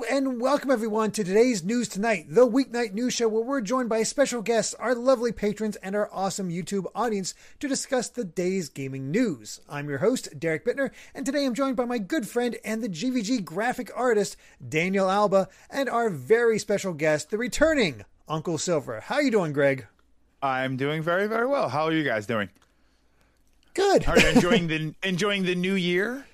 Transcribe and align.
Hello 0.00 0.16
and 0.16 0.40
welcome 0.40 0.70
everyone 0.70 1.10
to 1.10 1.22
today's 1.22 1.62
News 1.62 1.86
Tonight, 1.86 2.24
the 2.30 2.48
weeknight 2.48 2.94
news 2.94 3.12
show 3.12 3.28
where 3.28 3.42
we're 3.42 3.60
joined 3.60 3.90
by 3.90 4.02
special 4.02 4.40
guests, 4.40 4.72
our 4.74 4.94
lovely 4.94 5.30
patrons, 5.30 5.76
and 5.76 5.94
our 5.94 6.08
awesome 6.10 6.48
YouTube 6.48 6.86
audience 6.94 7.34
to 7.58 7.68
discuss 7.68 8.08
the 8.08 8.24
day's 8.24 8.70
gaming 8.70 9.10
news. 9.10 9.60
I'm 9.68 9.90
your 9.90 9.98
host, 9.98 10.38
Derek 10.38 10.64
Bittner, 10.64 10.90
and 11.14 11.26
today 11.26 11.44
I'm 11.44 11.52
joined 11.52 11.76
by 11.76 11.84
my 11.84 11.98
good 11.98 12.26
friend 12.26 12.56
and 12.64 12.82
the 12.82 12.88
GVG 12.88 13.44
graphic 13.44 13.90
artist, 13.94 14.38
Daniel 14.66 15.10
Alba, 15.10 15.48
and 15.68 15.90
our 15.90 16.08
very 16.08 16.58
special 16.58 16.94
guest, 16.94 17.28
the 17.28 17.36
returning 17.36 18.06
Uncle 18.26 18.56
Silver. 18.56 19.00
How 19.00 19.18
you 19.20 19.30
doing, 19.30 19.52
Greg? 19.52 19.86
I'm 20.42 20.78
doing 20.78 21.02
very, 21.02 21.26
very 21.26 21.46
well. 21.46 21.68
How 21.68 21.84
are 21.84 21.92
you 21.92 22.04
guys 22.04 22.24
doing? 22.24 22.48
Good. 23.74 24.08
Are 24.08 24.18
you 24.18 24.28
enjoying 24.28 24.66
the 24.68 24.94
enjoying 25.02 25.42
the 25.42 25.54
new 25.54 25.74
year? 25.74 26.24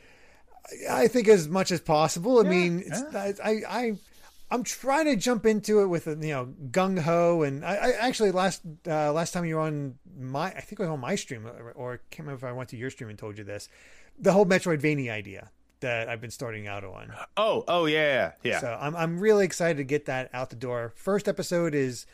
I 0.91 1.09
think 1.09 1.29
as 1.29 1.49
much 1.49 1.71
as 1.71 1.81
possible. 1.81 2.39
I 2.41 2.43
Yeah, 2.45 2.51
mean, 2.51 2.83
it's, 2.87 3.41
I, 3.41 3.63
I, 3.69 3.93
I'm 4.51 4.63
trying 4.63 5.07
to 5.07 5.17
jump 5.17 5.47
into 5.47 5.81
it 5.81 5.87
with 5.87 6.07
you 6.07 6.15
know 6.15 6.55
gung 6.71 6.99
ho, 7.01 7.43
and 7.43 7.65
I, 7.65 7.75
I 7.75 7.91
actually 8.01 8.31
last 8.33 8.63
uh, 8.87 9.13
last 9.13 9.33
time 9.33 9.45
you 9.45 9.57
were 9.57 9.63
on 9.63 9.99
my, 10.19 10.47
I 10.47 10.61
think 10.61 10.73
it 10.79 10.81
was 10.81 10.89
on 10.91 11.01
my 11.01 11.15
stream, 11.17 11.47
or, 11.47 11.73
or 11.73 12.01
can't 12.11 12.27
remember 12.27 12.47
if 12.47 12.51
I 12.51 12.53
went 12.55 12.69
to 12.71 12.77
your 12.77 12.91
stream 12.91 13.11
and 13.11 13.19
told 13.19 13.39
you 13.39 13.45
this, 13.45 13.69
the 14.19 14.33
whole 14.33 14.47
Metroidvania 14.47 15.11
idea 15.11 15.51
that 15.81 16.09
I've 16.09 16.21
been 16.21 16.31
starting 16.31 16.67
out 16.67 16.85
on. 16.85 17.13
Oh, 17.37 17.65
oh 17.69 17.87
yeah, 17.87 18.33
yeah, 18.43 18.51
yeah. 18.53 18.61
So 18.61 18.79
I'm 18.81 18.97
I'm 18.97 19.19
really 19.21 19.45
excited 19.45 19.77
to 19.79 19.85
get 19.85 20.07
that 20.07 20.31
out 20.33 20.51
the 20.51 20.57
door. 20.57 20.93
First 20.97 21.29
episode 21.29 21.75
is 21.75 22.07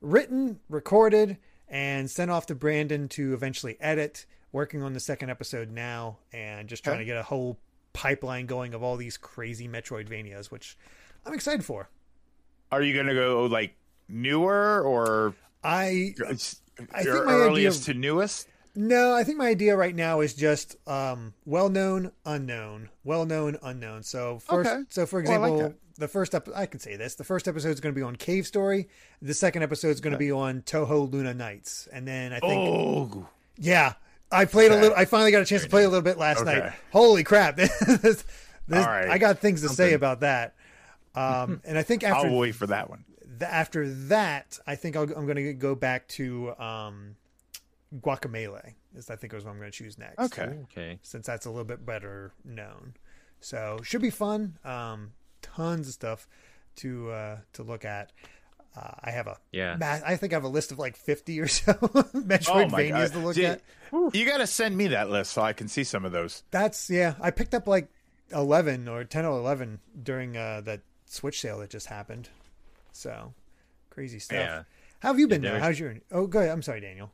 written, 0.00 0.60
recorded, 0.68 1.36
and 1.68 2.10
sent 2.10 2.30
off 2.30 2.46
to 2.46 2.54
Brandon 2.54 3.08
to 3.10 3.34
eventually 3.34 3.76
edit. 3.80 4.26
Working 4.52 4.82
on 4.82 4.94
the 4.94 5.00
second 5.00 5.30
episode 5.30 5.70
now, 5.70 6.18
and 6.32 6.68
just 6.68 6.82
trying 6.82 6.94
Okay. 6.96 7.02
to 7.04 7.06
get 7.06 7.16
a 7.16 7.22
whole 7.22 7.56
pipeline 7.92 8.46
going 8.46 8.74
of 8.74 8.82
all 8.82 8.96
these 8.96 9.16
crazy 9.16 9.68
Metroidvanias, 9.68 10.50
which 10.50 10.76
I'm 11.26 11.34
excited 11.34 11.64
for. 11.64 11.88
Are 12.72 12.82
you 12.82 12.94
gonna 12.94 13.14
go 13.14 13.46
like 13.46 13.74
newer 14.08 14.82
or 14.82 15.34
I 15.64 16.14
your 16.16 16.28
I 16.28 16.34
think 16.34 16.60
my 16.88 17.00
idea- 17.00 17.14
earliest 17.26 17.84
to 17.86 17.94
newest? 17.94 18.48
no, 18.76 19.14
I 19.14 19.24
think 19.24 19.36
my 19.38 19.48
idea 19.48 19.76
right 19.76 19.94
now 19.94 20.20
is 20.20 20.34
just 20.34 20.76
um, 20.88 21.34
well 21.44 21.68
known, 21.68 22.12
unknown, 22.24 22.88
well 23.04 23.26
known, 23.26 23.58
unknown. 23.62 24.02
So 24.04 24.38
first, 24.38 24.70
Okay. 24.70 24.82
so 24.88 25.04
for 25.06 25.20
Well, 25.22 25.40
like 25.40 25.50
example, 25.52 25.74
the 25.98 26.08
first 26.08 26.34
ep- 26.34 26.48
I 26.54 26.66
can 26.66 26.78
say 26.80 26.94
this: 26.96 27.16
the 27.16 27.24
first 27.24 27.48
episode 27.48 27.70
is 27.70 27.80
going 27.80 27.92
to 27.94 27.98
be 27.98 28.04
on 28.04 28.14
Cave 28.16 28.46
Story, 28.46 28.88
the 29.20 29.34
second 29.34 29.62
episode 29.64 29.88
is 29.88 30.00
going 30.00 30.12
to 30.12 30.18
be 30.18 30.30
on 30.30 30.62
Touhou 30.62 31.10
Luna 31.12 31.34
Nights, 31.34 31.88
and 31.92 32.06
then 32.06 32.32
I 32.32 32.38
think 32.38 32.52
Oh, 32.54 33.28
Yeah, 33.58 33.94
I 34.32 34.44
played 34.44 34.70
a 34.72 34.76
little. 34.76 34.96
I 34.96 35.04
finally 35.04 35.30
got 35.32 35.42
a 35.42 35.44
chance 35.44 35.62
to 35.64 35.68
play 35.68 35.84
a 35.84 35.88
little 35.88 36.02
bit 36.02 36.18
last 36.18 36.40
Okay. 36.42 36.58
night. 36.60 36.72
Holy 36.92 37.24
crap! 37.24 37.56
this, 37.56 37.72
this, 37.98 38.24
All 38.72 38.78
right. 38.84 39.08
I 39.08 39.18
got 39.18 39.38
things 39.38 39.62
to 39.62 39.68
say 39.68 39.94
about 39.94 40.20
that. 40.20 40.54
Um, 41.14 41.60
and 41.64 41.76
I 41.76 41.82
think 41.82 42.04
after 42.04 42.28
I'll 42.28 42.36
wait 42.36 42.54
for 42.54 42.66
that 42.68 42.88
one. 42.88 43.04
th- 43.38 43.50
after 43.50 43.88
that, 43.88 44.58
I 44.66 44.76
think 44.76 44.96
I'll, 44.96 45.02
I'm 45.02 45.26
going 45.26 45.36
to 45.36 45.52
go 45.54 45.74
back 45.74 46.06
to 46.08 46.54
um, 46.58 47.16
Guacamelee. 48.00 48.74
Is 48.94 49.10
I 49.10 49.16
think 49.16 49.34
is 49.34 49.44
what 49.44 49.50
I'm 49.52 49.58
going 49.58 49.70
to 49.70 49.76
choose 49.76 49.98
next. 49.98 50.18
Okay. 50.18 50.58
Okay. 50.64 50.98
since 51.02 51.26
that's 51.26 51.46
a 51.46 51.50
little 51.50 51.64
bit 51.64 51.84
better 51.84 52.32
known. 52.44 52.94
So 53.40 53.78
should 53.82 54.02
be 54.02 54.10
fun. 54.10 54.58
Um, 54.64 55.12
tons 55.42 55.88
of 55.88 55.94
stuff 55.94 56.28
to 56.76 57.10
uh, 57.10 57.36
to 57.54 57.62
look 57.62 57.84
at. 57.84 58.12
Uh, 58.76 58.90
I 59.02 59.10
have 59.10 59.26
a 59.26 59.36
Yeah. 59.52 59.76
ma- 59.78 59.98
I 60.06 60.16
think 60.16 60.32
I 60.32 60.36
have 60.36 60.44
a 60.44 60.48
list 60.48 60.70
of 60.70 60.78
like 60.78 60.96
50 60.96 61.40
or 61.40 61.48
so 61.48 61.72
Oh 61.82 61.86
Metroidvanias 62.14 62.90
god! 62.90 63.12
to 63.12 63.18
look 63.18 63.34
Dude, 63.34 63.44
at. 63.44 63.60
You 64.12 64.24
got 64.24 64.38
to 64.38 64.46
send 64.46 64.76
me 64.76 64.86
that 64.88 65.10
list 65.10 65.32
so 65.32 65.42
I 65.42 65.52
can 65.52 65.66
see 65.68 65.82
some 65.84 66.04
of 66.04 66.12
those. 66.12 66.44
That's 66.52 66.88
yeah. 66.88 67.14
I 67.20 67.32
picked 67.32 67.54
up 67.54 67.66
like 67.66 67.88
eleven 68.32 68.86
or 68.86 69.02
ten 69.04 69.24
or 69.24 69.36
eleven 69.38 69.80
during 70.00 70.36
uh, 70.36 70.60
that 70.62 70.82
Switch 71.06 71.40
sale 71.40 71.58
that 71.58 71.70
just 71.70 71.86
happened. 71.86 72.28
So 72.92 73.34
crazy 73.90 74.18
stuff. 74.20 74.38
Yeah. 74.38 74.62
How 75.00 75.08
have 75.08 75.18
you 75.18 75.26
been 75.26 75.40
there? 75.42 75.52
Derek- 75.52 75.64
How's 75.64 75.80
your? 75.80 75.96
Oh, 76.12 76.26
go 76.28 76.38
ahead. 76.38 76.50
I'm 76.52 76.62
sorry, 76.62 76.80
Daniel. 76.80 77.10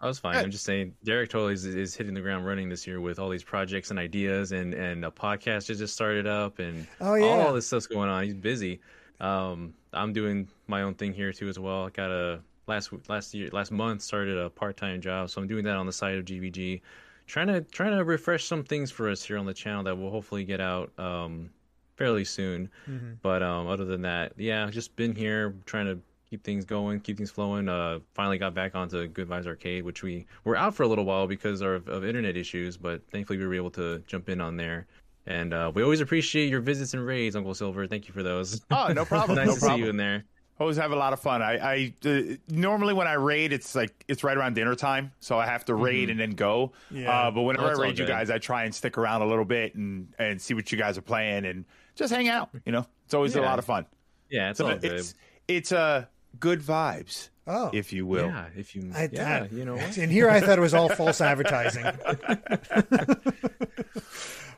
I 0.00 0.06
was 0.06 0.18
fine. 0.18 0.34
Good. 0.34 0.44
I'm 0.44 0.50
just 0.50 0.64
saying, 0.64 0.94
Derek 1.02 1.28
totally 1.30 1.54
is, 1.54 1.64
is 1.64 1.94
hitting 1.96 2.14
the 2.14 2.20
ground 2.20 2.46
running 2.46 2.68
this 2.68 2.86
year 2.86 3.00
with 3.00 3.18
all 3.18 3.30
these 3.30 3.42
projects 3.42 3.90
and 3.90 3.98
ideas, 3.98 4.52
and 4.52 4.74
and 4.74 5.04
a 5.04 5.10
podcast 5.10 5.66
that 5.68 5.78
just 5.78 5.94
started 5.94 6.26
up, 6.26 6.58
and 6.58 6.86
Oh, 7.00 7.14
yeah. 7.14 7.24
all 7.46 7.54
this 7.54 7.66
stuff's 7.66 7.86
going 7.86 8.08
on. 8.10 8.22
He's 8.24 8.34
busy. 8.34 8.80
Um, 9.20 9.74
I'm 9.92 10.12
doing 10.12 10.48
my 10.66 10.82
own 10.82 10.94
thing 10.94 11.12
here 11.12 11.32
too 11.32 11.48
as 11.48 11.58
well. 11.58 11.86
I 11.86 11.90
got 11.90 12.10
a 12.10 12.40
last 12.66 12.90
last 13.08 13.34
year 13.34 13.48
last 13.52 13.70
month 13.70 14.02
started 14.02 14.38
a 14.38 14.50
part 14.50 14.76
time 14.76 15.00
job, 15.00 15.30
so 15.30 15.40
I'm 15.40 15.48
doing 15.48 15.64
that 15.64 15.76
on 15.76 15.86
the 15.86 15.92
side 15.92 16.16
of 16.16 16.24
GVG, 16.24 16.80
trying 17.26 17.48
to 17.48 17.60
trying 17.62 17.96
to 17.96 18.04
refresh 18.04 18.44
some 18.44 18.64
things 18.64 18.90
for 18.90 19.08
us 19.08 19.24
here 19.24 19.38
on 19.38 19.46
the 19.46 19.54
channel 19.54 19.82
that 19.84 19.96
will 19.96 20.10
hopefully 20.10 20.44
get 20.44 20.60
out 20.60 20.90
um 20.98 21.50
fairly 21.96 22.24
soon. 22.24 22.70
Mm-hmm. 22.88 23.14
But 23.22 23.42
um, 23.42 23.66
other 23.66 23.84
than 23.84 24.02
that, 24.02 24.32
yeah, 24.36 24.70
just 24.70 24.94
been 24.96 25.14
here 25.14 25.54
trying 25.66 25.86
to 25.86 25.98
keep 26.30 26.44
things 26.44 26.64
going, 26.64 27.00
keep 27.00 27.16
things 27.16 27.30
flowing. 27.30 27.68
Uh, 27.68 27.98
finally 28.14 28.38
got 28.38 28.54
back 28.54 28.74
onto 28.74 29.06
Good 29.08 29.28
Vibes 29.28 29.46
Arcade, 29.46 29.84
which 29.84 30.02
we 30.02 30.26
were 30.44 30.56
out 30.56 30.74
for 30.74 30.84
a 30.84 30.88
little 30.88 31.04
while 31.04 31.26
because 31.26 31.60
of, 31.60 31.88
of 31.88 32.04
internet 32.04 32.36
issues, 32.36 32.76
but 32.76 33.02
thankfully 33.10 33.38
we 33.38 33.46
were 33.46 33.54
able 33.54 33.70
to 33.72 33.98
jump 34.06 34.28
in 34.28 34.40
on 34.40 34.56
there. 34.56 34.86
And 35.28 35.52
uh, 35.52 35.70
we 35.74 35.82
always 35.82 36.00
appreciate 36.00 36.48
your 36.48 36.60
visits 36.60 36.94
and 36.94 37.04
raids, 37.06 37.36
Uncle 37.36 37.54
Silver. 37.54 37.86
Thank 37.86 38.08
you 38.08 38.14
for 38.14 38.22
those. 38.22 38.62
Oh, 38.70 38.88
no 38.88 39.04
problem. 39.04 39.36
nice 39.36 39.46
no 39.46 39.54
to 39.54 39.60
problem. 39.60 39.78
see 39.80 39.84
you 39.84 39.90
in 39.90 39.96
there. 39.98 40.24
Always 40.58 40.76
have 40.78 40.90
a 40.90 40.96
lot 40.96 41.12
of 41.12 41.20
fun. 41.20 41.40
I, 41.42 41.58
I 41.58 41.94
uh, 42.08 42.20
normally 42.48 42.92
when 42.94 43.06
I 43.06 43.12
raid, 43.12 43.52
it's 43.52 43.76
like 43.76 44.04
it's 44.08 44.24
right 44.24 44.36
around 44.36 44.54
dinner 44.54 44.74
time, 44.74 45.12
so 45.20 45.38
I 45.38 45.46
have 45.46 45.64
to 45.66 45.74
raid 45.76 46.10
and 46.10 46.18
then 46.18 46.30
go. 46.30 46.72
Yeah. 46.90 47.12
Uh, 47.12 47.30
but 47.30 47.42
whenever 47.42 47.68
Oh, 47.68 47.78
I 47.78 47.80
raid 47.80 47.96
you 47.98 48.06
guys, 48.06 48.28
I 48.30 48.38
try 48.38 48.64
and 48.64 48.74
stick 48.74 48.98
around 48.98 49.22
a 49.22 49.26
little 49.26 49.44
bit 49.44 49.76
and 49.76 50.08
and 50.18 50.40
see 50.42 50.54
what 50.54 50.72
you 50.72 50.78
guys 50.78 50.98
are 50.98 51.02
playing 51.02 51.44
and 51.44 51.64
just 51.94 52.12
hang 52.12 52.26
out. 52.28 52.48
You 52.64 52.72
know, 52.72 52.86
it's 53.04 53.14
always 53.14 53.36
a 53.36 53.40
lot 53.42 53.60
of 53.60 53.66
fun. 53.66 53.86
Yeah, 54.30 54.50
it's 54.50 54.58
So 54.58 54.66
all 54.68 54.74
good. 54.76 54.92
it's 54.94 55.14
it's 55.46 55.70
uh, 55.70 56.06
good 56.40 56.60
vibes, 56.60 57.28
Oh, 57.46 57.70
if 57.72 57.92
you 57.92 58.04
will. 58.06 58.26
yeah, 58.26 58.46
if 58.56 58.76
you, 58.76 58.90
I, 58.94 59.08
yeah, 59.10 59.46
I- 59.50 59.54
you 59.54 59.64
know 59.64 59.76
what? 59.76 59.96
And 59.96 60.12
here 60.12 60.28
I 60.28 60.40
thought 60.40 60.58
it 60.58 60.60
was 60.60 60.74
all 60.74 60.88
false 60.88 61.20
advertising. 61.20 61.84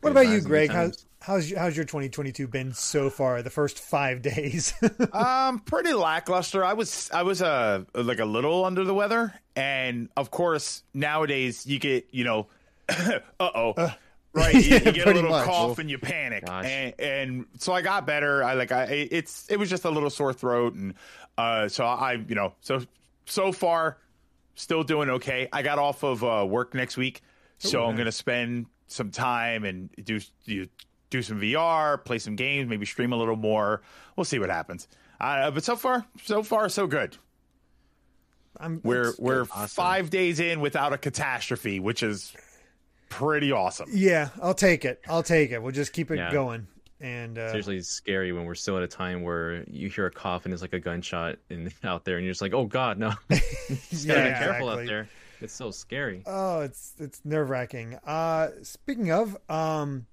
what 0.01 0.11
about 0.11 0.29
you, 0.29 0.41
Greg? 0.41 0.71
good 0.71 0.75
How's 0.77 1.07
how's 1.21 1.53
how's 1.53 1.77
your 1.77 1.85
2022 1.85 2.49
been 2.49 2.73
so 2.73 3.11
far? 3.11 3.43
The 3.43 3.51
first 3.51 3.79
five 3.79 4.23
days. 4.23 4.73
um, 5.13 5.61
pretty 5.61 5.93
lackluster. 5.93 6.65
I 6.65 6.73
was 6.73 7.11
I 7.13 7.23
was 7.23 7.43
uh 7.43 7.85
like 7.95 8.19
a 8.21 8.25
little 8.25 8.65
under 8.65 8.85
the 8.85 8.95
weather, 8.95 9.35
and 9.55 10.09
of 10.17 10.31
course 10.31 10.83
nowadays 10.95 11.67
you 11.67 11.79
get 11.79 12.09
you 12.11 12.25
know, 12.25 12.47
uh 12.89 13.21
oh. 13.41 13.95
Right, 14.33 14.55
you, 14.65 14.77
you 14.77 14.93
get 14.93 15.09
a 15.09 15.13
little 15.13 15.31
much. 15.31 15.45
cough 15.45 15.81
and 15.81 15.91
you 15.91 15.99
panic, 15.99 16.45
and, 16.49 16.95
and 17.01 17.47
so 17.59 17.73
I 17.73 17.83
got 17.83 18.07
better. 18.07 18.45
I 18.45 18.55
like 18.55 18.71
I 18.71 18.85
it's 18.85 19.51
it 19.51 19.57
was 19.59 19.69
just 19.69 19.85
a 19.85 19.91
little 19.91 20.09
sore 20.09 20.33
throat, 20.33 20.75
and 20.75 20.95
uh, 21.41 21.69
so 21.69 21.85
I 21.85 22.13
you 22.29 22.35
know 22.35 22.55
so 22.61 22.83
so 23.27 23.53
far 23.53 23.99
still 24.55 24.83
doing 24.83 25.09
okay. 25.11 25.49
I 25.53 25.63
got 25.63 25.79
off 25.79 26.03
of 26.03 26.23
uh, 26.25 26.45
work 26.49 26.75
next 26.75 26.97
week, 26.97 27.23
so 27.59 27.85
I'm 27.85 27.97
gonna 27.97 28.13
spend 28.13 28.67
some 28.87 29.11
time 29.11 29.65
and 29.65 29.89
do 30.05 30.21
do 30.47 30.67
do 31.11 31.23
some 31.23 31.41
VR, 31.41 32.05
play 32.05 32.19
some 32.19 32.37
games, 32.37 32.69
maybe 32.69 32.87
stream 32.87 33.13
a 33.13 33.17
little 33.17 33.37
more. 33.37 33.83
We'll 34.17 34.25
see 34.25 34.39
what 34.39 34.51
happens. 34.51 34.87
Uh, 35.21 35.51
but 35.51 35.65
so 35.65 35.77
far, 35.77 36.07
so 36.25 36.43
far, 36.43 36.69
so 36.69 36.87
good. 36.87 37.17
I'm 38.59 38.81
We're 38.85 39.13
we're. 39.19 39.43
Awesome. 39.51 39.69
five 39.69 40.11
days 40.11 40.41
in 40.41 40.61
without 40.61 40.93
a 40.93 40.99
catastrophe, 40.99 41.81
which 41.81 42.03
is 42.03 42.35
pretty 43.09 43.53
awesome. 43.53 43.89
yeah. 43.93 44.29
I'll 44.43 44.55
take 44.55 44.85
it. 44.85 45.01
I'll 45.09 45.23
take 45.23 45.51
it. 45.51 45.63
We'll 45.63 45.73
just 45.73 45.93
keep 45.93 46.11
it 46.11 46.17
Yeah. 46.19 46.33
going. 46.33 46.67
And 47.01 47.39
uh, 47.39 47.49
Seriously, 47.49 47.77
it's 47.79 47.89
scary 47.89 48.33
when 48.33 48.45
we're 48.45 48.55
still 48.55 48.77
at 48.77 48.83
a 48.83 48.89
time 48.89 49.23
where 49.23 49.65
you 49.71 49.89
hear 49.89 50.05
a 50.07 50.11
cough 50.11 50.45
and 50.45 50.53
it's 50.53 50.61
like 50.63 50.75
a 50.75 50.81
gunshot 50.81 51.37
in, 51.49 51.73
out 51.85 52.05
there, 52.05 52.17
and 52.17 52.25
you're 52.27 52.33
just 52.33 52.43
like, 52.43 52.53
"Oh 52.53 52.67
God, 52.67 52.99
no!" 52.99 53.13
just 53.31 54.07
gotta 54.07 54.21
Yeah, 54.21 54.39
be 54.39 54.45
careful 54.45 54.69
exactly. 54.69 54.83
out 54.83 54.87
there. 54.87 55.09
It's 55.41 55.55
so 55.55 55.71
scary. 55.71 56.23
Oh, 56.27 56.61
it's 56.61 56.93
it's 56.99 57.23
nerve 57.25 57.49
wracking. 57.49 57.99
Uh, 58.07 58.49
speaking 58.63 59.11
of, 59.11 59.35
um, 59.49 60.07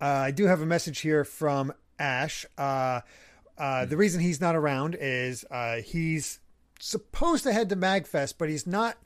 uh, 0.00 0.04
I 0.04 0.30
do 0.30 0.46
have 0.46 0.60
a 0.60 0.66
message 0.66 1.00
here 1.00 1.24
from 1.24 1.72
Ash. 1.98 2.44
Uh, 2.58 3.00
uh, 3.56 3.86
the 3.86 3.96
reason 3.96 4.20
he's 4.20 4.40
not 4.40 4.54
around 4.54 4.94
is 5.00 5.44
uh, 5.50 5.76
he's 5.76 6.40
supposed 6.80 7.44
to 7.44 7.52
head 7.54 7.70
to 7.70 7.76
Magfest, 7.76 8.34
but 8.36 8.50
he's 8.50 8.66
not 8.66 8.98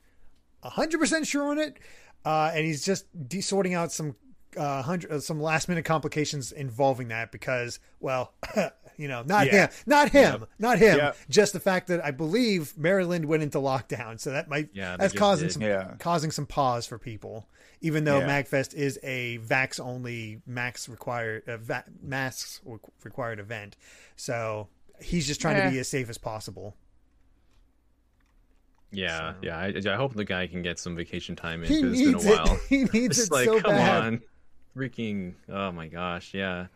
hundred 0.63 0.97
percent 0.97 1.25
sure 1.25 1.47
on 1.49 1.57
it, 1.59 1.77
uh, 2.25 2.51
and 2.53 2.65
he's 2.65 2.83
just 2.83 3.05
de- 3.29 3.39
sorting 3.39 3.73
out 3.73 3.93
some 3.93 4.15
uh, 4.55 4.81
hundred 4.83 5.11
uh, 5.11 5.19
some 5.19 5.41
last 5.41 5.67
minute 5.67 5.85
complications 5.85 6.51
involving 6.51 7.07
that 7.09 7.31
because, 7.31 7.79
well. 7.99 8.33
You 8.99 9.07
know, 9.07 9.21
not 9.21 9.45
Yeah. 9.45 9.67
him, 9.67 9.69
not 9.85 10.09
him, 10.09 10.45
not 10.57 10.79
him. 10.79 10.97
Yeah. 10.97 11.11
Just 11.29 11.53
the 11.53 11.59
fact 11.59 11.85
that 11.89 12.03
I 12.03 12.09
believe 12.09 12.75
Maryland 12.75 13.25
went 13.25 13.43
into 13.43 13.59
lockdown, 13.59 14.19
so 14.19 14.31
that 14.31 14.49
might 14.49 14.69
Yeah, 14.73 14.97
that's 14.97 15.13
causing 15.13 15.49
did. 15.49 15.53
some 15.53 15.61
Yeah. 15.61 15.93
causing 15.99 16.31
some 16.31 16.47
pause 16.47 16.87
for 16.87 16.97
people, 16.97 17.47
even 17.81 18.05
though 18.05 18.17
Yeah. 18.21 18.41
Magfest 18.41 18.73
is 18.73 18.97
a 19.03 19.37
vax 19.37 19.79
only 19.79 20.41
max 20.47 20.89
required 20.89 21.47
uh, 21.47 21.57
va- 21.57 21.83
masks 22.01 22.59
re- 22.65 22.79
required 23.03 23.37
event. 23.39 23.77
So 24.15 24.67
he's 24.99 25.27
just 25.27 25.41
trying 25.41 25.61
to 25.63 25.69
be 25.69 25.77
as 25.77 25.87
safe 25.87 26.09
as 26.09 26.17
possible. 26.17 26.75
Yeah, 28.91 29.33
So- 29.33 29.37
yeah. 29.43 29.57
I, 29.59 29.73
I 29.93 29.95
hope 29.95 30.15
the 30.15 30.25
guy 30.25 30.47
can 30.47 30.61
get 30.61 30.79
some 30.79 30.95
vacation 30.95 31.35
time 31.35 31.61
in 31.63 31.69
He 31.69 31.81
because 31.83 31.99
it's 31.99 32.07
needs 32.09 32.23
been 32.25 32.31
a 32.31 32.35
it. 32.35 32.47
while. 32.47 32.59
He 32.69 32.77
needs 32.85 33.19
It's 33.19 33.27
it 33.27 33.31
like, 33.31 33.45
so 33.45 33.61
come 33.61 33.71
bad. 33.71 34.03
on, 34.03 34.21
freaking! 34.77 35.33
Oh 35.49 35.71
my 35.71 35.87
gosh, 35.87 36.33
yeah. 36.33 36.67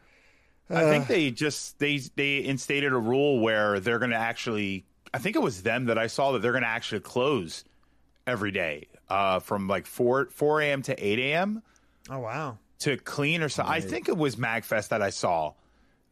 I 0.69 0.83
think 0.83 1.07
they 1.07 1.31
just 1.31 1.79
they 1.79 1.97
they 2.15 2.43
instated 2.45 2.93
a 2.93 2.97
rule 2.97 3.39
where 3.39 3.79
they're 3.79 3.99
going 3.99 4.11
to 4.11 4.17
actually. 4.17 4.85
I 5.13 5.17
think 5.19 5.35
it 5.35 5.41
was 5.41 5.63
them 5.63 5.85
that 5.85 5.97
I 5.97 6.07
saw 6.07 6.31
that 6.31 6.41
they're 6.41 6.53
going 6.53 6.63
to 6.63 6.69
actually 6.69 7.01
close 7.01 7.65
every 8.25 8.51
day 8.51 8.87
uh, 9.09 9.39
from 9.39 9.67
like 9.67 9.85
four 9.85 10.27
four 10.31 10.61
a.m. 10.61 10.81
to 10.83 10.95
eight 11.05 11.19
a.m. 11.19 11.61
Oh 12.09 12.19
wow. 12.19 12.57
to 12.79 12.95
clean 12.97 13.43
or 13.43 13.49
something. 13.49 13.73
I 13.73 13.81
think 13.81 14.07
it 14.07 14.15
was 14.17 14.37
Magfest 14.37 14.87
that 14.89 15.01
I 15.01 15.09
saw 15.09 15.53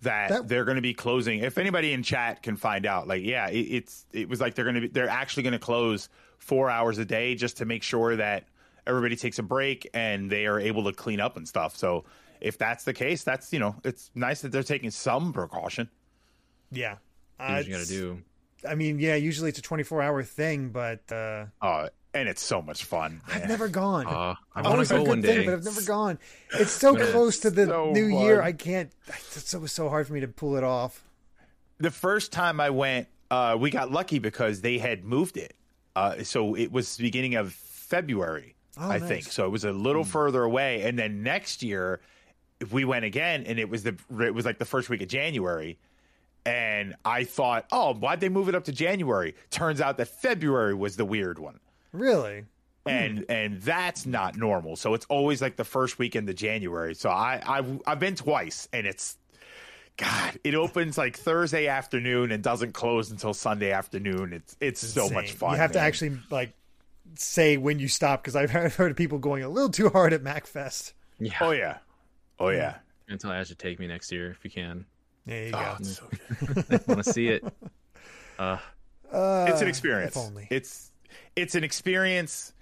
that, 0.02 0.30
That- 0.30 0.48
they're 0.50 0.66
going 0.66 0.76
to 0.76 0.82
be 0.82 0.94
closing. 0.94 1.40
If 1.40 1.58
anybody 1.58 1.94
in 1.94 2.04
chat 2.04 2.44
can 2.44 2.58
find 2.58 2.86
out, 2.86 3.08
like, 3.08 3.24
yeah, 3.24 3.48
it, 3.50 3.60
it's 3.60 4.06
it 4.12 4.28
was 4.28 4.42
like 4.42 4.56
they're 4.56 4.66
going 4.66 4.76
to 4.76 4.82
be 4.82 4.88
they're 4.88 5.08
actually 5.08 5.44
going 5.44 5.54
to 5.54 5.60
close 5.60 6.10
four 6.38 6.70
hours 6.70 6.98
a 6.98 7.06
day 7.06 7.36
just 7.36 7.58
to 7.58 7.66
make 7.66 7.84
sure 7.84 8.18
that 8.18 8.44
everybody 8.90 9.16
takes 9.16 9.40
a 9.40 9.44
break 9.44 9.88
and 9.94 10.30
they 10.30 10.46
are 10.48 10.60
able 10.60 10.84
to 10.86 10.92
clean 10.92 11.20
up 11.22 11.38
and 11.38 11.48
stuff. 11.48 11.76
So 11.78 12.04
if 12.42 12.58
that's 12.58 12.84
the 12.84 12.94
case, 12.94 13.24
that's 13.24 13.54
you 13.54 13.60
know 13.60 13.76
it's 13.86 14.12
nice 14.16 14.42
that 14.42 14.52
they're 14.52 14.64
taking 14.64 14.92
some 14.92 15.32
precaution. 15.32 15.90
Yeah. 16.72 16.96
Do 17.40 17.46
Uh, 17.46 17.54
what 17.56 17.68
you 17.68 17.74
gotta 17.74 17.88
do. 17.88 18.22
I 18.68 18.76
mean, 18.76 19.00
yeah, 19.00 19.16
usually 19.16 19.50
it's 19.50 19.60
a 19.60 19.62
24 19.62 20.02
hour 20.02 20.22
thing, 20.24 20.70
but 20.70 21.10
uh, 21.12 21.46
Uh, 21.62 21.88
and 22.14 22.28
it's 22.28 22.42
so 22.44 22.62
much 22.62 22.84
fun. 22.84 23.22
I've 23.28 23.40
man. 23.42 23.48
never 23.50 23.68
gone. 23.70 24.06
Uh, 24.08 24.36
I 24.54 24.62
want 24.62 24.86
to 24.88 24.94
a 24.96 24.98
go 24.98 25.04
good 25.04 25.08
one 25.10 25.22
thing, 25.22 25.40
day. 25.42 25.46
but 25.46 25.54
I've 25.54 25.64
never 25.64 25.82
gone. 25.84 26.20
It's 26.54 26.72
so 26.72 26.96
It's 26.98 27.12
close 27.12 27.40
to 27.42 27.50
the 27.52 27.68
so 27.68 27.92
new 27.92 28.08
year. 28.08 28.42
I 28.42 28.52
can't. 28.52 28.92
It's 29.08 29.48
so, 29.50 29.66
so 29.68 29.88
hard 29.90 30.08
for 30.08 30.14
me 30.14 30.20
to 30.22 30.28
pull 30.28 30.58
it 30.58 30.64
off. 30.64 31.04
the 31.78 31.92
first 31.92 32.32
time 32.34 32.60
I 32.60 32.70
went, 32.72 33.08
uh, 33.32 33.56
we 33.58 33.70
got 33.70 33.92
lucky 33.92 34.20
because 34.20 34.60
they 34.62 34.78
had 34.80 35.06
moved 35.06 35.38
it. 35.38 35.54
Uh, 35.96 36.24
so 36.24 36.56
it 36.56 36.72
was 36.72 36.98
the 36.98 37.04
beginning 37.04 37.36
of 37.36 37.54
February, 37.54 38.56
Oh, 38.78 38.90
I 38.90 39.00
nice. 39.00 39.08
think. 39.08 39.24
So 39.26 39.46
it 39.46 39.50
was 39.50 39.66
a 39.66 39.72
little 39.72 40.04
hmm. 40.04 40.10
further 40.10 40.44
away. 40.44 40.84
And 40.84 40.98
then 40.98 41.24
next 41.24 41.64
year, 41.64 42.02
we 42.72 42.86
went 42.86 43.06
again, 43.06 43.44
and 43.46 43.60
it 43.60 43.70
was 43.70 43.84
the 43.84 43.96
it 44.22 44.34
was 44.34 44.46
like 44.46 44.58
the 44.58 44.66
first 44.66 44.90
week 44.90 45.02
of 45.02 45.08
January. 45.08 45.78
And 46.46 46.96
I 47.06 47.26
thought, 47.26 47.66
oh, 47.72 47.94
why'd 47.94 48.22
they 48.22 48.30
move 48.30 48.50
it 48.50 48.56
up 48.56 48.64
to 48.66 48.72
January? 48.72 49.36
Turns 49.52 49.82
out 49.82 49.98
that 49.98 50.08
February 50.08 50.74
was 50.74 50.96
the 50.96 51.06
weird 51.06 51.38
one. 51.38 51.60
Really? 51.92 52.46
Hmm. 52.86 52.90
And 52.90 53.26
and 53.30 53.62
that's 53.62 54.06
not 54.06 54.38
normal. 54.38 54.76
So 54.76 54.94
it's 54.94 55.06
always 55.06 55.42
like 55.42 55.56
the 55.56 55.64
first 55.64 56.00
weekend 56.00 56.30
of 56.30 56.36
January. 56.36 56.96
So 56.96 57.10
I 57.10 57.42
I've, 57.46 57.82
I've 57.86 58.00
been 58.00 58.16
twice, 58.16 58.68
and 58.74 58.88
it's 58.88 59.18
God, 59.98 60.40
it 60.46 60.56
opens 60.56 60.98
like 60.98 61.18
Thursday 61.18 61.68
afternoon 61.68 62.32
and 62.32 62.42
doesn't 62.42 62.74
close 62.74 63.12
until 63.12 63.34
Sunday 63.34 63.72
afternoon. 63.72 64.32
It's 64.32 64.56
it's 64.62 64.88
so 64.88 65.10
much 65.10 65.34
fun. 65.34 65.52
You 65.52 65.58
have 65.58 65.74
to 65.74 65.80
actually 65.80 66.18
like 66.30 66.54
say 67.16 67.58
when 67.58 67.80
you 67.80 67.88
stop 67.88 68.22
because 68.22 68.36
I've 68.36 68.52
heard 68.52 68.72
heard 68.74 68.92
of 68.92 68.98
people 68.98 69.18
going 69.20 69.44
a 69.44 69.50
little 69.50 69.70
too 69.70 69.90
hard 69.90 70.14
at 70.14 70.24
Magfest. 70.24 70.94
Yeah, 71.20 71.34
Oh 71.42 71.52
yeah, 71.52 71.78
oh 72.40 72.50
yeah. 72.50 72.76
until 73.08 73.32
Ash 73.32 73.48
should 73.48 73.60
take 73.60 73.80
me 73.80 73.88
next 73.88 74.12
year 74.12 74.32
if 74.32 74.44
you 74.44 74.50
can. 74.52 74.86
There 75.26 75.46
you 75.48 75.52
Oh, 75.54 75.60
go. 75.60 75.76
it's, 75.80 75.98
so 75.98 76.06
good. 76.54 76.66
I 76.74 76.80
want 76.88 77.04
to 77.04 77.12
see 77.14 77.28
it. 77.28 77.44
Uh, 78.38 78.58
Uh, 79.12 79.48
It's 79.50 79.62
an 79.64 79.68
experience. 79.68 80.16
If 80.16 80.22
only. 80.22 80.48
It's 80.52 80.92
it's 81.36 81.56
an 81.56 81.64
experience 81.64 82.54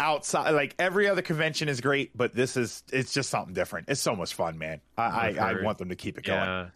outside. 0.00 0.50
Like 0.50 0.74
every 0.76 1.08
other 1.08 1.22
convention 1.22 1.68
is 1.68 1.80
great, 1.80 2.10
but 2.16 2.34
this 2.34 2.56
is 2.56 2.82
it's 2.92 3.12
just 3.14 3.30
something 3.30 3.54
different. 3.54 3.88
It's 3.88 4.00
so 4.00 4.16
much 4.16 4.34
fun, 4.34 4.58
man. 4.58 4.80
I 4.98 5.02
I, 5.04 5.26
I've 5.28 5.38
I 5.38 5.52
heard. 5.52 5.64
want 5.64 5.78
them 5.78 5.90
to 5.90 5.94
keep 5.94 6.18
it 6.18 6.24
going. 6.24 6.40
yeah, 6.40 6.66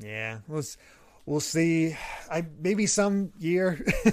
Yeah, 0.00 0.38
we'll 1.26 1.40
see. 1.40 1.96
I 2.30 2.44
maybe 2.60 2.86
some 2.86 3.32
year 3.38 3.84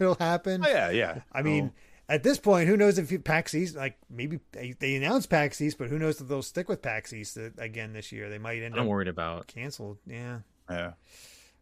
it'll 0.00 0.14
happen. 0.16 0.64
Oh 0.64 0.68
yeah, 0.68 0.90
yeah. 0.90 1.20
I 1.32 1.42
mean, 1.42 1.72
at 2.08 2.22
this 2.22 2.38
point, 2.38 2.68
who 2.68 2.76
knows 2.76 2.98
if 2.98 3.24
PAX 3.24 3.54
East, 3.54 3.76
like 3.76 3.96
maybe 4.10 4.40
they, 4.52 4.74
they 4.78 4.94
announced 4.96 5.30
PAX 5.30 5.60
East, 5.60 5.78
but 5.78 5.88
who 5.88 5.98
knows 5.98 6.20
if 6.20 6.28
they'll 6.28 6.42
stick 6.42 6.68
with 6.68 6.82
PAX 6.82 7.12
East 7.12 7.38
uh, 7.38 7.50
again 7.58 7.92
this 7.92 8.12
year? 8.12 8.28
They 8.28 8.38
might 8.38 8.62
end 8.62 8.74
I'm 8.74 8.82
up 8.82 8.86
worried 8.86 9.08
about. 9.08 9.46
canceled. 9.46 9.98
Yeah, 10.06 10.40
yeah. 10.68 10.92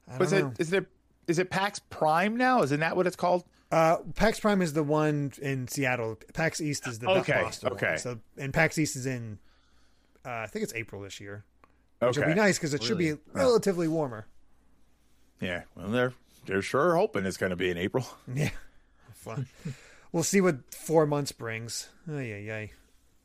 I 0.09 0.11
don't 0.13 0.19
Was 0.21 0.33
it 0.33 0.43
know. 0.43 0.53
is 0.59 0.73
it 0.73 0.87
is 1.29 1.39
it 1.39 1.51
PAX 1.51 1.79
Prime 1.79 2.37
now? 2.37 2.63
Isn't 2.63 2.81
that 2.81 2.97
what 2.97 3.07
it's 3.07 3.17
called? 3.17 3.45
Uh, 3.71 3.99
PAX 4.17 4.39
Prime 4.41 4.61
is 4.61 4.75
the 4.75 4.83
one 4.83 5.33
in 5.41 5.67
Seattle. 5.69 6.19
PAX 6.35 6.61
East 6.61 6.87
is 6.87 6.99
the 6.99 7.09
Okay, 7.09 7.41
Boston 7.43 7.73
okay. 7.73 7.87
one. 7.91 7.99
So, 7.99 8.19
and 8.37 8.53
PAX 8.53 8.77
East 8.77 8.97
is 8.97 9.07
in, 9.07 9.39
uh, 10.27 10.31
I 10.31 10.47
think 10.47 10.63
it's 10.65 10.75
April 10.75 11.01
this 11.01 11.21
year, 11.21 11.45
which 12.01 12.19
Okay. 12.19 12.21
will 12.27 12.35
be 12.35 12.39
nice 12.39 12.59
because 12.59 12.75
it 12.75 12.83
should 12.83 12.99
be 12.99 13.15
relatively 13.33 13.89
warmer. 13.89 14.27
Yeah. 15.43 15.63
Well, 15.77 15.89
they're 15.89 16.13
they're 16.47 16.63
sure 16.63 16.97
hoping 16.97 17.27
it's 17.27 17.37
going 17.37 17.51
to 17.51 17.57
be 17.57 17.71
in 17.71 17.77
April. 17.79 18.07
Yeah, 18.35 18.51
fun. 19.13 19.47
we'll 20.13 20.23
see 20.23 20.41
what 20.41 20.73
four 20.73 21.05
months 21.07 21.33
brings. 21.33 21.89
Ay, 22.11 22.43
yeah, 22.47 22.55
ay. 22.55 22.71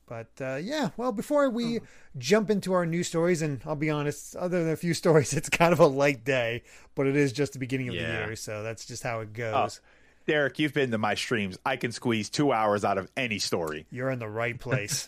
But 0.08 0.28
uh, 0.40 0.56
yeah, 0.56 0.90
well, 0.96 1.12
before 1.12 1.50
we 1.50 1.81
jump 2.18 2.50
into 2.50 2.74
our 2.74 2.86
news 2.86 3.08
stories, 3.08 3.42
and 3.42 3.62
I'll 3.66 3.75
be 3.75 3.90
honest, 3.90 4.36
other 4.38 4.64
than 4.64 4.72
a 4.72 4.78
few 4.78 4.94
stories, 5.04 5.34
it's 5.34 5.50
kind 5.50 5.74
of 5.74 5.80
a 5.80 5.88
light 5.88 6.24
day, 6.24 6.64
but 6.96 7.08
it 7.08 7.16
is 7.16 7.34
just 7.34 7.54
the 7.54 7.60
beginning 7.60 7.90
of 7.90 7.96
the 7.96 8.02
year, 8.02 8.36
so 8.36 8.64
that's 8.64 8.86
just 8.86 9.04
how 9.04 9.19
it 9.19 9.34
goes. 9.34 9.81
Derek, 10.25 10.60
you've 10.60 10.74
been 10.74 10.92
to 10.92 10.98
my 10.98 11.16
streams. 11.16 11.58
I 11.66 11.78
can 11.78 11.94
squeeze 11.94 12.30
two 12.30 12.52
hours 12.52 12.84
out 12.84 12.98
of 12.98 13.10
any 13.16 13.40
story. 13.40 13.86
You're 13.92 14.10
in 14.12 14.19
the 14.19 14.28
right 14.28 14.60
place. 14.60 15.08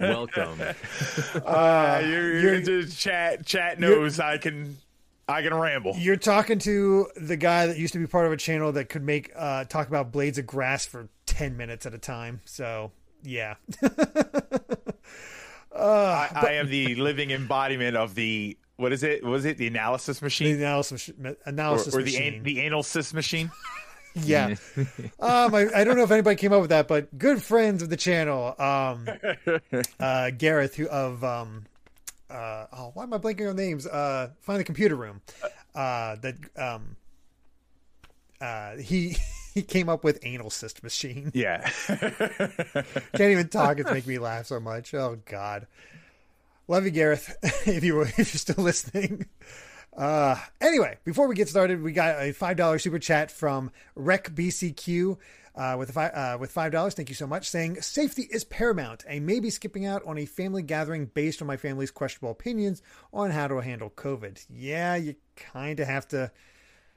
Welcome. 0.00 0.60
Uh, 1.44 2.02
you're, 2.04 2.38
you're 2.40 2.54
into 2.54 2.86
chat. 2.90 3.46
Chat 3.46 3.80
knows 3.80 4.20
I 4.20 4.36
can. 4.38 4.76
I 5.28 5.42
can 5.42 5.54
ramble. 5.54 5.94
You're 5.96 6.16
talking 6.16 6.58
to 6.60 7.08
the 7.16 7.36
guy 7.36 7.66
that 7.66 7.78
used 7.78 7.92
to 7.94 7.98
be 7.98 8.06
part 8.06 8.26
of 8.26 8.32
a 8.32 8.36
channel 8.36 8.72
that 8.72 8.88
could 8.88 9.02
make 9.02 9.32
uh, 9.34 9.64
talk 9.64 9.88
about 9.88 10.12
blades 10.12 10.38
of 10.38 10.46
grass 10.46 10.84
for 10.84 11.08
ten 11.26 11.56
minutes 11.56 11.86
at 11.86 11.94
a 11.94 11.98
time. 11.98 12.40
So 12.44 12.92
yeah, 13.22 13.54
I, 15.74 16.28
I 16.34 16.52
am 16.52 16.68
the 16.68 16.94
living 16.96 17.30
embodiment 17.30 17.96
of 17.96 18.14
the 18.14 18.58
what 18.76 18.92
is 18.92 19.02
it? 19.02 19.24
Was 19.24 19.44
it 19.44 19.56
the 19.56 19.66
analysis 19.66 20.18
the 20.18 20.26
machine 20.26 20.56
analysis 20.56 21.08
or, 21.08 21.36
analysis 21.46 21.94
or 21.94 21.98
the 21.98 22.04
machine. 22.04 22.34
an, 22.34 22.42
the 22.42 22.60
anal 22.60 22.82
cis 22.82 23.14
machine? 23.14 23.50
Yeah. 24.16 24.54
um, 25.18 25.52
I, 25.52 25.66
I 25.74 25.82
don't 25.82 25.96
know 25.96 26.04
if 26.04 26.10
anybody 26.12 26.36
came 26.36 26.52
up 26.52 26.60
with 26.60 26.70
that, 26.70 26.86
but 26.86 27.18
good 27.18 27.42
friends 27.42 27.82
of 27.82 27.90
the 27.90 27.96
channel, 27.96 28.54
um, 28.60 29.08
uh, 29.98 30.30
Gareth, 30.30 30.76
who 30.76 30.86
of 30.86 31.24
um, 31.24 31.64
uh, 32.30 32.66
oh, 32.72 32.90
why 32.94 33.04
am 33.04 33.12
I 33.12 33.18
blanking 33.18 33.48
on 33.48 33.56
names? 33.56 33.86
Uh, 33.86 34.30
find 34.40 34.60
the 34.60 34.64
computer 34.64 34.96
room. 34.96 35.20
Uh, 35.74 36.16
that 36.16 36.36
um, 36.56 36.96
uh, 38.40 38.76
he 38.76 39.16
he 39.54 39.62
came 39.62 39.88
up 39.88 40.04
with 40.04 40.18
anal 40.22 40.50
cyst 40.50 40.82
machine. 40.82 41.30
Yeah. 41.34 41.68
Can't 41.86 43.20
even 43.20 43.48
talk. 43.48 43.78
It's 43.78 43.90
making 43.90 44.10
me 44.10 44.18
laugh 44.18 44.46
so 44.46 44.60
much. 44.60 44.94
Oh 44.94 45.18
God, 45.24 45.66
love 46.68 46.84
you, 46.84 46.90
Gareth. 46.90 47.36
if 47.66 47.84
you 47.84 47.96
were, 47.96 48.06
if 48.06 48.18
you're 48.18 48.24
still 48.26 48.64
listening. 48.64 49.26
Uh, 49.96 50.36
anyway, 50.60 50.98
before 51.04 51.28
we 51.28 51.36
get 51.36 51.48
started, 51.48 51.80
we 51.82 51.92
got 51.92 52.20
a 52.20 52.32
five 52.32 52.56
dollar 52.56 52.78
super 52.78 52.98
chat 52.98 53.30
from 53.30 53.70
Rec 53.94 54.30
BCQ. 54.34 55.18
Uh, 55.56 55.76
with 55.78 55.88
a 55.90 55.92
five, 55.92 56.12
uh, 56.14 56.36
with 56.40 56.50
five 56.50 56.72
dollars, 56.72 56.94
thank 56.94 57.08
you 57.08 57.14
so 57.14 57.28
much. 57.28 57.48
Saying 57.48 57.80
safety 57.80 58.22
is 58.28 58.42
paramount. 58.42 59.04
I 59.08 59.20
may 59.20 59.38
be 59.38 59.50
skipping 59.50 59.86
out 59.86 60.02
on 60.04 60.18
a 60.18 60.26
family 60.26 60.62
gathering 60.62 61.06
based 61.06 61.40
on 61.40 61.46
my 61.46 61.56
family's 61.56 61.92
questionable 61.92 62.32
opinions 62.32 62.82
on 63.12 63.30
how 63.30 63.46
to 63.46 63.58
handle 63.58 63.90
COVID. 63.90 64.44
Yeah, 64.50 64.96
you 64.96 65.14
kind 65.36 65.78
of 65.78 65.86
have 65.86 66.08
to 66.08 66.32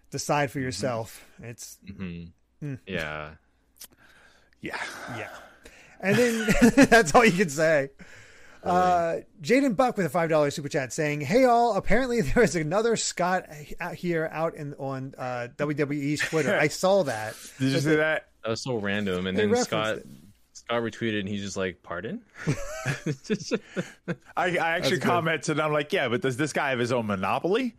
decide 0.10 0.50
for 0.50 0.60
yourself. 0.60 1.24
It's 1.42 1.78
hmm 1.86 2.76
Yeah. 2.88 3.32
yeah. 4.62 4.82
yeah. 5.16 5.30
And 6.00 6.16
then 6.18 6.48
that's 6.90 7.14
all 7.14 7.26
you 7.26 7.32
can 7.32 7.50
say. 7.50 7.90
Uh, 8.64 9.18
Jaden 9.42 9.76
Buck 9.76 9.98
with 9.98 10.06
a 10.06 10.10
five 10.10 10.30
dollar 10.30 10.52
super 10.52 10.68
chat 10.68 10.92
saying, 10.92 11.22
"Hey 11.22 11.46
all, 11.46 11.78
apparently 11.78 12.22
there 12.34 12.44
is 12.44 12.56
another 12.56 12.96
Scott 12.96 13.46
out 13.80 13.96
here 13.96 14.28
out 14.32 14.56
in 14.56 14.74
on 14.76 15.14
uh, 15.18 15.48
WWE's 15.58 16.22
Twitter. 16.22 16.56
I 16.60 16.68
saw 16.68 17.04
that. 17.04 17.36
Did 17.60 17.72
you 17.72 17.80
see 17.80 17.96
that? 17.96 18.28
That 18.48 18.52
was 18.52 18.62
so 18.62 18.78
random. 18.78 19.28
And 19.28 19.38
They 19.38 19.46
then 19.46 19.62
Scott 19.62 19.98
it. 19.98 20.08
Scott 20.54 20.82
retweeted 20.82 21.20
and 21.20 21.28
he's 21.28 21.42
just 21.42 21.58
like, 21.58 21.84
"Pardon?" 21.84 22.22
I, 24.38 24.58
I 24.58 24.70
actually 24.70 25.00
good. 25.00 25.02
commented. 25.02 25.50
And 25.50 25.62
I'm 25.62 25.74
like, 25.74 25.92
yeah, 25.92 26.08
but 26.08 26.22
does 26.22 26.38
this 26.38 26.54
guy 26.54 26.70
have 26.70 26.80
his 26.80 26.94
own 26.94 27.08
monopoly? 27.08 27.76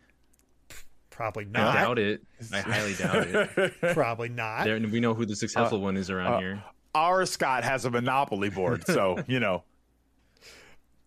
Probably 1.09 1.45
not. 1.45 1.61
I 1.61 1.73
not. 1.73 1.87
doubt 1.87 1.97
it. 1.99 2.21
I 2.53 2.59
highly 2.59 2.93
doubt 2.93 3.27
it. 3.57 3.73
Probably 3.95 4.29
not. 4.29 4.65
There, 4.65 4.79
we 4.79 4.99
know 4.99 5.15
who 5.15 5.25
the 5.25 5.35
successful 5.35 5.79
Uh, 5.79 5.81
one 5.81 5.97
is 5.97 6.11
around 6.11 6.39
here. 6.39 6.63
Our 6.93 7.25
Scott 7.25 7.63
has 7.63 7.85
a 7.85 7.89
monopoly 7.89 8.51
board, 8.51 8.85
so 8.85 9.23
you 9.25 9.39
know. 9.39 9.63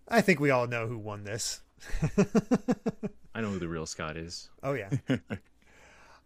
I 0.08 0.22
think 0.22 0.40
we 0.40 0.50
all 0.50 0.66
know 0.66 0.88
who 0.88 0.98
won 0.98 1.22
this. 1.22 1.60
I 3.32 3.40
know 3.40 3.50
who 3.50 3.60
the 3.60 3.68
real 3.68 3.86
Scott 3.86 4.16
is. 4.16 4.50
Oh 4.64 4.72
yeah. 4.72 4.90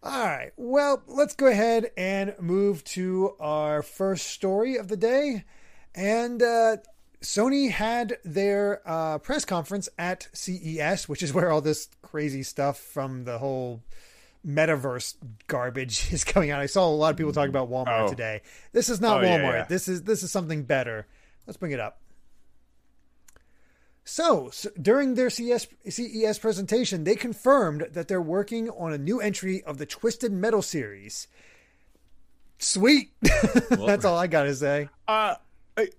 All 0.03 0.23
right. 0.25 0.51
Well, 0.57 1.01
let's 1.07 1.35
go 1.35 1.47
ahead 1.47 1.91
and 1.97 2.35
move 2.39 2.83
to 2.85 3.35
our 3.39 3.81
first 3.81 4.27
story 4.27 4.77
of 4.77 4.87
the 4.87 4.97
day. 4.97 5.43
And 5.95 6.41
uh, 6.41 6.77
Sony 7.21 7.71
had 7.71 8.17
their 8.23 8.81
uh, 8.85 9.17
press 9.17 9.43
conference 9.43 9.89
at 9.97 10.27
CES, 10.33 11.09
which 11.09 11.23
is 11.23 11.33
where 11.33 11.51
all 11.51 11.61
this 11.61 11.89
crazy 12.03 12.43
stuff 12.43 12.77
from 12.77 13.23
the 13.25 13.39
whole 13.39 13.81
metaverse 14.47 15.15
garbage 15.47 16.07
is 16.13 16.23
coming 16.23 16.51
out. 16.51 16.61
I 16.61 16.67
saw 16.67 16.85
a 16.87 16.89
lot 16.93 17.09
of 17.11 17.17
people 17.17 17.33
talking 17.33 17.49
about 17.49 17.69
Walmart 17.69 18.05
Oh. 18.05 18.07
today. 18.09 18.41
This 18.71 18.89
is 18.89 19.01
not 19.01 19.23
Oh, 19.23 19.25
yeah, 19.27 19.39
Walmart. 19.39 19.53
yeah. 19.53 19.65
This 19.67 19.87
is 19.87 20.03
this 20.03 20.21
is 20.23 20.31
something 20.31 20.63
better. 20.63 21.07
Let's 21.47 21.57
bring 21.57 21.71
it 21.71 21.79
up. 21.79 21.99
So, 24.07 24.49
so 24.53 24.69
during 24.81 25.15
their 25.15 25.29
CS, 25.29 25.67
CES 25.89 26.39
presentation, 26.39 27.03
they 27.03 27.15
confirmed 27.15 27.87
that 27.91 28.07
they're 28.07 28.21
working 28.21 28.69
on 28.69 28.93
a 28.93 28.97
new 28.97 29.19
entry 29.19 29.61
of 29.63 29.79
the 29.79 29.85
Twisted 29.85 30.31
Metal 30.31 30.61
series. 30.61 31.27
Sweet. 32.57 33.11
That's 33.69 34.05
all 34.05 34.17
I 34.17 34.27
gotta 34.27 34.55
say. 34.55 34.87
Uh, 35.09 35.35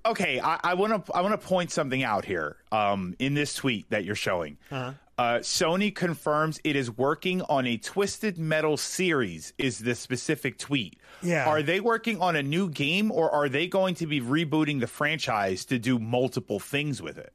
okay, 0.07 0.41
I 0.41 0.73
want 0.73 1.05
to 1.05 1.13
I 1.13 1.21
want 1.21 1.39
to 1.39 1.47
point 1.47 1.71
something 1.71 2.03
out 2.03 2.25
here. 2.25 2.57
Um, 2.73 3.15
in 3.19 3.35
this 3.35 3.55
tweet 3.55 3.91
that 3.91 4.07
you're 4.07 4.15
showing, 4.15 4.57
uh-huh. 4.71 4.93
uh, 5.19 5.39
Sony 5.41 5.95
confirms 5.95 6.61
it 6.65 6.77
is 6.77 6.91
working 6.91 7.43
on 7.43 7.67
a 7.67 7.77
Twisted 7.77 8.39
Metal 8.39 8.79
series. 8.79 9.53
Is 9.59 9.81
the 9.81 9.95
specific 9.95 10.59
tweet? 10.59 10.99
Yeah. 11.23 11.47
Are 11.47 11.63
they 11.63 11.81
working 11.81 12.23
on 12.23 12.37
a 12.37 12.43
new 12.43 12.71
game, 12.71 13.13
or 13.13 13.31
are 13.31 13.51
they 13.51 13.67
going 13.67 13.97
to 13.97 14.07
be 14.07 14.23
rebooting 14.23 14.81
the 14.81 14.87
franchise 14.87 15.67
to 15.67 15.79
do 15.79 15.99
multiple 15.99 16.59
things 16.59 17.03
with 17.03 17.19
it? 17.19 17.35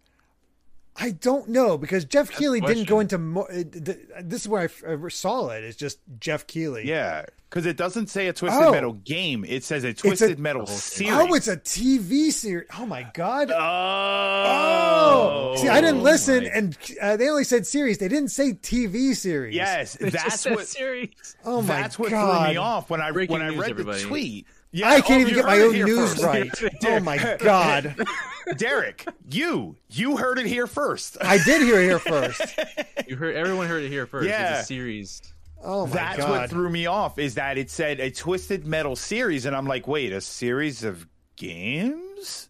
I 0.95 1.11
don't 1.11 1.49
know 1.49 1.77
because 1.77 2.05
Geoff 2.05 2.27
That's 2.27 2.39
Keighley 2.39 2.61
didn't 2.61 2.87
go 2.87 2.99
into 2.99 3.17
more. 3.17 3.47
This 3.51 4.41
is 4.41 4.47
where 4.47 4.69
I 4.87 5.09
saw 5.09 5.49
it. 5.49 5.63
It's 5.63 5.77
just 5.77 5.99
Geoff 6.19 6.45
Keighley. 6.45 6.87
Yeah, 6.87 7.25
because 7.49 7.65
it 7.65 7.77
doesn't 7.77 8.07
say 8.07 8.27
a 8.27 8.33
Twisted 8.33 8.63
oh. 8.63 8.71
Metal 8.71 8.93
game. 8.93 9.43
It 9.47 9.63
says 9.63 9.83
a 9.83 9.93
Twisted 9.93 10.37
a, 10.37 10.41
Metal 10.41 10.67
series. 10.67 11.13
Oh, 11.13 11.33
it's 11.33 11.47
a 11.47 11.57
TV 11.57 12.31
series. 12.31 12.67
Oh 12.77 12.85
my 12.85 13.09
god. 13.13 13.51
Oh. 13.51 15.53
oh. 15.55 15.57
See, 15.57 15.67
I 15.67 15.81
didn't 15.81 16.03
listen, 16.03 16.45
and 16.45 16.77
uh, 17.01 17.17
they 17.17 17.27
only 17.27 17.43
said 17.43 17.65
series. 17.65 17.97
They 17.97 18.07
didn't 18.07 18.29
say 18.29 18.53
TV 18.53 19.15
series. 19.15 19.55
Yes, 19.55 19.97
that's 19.99 20.45
what 20.45 20.67
series. 20.67 21.09
Oh 21.43 21.61
my 21.61 21.67
that's 21.67 21.97
what 21.97 22.11
god. 22.11 22.45
threw 22.45 22.53
me 22.53 22.57
off 22.57 22.91
when 22.91 23.01
I 23.01 23.11
Breaking 23.11 23.33
when 23.33 23.41
I 23.41 23.49
news, 23.49 23.59
read 23.59 23.69
everybody. 23.71 24.01
the 24.01 24.07
tweet. 24.07 24.47
Yeah, 24.75 24.89
I 24.89 24.97
oh, 24.97 25.01
can't 25.03 25.19
oh, 25.19 25.21
even 25.21 25.35
get 25.35 25.45
my 25.45 25.59
own 25.59 25.73
news 25.73 26.19
first. 26.19 26.23
right. 26.23 26.73
oh 26.85 26.99
my 26.99 27.37
god. 27.39 27.95
Derek, 28.57 29.05
you 29.29 29.75
you 29.91 30.17
heard 30.17 30.39
it 30.39 30.47
here 30.47 30.65
first. 30.65 31.15
I 31.21 31.37
did 31.37 31.61
hear 31.61 31.79
it 31.79 31.85
here 31.85 31.99
first. 31.99 32.41
You 33.05 33.17
heard 33.17 33.35
everyone 33.35 33.67
heard 33.67 33.83
it 33.83 33.89
here 33.89 34.07
first. 34.07 34.29
Yeah. 34.29 34.53
It's 34.53 34.63
a 34.63 34.65
series. 34.65 35.21
Oh 35.61 35.85
my 35.85 35.93
god. 35.93 35.95
That's 35.97 36.17
god. 36.19 36.29
what 36.29 36.49
threw 36.49 36.69
me 36.69 36.85
off 36.85 37.19
is 37.19 37.35
that 37.35 37.57
it 37.57 37.69
said 37.69 37.99
a 37.99 38.09
Twisted 38.09 38.65
Metal 38.65 38.95
series 38.95 39.45
and 39.45 39.53
I'm 39.55 39.67
like, 39.67 39.87
"Wait, 39.87 40.13
a 40.13 40.21
series 40.21 40.85
of 40.85 41.05
games?" 41.35 42.47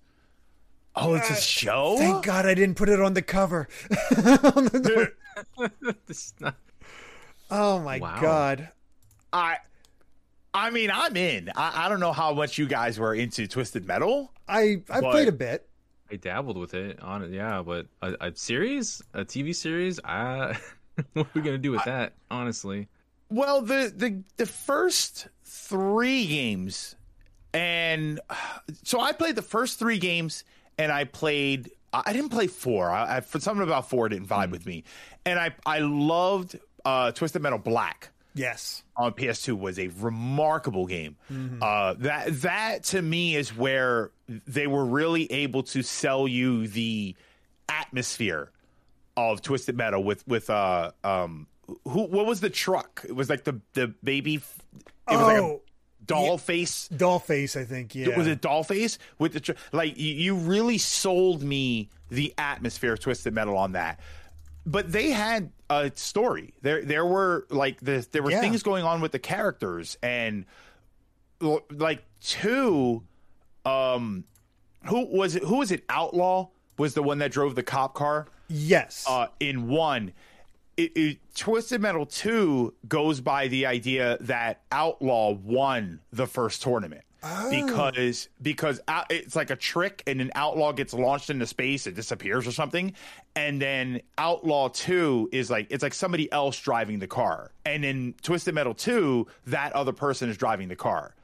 Oh, 0.95 1.15
it's 1.15 1.29
a 1.29 1.33
uh, 1.33 1.37
show? 1.37 1.95
Thank 1.97 2.23
God 2.23 2.45
I 2.45 2.53
didn't 2.53 2.75
put 2.75 2.87
it 2.87 3.01
on 3.01 3.15
the 3.15 3.23
cover. 3.23 3.67
not... 6.39 6.55
Oh 7.49 7.79
my 7.79 7.97
wow. 7.97 8.21
god. 8.21 8.69
I 9.33 9.57
I 10.53 10.69
mean, 10.69 10.91
I'm 10.91 11.17
in. 11.17 11.49
I, 11.55 11.85
I, 11.85 11.89
don't 11.89 11.99
know 11.99 12.13
how 12.13 12.33
much 12.33 12.57
you 12.57 12.67
guys 12.67 12.99
were 12.99 13.15
into 13.15 13.47
Twisted 13.47 13.87
Metal. 13.87 14.31
I 14.47 14.81
I 14.89 15.01
played 15.01 15.27
a 15.27 15.31
bit. 15.31 15.67
I 16.11 16.15
dabbled 16.17 16.57
with 16.57 16.75
it 16.75 17.01
on 17.01 17.23
it, 17.23 17.31
yeah, 17.31 17.63
but 17.63 17.87
a, 18.03 18.15
a 18.21 18.35
series, 18.35 19.01
a 19.13 19.25
TV 19.25 19.55
series, 19.55 19.99
I 20.03 20.59
what 21.13 21.25
are 21.25 21.29
we 21.33 21.41
gonna 21.41 21.57
do 21.57 21.71
with 21.71 21.81
I, 21.81 21.85
that? 21.85 22.13
Honestly, 22.29 22.87
well, 23.29 23.61
the 23.61 23.91
the 23.95 24.21
the 24.37 24.45
first 24.45 25.27
three 25.43 26.27
games, 26.27 26.95
and 27.53 28.19
so 28.83 28.99
I 28.99 29.11
played 29.11 29.35
the 29.35 29.41
first 29.41 29.79
three 29.79 29.97
games, 29.97 30.43
and 30.77 30.91
I 30.91 31.05
played. 31.05 31.71
I 31.95 32.11
didn't 32.11 32.29
play 32.29 32.47
four. 32.47 32.89
I, 32.89 33.17
I 33.17 33.21
for 33.21 33.39
something 33.39 33.63
about 33.63 33.89
four 33.89 34.09
didn't 34.09 34.27
vibe 34.27 34.47
mm. 34.47 34.51
with 34.51 34.65
me, 34.65 34.83
and 35.25 35.39
I 35.39 35.55
I 35.65 35.79
loved 35.79 36.59
uh, 36.85 37.11
Twisted 37.11 37.41
Metal 37.41 37.59
Black. 37.59 38.09
Yes, 38.35 38.83
on 38.97 39.13
PS2 39.13 39.57
was 39.57 39.77
a 39.77 39.89
remarkable 39.99 40.87
game. 40.87 41.17
Mm-hmm. 41.31 41.61
Uh, 41.61 41.93
that 41.99 42.41
that 42.41 42.83
to 42.85 43.01
me 43.01 43.35
is 43.35 43.55
where 43.55 44.11
they 44.27 44.67
were 44.67 44.85
really 44.85 45.31
able 45.31 45.63
to 45.63 45.83
sell 45.83 46.27
you 46.27 46.67
the 46.67 47.15
atmosphere 47.69 48.49
of 49.15 49.41
Twisted 49.41 49.77
Metal 49.77 50.03
with 50.03 50.27
with 50.27 50.49
uh 50.49 50.91
um 51.03 51.47
who 51.85 52.03
what 52.03 52.25
was 52.25 52.41
the 52.41 52.49
truck? 52.49 53.05
It 53.07 53.15
was 53.15 53.29
like 53.29 53.43
the 53.43 53.61
the 53.73 53.93
baby. 54.03 54.35
It 54.35 54.41
was 55.07 55.19
oh. 55.19 55.23
like 55.23 55.37
a 55.37 55.41
oh, 55.41 55.61
doll 56.05 56.31
yeah. 56.31 56.37
face. 56.37 56.87
Doll 56.87 57.19
face, 57.19 57.55
I 57.55 57.65
think. 57.65 57.93
Yeah. 57.93 58.17
Was 58.17 58.27
it 58.27 58.41
doll 58.41 58.63
face 58.63 58.97
with 59.19 59.33
the 59.33 59.39
tr- 59.39 59.51
like? 59.71 59.97
You, 59.97 60.13
you 60.13 60.35
really 60.35 60.77
sold 60.77 61.43
me 61.43 61.89
the 62.09 62.33
atmosphere 62.37 62.93
of 62.93 62.99
Twisted 62.99 63.33
Metal 63.33 63.57
on 63.57 63.73
that 63.73 63.99
but 64.65 64.91
they 64.91 65.11
had 65.11 65.51
a 65.69 65.91
story. 65.95 66.53
There 66.61 66.83
there 66.83 67.05
were 67.05 67.45
like 67.49 67.79
the, 67.79 68.05
there 68.11 68.23
were 68.23 68.31
yeah. 68.31 68.41
things 68.41 68.63
going 68.63 68.83
on 68.83 69.01
with 69.01 69.11
the 69.11 69.19
characters 69.19 69.97
and 70.01 70.45
like 71.71 72.03
two 72.21 73.03
um 73.65 74.23
who 74.85 75.05
was 75.05 75.35
it 75.35 75.43
who 75.43 75.57
was 75.57 75.71
it 75.71 75.83
outlaw 75.89 76.49
was 76.77 76.93
the 76.93 77.03
one 77.03 77.17
that 77.17 77.31
drove 77.31 77.55
the 77.55 77.63
cop 77.63 77.93
car 77.93 78.27
yes 78.47 79.05
uh 79.07 79.27
in 79.41 79.67
one 79.67 80.13
it, 80.77 80.91
it, 80.95 81.17
Twisted 81.35 81.81
Metal 81.81 82.05
2 82.05 82.73
goes 82.87 83.21
by 83.21 83.47
the 83.47 83.65
idea 83.65 84.17
that 84.21 84.61
Outlaw 84.71 85.31
won 85.31 85.99
the 86.11 86.25
first 86.25 86.61
tournament. 86.61 87.03
Oh. 87.23 87.49
Because 87.49 88.27
because 88.41 88.81
it's 89.09 89.35
like 89.35 89.49
a 89.49 89.55
trick, 89.55 90.03
and 90.07 90.19
an 90.19 90.31
outlaw 90.35 90.71
gets 90.73 90.93
launched 90.93 91.29
into 91.29 91.47
space, 91.47 91.87
it 91.87 91.95
disappears 91.95 92.45
or 92.45 92.51
something, 92.51 92.93
and 93.35 93.61
then 93.61 94.01
Outlaw 94.17 94.67
Two 94.69 95.29
is 95.31 95.49
like 95.49 95.67
it's 95.69 95.83
like 95.83 95.93
somebody 95.93 96.31
else 96.31 96.59
driving 96.59 96.99
the 96.99 97.07
car, 97.07 97.51
and 97.65 97.85
in 97.85 98.13
Twisted 98.21 98.53
Metal 98.53 98.73
Two, 98.73 99.27
that 99.47 99.71
other 99.73 99.93
person 99.93 100.29
is 100.29 100.37
driving 100.37 100.67
the 100.67 100.75
car. 100.75 101.15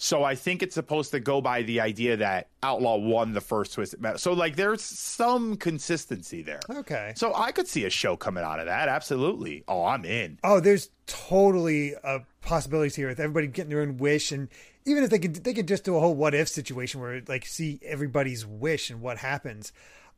So 0.00 0.22
I 0.22 0.36
think 0.36 0.62
it's 0.62 0.76
supposed 0.76 1.10
to 1.10 1.18
go 1.18 1.40
by 1.40 1.62
the 1.62 1.80
idea 1.80 2.16
that 2.18 2.46
Outlaw 2.62 2.98
won 2.98 3.32
the 3.32 3.40
first 3.40 3.74
Twisted 3.74 4.00
Metal. 4.00 4.18
So 4.18 4.32
like 4.32 4.54
there's 4.54 4.82
some 4.82 5.56
consistency 5.56 6.42
there. 6.42 6.60
Okay. 6.70 7.12
So 7.16 7.34
I 7.34 7.50
could 7.50 7.66
see 7.66 7.84
a 7.84 7.90
show 7.90 8.16
coming 8.16 8.44
out 8.44 8.60
of 8.60 8.66
that. 8.66 8.88
Absolutely. 8.88 9.64
Oh, 9.66 9.84
I'm 9.84 10.04
in. 10.04 10.38
Oh, 10.44 10.60
there's 10.60 10.90
totally 11.06 11.94
a 12.04 12.20
possibilities 12.42 12.94
here 12.94 13.08
with 13.08 13.18
everybody 13.18 13.48
getting 13.48 13.70
their 13.70 13.80
own 13.80 13.96
wish 13.96 14.30
and 14.30 14.48
even 14.88 15.04
if 15.04 15.10
they 15.10 15.18
could 15.18 15.34
they 15.36 15.54
could 15.54 15.68
just 15.68 15.84
do 15.84 15.96
a 15.96 16.00
whole 16.00 16.14
what 16.14 16.34
if 16.34 16.48
situation 16.48 17.00
where 17.00 17.22
like 17.28 17.46
see 17.46 17.80
everybody's 17.84 18.46
wish 18.46 18.90
and 18.90 19.00
what 19.00 19.18
happens. 19.18 19.72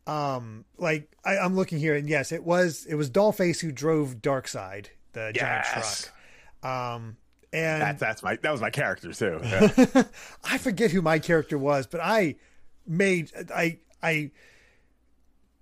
Um 0.06 0.64
like 0.78 1.10
I, 1.24 1.36
am 1.36 1.54
looking 1.54 1.78
here 1.78 1.94
and 1.94 2.08
yes 2.08 2.32
it 2.32 2.44
was 2.44 2.86
it 2.88 2.94
was 2.94 3.10
dollface 3.10 3.60
who 3.60 3.72
drove 3.72 4.16
Darkside 4.16 4.86
the 5.12 5.32
yes. 5.34 5.40
giant 5.40 5.66
truck. 6.62 6.70
Um 6.70 7.16
and 7.52 7.82
that, 7.82 7.98
that's 7.98 8.22
my 8.22 8.36
that 8.42 8.50
was 8.50 8.60
my 8.60 8.70
character 8.70 9.12
too. 9.12 9.40
Yeah. 9.44 10.04
i 10.44 10.58
forget 10.58 10.90
who 10.90 11.02
my 11.02 11.18
character 11.18 11.58
was 11.58 11.86
but 11.86 12.00
i 12.00 12.36
made 12.86 13.32
i 13.54 13.78
i 14.02 14.30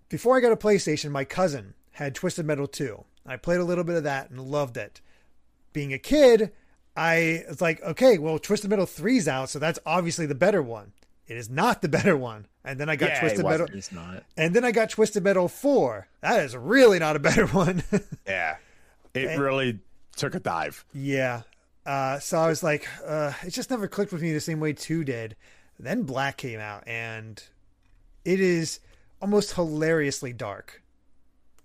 before 0.08 0.36
i 0.36 0.40
got 0.40 0.52
a 0.52 0.56
playstation 0.56 1.10
my 1.10 1.24
cousin 1.24 1.74
had 1.92 2.14
twisted 2.14 2.44
metal 2.44 2.66
2 2.66 3.04
i 3.26 3.36
played 3.36 3.60
a 3.60 3.64
little 3.64 3.84
bit 3.84 3.96
of 3.96 4.04
that 4.04 4.30
and 4.30 4.40
loved 4.40 4.76
it. 4.76 5.00
Being 5.72 5.92
a 5.92 5.98
kid 5.98 6.52
I 6.98 7.44
was 7.48 7.60
like, 7.60 7.80
okay, 7.82 8.18
well, 8.18 8.40
Twisted 8.40 8.70
Metal 8.70 8.84
3's 8.84 9.28
out, 9.28 9.50
so 9.50 9.60
that's 9.60 9.78
obviously 9.86 10.26
the 10.26 10.34
better 10.34 10.60
one. 10.60 10.92
It 11.28 11.36
is 11.36 11.48
not 11.48 11.80
the 11.80 11.88
better 11.88 12.16
one. 12.16 12.46
And 12.64 12.80
then 12.80 12.88
I 12.88 12.96
got 12.96 13.10
yeah, 13.10 13.20
Twisted 13.20 13.44
Metal. 13.44 13.68
It's 13.72 13.92
not. 13.92 14.24
And 14.36 14.54
then 14.54 14.64
I 14.64 14.72
got 14.72 14.90
Twisted 14.90 15.22
Metal 15.22 15.46
4. 15.46 16.08
That 16.22 16.40
is 16.40 16.56
really 16.56 16.98
not 16.98 17.14
a 17.14 17.18
better 17.20 17.46
one. 17.46 17.84
yeah. 18.26 18.56
It 19.14 19.28
and, 19.28 19.40
really 19.40 19.78
took 20.16 20.34
a 20.34 20.40
dive. 20.40 20.84
Yeah. 20.92 21.42
Uh, 21.86 22.18
so 22.18 22.38
I 22.38 22.48
was 22.48 22.64
like, 22.64 22.88
uh, 23.06 23.32
it 23.46 23.50
just 23.50 23.70
never 23.70 23.86
clicked 23.86 24.12
with 24.12 24.20
me 24.20 24.32
the 24.32 24.40
same 24.40 24.58
way 24.58 24.72
2 24.72 25.04
did. 25.04 25.36
Then 25.78 26.02
Black 26.02 26.36
came 26.36 26.58
out, 26.58 26.82
and 26.88 27.40
it 28.24 28.40
is 28.40 28.80
almost 29.22 29.54
hilariously 29.54 30.32
dark. 30.32 30.82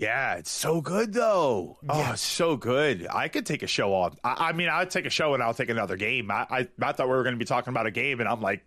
Yeah, 0.04 0.36
it's 0.36 0.52
so 0.52 0.82
good 0.82 1.14
though. 1.14 1.78
Oh, 1.88 1.98
yeah. 1.98 2.10
Oh, 2.12 2.16
so 2.16 2.58
good. 2.58 3.08
I 3.10 3.30
could 3.30 3.46
take 3.46 3.64
a 3.64 3.68
show 3.68 3.94
off. 3.94 4.18
I, 4.24 4.50
I, 4.50 4.52
mean, 4.52 4.68
I'd 4.68 4.90
take 4.90 5.06
a 5.06 5.10
show 5.10 5.34
and 5.34 5.42
I'll 5.42 5.54
take 5.54 5.70
another 5.70 5.96
game. 5.96 6.30
I, 6.30 6.46
I, 6.50 6.68
I 6.82 6.92
thought 6.92 7.08
we 7.08 7.14
were 7.14 7.24
going 7.24 7.36
to 7.36 7.40
be 7.40 7.46
talking 7.46 7.72
about 7.72 7.86
a 7.86 7.92
game, 7.92 8.20
and 8.20 8.28
I'm 8.28 8.42
like, 8.42 8.66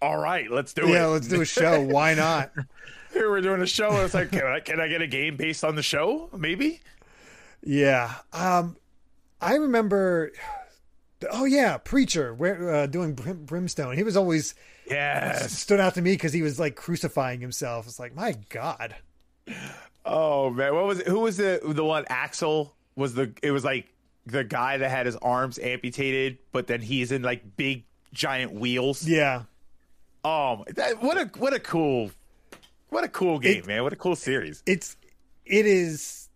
all 0.00 0.16
right, 0.16 0.50
let's 0.50 0.72
do 0.72 0.82
yeah, 0.82 0.88
it. 0.88 0.92
Yeah, 0.92 1.06
let's 1.06 1.28
do 1.28 1.40
a 1.40 1.44
show. 1.44 1.80
Why 1.82 2.14
not? 2.14 2.52
Here 3.12 3.28
we're 3.28 3.40
doing 3.40 3.60
a 3.60 3.66
show, 3.66 3.90
and 3.90 4.04
it's 4.04 4.14
like, 4.14 4.30
can 4.30 4.46
I, 4.46 4.60
can 4.60 4.80
I 4.80 4.88
get 4.88 5.02
a 5.02 5.06
game 5.06 5.36
based 5.36 5.64
on 5.64 5.74
the 5.74 5.82
show? 5.82 6.30
Maybe. 6.36 6.80
Yeah. 7.62 8.14
Um, 8.32 8.76
I 9.40 9.56
remember. 9.56 10.32
Oh 11.30 11.44
yeah, 11.44 11.78
preacher. 11.78 12.34
We're 12.34 12.72
uh, 12.72 12.86
doing 12.86 13.14
brim, 13.14 13.44
brimstone. 13.44 13.96
He 13.96 14.02
was 14.02 14.16
always 14.16 14.54
yeah 14.88 15.46
stood 15.46 15.78
out 15.78 15.94
to 15.94 16.02
me 16.02 16.12
because 16.12 16.32
he 16.32 16.42
was 16.42 16.58
like 16.58 16.74
crucifying 16.74 17.40
himself. 17.40 17.86
It's 17.86 18.00
like 18.00 18.14
my 18.14 18.36
God. 18.48 18.96
Oh 20.04 20.50
man, 20.50 20.74
what 20.74 20.84
was 20.86 21.00
it? 21.00 21.06
Who 21.06 21.20
was 21.20 21.36
the 21.36 21.60
the 21.62 21.84
one? 21.84 22.04
Axel 22.08 22.74
was 22.96 23.14
the. 23.14 23.32
It 23.42 23.52
was 23.52 23.64
like 23.64 23.88
the 24.26 24.44
guy 24.44 24.78
that 24.78 24.90
had 24.90 25.06
his 25.06 25.16
arms 25.16 25.58
amputated, 25.58 26.38
but 26.52 26.66
then 26.66 26.80
he's 26.80 27.12
in 27.12 27.22
like 27.22 27.56
big 27.56 27.84
giant 28.12 28.52
wheels. 28.52 29.06
Yeah. 29.06 29.44
Um, 30.24 30.64
that, 30.68 31.02
what 31.02 31.18
a 31.18 31.30
what 31.38 31.52
a 31.52 31.60
cool, 31.60 32.10
what 32.90 33.04
a 33.04 33.08
cool 33.08 33.38
game, 33.38 33.58
it, 33.58 33.66
man! 33.66 33.82
What 33.82 33.92
a 33.92 33.96
cool 33.96 34.16
series. 34.16 34.62
It's 34.66 34.96
it 35.44 35.66
is 35.66 36.28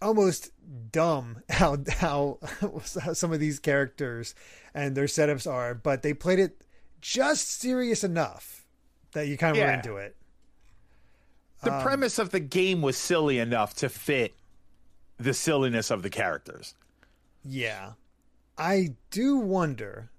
almost 0.00 0.50
dumb 0.92 1.42
how 1.48 1.78
how 1.90 2.38
some 2.84 3.32
of 3.32 3.40
these 3.40 3.58
characters 3.58 4.34
and 4.74 4.94
their 4.94 5.06
setups 5.06 5.50
are, 5.50 5.74
but 5.74 6.02
they 6.02 6.12
played 6.12 6.38
it 6.38 6.62
just 7.00 7.60
serious 7.60 8.04
enough 8.04 8.66
that 9.12 9.26
you 9.26 9.38
kind 9.38 9.52
of 9.52 9.58
yeah. 9.58 9.66
were 9.66 9.72
into 9.72 9.96
it. 9.96 10.16
The 11.62 11.80
premise 11.82 12.18
of 12.18 12.30
the 12.30 12.40
game 12.40 12.82
was 12.82 12.96
silly 12.96 13.38
enough 13.38 13.74
to 13.76 13.88
fit 13.88 14.34
the 15.18 15.34
silliness 15.34 15.90
of 15.90 16.02
the 16.02 16.10
characters. 16.10 16.74
Yeah. 17.44 17.92
I 18.56 18.94
do 19.10 19.36
wonder 19.36 20.10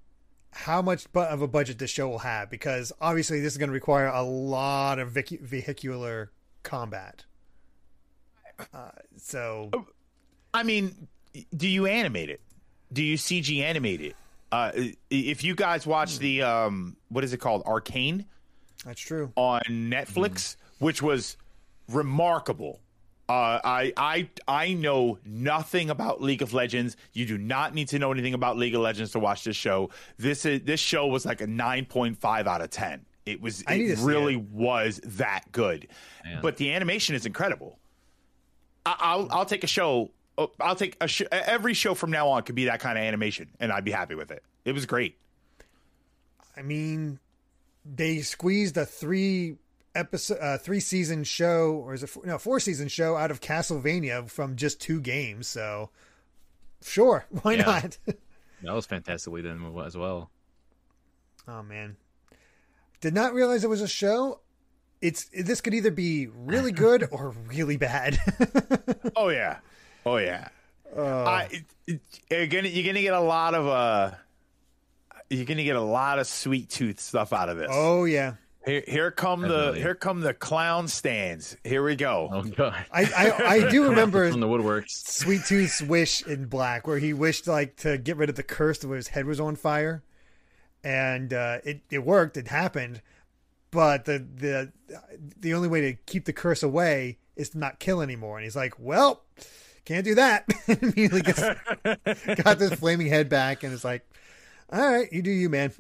how 0.51 0.81
much 0.81 1.05
of 1.13 1.41
a 1.41 1.47
budget 1.47 1.77
this 1.77 1.91
show 1.91 2.07
will 2.09 2.19
have 2.19 2.49
because 2.49 2.91
obviously 2.99 3.39
this 3.39 3.53
is 3.53 3.57
going 3.57 3.69
to 3.69 3.73
require 3.73 4.07
a 4.07 4.23
lot 4.23 4.99
of 4.99 5.11
vic- 5.11 5.39
vehicular 5.41 6.31
combat. 6.63 7.25
Uh, 8.73 8.89
so 9.17 9.69
I 10.53 10.63
mean, 10.63 11.07
do 11.55 11.67
you 11.67 11.85
animate 11.85 12.29
it? 12.29 12.41
Do 12.91 13.03
you 13.03 13.17
CG 13.17 13.61
animate 13.61 14.01
it? 14.01 14.15
Uh, 14.51 14.71
if 15.09 15.43
you 15.43 15.55
guys 15.55 15.85
watch 15.85 16.19
the 16.19 16.41
um, 16.41 16.97
what 17.09 17.23
is 17.23 17.33
it 17.33 17.37
called, 17.37 17.61
Arcane 17.65 18.25
that's 18.83 18.99
true. 18.99 19.31
on 19.35 19.61
Netflix, 19.69 20.55
which 20.79 21.01
was 21.01 21.37
remarkable. 21.87 22.79
Uh, 23.27 23.59
I 23.63 23.93
I 23.95 24.29
I 24.47 24.73
know 24.73 25.19
nothing 25.23 25.91
about 25.91 26.19
League 26.21 26.41
of 26.41 26.53
Legends. 26.53 26.97
You 27.13 27.27
do 27.27 27.37
not 27.37 27.75
need 27.75 27.87
to 27.89 27.99
know 27.99 28.11
anything 28.11 28.33
about 28.33 28.57
League 28.57 28.73
of 28.73 28.81
Legends 28.81 29.11
to 29.11 29.19
watch 29.19 29.43
this 29.43 29.55
show. 29.55 29.91
This 30.17 30.45
is 30.45 30.63
this 30.63 30.79
show 30.79 31.05
was 31.05 31.25
like 31.27 31.41
a 31.41 31.47
nine 31.47 31.85
point 31.85 32.17
five 32.17 32.47
out 32.47 32.61
of 32.61 32.71
ten. 32.71 33.05
It 33.27 33.39
was 33.39 33.63
I 33.67 33.77
need 33.77 33.87
to 33.87 33.93
it 33.93 33.99
really 33.99 34.33
it. 34.33 34.41
was 34.51 34.99
that 35.03 35.43
good, 35.51 35.89
Man. 36.23 36.39
but 36.41 36.57
the 36.57 36.73
animation 36.73 37.13
is 37.13 37.27
incredible. 37.27 37.77
I, 38.83 38.95
I'll 38.99 39.27
I'll 39.29 39.45
take 39.45 39.63
a 39.63 39.67
show. 39.67 40.09
oh, 40.39 40.49
I'll 40.59 40.75
take 40.75 40.97
a 40.99 41.07
sh- 41.07 41.21
every 41.31 41.75
show 41.75 41.93
from 41.93 42.09
now 42.09 42.29
on 42.29 42.41
could 42.41 42.55
be 42.55 42.65
that 42.65 42.79
kind 42.79 42.97
of 42.97 43.03
animation, 43.03 43.49
and 43.59 43.71
I'd 43.71 43.85
be 43.85 43.91
happy 43.91 44.15
with 44.15 44.31
it. 44.31 44.41
It 44.65 44.71
was 44.71 44.87
great. 44.87 45.17
I 46.57 46.63
mean, 46.63 47.19
they 47.85 48.21
squeezed 48.21 48.75
a 48.77 48.87
three 48.87 49.57
episode, 49.95 50.37
uh, 50.39 50.57
three 50.57 50.79
season 50.79 51.23
show, 51.23 51.73
or 51.73 51.93
is 51.93 52.03
it 52.03 52.07
four, 52.07 52.25
no 52.25 52.37
four 52.37 52.59
season 52.59 52.87
show 52.87 53.15
out 53.15 53.31
of 53.31 53.41
Castlevania 53.41 54.29
from 54.29 54.55
just 54.55 54.79
two 54.81 54.99
games. 55.01 55.47
So, 55.47 55.89
sure, 56.83 57.25
why 57.41 57.53
Yeah. 57.53 57.63
not? 57.65 57.97
That 58.61 58.73
was 58.73 58.85
fantastically 58.85 59.41
done 59.41 59.73
as 59.85 59.95
well. 59.95 60.29
oh 61.47 61.63
man, 61.63 61.95
did 62.99 63.13
not 63.13 63.33
realize 63.33 63.63
it 63.63 63.69
was 63.69 63.79
a 63.81 63.87
show. 63.87 64.41
It's 65.01 65.29
this 65.33 65.61
could 65.61 65.73
either 65.73 65.91
be 65.91 66.27
really 66.27 66.73
good 66.73 67.07
or 67.09 67.29
really 67.47 67.77
bad. 67.77 68.19
Oh 69.15 69.29
yeah, 69.29 69.59
oh 70.05 70.17
yeah. 70.17 70.49
I, 70.97 71.47
it, 71.51 71.63
it, 71.87 72.01
you're 72.29 72.47
gonna 72.47 72.67
you're 72.67 72.85
gonna 72.85 73.01
get 73.01 73.13
a 73.13 73.19
lot 73.21 73.53
of 73.55 73.65
uh, 73.65 74.11
you're 75.29 75.45
gonna 75.45 75.63
get 75.63 75.77
a 75.77 75.81
lot 75.81 76.19
of 76.19 76.27
sweet 76.27 76.67
tooth 76.69 76.99
stuff 76.99 77.31
out 77.31 77.47
of 77.47 77.57
this. 77.57 77.69
oh 77.71 78.03
yeah, 78.03 78.33
Here, 78.65 78.83
here 78.87 79.11
come 79.11 79.41
the 79.41 79.47
Definitely. 79.47 79.79
here 79.81 79.95
come 79.95 80.19
the 80.21 80.33
clown 80.33 80.87
stands. 80.87 81.55
Here 81.63 81.81
we 81.83 81.95
go. 81.95 82.29
Oh 82.31 82.43
god. 82.43 82.85
I 82.91 83.03
I, 83.03 83.45
I 83.65 83.69
do 83.71 83.85
remember 83.89 84.29
from 84.29 84.41
the 84.41 84.47
woodworks. 84.47 84.89
Sweet 84.89 85.45
Tooth's 85.45 85.81
wish 85.81 86.25
in 86.25 86.45
Black, 86.45 86.85
where 86.85 86.99
he 86.99 87.13
wished 87.13 87.47
like 87.47 87.77
to 87.77 87.97
get 87.97 88.17
rid 88.17 88.29
of 88.29 88.35
the 88.35 88.43
curse 88.43 88.83
where 88.83 88.97
his 88.97 89.07
head 89.07 89.25
was 89.25 89.39
on 89.39 89.55
fire, 89.55 90.03
and 90.83 91.33
uh, 91.33 91.59
it 91.63 91.81
it 91.89 91.99
worked. 92.05 92.35
It 92.35 92.49
happened, 92.49 93.01
but 93.71 94.03
the 94.05 94.19
the 94.35 94.71
the 95.39 95.53
only 95.53 95.69
way 95.69 95.81
to 95.81 95.93
keep 96.05 96.25
the 96.25 96.33
curse 96.33 96.61
away 96.61 97.17
is 97.37 97.49
to 97.51 97.57
not 97.57 97.79
kill 97.79 98.01
anymore. 98.01 98.37
And 98.37 98.43
he's 98.43 98.57
like, 98.57 98.73
"Well, 98.77 99.23
can't 99.85 100.03
do 100.03 100.15
that." 100.15 100.45
And 100.67 100.83
Immediately 100.83 101.21
gets 101.21 101.41
got 102.43 102.59
this 102.59 102.73
flaming 102.73 103.07
head 103.07 103.29
back, 103.29 103.63
and 103.63 103.73
it's 103.73 103.85
like, 103.85 104.05
"All 104.69 104.85
right, 104.85 105.11
you 105.13 105.21
do 105.21 105.31
you, 105.31 105.49
man." 105.49 105.71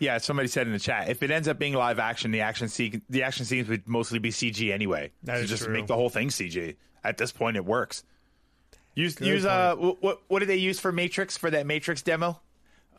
Yeah, 0.00 0.18
somebody 0.18 0.48
said 0.48 0.66
in 0.66 0.72
the 0.72 0.78
chat, 0.78 1.08
if 1.08 1.22
it 1.22 1.30
ends 1.30 1.48
up 1.48 1.58
being 1.58 1.74
live 1.74 1.98
action, 1.98 2.30
the 2.30 2.40
action 2.42 2.68
se- 2.68 3.02
the 3.10 3.22
action 3.24 3.44
scenes 3.44 3.68
would 3.68 3.88
mostly 3.88 4.18
be 4.18 4.30
CG 4.30 4.72
anyway. 4.72 5.10
That 5.24 5.38
So 5.38 5.42
is 5.42 5.48
just 5.50 5.64
true. 5.64 5.72
make 5.72 5.86
the 5.88 5.94
whole 5.96 6.08
thing 6.10 6.28
CG. 6.28 6.76
At 7.04 7.16
this 7.18 7.32
point, 7.32 7.56
it 7.56 7.64
works. 7.64 8.04
Use 8.94 9.14
Good 9.14 9.28
use 9.28 9.44
uh 9.44 9.74
what 9.76 10.22
what 10.28 10.38
did 10.40 10.48
they 10.48 10.56
use 10.56 10.78
for 10.80 10.90
Matrix 10.92 11.36
for 11.36 11.50
that 11.50 11.66
Matrix 11.66 12.02
demo? 12.02 12.40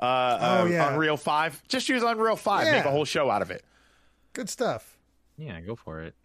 Uh, 0.01 0.03
uh, 0.05 0.57
Oh, 0.61 0.65
yeah. 0.65 0.93
Unreal 0.93 1.17
Five. 1.17 1.61
Just 1.67 1.89
use 1.89 2.03
Unreal 2.03 2.35
Five. 2.37 2.65
Make 2.65 2.83
Yeah. 2.85 2.87
a 2.89 2.91
whole 2.91 3.03
show 3.05 3.29
out 3.29 3.41
of 3.41 3.51
it. 3.51 3.63
Good 4.33 4.49
stuff. 4.49 4.97
Yeah, 5.37 5.59
go 5.61 5.75
for 5.75 6.01
it. 6.01 6.15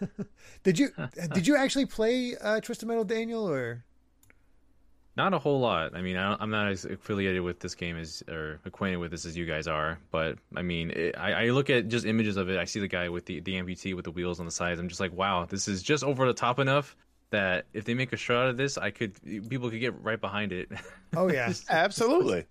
Did 0.62 0.78
you 0.78 0.88
did 1.32 1.46
you 1.46 1.56
actually 1.56 1.86
play 1.86 2.36
uh, 2.40 2.60
Twisted 2.60 2.86
Metal, 2.88 3.04
Daniel, 3.04 3.48
or 3.48 3.84
Not 5.20 5.34
a 5.34 5.38
whole 5.38 5.60
lot. 5.60 5.94
I 5.94 6.00
mean, 6.00 6.16
I 6.16 6.30
don't, 6.30 6.40
I'm 6.40 6.48
not 6.48 6.68
as 6.68 6.86
affiliated 6.86 7.42
with 7.42 7.60
this 7.60 7.74
game 7.74 7.98
as 7.98 8.22
or 8.26 8.58
acquainted 8.64 8.96
with 8.96 9.10
this 9.10 9.26
as 9.26 9.36
you 9.36 9.44
guys 9.44 9.66
are. 9.66 9.98
But 10.10 10.38
I 10.56 10.62
mean, 10.62 10.92
it, 10.92 11.14
I, 11.18 11.32
I 11.32 11.44
look 11.50 11.68
at 11.68 11.88
just 11.88 12.06
images 12.06 12.38
of 12.38 12.48
it. 12.48 12.58
I 12.58 12.64
see 12.64 12.80
the 12.80 12.88
guy 12.88 13.10
with 13.10 13.26
the 13.26 13.40
the 13.40 13.52
amputee 13.56 13.94
with 13.94 14.06
the 14.06 14.12
wheels 14.12 14.40
on 14.40 14.46
the 14.46 14.50
sides. 14.50 14.80
I'm 14.80 14.88
just 14.88 14.98
like, 14.98 15.12
wow, 15.12 15.44
this 15.44 15.68
is 15.68 15.82
just 15.82 16.04
over 16.04 16.26
the 16.26 16.32
top 16.32 16.58
enough 16.58 16.96
that 17.32 17.66
if 17.74 17.84
they 17.84 17.92
make 17.92 18.14
a 18.14 18.16
show 18.16 18.40
out 18.40 18.48
of 18.48 18.56
this, 18.56 18.78
I 18.78 18.92
could 18.92 19.12
people 19.50 19.68
could 19.68 19.80
get 19.80 20.02
right 20.02 20.18
behind 20.18 20.52
it. 20.52 20.70
oh 21.14 21.30
yeah, 21.30 21.52
Absolutely. 21.68 22.46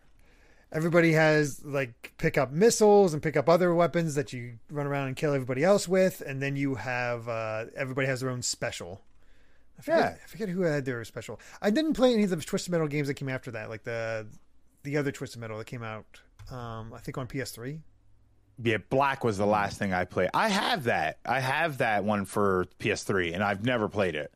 everybody 0.72 1.14
has 1.14 1.66
like 1.66 2.14
pick 2.20 2.38
up 2.38 2.52
missiles 2.52 3.16
and 3.16 3.24
pick 3.24 3.36
up 3.36 3.50
other 3.50 3.74
weapons 3.74 4.14
that 4.14 4.32
you 4.32 4.60
run 4.70 4.86
around 4.86 5.08
and 5.08 5.16
kill 5.16 5.34
everybody 5.34 5.64
else 5.64 5.88
with, 5.88 6.22
and 6.22 6.40
then 6.40 6.56
you 6.56 6.76
have 6.76 7.28
uh, 7.28 7.66
everybody 7.76 8.06
has 8.06 8.20
their 8.20 8.30
own 8.30 8.44
special. 8.44 9.02
I 9.80 9.82
forget, 9.82 10.00
Yeah. 10.00 10.18
I 10.24 10.28
forget 10.28 10.50
who 10.50 10.62
had 10.62 10.86
their 10.86 11.04
special. 11.06 11.40
I 11.62 11.70
didn't 11.70 11.94
play 11.94 12.14
any 12.14 12.24
of 12.24 12.30
the 12.30 12.36
Twisted 12.38 12.72
Metal 12.72 12.88
games 12.88 13.08
that 13.08 13.14
came 13.16 13.30
after 13.30 13.52
that, 13.52 13.70
like 13.70 13.84
the 13.84 14.28
the 14.84 14.98
other 14.98 15.12
Twisted 15.12 15.40
Metal 15.42 15.58
that 15.58 15.66
came 15.66 15.84
out. 15.84 16.06
Um, 16.52 16.94
I 16.94 17.00
think 17.00 17.18
on 17.18 17.28
PS3. 17.28 17.80
Yeah, 18.62 18.78
Black 18.90 19.24
was 19.24 19.38
the 19.38 19.46
last 19.46 19.78
thing 19.80 19.94
I 19.94 20.04
played. 20.04 20.30
I 20.34 20.50
have 20.50 20.84
that. 20.86 21.20
I 21.26 21.40
have 21.40 21.78
that 21.78 22.04
one 22.04 22.26
for 22.26 22.66
PS3, 22.80 23.34
and 23.34 23.42
I've 23.44 23.64
never 23.64 23.88
played 23.88 24.16
it. 24.16 24.34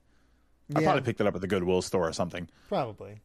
I 0.73 0.81
probably 0.81 1.01
picked 1.01 1.19
it 1.19 1.27
up 1.27 1.35
at 1.35 1.41
the 1.41 1.47
Goodwill 1.47 1.81
store 1.81 2.07
or 2.07 2.13
something. 2.13 2.47
Probably. 2.69 3.19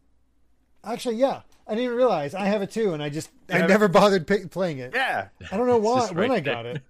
Actually, 0.85 1.17
yeah, 1.17 1.43
I 1.67 1.73
didn't 1.73 1.85
even 1.85 1.97
realize 1.97 2.35
I 2.35 2.47
have 2.47 2.63
it 2.63 2.71
too, 2.73 2.95
and 2.95 3.03
I 3.03 3.11
just 3.11 3.31
I 3.49 3.65
never 3.67 3.87
bothered 3.89 4.27
pick, 4.27 4.51
playing 4.51 4.79
it. 4.79 4.93
Yeah, 4.95 5.29
I 5.53 5.57
don't 5.57 5.67
know 5.67 5.77
why 5.79 6.01
just 6.01 6.15
when 6.15 6.31
right 6.31 6.39
I 6.39 6.41
got 6.41 6.67
it. 6.67 6.83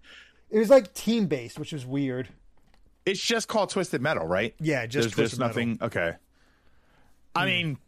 It 0.51 0.59
was 0.59 0.71
like 0.71 0.95
team 0.95 1.27
based, 1.27 1.59
which 1.59 1.73
was 1.73 1.85
weird. 1.85 2.29
It's 3.09 3.21
just 3.21 3.49
called 3.49 3.71
Twisted 3.71 4.01
Metal, 4.03 4.27
right? 4.27 4.55
Yeah, 4.61 4.87
just 4.87 5.17
there's, 5.17 5.31
Twisted 5.33 5.39
there's 5.41 5.57
Metal. 5.57 5.67
nothing. 5.67 5.79
Okay. 5.83 6.17
I 7.35 7.47
mean, 7.47 7.79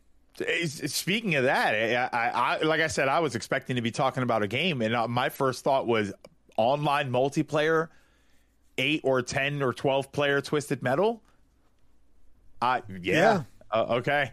it's- 0.40 0.76
it's- 0.78 0.94
speaking 0.94 1.34
of 1.34 1.44
that, 1.44 1.74
I, 1.74 2.16
I, 2.16 2.28
I 2.56 2.58
like 2.62 2.80
I 2.80 2.86
said, 2.86 3.08
I 3.08 3.20
was 3.20 3.34
expecting 3.34 3.76
to 3.76 3.82
be 3.82 3.90
talking 3.90 4.22
about 4.22 4.42
a 4.42 4.48
game, 4.48 4.80
and 4.82 4.94
uh, 4.94 5.08
my 5.08 5.28
first 5.28 5.64
thought 5.64 5.86
was 5.86 6.12
online 6.56 7.10
multiplayer, 7.10 7.88
eight 8.78 9.00
or 9.04 9.22
ten 9.22 9.62
or 9.62 9.72
twelve 9.72 10.12
player 10.12 10.40
Twisted 10.40 10.82
Metal. 10.82 11.22
I 12.62 12.82
yeah, 12.88 13.14
Yeah. 13.14 13.42
Uh, 13.72 13.86
okay, 13.98 14.32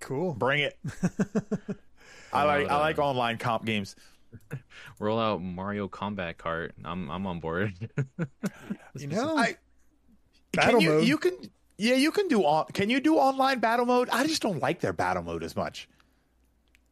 Cool. 0.00 0.34
bring 0.34 0.60
it. 0.60 0.78
I 2.32 2.44
like 2.44 2.68
I 2.70 2.74
uh, 2.76 2.78
like 2.80 2.98
online 2.98 3.38
comp 3.38 3.64
games. 3.64 3.96
Roll 4.98 5.18
out 5.18 5.40
Mario 5.42 5.86
Combat 5.88 6.36
Kart. 6.38 6.70
I'm 6.84 7.08
I'm 7.10 7.26
on 7.26 7.40
board. 7.40 7.74
You 8.96 9.08
know, 9.08 9.36
I 9.36 9.56
Battle 10.56 10.72
can 10.74 10.80
you, 10.80 10.90
mode. 10.90 11.04
you 11.08 11.18
can 11.18 11.36
yeah 11.78 11.94
you 11.94 12.10
can 12.12 12.28
do 12.28 12.42
on 12.44 12.66
can 12.72 12.90
you 12.90 13.00
do 13.00 13.16
online 13.16 13.58
battle 13.60 13.86
mode? 13.86 14.08
I 14.10 14.26
just 14.26 14.42
don't 14.42 14.60
like 14.60 14.80
their 14.80 14.92
battle 14.92 15.22
mode 15.22 15.42
as 15.42 15.54
much. 15.56 15.88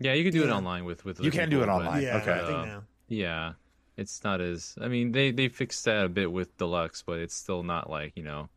yeah, 0.01 0.13
you 0.15 0.25
can 0.25 0.33
do 0.33 0.43
it 0.45 0.51
online 0.51 0.85
with 0.85 1.05
with. 1.05 1.21
You 1.21 1.31
can 1.31 1.49
do 1.51 1.59
it 1.59 1.67
people, 1.67 1.79
but, 1.79 1.87
online. 1.87 2.03
yeah, 2.03 2.17
okay. 2.19 2.33
I 2.33 2.39
think 2.39 2.59
Uh, 2.59 2.65
now. 2.65 2.83
Yeah, 3.09 3.53
it's 3.97 4.25
not 4.25 4.41
as. 4.41 4.75
I 4.81 4.89
mean, 4.89 5.13
they 5.13 5.31
they 5.31 5.49
fixed 5.49 5.85
that 5.85 6.05
a 6.05 6.09
bit 6.09 6.33
with 6.33 6.57
deluxe, 6.59 7.03
but 7.03 7.19
it's 7.21 7.35
still 7.35 7.63
not 7.63 7.89
like 7.91 8.13
you 8.17 8.23
know, 8.25 8.49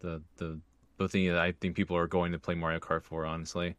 the 0.00 0.22
the 0.38 0.58
the 0.98 1.08
thing 1.08 1.26
that 1.28 1.38
I 1.38 1.52
think 1.52 1.76
people 1.76 1.96
are 1.96 2.06
going 2.06 2.32
to 2.32 2.38
play 2.38 2.54
Mario 2.54 2.78
Kart 2.80 3.02
for. 3.04 3.24
Honestly, 3.26 3.76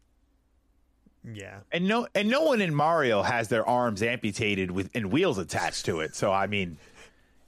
Yeah. 1.24 1.60
And 1.72 1.88
no, 1.88 2.08
and 2.14 2.30
no 2.30 2.42
one 2.44 2.62
in 2.62 2.76
Mario 2.76 3.22
has 3.24 3.48
their 3.48 3.66
arms 3.68 4.04
amputated 4.04 4.72
with 4.72 4.90
and 4.94 5.12
wheels 5.12 5.38
attached 5.38 5.86
to 5.86 6.00
it. 6.02 6.16
So 6.16 6.32
I 6.32 6.48
mean, 6.48 6.78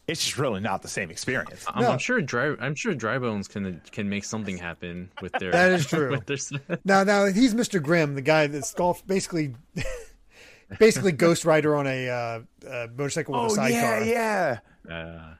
it's 0.07 0.23
just 0.23 0.37
really 0.37 0.59
not 0.59 0.81
the 0.81 0.87
same 0.87 1.09
experience. 1.09 1.65
I'm, 1.67 1.83
No. 1.83 1.91
I'm 1.91 1.97
sure 1.97 2.21
dry 2.21 2.55
I'm 2.59 2.75
sure 2.75 2.93
Dry 2.93 3.17
Bones 3.17 3.47
can 3.47 3.81
can 3.91 4.07
make 4.09 4.23
something 4.23 4.57
happen 4.57 5.09
with 5.21 5.31
their. 5.33 5.51
That 5.51 5.71
is 5.71 5.85
true. 5.87 6.19
their, 6.25 6.37
Now, 6.83 7.03
now 7.03 7.25
he's 7.25 7.53
Mr. 7.53 7.81
Grimm, 7.81 8.15
the 8.15 8.21
guy 8.21 8.47
that's 8.47 8.73
golf, 8.73 9.05
basically, 9.07 9.55
basically 10.79 11.11
Ghost 11.11 11.45
Rider 11.45 11.75
on 11.75 11.87
a 11.87 12.09
uh, 12.09 12.39
uh, 12.69 12.87
motorcycle 12.95 13.33
with 13.43 13.57
a 13.57 13.61
Oh 13.61 13.65
yeah, 13.67 13.99
sidecar. 13.99 14.03
yeah. 14.05 14.59
uh, 14.95 15.33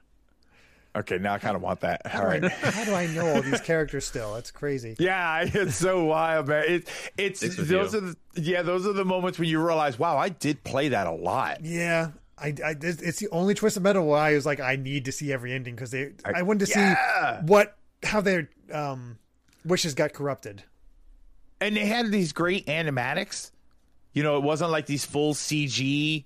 Okay, 0.98 1.18
now 1.18 1.34
I 1.34 1.38
kind 1.38 1.54
of 1.54 1.60
want 1.60 1.80
that. 1.80 2.00
All 2.06 2.10
How, 2.10 2.24
right. 2.26 2.42
how 2.50 2.84
do 2.84 2.94
I 2.94 3.06
know 3.08 3.28
all 3.34 3.42
these 3.42 3.60
characters 3.60 4.06
still? 4.06 4.32
That's 4.32 4.50
crazy. 4.50 4.96
Yeah, 4.98 5.42
it's 5.46 5.76
so 5.76 6.06
wild, 6.06 6.48
man. 6.48 6.64
It, 6.66 6.88
it's 7.18 7.40
those 7.40 7.68
you. 7.68 7.78
are 7.80 7.86
the, 8.00 8.16
yeah, 8.36 8.62
those 8.62 8.86
are 8.86 8.94
the 8.94 9.04
moments 9.04 9.38
when 9.38 9.46
you 9.46 9.62
realize, 9.62 9.98
wow, 9.98 10.16
I 10.16 10.30
did 10.30 10.64
play 10.64 10.88
that 10.88 11.06
a 11.06 11.12
lot. 11.12 11.62
Yeah. 11.62 12.12
I, 12.38 12.48
I, 12.64 12.74
it's 12.80 13.00
it's 13.02 13.18
the 13.18 13.28
only 13.30 13.54
Twisted 13.54 13.82
Metal 13.82 14.06
where 14.06 14.18
I 14.20 14.34
was 14.34 14.44
like, 14.44 14.60
I 14.60 14.76
need 14.76 15.06
to 15.06 15.12
see 15.12 15.32
every 15.32 15.52
ending 15.52 15.74
because 15.74 15.90
they, 15.90 16.12
I, 16.24 16.42
wanted 16.42 16.66
to 16.66 16.72
Yeah. 16.78 17.40
see 17.40 17.46
what, 17.46 17.76
how 18.02 18.20
their 18.20 18.50
um, 18.72 19.18
wishes 19.64 19.94
got 19.94 20.12
corrupted. 20.12 20.62
and 21.60 21.74
they 21.76 21.86
had 21.86 22.10
these 22.10 22.32
great 22.32 22.66
animatics. 22.66 23.50
You 24.12 24.22
know, 24.22 24.36
it 24.36 24.42
wasn't 24.42 24.70
like 24.70 24.86
these 24.86 25.04
full 25.04 25.32
CG 25.34 26.24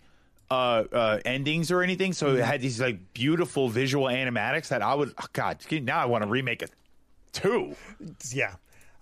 uh, 0.51 0.55
uh, 0.55 1.19
endings 1.25 1.71
or 1.71 1.83
anything. 1.83 2.13
So 2.13 2.35
it 2.35 2.45
had 2.45 2.61
these 2.61 2.81
like 2.81 3.13
beautiful 3.15 3.69
visual 3.69 4.07
animatics 4.07 4.69
that 4.69 4.83
I 4.83 4.95
would. 4.95 5.13
Oh 5.17 5.27
God, 5.33 5.59
now 5.71 6.01
I 6.01 6.07
want 6.07 6.25
to 6.25 6.29
remake 6.31 6.63
it 6.63 6.71
too. 7.33 7.77
Yeah. 8.33 8.55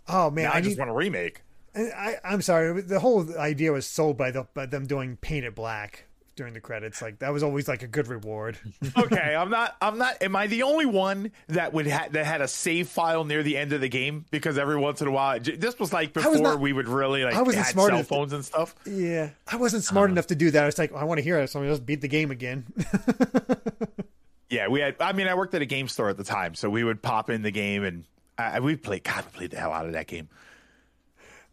Oh 0.09 0.31
man, 0.31 0.44
Now 0.44 0.53
I, 0.53 0.57
I 0.57 0.61
just 0.61 0.79
want 0.79 0.88
to 0.88 0.94
remake. 0.94 1.40
I 1.75 2.16
I'm 2.25 2.42
sorry. 2.42 2.81
The 2.83 3.01
whole 3.01 3.27
idea 3.38 3.73
was 3.73 3.87
sold 3.87 4.16
by 4.18 4.31
the 4.31 4.47
by 4.55 4.66
them 4.66 4.87
doing 4.87 5.16
Paint 5.16 5.44
It 5.47 5.55
Black 5.55 6.05
during 6.38 6.55
the 6.55 6.61
credits. 6.61 7.03
Like 7.03 7.18
that 7.18 7.31
was 7.35 7.42
always 7.42 7.68
like 7.68 7.83
a 7.83 7.87
good 7.87 8.09
reward. 8.09 8.57
okay, 8.96 9.37
I'm 9.37 9.51
not. 9.51 9.77
I'm 9.83 9.98
not. 9.98 10.22
Am 10.22 10.35
I 10.35 10.46
the 10.46 10.62
only 10.62 10.87
one 10.87 11.33
that 11.48 11.74
would 11.74 11.87
ha- 11.87 12.09
that 12.12 12.24
had 12.24 12.40
a 12.40 12.48
save 12.48 12.88
file 12.88 13.24
near 13.24 13.42
the 13.42 13.59
end 13.59 13.74
of 13.74 13.83
the 13.83 13.90
game? 13.90 14.24
Because 14.31 14.57
every 14.57 14.77
once 14.79 15.03
in 15.03 15.09
a 15.09 15.11
while, 15.11 15.38
this 15.38 15.79
was 15.79 15.92
like 15.92 16.14
before 16.14 16.33
was 16.33 16.40
not- 16.40 16.61
we 16.61 16.72
would 16.72 16.88
really 16.88 17.24
like 17.24 17.35
I 17.35 17.42
wasn't 17.42 17.66
had 17.66 17.72
smart 17.72 17.88
cell 17.88 17.96
enough 17.96 18.09
to- 18.09 18.14
phones 18.14 18.33
and 18.33 18.42
stuff. 18.42 18.74
yeah, 18.87 19.29
I 19.46 19.57
wasn't 19.57 19.85
smart 19.85 20.11
enough 20.11 20.29
to 20.29 20.35
do 20.35 20.51
that. 20.53 20.62
I 20.62 20.66
was 20.66 20.79
like, 20.79 20.94
I 20.94 21.05
want 21.05 21.18
to 21.18 21.22
hear 21.24 21.38
it, 21.38 21.51
so 21.51 21.61
I'm 21.61 21.68
just 21.68 21.85
beat 21.85 22.01
the 22.01 22.09
game 22.09 22.31
again. 22.31 22.64
Yeah, 24.51 24.68
we 24.68 24.81
had. 24.81 24.96
I 24.98 25.12
mean, 25.12 25.29
I 25.29 25.35
worked 25.35 25.53
at 25.53 25.61
a 25.61 25.66
game 25.66 25.88
store 25.88 26.09
at 26.09 26.16
the 26.16 26.24
time, 26.24 26.55
so 26.55 26.70
we 26.70 26.83
would 26.83 27.03
pop 27.03 27.29
in 27.29 27.42
the 27.42 27.51
game 27.51 27.85
and 27.85 28.05
uh, 28.38 28.59
we 28.62 28.77
played. 28.77 29.05
God, 29.05 29.24
we 29.27 29.37
played 29.40 29.51
the 29.51 29.59
hell 29.59 29.72
out 29.74 29.85
of 29.85 29.92
that 29.92 30.07
game. 30.07 30.31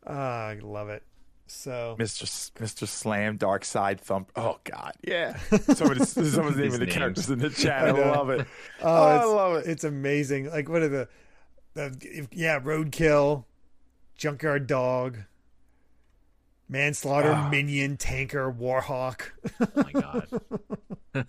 Ah, 0.07 0.45
I 0.47 0.59
love 0.61 0.87
it. 0.87 1.03
So 1.47 1.95
Mr. 1.99 2.23
S- 2.23 2.51
Mr. 2.55 2.87
Slam, 2.87 3.37
Dark 3.37 3.65
Side 3.65 4.01
Thump. 4.01 4.31
Oh 4.35 4.57
God, 4.63 4.93
yeah. 5.07 5.37
Somebody's 5.73 6.09
someone's 6.09 6.57
naming 6.57 6.79
the 6.79 6.87
characters 6.89 7.29
in 7.29 7.37
the 7.39 7.49
chat. 7.51 7.83
I 7.87 7.91
know. 7.91 8.11
love 8.11 8.29
it. 8.31 8.47
Oh, 8.81 8.85
Oh, 8.87 9.03
I 9.03 9.23
love 9.25 9.55
it. 9.57 9.67
It's 9.69 9.83
amazing. 9.83 10.49
Like, 10.49 10.67
what 10.69 10.81
are 10.81 10.89
the, 10.89 11.07
the 11.75 11.95
if- 12.01 12.29
yeah, 12.31 12.59
roadkill, 12.59 13.45
junkyard 14.17 14.65
dog, 14.65 15.19
manslaughter, 16.67 17.31
Ah. 17.33 17.49
minion, 17.49 17.97
tanker, 17.97 18.51
warhawk. 18.51 19.21
Oh 19.61 19.67
my 19.75 19.91
god. 19.91 21.25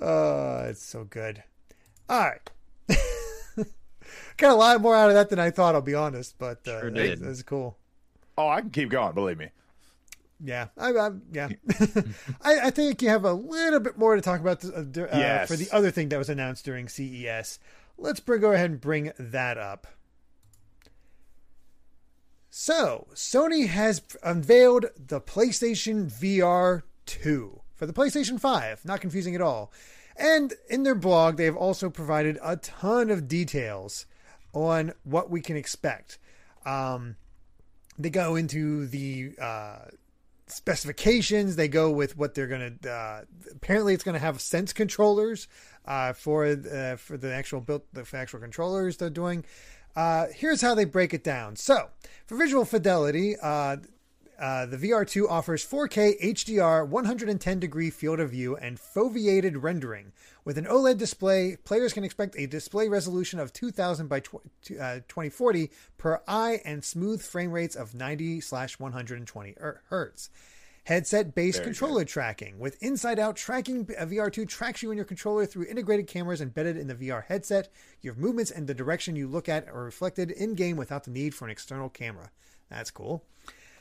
Oh, 0.00 0.58
it's 0.68 0.82
so 0.84 1.04
good. 1.04 1.42
All 2.08 2.20
right. 2.20 2.50
Got 4.36 4.52
a 4.52 4.54
lot 4.54 4.80
more 4.82 4.94
out 4.94 5.08
of 5.08 5.14
that 5.14 5.30
than 5.30 5.38
I 5.38 5.50
thought. 5.50 5.74
I'll 5.74 5.80
be 5.80 5.94
honest, 5.94 6.36
but 6.38 6.58
uh, 6.68 6.80
Sure 6.80 6.88
it- 6.88 6.94
did. 6.94 7.22
it's 7.22 7.42
cool. 7.42 7.78
Oh, 8.38 8.48
I 8.48 8.60
can 8.60 8.70
keep 8.70 8.90
going. 8.90 9.14
Believe 9.14 9.38
me. 9.38 9.48
Yeah, 10.44 10.66
I, 10.76 10.90
I 10.92 11.10
yeah. 11.32 11.48
I, 12.42 12.58
I 12.64 12.70
think 12.70 13.00
you 13.00 13.08
have 13.08 13.24
a 13.24 13.32
little 13.32 13.80
bit 13.80 13.96
more 13.96 14.14
to 14.16 14.20
talk 14.20 14.40
about 14.40 14.62
uh, 14.64 14.68
uh, 14.68 14.84
Yes. 14.94 15.48
for 15.48 15.56
the 15.56 15.68
other 15.72 15.90
thing 15.90 16.10
that 16.10 16.18
was 16.18 16.28
announced 16.28 16.64
during 16.64 16.88
CES. 16.88 17.58
Let's 17.96 18.20
bring, 18.20 18.42
go 18.42 18.52
ahead 18.52 18.70
and 18.70 18.80
bring 18.80 19.12
that 19.18 19.56
up. 19.56 19.86
So, 22.50 23.06
Sony 23.14 23.66
has 23.68 24.02
unveiled 24.22 24.86
the 24.96 25.20
PlayStation 25.20 26.10
VR 26.10 26.82
2 27.06 27.60
for 27.74 27.86
the 27.86 27.92
PlayStation 27.92 28.40
5. 28.40 28.84
Not 28.84 29.00
confusing 29.00 29.34
at 29.34 29.42
all. 29.42 29.72
And 30.16 30.54
in 30.70 30.82
their 30.82 30.94
blog, 30.94 31.36
they 31.36 31.44
have 31.44 31.56
also 31.56 31.90
provided 31.90 32.38
a 32.42 32.56
ton 32.56 33.10
of 33.10 33.28
details 33.28 34.06
on 34.54 34.92
what 35.04 35.30
we 35.30 35.42
can 35.42 35.56
expect. 35.56 36.18
Um, 36.64 37.16
they 37.98 38.10
go 38.10 38.36
into 38.36 38.86
the 38.86 39.32
uh, 39.40 39.78
specifications. 40.46 41.56
They 41.56 41.68
go 41.68 41.90
with 41.90 42.16
what 42.16 42.34
they're 42.34 42.46
going 42.46 42.78
to. 42.82 42.90
Uh, 42.90 43.20
apparently, 43.52 43.94
it's 43.94 44.04
going 44.04 44.14
to 44.14 44.20
have 44.20 44.40
sense 44.40 44.72
controllers 44.72 45.48
uh, 45.84 46.12
for 46.12 46.46
uh, 46.46 46.96
for 46.96 47.16
the 47.16 47.32
actual 47.32 47.60
built 47.60 47.84
the 47.92 48.06
actual 48.14 48.40
controllers 48.40 48.96
they're 48.96 49.10
doing. 49.10 49.44
Uh, 49.94 50.26
here's 50.34 50.60
how 50.60 50.74
they 50.74 50.84
break 50.84 51.14
it 51.14 51.24
down. 51.24 51.56
So, 51.56 51.88
for 52.26 52.36
visual 52.36 52.66
fidelity, 52.66 53.34
uh, 54.38 54.66
the 54.66 54.76
VR2 54.76 55.28
offers 55.28 55.64
4K 55.66 56.20
HDR 56.20 56.86
110 56.86 57.58
degree 57.58 57.90
field 57.90 58.20
of 58.20 58.30
view 58.30 58.56
and 58.56 58.78
foveated 58.78 59.62
rendering. 59.62 60.12
With 60.44 60.58
an 60.58 60.66
OLED 60.66 60.98
display, 60.98 61.56
players 61.64 61.92
can 61.92 62.04
expect 62.04 62.36
a 62.38 62.46
display 62.46 62.88
resolution 62.88 63.40
of 63.40 63.52
2000 63.52 64.08
by 64.08 64.20
tw- 64.20 64.34
uh, 64.80 65.00
2040 65.08 65.70
per 65.96 66.20
eye 66.28 66.60
and 66.64 66.84
smooth 66.84 67.22
frame 67.22 67.50
rates 67.50 67.74
of 67.74 67.94
90 67.94 68.40
slash 68.40 68.78
120 68.78 69.54
er- 69.60 69.82
hertz. 69.88 70.30
Headset 70.84 71.34
based 71.34 71.64
controller 71.64 72.04
tracking. 72.04 72.60
With 72.60 72.80
inside 72.80 73.18
out 73.18 73.34
tracking, 73.34 73.88
uh, 73.98 74.04
VR2 74.04 74.46
tracks 74.46 74.84
you 74.84 74.90
and 74.90 74.96
your 74.96 75.04
controller 75.04 75.44
through 75.44 75.66
integrated 75.66 76.06
cameras 76.06 76.40
embedded 76.40 76.76
in 76.76 76.86
the 76.86 76.94
VR 76.94 77.24
headset. 77.24 77.70
Your 78.02 78.14
movements 78.14 78.52
and 78.52 78.68
the 78.68 78.74
direction 78.74 79.16
you 79.16 79.26
look 79.26 79.48
at 79.48 79.66
are 79.66 79.82
reflected 79.82 80.30
in 80.30 80.54
game 80.54 80.76
without 80.76 81.02
the 81.02 81.10
need 81.10 81.34
for 81.34 81.44
an 81.44 81.50
external 81.50 81.88
camera. 81.88 82.30
That's 82.70 82.92
cool. 82.92 83.24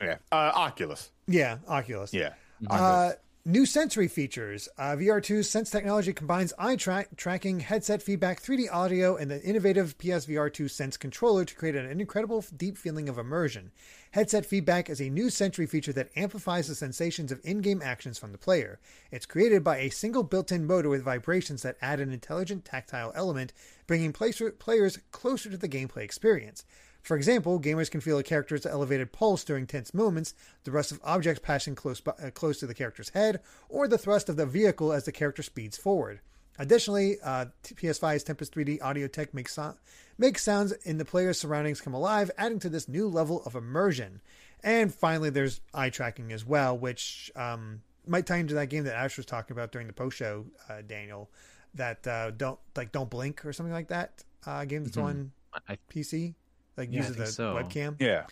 Yeah. 0.02 0.18
Uh, 0.32 0.52
Oculus. 0.56 1.12
Yeah, 1.28 1.58
Oculus. 1.68 2.14
Yeah. 2.14 2.34
Uh, 2.70 3.12
new 3.46 3.66
sensory 3.66 4.08
features. 4.08 4.68
Uh, 4.78 4.96
VR2's 4.96 5.50
Sense 5.50 5.70
technology 5.70 6.14
combines 6.14 6.54
eye 6.58 6.76
tra- 6.76 7.06
tracking, 7.16 7.60
headset 7.60 8.02
feedback, 8.02 8.42
3D 8.42 8.68
audio, 8.72 9.16
and 9.16 9.30
the 9.30 9.42
innovative 9.44 9.98
PSVR 9.98 10.52
2 10.52 10.68
Sense 10.68 10.98
controller 10.98 11.46
to 11.46 11.56
create 11.56 11.76
an 11.76 12.00
incredible 12.00 12.44
deep 12.56 12.78
feeling 12.78 13.08
of 13.10 13.18
immersion. 13.18 13.72
Headset 14.12 14.46
feedback 14.46 14.90
is 14.90 15.02
a 15.02 15.10
new 15.10 15.30
sensory 15.30 15.66
feature 15.68 15.94
that 15.94 16.10
amplifies 16.16 16.68
the 16.68 16.76
sensations 16.76 17.32
of 17.32 17.42
in 17.44 17.60
game 17.60 17.82
actions 17.84 18.18
from 18.18 18.32
the 18.32 18.38
player. 18.38 18.80
It's 19.12 19.26
created 19.26 19.64
by 19.64 19.78
a 19.78 19.90
single 19.90 20.24
built 20.24 20.52
in 20.52 20.66
motor 20.66 20.90
with 20.90 21.04
vibrations 21.04 21.62
that 21.64 21.78
add 21.82 22.00
an 22.00 22.12
intelligent 22.12 22.66
tactile 22.66 23.12
element, 23.16 23.54
bringing 23.88 24.14
placer- 24.14 24.52
players 24.52 24.98
closer 25.12 25.50
to 25.50 25.58
the 25.58 25.70
gameplay 25.70 26.04
experience. 26.04 26.64
For 27.06 27.16
example, 27.16 27.60
gamers 27.60 27.92
can 27.92 28.02
feel 28.02 28.18
a 28.18 28.24
character's 28.24 28.66
elevated 28.66 29.12
pulse 29.12 29.44
during 29.44 29.68
tense 29.68 29.94
moments, 29.94 30.34
the 30.64 30.72
rust 30.72 30.92
of 30.92 31.00
objects 31.04 31.40
passing 31.40 31.76
close, 31.76 32.00
by, 32.00 32.14
uh, 32.14 32.32
close 32.32 32.60
to 32.60 32.66
the 32.66 32.74
character's 32.74 33.10
head, 33.10 33.42
or 33.70 33.88
the 33.88 34.00
thrust 34.00 34.28
of 34.28 34.38
the 34.38 34.46
vehicle 34.48 34.92
as 34.92 35.06
the 35.06 35.12
character 35.12 35.44
speeds 35.44 35.78
forward. 35.78 36.20
Additionally, 36.58 37.18
uh, 37.24 37.46
PS5's 37.64 38.24
Tempest 38.24 38.56
3D 38.56 38.82
audio 38.82 39.06
tech 39.06 39.36
makes, 39.36 39.54
so- 39.54 39.76
makes 40.18 40.42
sounds 40.42 40.72
in 40.72 40.98
the 40.98 41.06
player's 41.06 41.40
surroundings 41.40 41.80
come 41.80 41.94
alive, 41.94 42.32
adding 42.40 42.58
to 42.58 42.70
this 42.70 42.90
new 42.90 43.08
level 43.08 43.44
of 43.46 43.54
immersion. 43.54 44.20
And 44.64 44.92
finally, 44.92 45.30
there's 45.30 45.62
eye 45.76 45.92
tracking 45.92 46.32
as 46.32 46.44
well, 46.44 46.76
which 46.76 47.32
um, 47.36 47.84
might 48.08 48.26
tie 48.26 48.38
into 48.38 48.56
that 48.56 48.70
game 48.70 48.84
that 48.86 48.96
Ash 48.96 49.16
was 49.16 49.28
talking 49.28 49.56
about 49.56 49.72
during 49.72 49.86
the 49.86 49.94
post 49.94 50.18
show, 50.18 50.48
uh, 50.68 50.82
Daniel. 50.82 51.30
That 51.76 52.08
uh, 52.08 52.32
don't 52.32 52.58
like 52.76 52.92
don't 52.92 53.10
blink 53.12 53.46
or 53.46 53.54
something 53.54 53.74
like 53.74 53.90
that. 53.90 54.24
Uh, 54.44 54.66
game 54.66 54.86
that's 54.86 54.98
on 54.98 55.34
I, 55.68 55.78
PC, 55.94 56.34
like 56.78 56.90
Yeah, 56.92 57.00
I 57.00 57.08
uses 57.08 57.16
think 57.16 57.26
the 57.28 57.32
so. 57.32 57.56
webcam. 57.56 57.96
Yeah. 58.00 58.26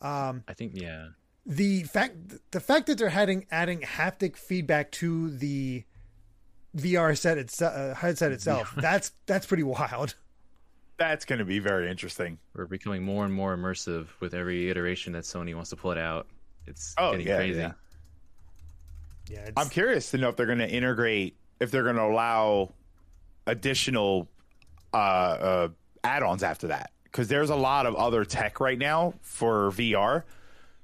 I 0.00 0.54
think 0.54 0.72
yeah. 0.74 1.08
The 1.46 1.82
fact 1.84 2.14
the 2.52 2.60
fact 2.60 2.86
that 2.86 2.98
they're 2.98 3.08
adding 3.08 3.46
adding 3.50 3.80
haptic 3.80 4.36
feedback 4.36 4.90
to 4.92 5.30
the 5.30 5.84
VR 6.76 7.16
set 7.18 7.36
itself, 7.38 7.74
uh, 7.76 7.94
headset 7.94 8.32
itself, 8.32 8.72
that's 8.76 9.12
that's 9.26 9.46
pretty 9.46 9.62
wild. 9.64 10.14
That's 10.98 11.24
going 11.24 11.40
to 11.40 11.44
be 11.44 11.58
very 11.58 11.90
interesting. 11.90 12.38
We're 12.54 12.66
becoming 12.66 13.02
more 13.02 13.24
and 13.24 13.34
more 13.34 13.56
immersive 13.56 14.06
with 14.20 14.34
every 14.34 14.70
iteration 14.70 15.12
that 15.14 15.24
Sony 15.24 15.54
wants 15.54 15.70
to 15.70 15.76
put 15.76 15.98
out. 15.98 16.28
It's 16.66 16.94
Oh, 16.96 17.10
getting 17.12 17.26
yeah, 17.26 17.36
crazy. 17.36 17.58
yeah. 17.60 17.72
Yeah, 19.28 19.38
it's, 19.46 19.52
I'm 19.56 19.68
curious 19.68 20.10
to 20.12 20.18
know 20.18 20.28
if 20.28 20.36
they're 20.36 20.46
going 20.46 20.58
to 20.58 20.68
integrate, 20.70 21.36
if 21.60 21.70
they're 21.70 21.82
going 21.84 21.96
to 21.96 22.02
allow 22.02 22.72
additional 23.46 24.28
uh, 24.92 24.96
uh, 24.96 25.68
add-ons 26.04 26.42
after 26.42 26.68
that, 26.68 26.92
because 27.12 27.28
there's 27.28 27.50
a 27.50 27.56
lot 27.56 27.84
of 27.84 27.94
other 27.94 28.24
tech 28.24 28.58
right 28.58 28.78
now 28.78 29.12
for 29.20 29.70
VR. 29.72 30.22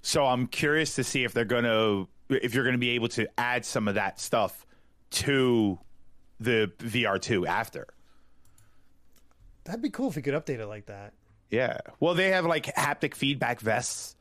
So 0.03 0.27
I'm 0.27 0.47
curious 0.47 0.95
to 0.97 1.05
see 1.05 1.25
if 1.25 1.33
they're 1.33 1.47
going 1.47 1.65
to, 1.65 2.07
if 2.29 2.55
you're 2.55 2.65
going 2.65 2.75
to 2.75 2.79
be 2.79 2.91
able 2.91 3.09
to 3.09 3.27
add 3.41 3.65
some 3.65 3.89
of 3.89 3.95
that 3.95 4.21
stuff 4.21 4.67
to 5.11 5.79
the 6.39 6.71
VR2 6.79 7.47
after. 7.49 7.87
that'd 9.65 9.83
be 9.83 9.91
cool 9.91 10.09
if 10.09 10.17
we 10.17 10.23
could 10.23 10.35
update 10.35 10.61
it 10.61 10.67
like 10.67 10.87
that. 10.87 11.15
Yeah. 11.51 11.79
Well, 11.99 12.15
they 12.15 12.31
have 12.31 12.45
like 12.45 12.67
haptic 12.67 13.15
feedback 13.15 13.61
vests 13.61 14.15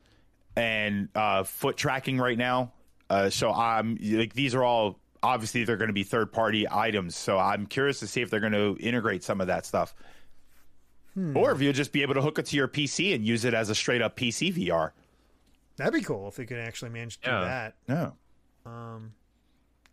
and 0.56 1.08
uh, 1.14 1.44
foot 1.44 1.76
tracking 1.76 2.18
right 2.18 2.38
now. 2.38 2.72
Uh, 3.10 3.30
so 3.30 3.52
I'm 3.52 3.98
like 4.00 4.32
these 4.32 4.54
are 4.54 4.64
all 4.64 4.98
obviously 5.22 5.64
they're 5.64 5.76
going 5.76 5.88
to 5.88 5.94
be 5.94 6.02
third 6.04 6.32
party 6.32 6.66
items. 6.70 7.16
So 7.16 7.38
I'm 7.38 7.66
curious 7.66 8.00
to 8.00 8.06
see 8.06 8.22
if 8.22 8.30
they're 8.30 8.40
going 8.40 8.52
to 8.52 8.76
integrate 8.80 9.22
some 9.22 9.40
of 9.40 9.46
that 9.48 9.66
stuff, 9.66 9.94
Hmm. 11.18 11.36
or 11.36 11.50
if 11.52 11.60
you'll 11.60 11.72
just 11.72 11.90
be 11.92 12.02
able 12.02 12.14
to 12.14 12.22
hook 12.22 12.38
it 12.38 12.46
to 12.46 12.56
your 12.56 12.68
PC 12.68 13.14
and 13.14 13.24
use 13.26 13.44
it 13.44 13.52
as 13.54 13.70
a 13.70 13.74
straight 13.74 14.02
up 14.02 14.16
PC 14.16 14.52
VR. 14.54 14.92
That'd 15.76 15.92
be 15.94 16.02
cool 16.02 16.28
if 16.28 16.38
we 16.38 16.46
could 16.46 16.58
actually 16.58 16.90
manage 16.90 17.20
to 17.20 17.28
Yeah. 17.30 17.38
do 17.40 17.44
that. 17.46 17.74
No. 17.88 18.70
Um, 18.70 19.12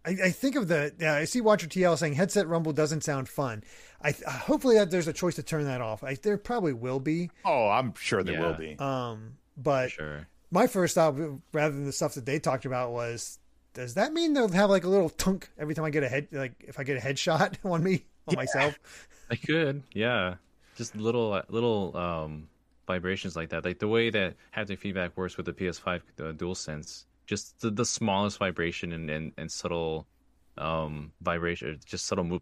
I, 0.06 0.10
I 0.26 0.30
think 0.32 0.56
of 0.56 0.68
the. 0.68 0.94
Yeah, 1.00 1.14
I 1.16 1.26
see 1.26 1.42
Watcher 1.42 1.68
TL 1.68 1.98
saying 1.98 2.14
headset 2.14 2.48
rumble 2.48 2.74
doesn't 2.74 3.02
sound 3.04 3.28
fun. 3.30 3.64
I 4.02 4.12
th- 4.12 4.24
uh, 4.28 4.32
hopefully 4.32 4.76
that 4.76 4.92
there's 4.92 5.08
a 5.08 5.14
choice 5.14 5.36
to 5.36 5.44
turn 5.44 5.64
that 5.66 5.82
off. 5.82 6.04
I, 6.04 6.16
there 6.16 6.38
probably 6.38 6.74
will 6.74 7.00
be. 7.00 7.32
Oh, 7.44 7.70
I'm 7.70 7.94
sure 7.96 8.24
there 8.24 8.36
Yeah. 8.36 8.48
will 8.48 8.54
be. 8.54 8.76
Um, 8.78 9.38
but 9.58 9.92
Sure. 9.92 10.28
my 10.52 10.68
first 10.68 10.94
thought, 10.96 11.16
rather 11.54 11.74
than 11.74 11.86
the 11.86 11.92
stuff 11.92 12.14
that 12.16 12.26
they 12.26 12.38
talked 12.40 12.66
about, 12.66 12.92
was 12.92 13.40
does 13.74 13.96
that 13.96 14.14
mean 14.14 14.34
they'll 14.34 14.48
have 14.50 14.70
like 14.70 14.84
a 14.84 14.90
little 14.90 15.10
tunk 15.10 15.50
every 15.58 15.74
time 15.74 15.86
I 15.86 15.90
get 15.90 16.04
a 16.04 16.10
head, 16.10 16.28
like 16.32 16.54
if 16.68 16.80
I 16.80 16.84
get 16.84 16.98
a 16.98 17.02
headshot 17.02 17.56
on 17.66 17.84
me 17.84 18.06
on 18.28 18.36
myself? 18.36 18.78
I 19.32 19.36
could, 19.38 19.84
yeah. 19.94 20.36
Just 20.76 20.96
little 20.96 21.34
uh, 21.34 21.44
little 21.50 21.96
um, 21.98 22.48
vibrations 22.88 23.36
like 23.36 23.50
that, 23.50 23.66
like 23.66 23.80
the 23.80 23.88
way 23.88 24.10
that 24.10 24.36
haptic 24.56 24.80
feedback 24.80 25.16
works 25.18 25.38
with 25.38 25.46
the 25.46 25.54
PS5 25.54 25.96
uh, 25.96 26.02
DualSense. 26.34 27.06
just 27.26 27.60
the, 27.62 27.72
the 27.72 27.86
smallest 27.86 28.38
vibration 28.38 28.92
and, 28.94 29.10
and, 29.10 29.32
and 29.38 29.52
subtle 29.52 30.06
um 30.58 31.12
vibration, 31.22 31.80
just 31.86 32.06
subtle 32.06 32.24
move, 32.24 32.42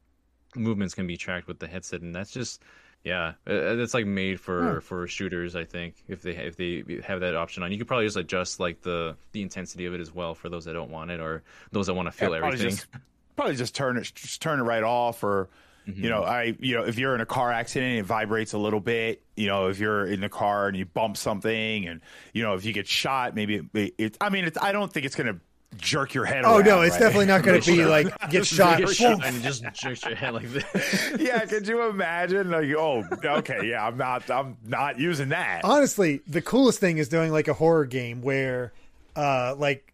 movements 0.55 0.93
can 0.93 1.07
be 1.07 1.17
tracked 1.17 1.47
with 1.47 1.59
the 1.59 1.67
headset, 1.67 2.01
and 2.01 2.13
that's 2.15 2.31
just 2.31 2.61
yeah, 3.03 3.33
uh, 3.47 3.77
it's 3.77 3.93
like 3.93 4.05
made 4.05 4.39
for 4.39 4.79
for 4.81 5.07
shooters. 5.07 5.55
I 5.55 5.65
think 5.65 5.95
if 6.07 6.21
they 6.21 6.31
if 6.31 6.55
they 6.55 6.83
have 7.05 7.19
that 7.19 7.35
option 7.35 7.61
on, 7.61 7.71
you 7.71 7.77
could 7.77 7.87
probably 7.87 8.05
just 8.05 8.17
adjust 8.17 8.59
like 8.59 8.81
the 8.81 9.17
the 9.33 9.41
intensity 9.41 9.85
of 9.85 9.93
it 9.93 9.99
as 9.99 10.13
well 10.13 10.33
for 10.33 10.47
those 10.47 10.65
that 10.65 10.73
don't 10.73 10.89
want 10.89 11.11
it 11.11 11.19
or 11.19 11.43
those 11.71 11.87
that 11.87 11.93
want 11.95 12.07
to 12.07 12.11
feel 12.11 12.31
Yeah, 12.31 12.39
probably 12.39 12.59
everything. 12.59 12.77
Just, 12.77 12.87
probably 13.35 13.55
just 13.55 13.75
turn 13.75 13.97
it 13.97 14.11
just 14.15 14.41
turn 14.41 14.59
it 14.59 14.63
right 14.63 14.83
off 14.83 15.23
or 15.23 15.49
you 15.85 16.09
know 16.09 16.23
i 16.23 16.55
you 16.59 16.75
know 16.75 16.83
if 16.83 16.97
you're 16.97 17.13
in 17.15 17.21
a 17.21 17.25
car 17.25 17.51
accident 17.51 17.89
and 17.91 17.99
it 17.99 18.03
vibrates 18.05 18.53
a 18.53 18.57
little 18.57 18.79
bit 18.79 19.21
you 19.35 19.47
know 19.47 19.67
if 19.67 19.79
you're 19.79 20.05
in 20.05 20.21
the 20.21 20.29
car 20.29 20.67
and 20.67 20.77
you 20.77 20.85
bump 20.85 21.17
something 21.17 21.87
and 21.87 21.99
you 22.33 22.41
know 22.41 22.53
if 22.53 22.63
you 22.65 22.71
get 22.73 22.87
shot 22.87 23.35
maybe 23.35 23.67
it, 23.73 23.93
it 23.97 24.17
i 24.21 24.29
mean 24.29 24.45
it's 24.45 24.57
i 24.61 24.71
don't 24.71 24.93
think 24.93 25.05
it's 25.05 25.15
gonna 25.15 25.37
jerk 25.77 26.13
your 26.13 26.23
head 26.23 26.43
Oh 26.45 26.57
around, 26.57 26.65
no, 26.65 26.81
it's 26.81 26.93
right? 26.93 26.99
definitely 27.01 27.25
not 27.25 27.41
going 27.41 27.59
to 27.63 27.71
be 27.71 27.83
like 27.83 28.05
get 28.29 28.45
shot. 28.57 28.77
Get 28.77 28.89
shot 28.95 29.25
and 29.25 29.41
just 29.41 29.63
jerk 29.73 30.05
your 30.05 30.15
head 30.15 30.35
like 30.35 30.47
this. 30.49 31.15
yeah 31.19 31.43
could 31.45 31.67
you 31.67 31.81
imagine 31.89 32.51
like 32.51 32.69
oh 32.77 33.03
okay 33.25 33.67
yeah 33.67 33.83
i'm 33.85 33.97
not 33.97 34.29
i'm 34.29 34.55
not 34.65 34.99
using 34.99 35.29
that 35.29 35.61
Honestly, 35.63 36.21
the 36.27 36.41
coolest 36.43 36.79
thing 36.79 36.99
is 36.99 37.09
doing 37.09 37.31
like 37.31 37.47
a 37.47 37.53
horror 37.55 37.85
game 37.85 38.21
where, 38.21 38.71
uh, 39.15 39.55
like 39.57 39.93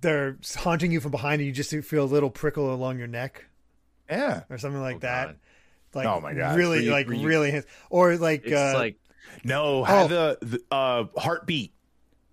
they're 0.00 0.38
haunting 0.56 0.90
you 0.90 1.00
from 1.00 1.10
behind 1.12 1.40
and 1.40 1.46
you 1.46 1.52
just 1.52 1.70
feel 1.86 2.04
a 2.04 2.06
little 2.06 2.30
prickle 2.30 2.74
along 2.74 2.98
your 2.98 3.06
neck 3.06 3.44
yeah 4.12 4.42
or 4.50 4.58
something 4.58 4.80
like 4.80 4.96
Oh, 4.96 5.00
that. 5.00 5.26
God. 5.26 5.36
Like 5.94 6.06
Oh, 6.06 6.20
my 6.20 6.32
God. 6.34 6.56
really 6.56 6.84
you- 6.84 6.90
like 6.92 7.08
you- 7.08 7.26
really 7.26 7.50
hit- 7.50 7.66
or 7.90 8.16
like 8.16 8.44
It's 8.46 8.52
uh, 8.54 8.72
like 8.78 8.96
no 9.44 9.84
have 9.84 10.10
Oh. 10.12 10.34
the, 10.40 10.46
the 10.46 10.74
uh 10.74 11.04
heartbeat 11.18 11.72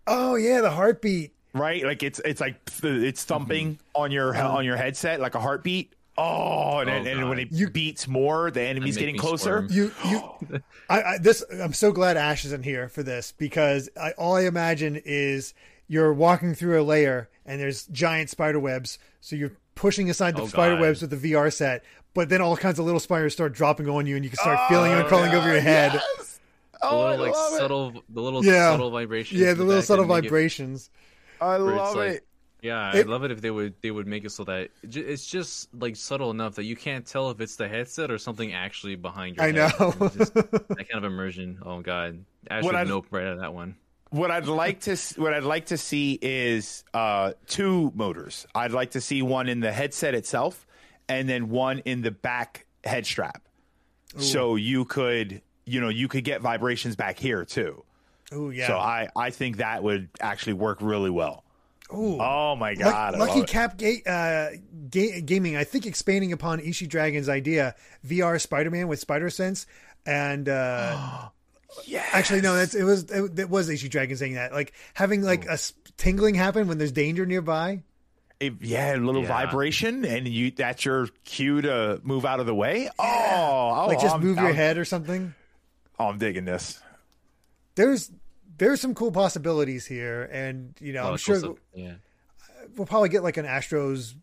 oh 0.07 0.35
yeah, 0.35 0.61
the 0.61 0.69
heartbeat. 0.71 1.33
right 1.53 1.83
like 1.83 2.03
it's 2.03 2.19
it's 2.25 2.41
like 2.41 2.55
it's 2.83 3.23
thumping 3.23 3.79
on 3.95 4.11
your 4.11 4.35
on 4.37 4.65
your 4.65 4.75
headset 4.77 5.19
like 5.19 5.35
a 5.35 5.39
heartbeat 5.39 5.93
oh 6.17 6.79
and, 6.79 6.89
Oh, 6.89 6.93
and, 6.93 7.07
and 7.07 7.29
when 7.29 7.39
it 7.39 7.51
You- 7.51 7.69
beats 7.69 8.07
more 8.07 8.51
the 8.51 8.61
enemy's 8.61 8.97
getting 8.97 9.17
closer 9.17 9.67
squirm. 9.67 9.67
You 9.71 9.91
you 10.05 10.61
I, 10.89 11.01
I 11.03 11.17
this 11.19 11.43
I'm 11.51 11.73
so 11.73 11.91
glad 11.91 12.17
Ash 12.17 12.45
isn't 12.45 12.63
here 12.63 12.89
for 12.89 13.03
this 13.03 13.33
because 13.37 13.89
I 13.99 14.11
all 14.11 14.35
I 14.35 14.41
imagine 14.43 15.01
is 15.05 15.53
you're 15.87 16.13
walking 16.13 16.53
through 16.55 16.79
a 16.81 16.83
layer 16.83 17.29
and 17.45 17.59
there's 17.59 17.85
giant 17.87 18.29
spider 18.29 18.59
webs, 18.59 18.99
so 19.21 19.35
you're 19.35 19.53
pushing 19.79 20.09
aside 20.09 20.35
the 20.35 20.41
Oh, 20.41 20.47
spider 20.47 20.75
God. 20.75 20.81
webs 20.81 21.01
with 21.01 21.09
the 21.21 21.31
VR 21.31 21.51
set, 21.53 21.83
but 22.13 22.27
then 22.27 22.41
all 22.41 22.57
kinds 22.57 22.79
of 22.79 22.85
little 22.85 22.99
spiders 22.99 23.31
start 23.33 23.53
dropping 23.53 23.87
on 23.87 24.05
you 24.05 24.15
and 24.17 24.25
you 24.25 24.29
can 24.29 24.37
start 24.37 24.59
oh, 24.61 24.67
feeling 24.67 24.91
them 24.91 25.05
crawling 25.07 25.33
over 25.33 25.49
your 25.49 25.61
head. 25.61 25.93
Yes. 25.93 26.39
the 26.73 26.79
Oh, 26.83 27.01
I 27.01 27.11
little 27.11 27.25
like 27.25 27.33
love 27.35 27.53
it. 27.53 27.57
subtle, 27.57 28.03
the 28.09 28.21
little 28.21 28.43
Yeah. 28.43 28.71
subtle 28.71 28.91
vibrations. 28.91 29.39
Yeah, 29.39 29.51
in 29.51 29.57
the 29.57 29.63
little 29.63 29.81
subtle 29.81 30.05
that 30.05 30.13
make 30.13 30.23
it- 30.25 30.27
vibrations. 30.27 30.89
I 31.39 31.57
where 31.57 31.69
it's 31.71 31.77
love 31.77 31.95
like- 31.95 32.11
it. 32.11 32.25
Yeah, 32.61 32.89
It- 32.93 32.99
I'd 32.99 33.07
love 33.07 33.23
it 33.23 33.31
if 33.31 33.39
they 33.39 33.51
would 33.51 33.73
they 33.81 33.89
would 33.89 34.05
make 34.05 34.25
it 34.25 34.31
so 34.31 34.43
that 34.43 34.69
it's 34.83 35.25
just 35.25 35.73
like 35.73 35.95
subtle 35.95 36.29
enough 36.29 36.55
that 36.55 36.65
you 36.65 36.75
can't 36.75 37.05
tell 37.05 37.29
if 37.31 37.39
it's 37.39 37.55
the 37.55 37.69
headset 37.69 38.11
or 38.11 38.17
something 38.17 38.51
actually 38.51 38.95
behind 38.97 39.37
your 39.37 39.45
I 39.45 39.51
head. 39.53 39.55
know. 39.79 39.93
Just 40.17 40.33
that 40.33 40.67
kind 40.91 40.95
of 40.95 41.05
immersion. 41.05 41.57
Oh 41.65 41.79
god, 41.79 42.25
Ash 42.49 42.65
would 42.65 42.75
I'd- 42.75 42.89
nope 42.89 43.05
right 43.11 43.23
out 43.27 43.33
of 43.35 43.39
that 43.39 43.53
one. 43.53 43.77
What 44.11 44.31
I'd 44.31 44.47
like 44.47 44.81
to 44.81 44.95
what 45.17 45.33
I'd 45.33 45.43
like 45.43 45.67
to 45.67 45.77
see 45.77 46.17
is 46.21 46.83
uh, 46.93 47.33
two 47.47 47.91
motors. 47.95 48.47
I'd 48.55 48.71
like 48.71 48.91
to 48.91 49.01
see 49.01 49.21
one 49.21 49.47
in 49.47 49.59
the 49.59 49.71
headset 49.71 50.15
itself, 50.15 50.65
and 51.07 51.29
then 51.29 51.49
one 51.49 51.79
in 51.79 52.01
the 52.01 52.11
back 52.11 52.65
head 52.83 53.05
strap. 53.05 53.47
So 54.17 54.55
you 54.55 54.85
could 54.85 55.41
you 55.65 55.79
know 55.79 55.89
you 55.89 56.07
could 56.07 56.23
get 56.23 56.41
vibrations 56.41 56.95
back 56.95 57.19
here 57.19 57.45
too. 57.45 57.83
Oh 58.31 58.49
yeah. 58.49 58.67
So 58.67 58.77
I 58.77 59.09
I 59.15 59.29
think 59.29 59.57
that 59.57 59.83
would 59.83 60.09
actually 60.19 60.53
work 60.53 60.79
really 60.81 61.11
well. 61.11 61.43
Ooh. 61.93 62.17
Oh 62.19 62.55
my 62.55 62.75
god! 62.75 63.17
Lucky 63.17 63.39
it. 63.41 63.47
Cap 63.47 63.77
ga- 63.77 64.03
uh, 64.05 64.49
ga- 64.91 65.21
Gaming, 65.21 65.55
I 65.57 65.63
think, 65.63 65.87
expanding 65.87 66.31
upon 66.33 66.59
Ishi 66.59 66.85
Dragon's 66.85 67.27
idea, 67.29 67.73
VR 68.05 68.39
Spider-Man 68.39 68.87
with 68.87 68.99
Spider 68.99 69.31
Sense, 69.31 69.65
and 70.05 70.47
uh, 70.47 71.29
Yes. 71.85 72.07
actually, 72.13 72.41
no, 72.41 72.55
that's 72.55 72.73
it 72.75 72.83
was 72.83 73.03
it, 73.11 73.39
it 73.39 73.49
was 73.49 73.69
Ishi 73.69 73.89
Dragon 73.89 74.17
saying 74.17 74.33
that, 74.35 74.51
like 74.53 74.73
having 74.93 75.21
like 75.21 75.45
Oh. 75.47 75.51
a 75.51 75.53
s- 75.53 75.73
tingling 75.97 76.35
happen 76.35 76.67
when 76.67 76.77
there's 76.77 76.91
danger 76.91 77.25
nearby. 77.25 77.83
It- 78.39 78.61
yeah, 78.61 78.95
a 78.95 78.97
little 78.97 79.21
Yeah. 79.23 79.27
vibration, 79.27 80.05
and 80.05 80.27
you 80.27 80.49
that's 80.51 80.83
your 80.85 81.07
cue 81.25 81.61
to 81.61 81.99
move 82.03 82.25
out 82.25 82.39
of 82.39 82.45
the 82.45 82.55
way. 82.55 82.89
Oh, 82.97 83.03
oh, 83.05 83.85
Like 83.87 83.99
just 83.99 84.13
I'm- 84.15 84.23
move 84.23 84.37
your 84.37 84.47
I'm- 84.47 84.55
head 84.55 84.77
or 84.77 84.85
something. 84.85 85.35
Oh, 85.99 86.07
I'm 86.07 86.17
digging 86.17 86.45
this. 86.45 86.79
There's 87.75 88.11
there's 88.57 88.81
some 88.81 88.93
cool 88.95 89.11
possibilities 89.11 89.85
here, 89.85 90.23
and 90.31 90.73
you 90.79 90.91
know, 90.93 91.03
Oh, 91.03 91.11
I'm 91.11 91.17
sure 91.17 91.39
stuff. 91.39 91.57
Yeah, 91.73 91.93
we'll 92.75 92.87
probably 92.87 93.09
get 93.09 93.23
like 93.23 93.37
an 93.37 93.45
Astros 93.45 94.15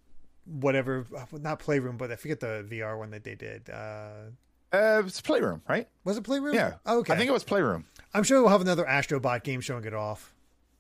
whatever, 0.47 1.05
not 1.33 1.59
Playroom, 1.59 1.97
but 1.97 2.11
I 2.13 2.17
forget 2.17 2.39
the 2.41 2.65
VR 2.71 2.97
one 2.99 3.11
that 3.11 3.25
they 3.25 3.35
did. 3.35 3.69
Uh, 3.71 4.31
Uh, 4.72 5.02
it's 5.07 5.20
Playroom, 5.20 5.62
right? 5.68 5.88
was 6.05 6.16
it 6.16 6.22
Playroom? 6.24 6.55
Yeah. 6.55 6.74
Oh, 6.85 6.98
okay. 6.98 7.12
I 7.14 7.16
think 7.16 7.29
it 7.29 7.33
was 7.33 7.44
Playroom. 7.44 7.85
I'm 8.12 8.22
sure 8.24 8.40
we'll 8.40 8.50
have 8.50 8.61
another 8.61 8.85
Astrobot 8.85 9.42
game 9.44 9.61
showing 9.61 9.85
it 9.85 9.94
off. 9.94 10.33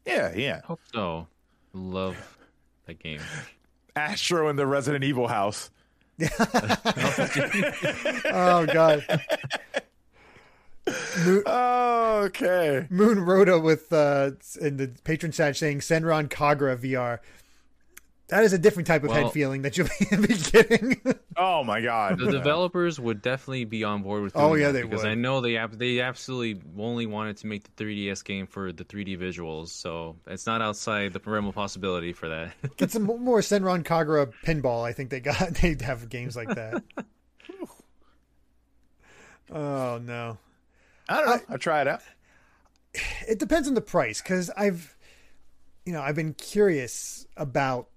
Yeah, 0.06 0.32
yeah. 0.34 0.60
hope 0.64 0.80
so. 0.92 1.26
Love 1.72 2.16
that 2.86 2.98
game. 2.98 3.20
Astro 3.94 4.48
in 4.48 4.56
the 4.56 4.66
Resident 4.66 5.04
Evil 5.04 5.28
house. 5.28 5.70
Oh 8.28 8.66
god. 8.66 9.04
Moon, 11.24 11.42
Okay. 11.46 12.86
Moon 12.90 13.20
Rhoda 13.20 13.58
with 13.58 13.92
uh 13.92 14.30
in 14.60 14.76
the 14.76 14.88
patron 15.04 15.32
chat 15.32 15.56
saying 15.56 15.80
Senran 15.80 16.28
Kagura 16.28 16.76
VR. 16.76 17.18
That 18.28 18.42
is 18.42 18.52
a 18.52 18.58
different 18.58 18.88
type 18.88 19.04
of 19.04 19.12
head 19.12 19.30
feeling 19.30 19.62
that 19.62 19.78
you'll 19.78 19.86
be 20.10 20.34
getting. 20.50 21.00
Oh 21.36 21.62
my 21.62 21.80
god. 21.80 22.18
The 22.18 22.32
developers 22.32 22.98
would 22.98 23.22
definitely 23.22 23.64
be 23.66 23.84
on 23.84 24.02
board 24.02 24.24
with. 24.24 24.32
Oh, 24.34 24.54
yeah, 24.54 24.66
that 24.68 24.72
they 24.72 24.82
because 24.82 25.04
would. 25.04 25.12
I 25.12 25.14
know 25.14 25.40
they 25.40 25.56
ab- 25.56 25.78
they 25.78 26.00
absolutely 26.00 26.60
only 26.76 27.06
wanted 27.06 27.36
to 27.38 27.46
make 27.46 27.62
the 27.76 27.84
3DS 27.84 28.24
game 28.24 28.48
for 28.48 28.72
the 28.72 28.84
3D 28.84 29.16
visuals, 29.16 29.68
so 29.68 30.16
it's 30.26 30.44
not 30.44 30.60
outside 30.60 31.12
the 31.12 31.20
realm 31.24 31.46
of 31.46 31.54
possibility 31.54 32.12
for 32.12 32.28
that. 32.28 32.52
Get 32.76 32.90
some 32.90 33.04
more 33.04 33.40
Senran 33.40 33.84
Kagura 33.84 34.32
pinball. 34.44 34.84
I 34.84 34.92
think 34.92 35.10
they 35.10 35.20
got 35.20 35.54
they 35.62 35.76
have 35.82 36.08
games 36.08 36.34
like 36.34 36.48
that. 36.48 36.82
oh 39.52 39.98
no. 39.98 40.38
I 41.08 41.16
don't 41.20 41.26
know. 41.26 41.40
I'll 41.50 41.58
try 41.58 41.80
it 41.82 41.86
out. 41.86 42.02
it 43.28 43.38
depends 43.38 43.68
on 43.68 43.74
the 43.74 43.80
price 43.80 44.20
because 44.20 44.50
I've, 44.56 44.96
you 45.84 45.92
know, 45.92 46.00
I've 46.02 46.16
been 46.16 46.34
curious 46.34 47.26
about 47.36 47.88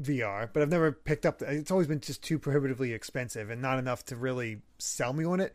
VR, 0.00 0.48
but 0.52 0.62
I've 0.62 0.70
never 0.70 0.92
picked 0.92 1.26
up. 1.26 1.42
It's 1.42 1.70
always 1.70 1.86
been 1.86 2.00
just 2.00 2.22
too 2.22 2.38
prohibitively 2.38 2.92
expensive 2.92 3.50
and 3.50 3.60
not 3.60 3.78
enough 3.78 4.04
to 4.06 4.16
really 4.16 4.62
sell 4.78 5.12
me 5.12 5.24
on 5.24 5.40
it. 5.40 5.54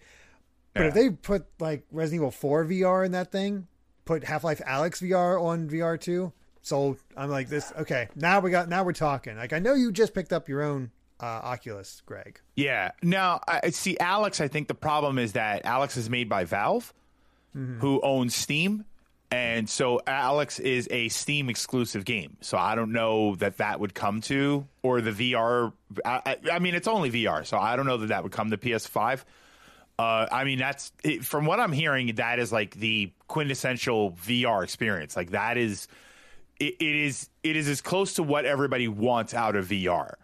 But 0.73 0.88
if 0.88 0.93
they 0.93 1.10
put 1.10 1.45
like 1.60 1.86
Resident 1.89 2.19
Evil 2.19 2.31
4 2.31 2.65
VR 2.65 3.05
in 3.05 3.13
that 3.13 3.31
thing, 3.31 3.67
put 4.03 4.25
Half 4.25 4.43
Life 4.43 4.62
Alyx 4.67 5.01
VR 5.01 5.41
on 5.41 5.69
VR 5.69 5.99
too, 5.99 6.34
so 6.62 6.97
I'm 7.15 7.29
like 7.29 7.47
this. 7.47 7.71
Okay, 7.79 8.10
now 8.15 8.41
we 8.41 8.51
got 8.51 8.67
now 8.67 8.84
we're 8.84 8.91
talking. 8.91 9.38
Like 9.38 9.53
I 9.53 9.60
know 9.60 9.73
you 9.73 9.91
just 9.91 10.13
picked 10.13 10.34
up 10.34 10.49
your 10.49 10.62
own 10.63 10.91
uh, 11.19 11.25
Oculus, 11.25 12.01
Greg. 12.05 12.39
Yeah. 12.55 12.91
Now, 13.01 13.39
I 13.47 13.69
see 13.69 13.95
Alyx. 13.99 14.41
I 14.41 14.47
think 14.47 14.67
the 14.67 14.73
problem 14.75 15.17
is 15.17 15.34
that 15.34 15.63
Alyx 15.63 15.97
is 15.97 16.10
made 16.10 16.29
by 16.29 16.43
Valve, 16.43 16.93
who 17.53 18.01
owns 18.01 18.36
Steam, 18.36 18.84
and 19.35 19.69
so 19.69 19.99
Alyx 20.07 20.59
is 20.59 20.87
a 20.91 21.09
Steam 21.09 21.49
exclusive 21.49 22.05
game. 22.05 22.37
So 22.41 22.57
I 22.57 22.75
don't 22.75 22.91
know 22.91 23.35
that 23.35 23.57
that 23.57 23.79
would 23.79 23.93
come 23.93 24.21
to 24.21 24.65
or 24.81 25.01
the 25.01 25.11
VR. 25.11 25.73
I, 26.05 26.37
I- 26.51 26.59
mean, 26.59 26.73
it's 26.75 26.87
only 26.87 27.11
VR, 27.11 27.45
so 27.45 27.57
I 27.57 27.75
don't 27.75 27.85
know 27.85 27.97
that 27.97 28.07
that 28.07 28.23
would 28.23 28.31
come 28.31 28.49
to 28.51 28.57
PS5. 28.57 29.23
Uh, 29.97 30.27
I 30.31 30.43
mean, 30.43 30.59
that's 30.59 30.91
from 31.21 31.45
what 31.45 31.59
I'm 31.59 31.71
hearing. 31.71 32.15
That 32.15 32.39
is 32.39 32.51
like 32.51 32.75
the 32.75 33.11
quintessential 33.27 34.11
VR 34.11 34.63
experience. 34.63 35.15
Like 35.15 35.31
that 35.31 35.57
is, 35.57 35.87
it, 36.59 36.75
it 36.79 36.95
is, 36.95 37.29
it 37.43 37.55
is 37.55 37.67
as 37.69 37.81
close 37.81 38.13
to 38.15 38.23
what 38.23 38.45
everybody 38.45 38.87
wants 38.87 39.33
out 39.33 39.55
of 39.55 39.67
VR. 39.67 40.15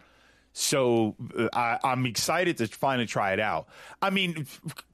So 0.52 1.16
uh, 1.36 1.48
I, 1.52 1.78
I'm 1.82 2.06
excited 2.06 2.58
to 2.58 2.66
finally 2.66 3.06
try 3.06 3.32
it 3.32 3.40
out. 3.40 3.68
I 4.00 4.10
mean, 4.10 4.46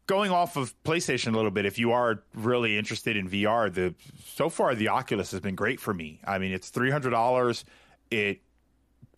going 0.07 0.31
off 0.31 0.57
of 0.57 0.75
PlayStation 0.85 1.33
a 1.33 1.37
little 1.37 1.51
bit, 1.51 1.67
if 1.67 1.79
you 1.79 1.93
are 1.93 2.23
really 2.35 2.79
interested 2.79 3.17
in 3.17 3.29
VR, 3.29 3.73
the 3.73 3.95
so 4.25 4.49
far 4.49 4.75
the 4.75 4.89
Oculus 4.89 5.31
has 5.33 5.41
been 5.41 5.55
great 5.55 5.81
for 5.81 5.93
me. 5.93 6.21
I 6.25 6.39
mean, 6.39 6.53
it's 6.53 6.71
three 6.71 6.91
hundred 6.91 7.11
dollars. 7.11 7.65
It 8.11 8.41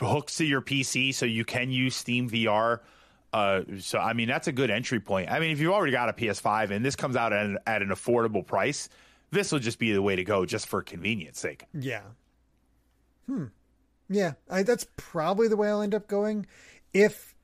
hooks 0.00 0.36
to 0.36 0.44
your 0.44 0.62
PC, 0.62 1.14
so 1.14 1.26
you 1.26 1.44
can 1.44 1.70
use 1.70 1.94
Steam 1.94 2.28
VR. 2.28 2.80
Uh, 3.32 3.62
so 3.78 3.98
I 3.98 4.12
mean, 4.12 4.28
that's 4.28 4.48
a 4.48 4.52
good 4.52 4.70
entry 4.70 5.00
point. 5.00 5.30
I 5.30 5.40
mean, 5.40 5.50
if 5.50 5.60
you've 5.60 5.72
already 5.72 5.92
got 5.92 6.08
a 6.08 6.12
PS5 6.12 6.70
and 6.70 6.84
this 6.84 6.96
comes 6.96 7.16
out 7.16 7.32
at 7.32 7.46
an, 7.46 7.58
at 7.66 7.82
an 7.82 7.88
affordable 7.88 8.44
price, 8.44 8.88
this 9.30 9.52
will 9.52 9.60
just 9.60 9.78
be 9.78 9.92
the 9.92 10.02
way 10.02 10.16
to 10.16 10.24
go, 10.24 10.44
just 10.44 10.66
for 10.66 10.82
convenience 10.82 11.38
sake. 11.38 11.64
Yeah. 11.72 12.02
Hmm. 13.26 13.44
Yeah, 14.10 14.32
I, 14.50 14.64
that's 14.64 14.86
probably 14.96 15.48
the 15.48 15.56
way 15.56 15.68
I'll 15.68 15.80
end 15.82 15.94
up 15.94 16.08
going, 16.08 16.46
if 16.92 17.34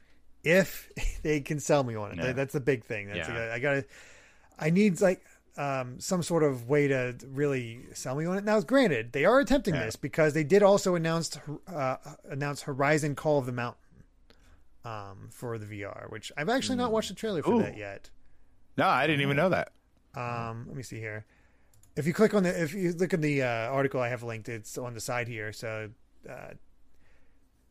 if 0.44 0.90
they 1.22 1.40
can 1.40 1.60
sell 1.60 1.84
me 1.84 1.94
on 1.94 2.12
it. 2.12 2.18
Yeah. 2.18 2.32
That's 2.32 2.52
the 2.52 2.60
big 2.60 2.84
thing. 2.84 3.06
That's 3.08 3.28
Yeah. 3.28 3.50
I 3.54 3.58
gotta. 3.58 3.84
I 4.58 4.70
need 4.70 5.00
like 5.00 5.22
um, 5.56 6.00
some 6.00 6.22
sort 6.22 6.42
of 6.42 6.68
way 6.68 6.88
to 6.88 7.14
really 7.28 7.80
sell 7.94 8.14
me 8.16 8.26
on 8.26 8.36
it. 8.36 8.44
Now, 8.44 8.60
granted, 8.60 9.12
they 9.12 9.24
are 9.24 9.38
attempting 9.38 9.74
Yeah. 9.74 9.84
this 9.84 9.96
because 9.96 10.34
they 10.34 10.44
did 10.44 10.62
also 10.62 10.94
announce 10.96 11.38
uh, 11.68 11.96
announce 12.28 12.62
Horizon 12.62 13.14
Call 13.14 13.38
of 13.38 13.46
the 13.46 13.52
Mountain 13.52 13.80
um, 14.84 15.28
for 15.30 15.58
the 15.58 15.66
VR, 15.66 16.10
which 16.10 16.32
I've 16.36 16.48
actually 16.48 16.76
not 16.76 16.90
watched 16.92 17.08
the 17.10 17.14
trailer 17.14 17.42
for 17.42 17.54
Ooh. 17.54 17.62
that 17.62 17.76
yet. 17.76 18.10
No, 18.76 18.86
I 18.86 19.06
didn't 19.06 19.22
even 19.22 19.36
know 19.36 19.48
that. 19.50 19.72
Um, 20.14 20.64
let 20.66 20.76
me 20.76 20.82
see 20.82 20.98
here. 20.98 21.24
If 21.96 22.06
you 22.06 22.12
click 22.12 22.34
on 22.34 22.42
the, 22.42 22.62
if 22.62 22.74
you 22.74 22.92
look 22.92 23.14
at 23.14 23.22
the 23.22 23.42
uh, 23.42 23.46
article 23.70 24.00
I 24.00 24.08
have 24.08 24.22
linked, 24.22 24.48
it's 24.48 24.76
on 24.76 24.92
the 24.94 25.00
side 25.00 25.28
here. 25.28 25.52
So 25.52 25.90
uh, 26.28 26.54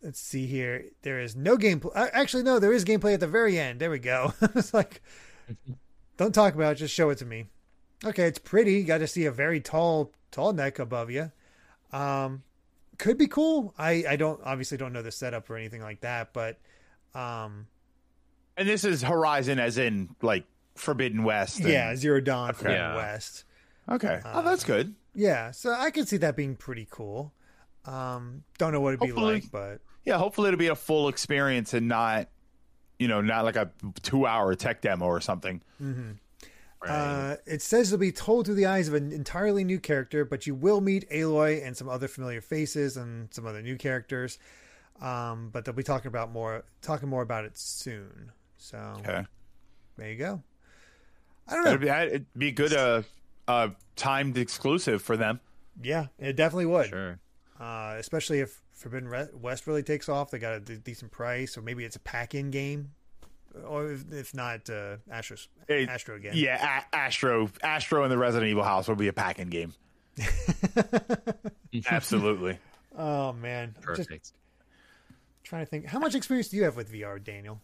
let's 0.02 0.20
see 0.20 0.46
here. 0.46 0.86
There 1.02 1.20
is 1.20 1.36
no 1.36 1.58
gameplay. 1.58 1.92
Uh, 1.96 2.08
actually, 2.14 2.44
no, 2.44 2.60
there 2.60 2.74
is 2.74 2.86
gameplay 2.86 3.14
at 3.14 3.20
the 3.20 3.28
very 3.28 3.60
end. 3.60 3.80
There 3.80 3.90
we 3.92 4.00
go. 4.00 4.34
it's 4.56 4.74
like, 4.74 5.02
don't 6.18 6.34
talk 6.34 6.54
about 6.56 6.74
it. 6.74 6.76
Just 6.76 6.94
show 6.94 7.10
it 7.10 7.18
to 7.20 7.26
me. 7.26 7.46
Okay, 8.04 8.24
it's 8.26 8.40
pretty. 8.40 8.74
You 8.74 8.84
got 8.84 9.00
to 9.00 9.08
see 9.08 9.26
a 9.26 9.32
very 9.32 9.60
tall, 9.60 10.12
tall 10.32 10.54
neck 10.54 10.80
above 10.80 11.10
you. 11.10 11.32
Um, 11.92 12.44
could 12.98 13.18
be 13.18 13.28
cool. 13.28 13.74
I, 13.78 14.04
I 14.10 14.16
don't 14.16 14.40
obviously 14.44 14.78
don't 14.78 14.94
know 14.94 15.02
the 15.02 15.12
setup 15.12 15.50
or 15.50 15.56
anything 15.58 15.82
like 15.82 16.02
that, 16.02 16.34
but 16.34 16.60
um, 17.14 17.68
And 18.58 18.68
this 18.68 18.84
is 18.84 19.02
Horizon, 19.02 19.60
as 19.60 19.78
in 19.78 20.10
like 20.22 20.46
Forbidden 20.76 21.24
West. 21.24 21.60
and- 21.60 21.70
yeah, 21.70 21.96
Zero 21.96 22.20
Dawn 22.22 22.54
Forbidden 22.54 22.78
Yeah. 22.82 22.96
West. 22.96 23.44
Okay. 23.90 24.20
oh, 24.26 24.42
that's 24.42 24.64
good. 24.64 24.96
Yeah, 25.14 25.52
so 25.52 25.72
I 25.72 25.92
can 25.92 26.06
see 26.06 26.18
that 26.18 26.36
being 26.36 26.56
pretty 26.56 26.88
cool. 26.90 27.32
Um, 27.86 28.44
don't 28.58 28.72
know 28.74 28.82
what 28.82 28.94
it'd 28.94 29.00
be 29.02 29.12
like, 29.12 29.44
but 29.52 29.80
Yeah, 30.06 30.18
hopefully 30.18 30.48
it'll 30.50 30.58
be 30.58 30.68
a 30.68 30.76
full 30.76 31.08
experience 31.08 31.74
and 31.74 31.88
not, 31.88 32.30
you 33.00 33.08
know, 33.08 33.22
not 33.22 33.46
like 33.46 33.56
a 33.56 33.72
two-hour 34.02 34.56
tech 34.56 34.82
demo 34.82 35.06
or 35.06 35.22
something. 35.22 35.62
Right. 35.80 36.90
uh, 36.90 37.36
it 37.46 37.62
says 37.62 37.92
it'll 37.92 38.00
be 38.00 38.12
told 38.12 38.46
through 38.46 38.56
the 38.56 38.66
eyes 38.68 38.88
of 38.88 38.94
an 38.94 39.12
entirely 39.12 39.64
new 39.64 39.80
character, 39.80 40.24
but 40.26 40.46
you 40.46 40.54
will 40.56 40.82
meet 40.82 41.10
Aloy 41.10 41.66
and 41.66 41.76
some 41.76 41.90
other 41.90 42.08
familiar 42.08 42.42
faces 42.42 42.96
and 42.98 43.34
some 43.34 43.46
other 43.46 43.62
new 43.62 43.76
characters. 43.78 44.38
Um, 45.02 45.50
but 45.52 45.66
they'll 45.66 45.74
be 45.74 45.84
talking 45.84 46.08
about 46.08 46.32
more, 46.32 46.64
talking 46.82 47.10
more 47.10 47.22
about 47.22 47.44
it 47.46 47.58
soon. 47.58 48.32
So 48.58 48.78
Okay. 49.00 49.26
there 49.98 50.10
you 50.12 50.18
go. 50.18 50.44
I 51.48 51.54
don't 51.56 51.64
know. 51.66 51.72
That'd 51.78 51.82
be, 51.82 52.16
it'd 52.16 52.26
be 52.38 52.48
a 52.48 52.52
good 52.52 52.74
uh, 52.74 53.02
uh, 53.48 53.70
timed 53.96 54.38
exclusive 54.38 55.02
for 55.02 55.18
them. 55.18 55.40
yeah, 55.82 56.08
it 56.18 56.36
definitely 56.36 56.66
would. 56.68 56.88
sure. 56.90 57.20
Uh, 57.60 57.96
especially 57.98 58.40
if 58.42 58.62
Forbidden 58.74 59.10
West 59.42 59.66
really 59.66 59.84
takes 59.84 60.10
off, 60.10 60.30
they 60.32 60.40
got 60.40 60.54
a 60.56 60.60
d- 60.60 60.76
decent 60.84 61.12
price, 61.12 61.58
or 61.58 61.62
maybe 61.62 61.86
it's 61.86 61.96
a 61.96 62.00
pack-in 62.02 62.52
game, 62.52 62.92
or 63.66 63.92
if, 63.92 64.12
if 64.12 64.34
not, 64.36 64.70
uh, 64.70 64.98
Astro's, 65.10 65.48
It- 65.70 65.88
Astro 65.88 66.16
again. 66.18 66.34
Yeah, 66.36 66.84
a- 66.92 66.96
Astro, 66.96 67.50
Astro 67.64 68.04
in 68.04 68.10
the 68.10 68.18
Resident 68.18 68.50
Evil 68.50 68.64
house 68.64 68.88
will 68.90 68.96
be 68.98 69.08
a 69.08 69.14
pack-in 69.14 69.50
game. 69.50 69.74
Absolutely. 71.90 72.58
Oh 72.98 73.34
man, 73.34 73.74
I'm 73.78 73.96
just 73.96 74.08
Perfect. 74.10 74.32
trying 75.44 75.66
to 75.66 75.70
think. 75.70 75.86
How 75.86 76.00
much 76.00 76.16
experience 76.16 76.48
do 76.50 76.58
you 76.58 76.64
have 76.64 76.76
with 76.76 76.92
VR, 76.92 77.22
Daniel? 77.24 77.60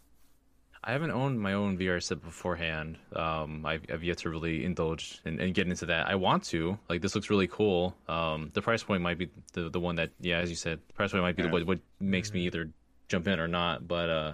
I 0.83 0.93
haven't 0.93 1.11
owned 1.11 1.39
my 1.39 1.53
own 1.53 1.77
VR 1.77 2.01
set 2.01 2.23
beforehand. 2.23 2.97
Um, 3.15 3.65
I've, 3.65 3.85
I've 3.93 4.03
yet 4.03 4.17
to 4.19 4.29
really 4.29 4.65
indulge 4.65 5.19
and, 5.25 5.39
and 5.39 5.53
get 5.53 5.67
into 5.67 5.85
that. 5.85 6.07
I 6.07 6.15
want 6.15 6.43
to. 6.45 6.77
Like, 6.89 7.01
this 7.01 7.13
looks 7.13 7.29
really 7.29 7.47
cool. 7.47 7.95
Um, 8.07 8.49
the 8.53 8.63
price 8.63 8.81
point 8.83 9.03
might 9.03 9.19
be 9.19 9.29
the, 9.53 9.69
the 9.69 9.79
one 9.79 9.95
that, 9.97 10.09
yeah, 10.19 10.39
as 10.39 10.49
you 10.49 10.55
said, 10.55 10.79
the 10.87 10.93
price 10.93 11.11
point 11.11 11.23
might 11.23 11.35
be 11.35 11.43
Yeah. 11.43 11.49
the, 11.49 11.53
what, 11.53 11.67
what 11.67 11.79
makes 11.99 12.33
me 12.33 12.47
either 12.47 12.69
jump 13.09 13.27
in 13.27 13.39
or 13.39 13.47
not. 13.47 13.87
But 13.87 14.09
uh, 14.09 14.33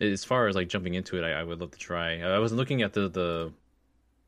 as 0.00 0.22
far 0.22 0.48
as 0.48 0.54
like 0.56 0.68
jumping 0.68 0.94
into 0.94 1.16
it, 1.16 1.24
I, 1.24 1.40
I 1.40 1.42
would 1.44 1.60
love 1.60 1.70
to 1.70 1.78
try. 1.78 2.20
I 2.20 2.38
was 2.38 2.52
looking 2.52 2.82
at 2.82 2.92
the 2.92 3.08
the 3.08 3.52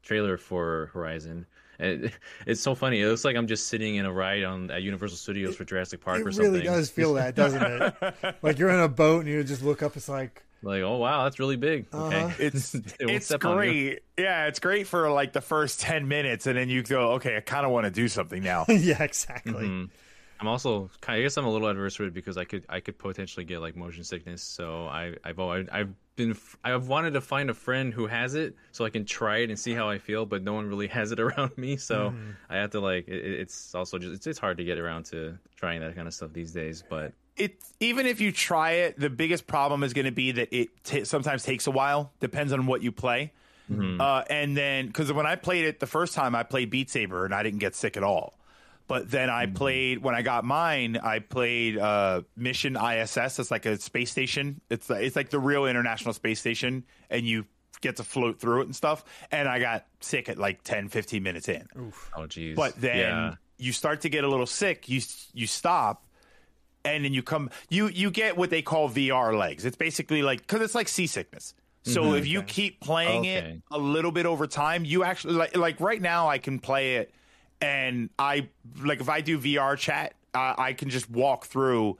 trailer 0.03 0.38
for 0.38 0.91
Horizon. 0.95 1.45
It, 1.79 2.12
it's 2.47 2.62
so 2.62 2.75
funny. 2.75 3.03
It 3.03 3.07
looks 3.09 3.25
like 3.27 3.37
I'm 3.37 3.47
just 3.47 3.69
sitting 3.69 3.97
in 3.97 4.07
a 4.07 4.12
ride 4.12 4.43
on 4.45 4.71
at 4.71 4.83
Universal 4.83 5.19
Studios 5.19 5.57
for 5.57 5.65
Jurassic 5.65 6.01
Park 6.01 6.21
or 6.21 6.25
really 6.25 6.33
something. 6.33 6.55
It 6.55 6.59
really 6.59 6.67
does 6.67 6.91
feel 6.91 7.15
that, 7.15 7.35
doesn't 7.35 7.62
it? 7.62 8.37
like 8.43 8.59
you're 8.59 8.71
in 8.71 8.81
a 8.81 8.88
boat 8.88 9.21
and 9.21 9.29
you 9.29 9.45
just 9.45 9.62
look 9.62 9.83
up. 9.83 9.97
It's 9.97 10.09
like, 10.09 10.43
Like, 10.62 10.83
oh 10.83 10.96
wow, 10.98 11.25
that's 11.25 11.38
really 11.38 11.57
big. 11.57 11.87
Okay, 11.92 12.22
Uh-huh. 12.22 12.35
It's 12.38 12.75
it's 13.01 13.27
step 13.27 13.44
on 13.44 13.57
great. 13.57 14.01
Yeah, 14.18 14.46
it's 14.46 14.61
great 14.61 14.87
for 14.87 15.11
like 15.11 15.33
the 15.33 15.40
first 15.40 15.81
ten 15.81 16.07
minutes, 16.09 16.46
and 16.46 16.57
then 16.57 16.68
you 16.68 16.83
go, 16.83 17.12
okay, 17.14 17.37
I 17.37 17.40
kind 17.40 17.66
of 17.66 17.72
want 17.72 17.85
to 17.87 17.90
do 17.90 18.09
something 18.09 18.42
now. 18.42 18.64
yeah, 18.68 19.03
exactly. 19.03 19.53
Mhm. 19.53 19.90
I'm 20.40 20.48
also 20.48 20.90
kind. 21.01 21.18
I 21.20 21.22
guess 21.22 21.37
I'm 21.37 21.44
a 21.44 21.51
little 21.51 21.68
adverse 21.68 21.96
to 21.96 22.05
it 22.05 22.14
because 22.14 22.37
I 22.37 22.44
could 22.44 22.64
I 22.68 22.81
could 22.81 22.98
potentially 22.98 23.44
get 23.44 23.61
like 23.61 23.77
motion 23.77 24.03
sickness. 24.05 24.42
So 24.42 24.87
I 24.87 25.14
I've 25.25 25.38
always, 25.38 25.68
I've 25.70 25.94
been 26.16 26.37
I've 26.64 26.88
wanted 26.88 27.12
to 27.14 27.20
find 27.20 27.48
a 27.48 27.55
friend 27.55 27.94
who 27.94 28.07
has 28.09 28.35
it 28.35 28.57
so 28.72 28.85
I 28.85 28.90
can 28.90 29.05
try 29.05 29.38
it 29.38 29.51
and 29.51 29.59
see 29.59 29.72
how 29.72 29.88
I 29.88 29.98
feel, 29.98 30.27
but 30.27 30.42
no 30.42 30.53
one 30.53 30.66
really 30.68 30.88
has 30.98 31.12
it 31.12 31.20
around 31.20 31.57
me. 31.57 31.77
So 31.77 32.11
Mm-hmm. 32.11 32.31
I 32.51 32.57
have 32.57 32.70
to 32.70 32.81
like 32.81 33.07
it, 33.09 33.25
it's 33.25 33.75
also 33.75 33.98
just 33.98 34.14
it's, 34.14 34.27
it's 34.27 34.38
hard 34.38 34.57
to 34.59 34.64
get 34.64 34.79
around 34.79 35.05
to 35.07 35.38
trying 35.57 35.81
that 35.81 35.94
kind 35.94 36.09
of 36.09 36.14
stuff 36.14 36.33
these 36.33 36.53
days. 36.53 36.83
But 36.88 37.12
it 37.37 37.57
even 37.81 38.07
if 38.07 38.21
you 38.21 38.33
try 38.33 38.73
it, 38.73 38.99
the 38.99 39.11
biggest 39.11 39.47
problem 39.47 39.83
is 39.83 39.92
going 39.92 40.05
to 40.05 40.12
be 40.12 40.33
that 40.33 40.55
it 40.55 40.68
t- 40.85 41.05
sometimes 41.05 41.42
takes 41.42 41.66
a 41.66 41.71
while. 41.71 42.12
Depends 42.21 42.53
on 42.53 42.66
what 42.66 42.83
you 42.83 42.92
play. 42.92 43.33
Uh, 44.01 44.23
and 44.29 44.55
then 44.55 44.87
because 44.88 45.11
when 45.12 45.25
I 45.25 45.35
played 45.37 45.64
it 45.64 45.81
the 45.81 45.87
first 45.87 46.14
time, 46.14 46.35
I 46.35 46.42
played 46.42 46.68
Beat 46.68 46.90
Saber 46.90 47.25
and 47.25 47.35
I 47.35 47.42
didn't 47.42 47.61
get 47.61 47.75
sick 47.75 47.97
at 47.97 48.03
all. 48.03 48.38
But 48.87 49.11
then 49.11 49.31
I 49.31 49.47
played 49.47 50.03
when 50.03 50.14
I 50.14 50.21
got 50.21 50.45
mine. 50.45 50.99
I 51.03 51.21
played 51.21 51.79
uh, 51.79 52.23
Mission 52.37 52.77
ISS. 52.77 53.38
It's 53.38 53.51
like 53.51 53.64
a 53.64 53.79
space 53.81 54.11
station. 54.11 54.61
It's 54.68 54.90
it's 54.90 55.16
like 55.16 55.31
the 55.31 55.38
real 55.38 55.64
International 55.64 56.12
Space 56.12 56.40
Station, 56.40 56.85
and 57.09 57.25
you 57.27 57.47
get 57.81 57.97
to 57.97 58.05
float 58.05 58.40
through 58.40 58.61
it 58.61 58.64
and 58.64 58.77
stuff. 58.77 59.05
And 59.31 59.49
I 59.49 59.59
got 59.61 59.87
sick 60.01 60.29
at 60.29 60.37
like 60.37 60.62
10, 60.64 60.88
15 60.88 61.23
minutes 61.23 61.49
in. 61.49 61.66
oh 62.14 62.27
geez, 62.27 62.55
But 62.57 62.79
then 62.79 62.97
yeah. 62.99 63.35
you 63.57 63.73
start 63.73 64.03
to 64.03 64.11
get 64.11 64.25
a 64.25 64.29
little 64.29 64.47
sick. 64.47 64.88
You 64.90 65.01
you 65.33 65.47
stop, 65.47 66.05
and 66.85 67.05
then 67.05 67.12
you 67.12 67.23
come. 67.23 67.51
You 67.68 67.88
you 67.88 68.11
get 68.11 68.37
what 68.37 68.51
they 68.51 68.62
call 68.62 68.88
VR 68.88 69.37
legs. 69.37 69.64
It's 69.64 69.77
basically 69.77 70.23
like 70.23 70.40
because 70.40 70.61
it's 70.61 70.75
like 70.75 70.88
seasickness. 70.88 71.55
So 71.85 72.14
if 72.14 72.29
you 72.29 72.42
keep 72.45 72.81
playing 72.81 73.25
it 73.25 73.61
a 73.73 73.79
little 73.79 74.12
bit 74.12 74.25
over 74.25 74.47
time, 74.47 74.85
you 74.85 75.03
actually 75.03 75.35
like 75.35 75.57
like 75.57 75.81
right 75.81 76.01
now 76.01 76.29
I 76.29 76.38
can 76.38 76.61
play 76.61 76.97
it, 76.97 77.12
and 77.61 78.09
I 78.18 78.49
like 78.81 79.01
if 79.01 79.09
I 79.09 79.21
do 79.21 79.38
VR 79.38 79.77
chat, 79.77 80.14
uh, 80.33 80.55
I 80.57 80.75
can 80.75 80.90
just 80.90 81.11
walk 81.11 81.47
through 81.47 81.99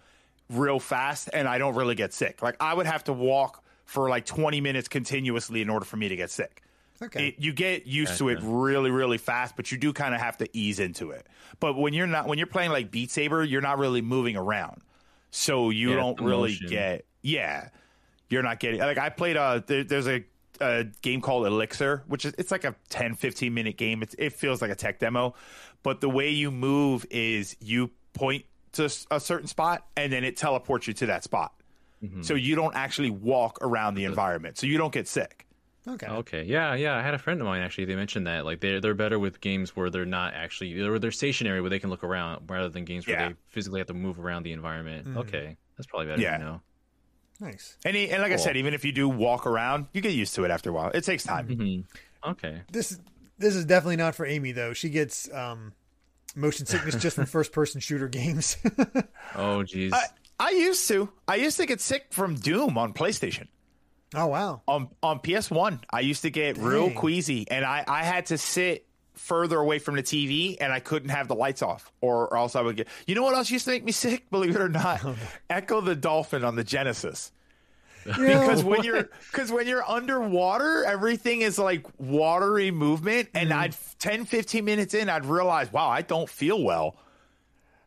real 0.49 0.79
fast, 0.79 1.31
and 1.33 1.49
I 1.49 1.59
don't 1.59 1.75
really 1.75 1.97
get 1.97 2.13
sick. 2.13 2.43
Like 2.43 2.57
I 2.61 2.75
would 2.75 2.87
have 2.87 3.03
to 3.05 3.13
walk 3.13 3.65
for 3.85 4.09
like 4.09 4.25
twenty 4.25 4.61
minutes 4.61 4.87
continuously 4.87 5.63
in 5.63 5.69
order 5.69 5.85
for 5.85 5.97
me 5.97 6.09
to 6.09 6.17
get 6.17 6.31
sick 6.31 6.62
Okay. 7.03 7.29
it, 7.29 7.35
you 7.39 7.53
get 7.53 7.87
used 7.87 8.19
to 8.19 8.29
it 8.29 8.39
really 8.43 8.91
really 8.91 9.19
fast 9.19 9.57
but 9.57 9.73
you 9.73 9.79
do 9.79 9.93
kind 9.93 10.15
of 10.15 10.21
have 10.21 10.37
to 10.39 10.49
ease 10.57 10.79
into 10.81 11.11
it. 11.11 11.27
But 11.61 11.77
when 11.77 11.93
you're 11.95 12.07
not 12.07 12.27
when 12.27 12.39
you're 12.39 12.47
playing 12.47 12.71
like 12.71 12.91
beat 12.91 13.11
saber 13.11 13.43
you're 13.45 13.61
not 13.61 13.79
really 13.79 14.03
moving 14.03 14.37
around. 14.37 14.83
So 15.31 15.71
you 15.71 15.91
Yeah, 15.91 15.97
don't 15.97 16.21
really 16.21 16.57
get 16.69 17.05
yeah 17.23 17.69
you're 18.29 18.43
not 18.43 18.61
getting 18.61 18.81
like 18.81 18.99
i 18.99 19.09
played 19.11 19.37
a 19.37 19.63
there, 19.67 19.85
there's 19.85 20.09
a, 20.09 20.25
a 20.61 20.85
game 21.03 21.21
called 21.21 21.47
elixir 21.47 22.03
which 22.07 22.25
is 22.25 22.35
it's 22.39 22.51
like 22.51 22.65
a 22.65 22.75
10 22.91 23.15
15 23.15 23.53
minute 23.53 23.77
game. 23.77 24.03
It's, 24.03 24.15
it 24.19 24.33
feels 24.33 24.63
like 24.63 24.71
a 24.71 24.75
tech 24.75 24.99
demo. 24.99 25.35
But 25.83 26.01
the 26.01 26.09
way 26.09 26.31
you 26.31 26.51
move 26.51 27.05
is 27.11 27.57
you 27.61 27.91
point 28.15 28.45
to 28.73 28.85
a 29.11 29.19
certain 29.21 29.49
spot 29.49 29.85
and 29.97 30.13
then 30.13 30.23
it 30.25 30.37
teleports 30.37 30.87
you 30.87 30.95
to 30.95 31.07
that 31.07 31.25
spot. 31.25 31.53
Mm-hmm. 32.03 32.23
so 32.23 32.35
you 32.35 32.57
don't 32.57 32.75
actually 32.75 33.11
walk 33.11 33.59
around 33.63 33.95
the 33.95 34.05
environment. 34.07 34.59
So 34.59 34.67
you 34.67 34.77
don't 34.77 34.93
get 34.93 35.07
sick 35.07 35.47
okay. 35.89 36.07
Okay, 36.07 36.43
yeah, 36.45 36.75
yeah. 36.75 36.95
I 36.97 37.03
had 37.03 37.15
a 37.15 37.19
friend 37.19 37.41
of 37.41 37.47
mine 37.47 37.63
actually. 37.63 37.87
They 37.87 37.97
mentioned 37.97 38.27
that 38.27 38.45
like 38.45 38.61
they're 38.61 38.81
they're 38.81 38.95
better 38.95 39.19
with 39.19 39.41
games 39.41 39.75
where 39.77 39.91
they're 39.91 40.05
not 40.07 40.35
actually 40.35 40.75
they're 40.75 40.99
they're 40.99 41.11
stationary 41.11 41.61
where 41.61 41.71
they 41.71 41.79
can 41.79 41.91
look 41.91 42.05
around 42.05 42.49
rather 42.51 42.69
than 42.69 42.85
games 42.85 43.07
where 43.07 43.19
Yeah. 43.21 43.29
they 43.31 43.35
physically 43.49 43.81
have 43.81 43.89
to 43.89 43.95
move 43.95 44.19
around 44.21 44.43
the 44.45 44.53
environment. 44.53 45.07
Mm-hmm. 45.07 45.19
Okay, 45.19 45.57
that's 45.77 45.87
probably 45.87 46.07
better 46.07 46.21
Yeah. 46.23 46.39
to 46.39 46.45
know. 46.45 46.61
Nice. 47.41 47.77
And, 47.85 47.97
he, 47.97 48.09
and 48.09 48.23
like 48.23 48.31
I 48.31 48.37
said, 48.37 48.57
even 48.57 48.73
if 48.73 48.85
you 48.85 48.93
do 48.93 49.09
walk 49.09 49.47
around, 49.47 49.87
you 49.93 50.01
get 50.01 50.13
used 50.13 50.33
to 50.37 50.45
it 50.45 50.53
after 50.53 50.71
a 50.71 50.73
while. 50.73 50.91
It 50.95 51.03
takes 51.03 51.25
time. 51.25 51.49
Mm-hmm. 51.49 52.31
Okay. 52.31 52.61
This 52.71 53.01
this 53.39 53.57
is 53.57 53.65
definitely 53.65 53.97
not 53.97 54.15
for 54.15 54.25
Amy 54.25 54.53
though. 54.53 54.75
She 54.75 54.91
gets 54.91 55.33
um, 55.33 55.73
motion 56.37 56.67
sickness 56.67 56.95
just 56.97 57.17
from 57.17 57.27
first 57.39 57.51
person 57.51 57.81
shooter 57.81 58.07
games. 58.07 58.57
Oh, 59.35 59.65
jeez. 59.65 59.93
I, 59.93 60.05
I 60.39 60.51
used 60.51 60.87
to. 60.89 61.09
I 61.27 61.37
used 61.37 61.57
to 61.57 61.67
get 61.67 61.81
sick 61.81 62.07
from 62.11 62.37
Doom 62.37 62.79
on 62.79 62.93
PlayStation. 62.93 63.49
Oh 64.15 64.27
wow. 64.27 64.63
On 64.69 64.89
on 65.03 65.21
PS1, 65.21 65.81
I 65.91 66.01
used 66.01 66.23
to 66.23 66.31
get 66.31 66.59
real 66.59 66.91
queasy, 66.91 67.47
and 67.51 67.65
I, 67.65 67.85
I 67.87 68.03
had 68.05 68.27
to 68.27 68.39
sit 68.39 68.87
further 69.15 69.59
away 69.59 69.79
from 69.79 69.97
the 69.97 70.03
TV, 70.03 70.57
and 70.61 70.73
I 70.73 70.81
couldn't 70.81 71.11
have 71.11 71.29
the 71.29 71.35
lights 71.35 71.63
off, 71.63 71.91
or, 72.01 72.29
or 72.29 72.37
else 72.37 72.57
I 72.57 72.61
would 72.63 72.77
get. 72.77 72.89
You 73.07 73.15
know 73.15 73.23
what 73.23 73.35
else 73.35 73.51
used 73.51 73.65
to 73.67 73.71
make 73.71 73.85
me 73.85 73.93
sick? 73.93 74.29
Believe 74.31 74.55
it 74.57 74.61
or 74.63 74.69
not, 74.69 75.01
Ecco 75.51 75.81
the 75.81 75.95
Dolphin 75.97 76.45
on 76.45 76.57
the 76.57 76.65
Genesis. 76.65 77.31
because 78.05 78.65
when 78.65 78.83
you're 78.85 79.09
because 79.31 79.53
when 79.53 79.67
you're 79.69 79.89
underwater 79.89 80.85
everything 80.85 81.41
is 81.43 81.57
like 81.59 81.87
watery 81.99 82.73
movement 82.73 83.29
and 83.33 83.51
Mm-hmm. 83.51 83.59
i'd 83.61 83.77
10 84.01 84.25
15 84.25 84.65
minutes 84.65 84.93
in 84.95 85.09
i'd 85.09 85.25
realize 85.25 85.73
wow 85.73 85.89
i 85.89 86.03
don't 86.03 86.29
feel 86.29 86.61
well 86.61 86.97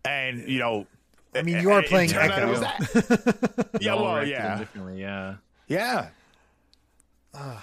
and 0.05 0.47
you 0.47 0.57
know 0.59 0.87
I 1.35 1.41
mean, 1.41 1.59
you 1.61 1.69
are 1.71 1.83
playing 1.83 2.11
turned 2.11 2.31
out 2.31 2.43
it 2.43 2.47
was 2.47 2.61
Ecco. 2.61 3.81
yeah 3.81 3.93
well 3.95 4.25
yeah 4.25 4.57
Differently, 4.59 5.01
yeah. 5.01 5.35
Yeah 5.67 6.09
Huh. 7.33 7.57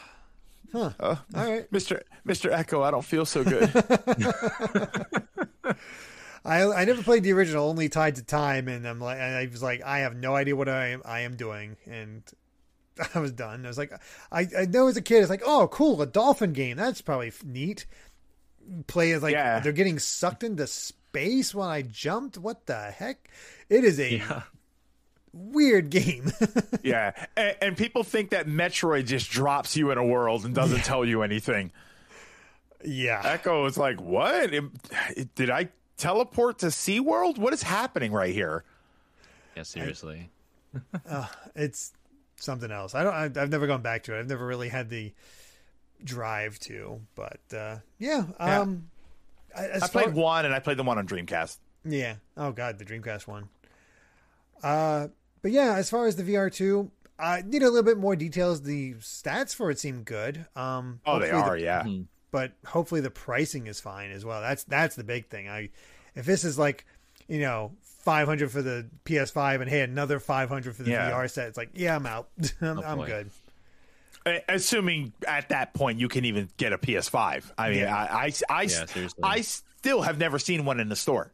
Uh, 0.74 0.90
All 1.00 1.18
right. 1.34 1.70
Mr. 1.70 2.00
Mr. 2.26 2.50
Ecco, 2.50 2.82
I 2.82 2.90
don't 2.90 3.04
feel 3.04 3.26
so 3.26 3.44
good. 3.44 3.64
I 6.44 6.62
I 6.64 6.84
never 6.84 7.02
played 7.02 7.22
the 7.22 7.32
original, 7.32 7.68
only 7.68 7.88
Tides 7.88 8.18
of 8.20 8.26
Time, 8.26 8.68
and 8.68 8.86
I'm 8.86 9.00
like, 9.00 9.18
and 9.18 9.36
I 9.36 9.46
was 9.50 9.62
like, 9.62 9.82
I 9.82 10.00
have 10.00 10.16
no 10.16 10.34
idea 10.34 10.56
what 10.56 10.68
I 10.68 10.88
am 10.88 11.02
I 11.04 11.20
am 11.20 11.36
doing, 11.36 11.76
and 11.86 12.22
I 13.14 13.20
was 13.20 13.32
done. 13.32 13.64
I 13.64 13.68
was 13.68 13.78
like, 13.78 13.92
I 14.30 14.48
I 14.58 14.64
know 14.66 14.88
as 14.88 14.96
a 14.96 15.02
kid, 15.02 15.20
it's 15.20 15.30
like, 15.30 15.42
oh, 15.44 15.68
cool, 15.68 16.00
a 16.02 16.06
dolphin 16.06 16.52
game. 16.52 16.76
That's 16.76 17.00
probably 17.02 17.32
neat. 17.44 17.86
Play 18.86 19.10
is 19.10 19.22
like 19.22 19.32
Yeah. 19.34 19.60
they're 19.60 19.72
getting 19.72 19.98
sucked 19.98 20.42
into 20.42 20.66
space 20.66 21.54
when 21.54 21.68
I 21.68 21.82
jumped. 21.82 22.38
What 22.38 22.66
the 22.66 22.90
heck? 22.90 23.28
It 23.68 23.84
is 23.84 23.98
a 24.00 24.16
Yeah. 24.16 24.42
Weird 25.32 25.88
game. 25.90 26.30
yeah, 26.82 27.12
and, 27.36 27.56
and 27.62 27.76
people 27.76 28.04
think 28.04 28.30
that 28.30 28.46
Metroid 28.46 29.06
just 29.06 29.30
drops 29.30 29.76
you 29.76 29.90
in 29.90 29.98
a 29.98 30.04
world 30.04 30.44
and 30.44 30.54
doesn't 30.54 30.84
tell 30.84 31.04
you 31.04 31.22
anything. 31.22 31.72
yeah, 32.84 33.22
Ecco 33.38 33.66
is 33.66 33.78
like, 33.78 34.00
what? 34.00 34.52
It- 34.52 34.64
it- 35.16 35.34
did 35.34 35.48
I 35.50 35.68
teleport 35.96 36.58
to 36.60 36.66
SeaWorld? 36.66 37.38
What 37.38 37.52
is 37.54 37.62
happening 37.62 38.12
right 38.12 38.34
here? 38.34 38.64
Yeah, 39.56 39.62
seriously. 39.62 40.30
it's 41.54 41.92
something 42.36 42.70
else. 42.70 42.94
I 42.94 43.04
don't. 43.04 43.14
I, 43.14 43.42
I've 43.42 43.50
never 43.50 43.66
gone 43.66 43.82
back 43.82 44.02
to 44.04 44.16
it. 44.16 44.20
I've 44.20 44.28
never 44.28 44.46
really 44.46 44.68
had 44.68 44.88
the 44.90 45.12
drive 46.04 46.58
to. 46.60 47.00
But 47.14 47.40
uh, 47.54 47.76
yeah, 47.98 48.24
Yeah. 48.40 48.60
um, 48.60 48.88
I, 49.56 49.66
as 49.66 49.82
I 49.82 49.86
far- 49.88 50.02
played 50.04 50.14
one, 50.14 50.44
and 50.44 50.54
I 50.54 50.58
played 50.58 50.76
the 50.78 50.82
one 50.82 50.98
on 50.98 51.06
Dreamcast. 51.06 51.58
Yeah. 51.84 52.16
Oh 52.36 52.52
God, 52.52 52.78
the 52.78 52.84
Dreamcast 52.84 53.26
one. 53.26 53.48
Uh, 54.62 55.08
but 55.42 55.50
yeah, 55.52 55.74
as 55.76 55.90
far 55.90 56.06
as 56.06 56.16
the 56.16 56.22
VR 56.22 56.52
two, 56.52 56.90
I 57.18 57.42
need 57.44 57.62
a 57.62 57.66
little 57.68 57.82
bit 57.82 57.98
more 57.98 58.16
details. 58.16 58.62
The 58.62 58.94
stats 58.94 59.54
for 59.54 59.70
it 59.70 59.78
seem 59.78 60.02
good. 60.02 60.46
Um, 60.56 61.00
Oh, 61.06 61.18
they 61.18 61.30
are, 61.30 61.56
the- 61.58 61.62
yeah. 61.62 61.82
Mhm. 61.82 62.06
but 62.30 62.52
hopefully 62.66 63.00
the 63.00 63.10
pricing 63.10 63.66
is 63.66 63.80
fine 63.80 64.10
as 64.10 64.24
well. 64.24 64.40
That's 64.40 64.64
that's 64.64 64.96
the 64.96 65.04
big 65.04 65.28
thing. 65.28 65.48
I 65.48 65.68
if 66.14 66.24
this 66.26 66.44
is 66.44 66.58
like 66.58 66.86
you 67.28 67.40
know. 67.40 67.72
500 68.04 68.50
for 68.50 68.62
the 68.62 68.84
PS5 69.04 69.60
and 69.60 69.70
hey 69.70 69.80
another 69.82 70.18
500 70.18 70.74
for 70.74 70.82
the 70.82 70.90
Yeah. 70.90 71.12
VR 71.12 71.30
set. 71.30 71.46
It's 71.46 71.56
like, 71.56 71.70
yeah, 71.74 71.94
I'm 71.94 72.04
out. 72.04 72.26
I'm, 72.60 72.80
Oh, 72.80 72.82
I'm 72.82 72.98
good. 73.04 73.30
Assuming 74.48 75.12
at 75.26 75.48
that 75.50 75.72
point 75.72 76.00
you 76.00 76.08
can 76.08 76.24
even 76.24 76.48
get 76.56 76.72
a 76.72 76.78
PS5. 76.78 77.52
I 77.56 77.70
mean, 77.70 77.78
Yeah. 77.80 77.94
I, 77.96 78.24
I, 78.26 78.32
I, 78.48 78.62
Yeah. 78.62 79.08
I 79.22 79.40
still 79.42 80.02
have 80.02 80.18
never 80.18 80.40
seen 80.40 80.64
one 80.64 80.80
in 80.80 80.88
the 80.88 80.96
store. 80.96 81.30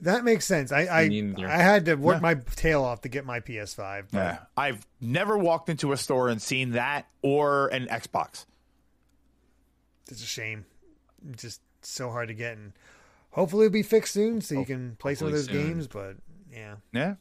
That 0.00 0.24
makes 0.24 0.44
sense. 0.44 0.72
I 0.72 0.82
I, 0.82 1.34
I 1.46 1.56
had 1.62 1.86
to 1.86 1.94
work 1.94 2.20
my 2.20 2.34
tail 2.34 2.82
off 2.84 3.00
to 3.02 3.08
get 3.08 3.24
my 3.24 3.40
PS5. 3.40 4.04
But 4.12 4.18
Yeah. 4.18 4.38
I've 4.56 4.86
never 5.00 5.38
walked 5.38 5.68
into 5.70 5.92
a 5.92 5.96
store 5.96 6.28
and 6.28 6.40
seen 6.40 6.72
that 6.72 7.06
or 7.22 7.68
an 7.68 7.86
Xbox. 7.86 8.44
It's 10.08 10.22
a 10.22 10.26
shame. 10.26 10.66
It's 11.30 11.42
just 11.42 11.60
so 11.82 12.10
hard 12.10 12.28
to 12.28 12.34
get, 12.34 12.56
and 12.58 12.72
hopefully 13.30 13.66
it'll 13.66 13.72
be 13.72 13.82
fixed 13.82 14.12
soon 14.12 14.40
so 14.40 14.54
you 14.58 14.66
can 14.66 14.96
play 14.96 15.14
some 15.14 15.28
of 15.28 15.32
those 15.32 15.46
soon. 15.46 15.54
games. 15.66 15.86
But 15.88 16.16
yeah, 16.52 16.76
Yeah. 16.92 17.14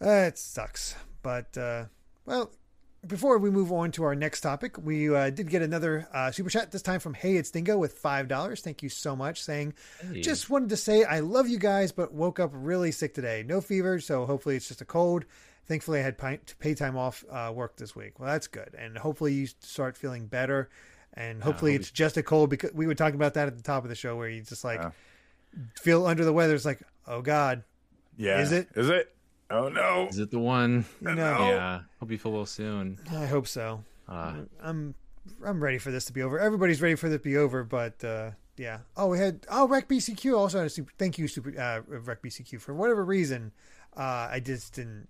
uh, 0.00 0.08
it 0.28 0.38
sucks. 0.38 0.94
But 1.22 1.56
uh, 1.58 1.86
well, 2.24 2.52
before 3.06 3.38
we 3.38 3.50
move 3.50 3.72
on 3.72 3.90
to 3.92 4.04
our 4.04 4.14
next 4.14 4.40
topic, 4.42 4.76
we 4.78 5.14
uh, 5.14 5.30
did 5.30 5.50
get 5.50 5.62
another 5.62 6.08
uh, 6.12 6.30
super 6.30 6.50
chat 6.50 6.70
this 6.70 6.82
time 6.82 7.00
from 7.00 7.14
Hey 7.14 7.36
It's 7.36 7.50
Dingo 7.50 7.76
with 7.78 7.94
five 7.94 8.28
dollars. 8.28 8.60
Thank 8.60 8.82
you 8.82 8.88
so 8.88 9.16
much. 9.16 9.42
Saying 9.42 9.74
Hey. 10.00 10.20
just 10.20 10.48
wanted 10.50 10.68
to 10.70 10.76
say 10.76 11.04
I 11.04 11.20
love 11.20 11.48
you 11.48 11.58
guys, 11.58 11.92
but 11.92 12.12
woke 12.12 12.38
up 12.38 12.50
really 12.52 12.92
sick 12.92 13.14
today. 13.14 13.44
No 13.46 13.60
fever, 13.60 13.98
so 14.00 14.26
hopefully 14.26 14.56
it's 14.56 14.68
just 14.68 14.80
a 14.80 14.84
cold. 14.84 15.24
Thankfully, 15.66 16.00
I 16.00 16.02
had 16.02 16.16
pay 16.58 16.74
time 16.74 16.96
off 16.96 17.24
uh, 17.30 17.52
work 17.54 17.76
this 17.76 17.94
week. 17.94 18.18
Well, 18.18 18.28
that's 18.30 18.46
good, 18.46 18.74
and 18.78 18.96
hopefully 18.98 19.32
you 19.34 19.46
start 19.60 19.96
feeling 19.96 20.26
better. 20.26 20.70
And 21.14 21.42
hopefully 21.42 21.72
hope 21.72 21.80
it's 21.82 21.90
just 21.90 22.16
a 22.16 22.22
cold 22.22 22.48
because 22.48 22.72
we 22.72 22.86
were 22.86 22.94
talking 22.94 23.16
about 23.16 23.34
that 23.34 23.46
at 23.46 23.56
the 23.56 23.62
top 23.62 23.82
of 23.84 23.90
the 23.90 23.94
show 23.94 24.16
where 24.16 24.30
you 24.30 24.40
just 24.40 24.64
like 24.64 24.80
feel 25.76 26.06
under 26.06 26.24
the 26.24 26.32
weather. 26.32 26.54
It's 26.54 26.64
like, 26.64 26.82
oh 27.06 27.20
God, 27.20 27.64
Yeah. 28.16 28.40
Is 28.40 28.50
it? 28.52 28.68
Is 28.74 28.88
it? 28.88 29.14
Oh, 29.52 29.68
no. 29.68 30.08
Is 30.08 30.18
it 30.18 30.30
the 30.30 30.38
one? 30.38 30.84
No. 31.00 31.14
know. 31.14 31.48
Yeah. 31.48 31.80
Hope 32.00 32.10
you 32.10 32.18
feel 32.18 32.32
well 32.32 32.46
soon. 32.46 32.98
I 33.10 33.26
hope 33.26 33.46
so. 33.46 33.84
Uh, 34.08 34.34
I'm 34.60 34.94
I'm 35.44 35.62
ready 35.62 35.78
for 35.78 35.90
this 35.90 36.04
to 36.06 36.12
be 36.12 36.22
over. 36.22 36.38
Everybody's 36.38 36.82
ready 36.82 36.94
for 36.94 37.08
this 37.08 37.18
to 37.18 37.24
be 37.24 37.36
over, 37.36 37.64
but 37.64 38.02
uh, 38.04 38.30
yeah. 38.56 38.78
Oh, 38.96 39.08
we 39.08 39.18
had 39.18 39.46
oh 39.50 39.68
Rec 39.68 39.88
BCQ 39.88 40.36
also 40.36 40.58
had 40.58 40.66
a 40.66 40.70
super. 40.70 40.92
Thank 40.98 41.18
you, 41.18 41.28
super 41.28 41.50
uh, 41.58 41.80
Rec 41.86 42.22
BCQ 42.22 42.60
for 42.60 42.74
whatever 42.74 43.04
reason. 43.04 43.52
Uh, 43.96 44.28
I 44.30 44.40
just 44.44 44.74
didn't. 44.74 45.08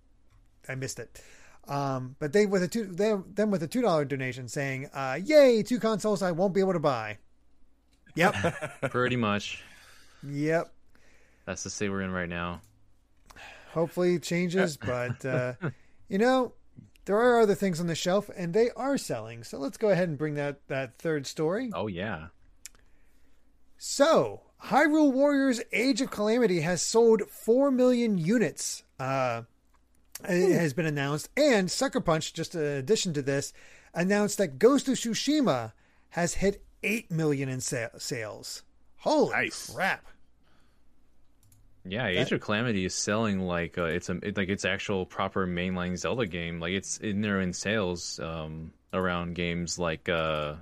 I 0.69 0.75
missed 0.75 0.99
it. 0.99 1.23
Um, 1.69 2.17
but 2.19 2.33
they 2.33 2.47
with 2.47 2.63
a 2.63 2.69
two 2.69 2.87
they, 2.87 3.15
them 3.35 3.51
with 3.51 3.63
a 3.63 3.69
two 3.69 3.83
dollar 3.83 4.05
donation 4.05 4.49
saying, 4.49 4.91
uh, 4.93 5.19
"Yay, 5.25 5.63
two 5.63 5.79
consoles 5.79 6.23
I 6.23 6.33
won't 6.33 6.55
be 6.55 6.61
able 6.61 6.73
to 6.75 6.81
buy." 6.81 7.19
Yep, 8.15 8.35
pretty 8.91 9.17
much. 9.17 9.63
yep. 10.23 10.73
That's 11.47 11.63
the 11.65 11.71
state 11.71 11.89
we're 11.89 12.03
in 12.03 12.13
right 12.13 12.29
now. 12.29 12.61
Hopefully 13.73 14.15
it 14.15 14.23
changes, 14.23 14.77
but 14.77 15.25
uh, 15.25 15.55
you 16.09 16.19
know, 16.19 16.53
there 17.05 17.17
are 17.17 17.41
other 17.41 17.55
things 17.55 17.81
on 17.81 17.87
the 17.87 17.95
shelf, 17.95 18.31
and 18.37 18.55
they 18.55 18.71
are 18.77 18.97
selling. 18.99 19.43
So 19.45 19.59
let's 19.59 19.77
go 19.77 19.89
ahead 19.91 20.09
and 20.09 20.17
bring 20.19 20.35
that 20.35 20.67
that 20.69 20.99
third 20.99 21.27
story. 21.27 21.71
Oh 21.75 21.87
yeah. 21.87 22.29
So, 23.79 24.43
Hyrule 24.67 25.13
Warriors 25.13 25.61
Age 25.73 26.01
of 26.01 26.11
Calamity 26.11 26.61
has 26.61 26.83
sold 26.83 27.23
4 27.29 27.71
million 27.73 28.17
units. 28.19 28.85
Uh, 28.99 29.43
it 30.29 30.53
has 30.57 30.73
been 30.73 30.87
announced. 30.87 31.31
And 31.37 31.69
Sucker 31.71 32.01
Punch, 32.01 32.33
just 32.33 32.55
in 32.55 32.61
addition 32.63 33.13
to 33.15 33.23
this, 33.23 33.53
announced 33.93 34.39
that 34.39 34.61
Ghost 34.61 34.87
of 34.87 34.95
Tsushima 34.95 35.73
has 36.11 36.35
hit 36.35 36.63
8 36.85 37.11
million 37.11 37.49
in 37.49 37.61
sa- 37.61 37.89
sales. 37.99 38.63
Holy 38.99 39.33
Nice. 39.33 39.71
crap. 39.75 40.07
Yeah, 41.85 42.07
Age 42.07 42.31
of 42.33 42.41
Calamity 42.41 42.85
is 42.85 42.95
selling 42.95 43.41
like 43.41 43.77
uh, 43.77 43.85
it's 43.87 44.09
a 44.09 44.19
it, 44.23 44.37
like 44.37 44.49
it's 44.49 44.65
actual 44.65 45.05
proper 45.05 45.47
mainline 45.47 45.97
Zelda 45.99 46.27
game. 46.27 46.61
Like 46.61 46.73
it's 46.73 46.99
in 46.99 47.21
there 47.23 47.41
in 47.41 47.53
sales 47.53 48.21
um, 48.21 48.73
around 48.93 49.35
games 49.35 49.79
like 49.79 50.09
uh, 50.09 50.55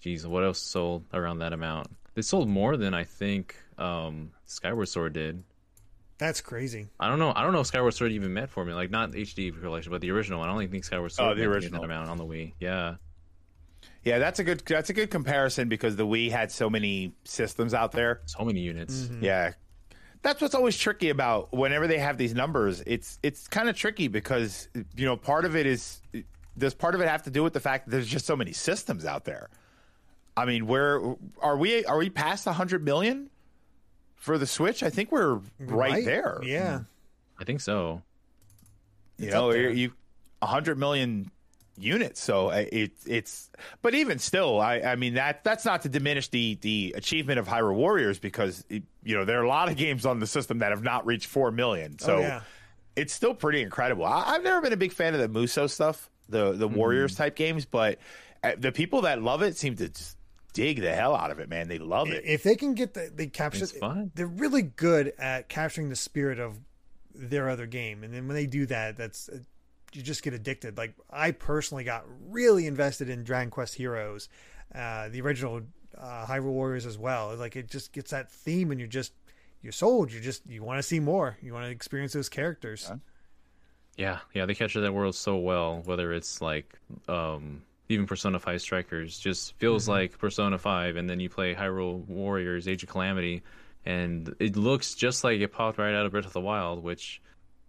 geez, 0.00 0.26
what 0.26 0.42
else 0.42 0.58
sold 0.58 1.04
around 1.14 1.38
that 1.40 1.52
amount? 1.52 1.88
They 2.14 2.22
sold 2.22 2.48
more 2.48 2.76
than 2.76 2.92
I 2.94 3.04
think 3.04 3.54
um, 3.78 4.32
Skyward 4.46 4.88
Sword 4.88 5.12
did. 5.12 5.44
That's 6.18 6.40
crazy. 6.40 6.88
I 6.98 7.08
don't 7.08 7.18
know. 7.18 7.32
I 7.36 7.42
don't 7.42 7.52
know 7.52 7.60
if 7.60 7.66
Skyward 7.66 7.92
Sword 7.94 8.10
even 8.12 8.32
met 8.32 8.48
for 8.50 8.64
me. 8.64 8.72
Like 8.72 8.90
not 8.90 9.12
HD 9.12 9.52
collection, 9.60 9.92
but 9.92 10.00
the 10.00 10.10
original 10.10 10.38
one. 10.40 10.48
I 10.48 10.52
don't 10.52 10.62
even 10.62 10.72
think 10.72 10.84
Skyward 10.84 11.12
Sword 11.12 11.32
Oh, 11.32 11.34
the 11.34 11.42
met 11.46 11.54
original. 11.54 11.80
that 11.82 11.84
amount 11.84 12.08
on 12.08 12.16
the 12.16 12.24
Wii. 12.24 12.54
Yeah. 12.58 12.94
Yeah, 14.02 14.18
that's 14.18 14.38
a 14.38 14.44
good 14.44 14.62
that's 14.66 14.88
a 14.90 14.92
good 14.94 15.10
comparison 15.10 15.68
because 15.68 15.94
the 15.96 16.06
Wii 16.06 16.30
had 16.30 16.50
so 16.50 16.70
many 16.70 17.12
systems 17.24 17.74
out 17.74 17.92
there. 17.92 18.22
So 18.26 18.44
many 18.44 18.60
units. 18.60 19.08
Yeah. 19.20 19.52
That's 20.26 20.42
what's 20.42 20.56
always 20.56 20.76
tricky 20.76 21.10
about 21.10 21.52
whenever 21.52 21.86
they 21.86 21.98
have 21.98 22.18
these 22.18 22.34
numbers. 22.34 22.82
It's 22.84 23.20
it's 23.22 23.46
kind 23.46 23.68
of 23.68 23.76
tricky 23.76 24.08
because 24.08 24.68
you 24.96 25.06
know, 25.06 25.16
part 25.16 25.44
of 25.44 25.54
it 25.54 25.66
is 25.66 26.00
does 26.58 26.74
part 26.74 26.96
of 26.96 27.00
it 27.00 27.06
have 27.06 27.22
to 27.22 27.30
do 27.30 27.44
with 27.44 27.52
the 27.52 27.60
fact 27.60 27.84
that 27.84 27.92
there's 27.92 28.08
just 28.08 28.26
so 28.26 28.34
many 28.34 28.52
systems 28.52 29.04
out 29.04 29.24
there. 29.24 29.50
I 30.36 30.44
mean, 30.44 30.66
where 30.66 31.00
are 31.40 31.56
we 31.56 31.84
are 31.84 31.96
we 31.96 32.10
past 32.10 32.44
100 32.44 32.84
million 32.84 33.30
for 34.16 34.36
the 34.36 34.48
Switch? 34.48 34.82
I 34.82 34.90
think 34.90 35.12
we're 35.12 35.38
right, 35.60 36.04
there. 36.04 36.40
Yeah. 36.42 36.80
I 37.38 37.44
think 37.44 37.60
so. 37.60 38.02
You 39.18 39.26
It's 39.26 39.32
know, 39.32 39.50
up 39.50 39.52
there. 39.52 39.70
you 39.70 39.92
100 40.40 40.76
million 40.76 41.30
units. 41.78 42.20
So 42.22 42.48
uh, 42.50 42.64
it, 42.72 42.92
it's, 43.06 43.50
but 43.82 43.94
even 43.94 44.18
still, 44.18 44.60
I, 44.60 44.80
I 44.80 44.96
mean 44.96 45.14
that 45.14 45.44
that's 45.44 45.64
not 45.64 45.82
to 45.82 45.88
diminish 45.88 46.28
the 46.28 46.58
the 46.60 46.94
achievement 46.96 47.38
of 47.38 47.46
Hyrule 47.46 47.74
Warriors 47.74 48.18
because 48.18 48.64
it, 48.68 48.82
you 49.02 49.16
know 49.16 49.24
there 49.24 49.40
are 49.40 49.44
a 49.44 49.48
lot 49.48 49.68
of 49.70 49.76
games 49.76 50.06
on 50.06 50.18
the 50.20 50.26
system 50.26 50.58
that 50.58 50.70
have 50.70 50.82
not 50.82 51.06
reached 51.06 51.26
four 51.26 51.50
million. 51.50 51.98
So 51.98 52.16
Oh, 52.16 52.20
yeah. 52.20 52.40
it's 52.96 53.12
still 53.12 53.34
pretty 53.34 53.62
incredible. 53.62 54.04
I, 54.04 54.34
I've 54.34 54.42
never 54.42 54.60
been 54.60 54.72
a 54.72 54.76
big 54.76 54.92
fan 54.92 55.14
of 55.14 55.20
the 55.20 55.28
Musou 55.28 55.68
stuff, 55.68 56.08
the 56.28 56.52
the 56.52 56.68
Warriors 56.68 57.14
type 57.14 57.36
games, 57.36 57.64
but 57.64 57.98
uh, 58.42 58.52
the 58.58 58.72
people 58.72 59.02
that 59.02 59.22
love 59.22 59.42
it 59.42 59.56
seem 59.56 59.76
to 59.76 59.88
just 59.88 60.16
dig 60.52 60.80
the 60.80 60.92
hell 60.94 61.14
out 61.14 61.30
of 61.30 61.38
it. 61.38 61.48
Man, 61.50 61.68
they 61.68 61.78
love 61.78 62.08
it. 62.08 62.24
If 62.24 62.42
they 62.42 62.54
can 62.56 62.72
get 62.74 62.94
the, 62.94 63.10
they 63.14 63.26
capture, 63.26 63.66
they're 64.14 64.26
really 64.26 64.62
good 64.62 65.12
at 65.18 65.48
capturing 65.50 65.90
the 65.90 65.96
spirit 65.96 66.38
of 66.38 66.58
their 67.14 67.50
other 67.50 67.66
game. 67.66 68.02
And 68.04 68.12
then 68.14 68.26
when 68.26 68.34
they 68.36 68.46
do 68.46 68.64
that, 68.66 68.96
that's, 68.96 69.28
you 69.92 70.02
just 70.02 70.22
get 70.22 70.34
addicted. 70.34 70.76
Like 70.76 70.94
I 71.10 71.30
personally 71.30 71.84
got 71.84 72.04
really 72.28 72.66
invested 72.66 73.08
in 73.08 73.24
Dragon 73.24 73.50
Quest 73.50 73.74
Heroes, 73.74 74.28
uh, 74.74 75.08
the 75.08 75.20
original 75.20 75.62
uh, 75.96 76.26
Hyrule 76.26 76.52
Warriors 76.52 76.86
as 76.86 76.98
well. 76.98 77.34
Like 77.36 77.56
it 77.56 77.70
just 77.70 77.92
gets 77.92 78.10
that 78.10 78.30
theme, 78.30 78.70
and 78.70 78.80
you're 78.80 78.88
just 78.88 79.12
you're 79.62 79.72
sold. 79.72 80.12
You 80.12 80.20
just 80.20 80.46
you 80.46 80.62
want 80.62 80.78
to 80.78 80.82
see 80.82 81.00
more. 81.00 81.36
You 81.40 81.52
want 81.52 81.64
to 81.64 81.70
experience 81.70 82.12
those 82.12 82.28
characters. 82.28 82.90
Yeah, 83.96 84.18
yeah, 84.34 84.44
they 84.44 84.54
capture 84.54 84.80
that 84.82 84.92
world 84.92 85.14
so 85.14 85.36
well. 85.36 85.82
Whether 85.84 86.12
it's 86.12 86.40
like 86.42 86.78
um, 87.08 87.62
even 87.88 88.06
Persona 88.06 88.38
Five 88.38 88.60
Strikers, 88.60 89.18
just 89.18 89.54
feels 89.54 89.88
like 89.88 90.18
Persona 90.18 90.58
Five, 90.58 90.96
and 90.96 91.08
then 91.08 91.18
you 91.18 91.28
play 91.28 91.54
Hyrule 91.54 92.06
Warriors: 92.06 92.68
Age 92.68 92.82
of 92.82 92.90
Calamity, 92.90 93.42
and 93.86 94.34
it 94.38 94.56
looks 94.56 94.94
just 94.94 95.24
like 95.24 95.40
it 95.40 95.52
popped 95.52 95.78
right 95.78 95.94
out 95.94 96.04
of 96.04 96.12
Breath 96.12 96.26
of 96.26 96.32
the 96.32 96.40
Wild. 96.40 96.82
Which, 96.82 97.22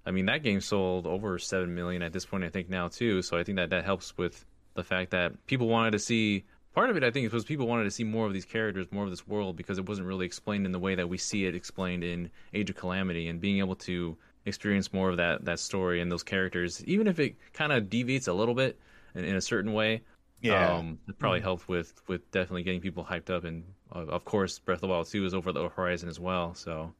I 0.07 0.11
mean, 0.11 0.27
that 0.27 0.41
game 0.41 0.61
sold 0.61 1.05
over 1.05 1.37
seven 1.37 1.75
million 1.75 2.01
at 2.01 2.13
this 2.13 2.25
point, 2.25 2.45
I 2.45 2.49
think 2.49 2.69
now 2.69 2.87
too. 2.87 3.21
So 3.21 3.37
I 3.37 3.43
think 3.43 3.57
that 3.57 3.71
that 3.71 3.83
helps 3.83 4.17
with 4.17 4.45
the 4.73 4.83
fact 4.83 5.11
that 5.11 5.45
people 5.47 5.67
wanted 5.67 5.91
to 5.91 5.99
see 5.99 6.45
part 6.73 6.89
of 6.89 6.95
it. 6.95 7.03
I 7.03 7.11
think 7.11 7.29
was 7.33 7.43
people 7.43 7.67
wanted 7.67 7.83
to 7.83 7.91
see 7.91 8.05
more 8.05 8.25
of 8.25 8.31
these 8.31 8.45
characters, 8.45 8.87
more 8.89 9.03
of 9.03 9.09
this 9.09 9.27
world, 9.27 9.57
because 9.57 9.77
it 9.77 9.85
wasn't 9.85 10.07
really 10.07 10.25
explained 10.25 10.65
in 10.65 10.71
the 10.71 10.79
way 10.79 10.95
that 10.95 11.09
we 11.09 11.17
see 11.17 11.45
it 11.45 11.55
explained 11.55 12.05
in 12.05 12.29
Age 12.53 12.69
of 12.69 12.77
Calamity, 12.77 13.27
and 13.27 13.41
being 13.41 13.59
able 13.59 13.75
to 13.75 14.15
experience 14.45 14.93
more 14.93 15.09
of 15.09 15.17
that 15.17 15.43
that 15.43 15.59
story 15.59 15.99
and 15.99 16.09
those 16.09 16.23
characters, 16.23 16.81
even 16.85 17.07
if 17.07 17.19
it 17.19 17.35
kind 17.51 17.73
of 17.73 17.89
deviates 17.89 18.27
a 18.27 18.33
little 18.33 18.55
bit 18.55 18.79
in, 19.13 19.25
in 19.25 19.35
a 19.35 19.41
certain 19.41 19.73
way. 19.73 20.03
Yeah. 20.39 20.77
um, 20.77 20.99
it 21.09 21.19
probably 21.19 21.41
helped 21.41 21.67
with 21.67 22.01
with 22.07 22.31
definitely 22.31 22.63
getting 22.63 22.79
people 22.79 23.03
hyped 23.03 23.29
up, 23.29 23.43
and 23.43 23.65
uh, 23.93 24.05
of 24.05 24.23
course, 24.23 24.57
Breath 24.59 24.77
of 24.77 24.81
the 24.81 24.87
Wild 24.87 25.07
Two 25.07 25.25
is 25.25 25.33
over 25.33 25.51
the 25.51 25.67
horizon 25.67 26.07
as 26.07 26.19
well. 26.19 26.53
So 26.55 26.93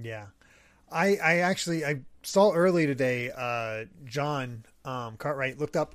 Yeah. 0.00 0.26
I 0.90 1.16
I 1.16 1.36
actually 1.38 1.84
I 1.84 2.00
saw 2.22 2.52
early 2.52 2.86
today 2.86 3.30
uh 3.30 3.84
John 4.04 4.64
um 4.84 5.16
Cartwright 5.16 5.58
looked 5.58 5.76
up 5.76 5.94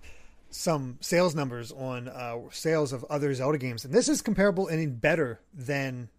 some 0.49 0.97
sales 1.01 1.35
numbers 1.35 1.71
on 1.71 2.07
uh 2.07 2.37
sales 2.51 2.93
of 2.93 3.03
other 3.05 3.33
Zelda 3.33 3.57
games 3.57 3.85
and 3.85 3.93
this 3.93 4.09
is 4.09 4.21
comparable 4.21 4.67
and 4.67 4.99
better 5.01 5.39
than 5.53 6.09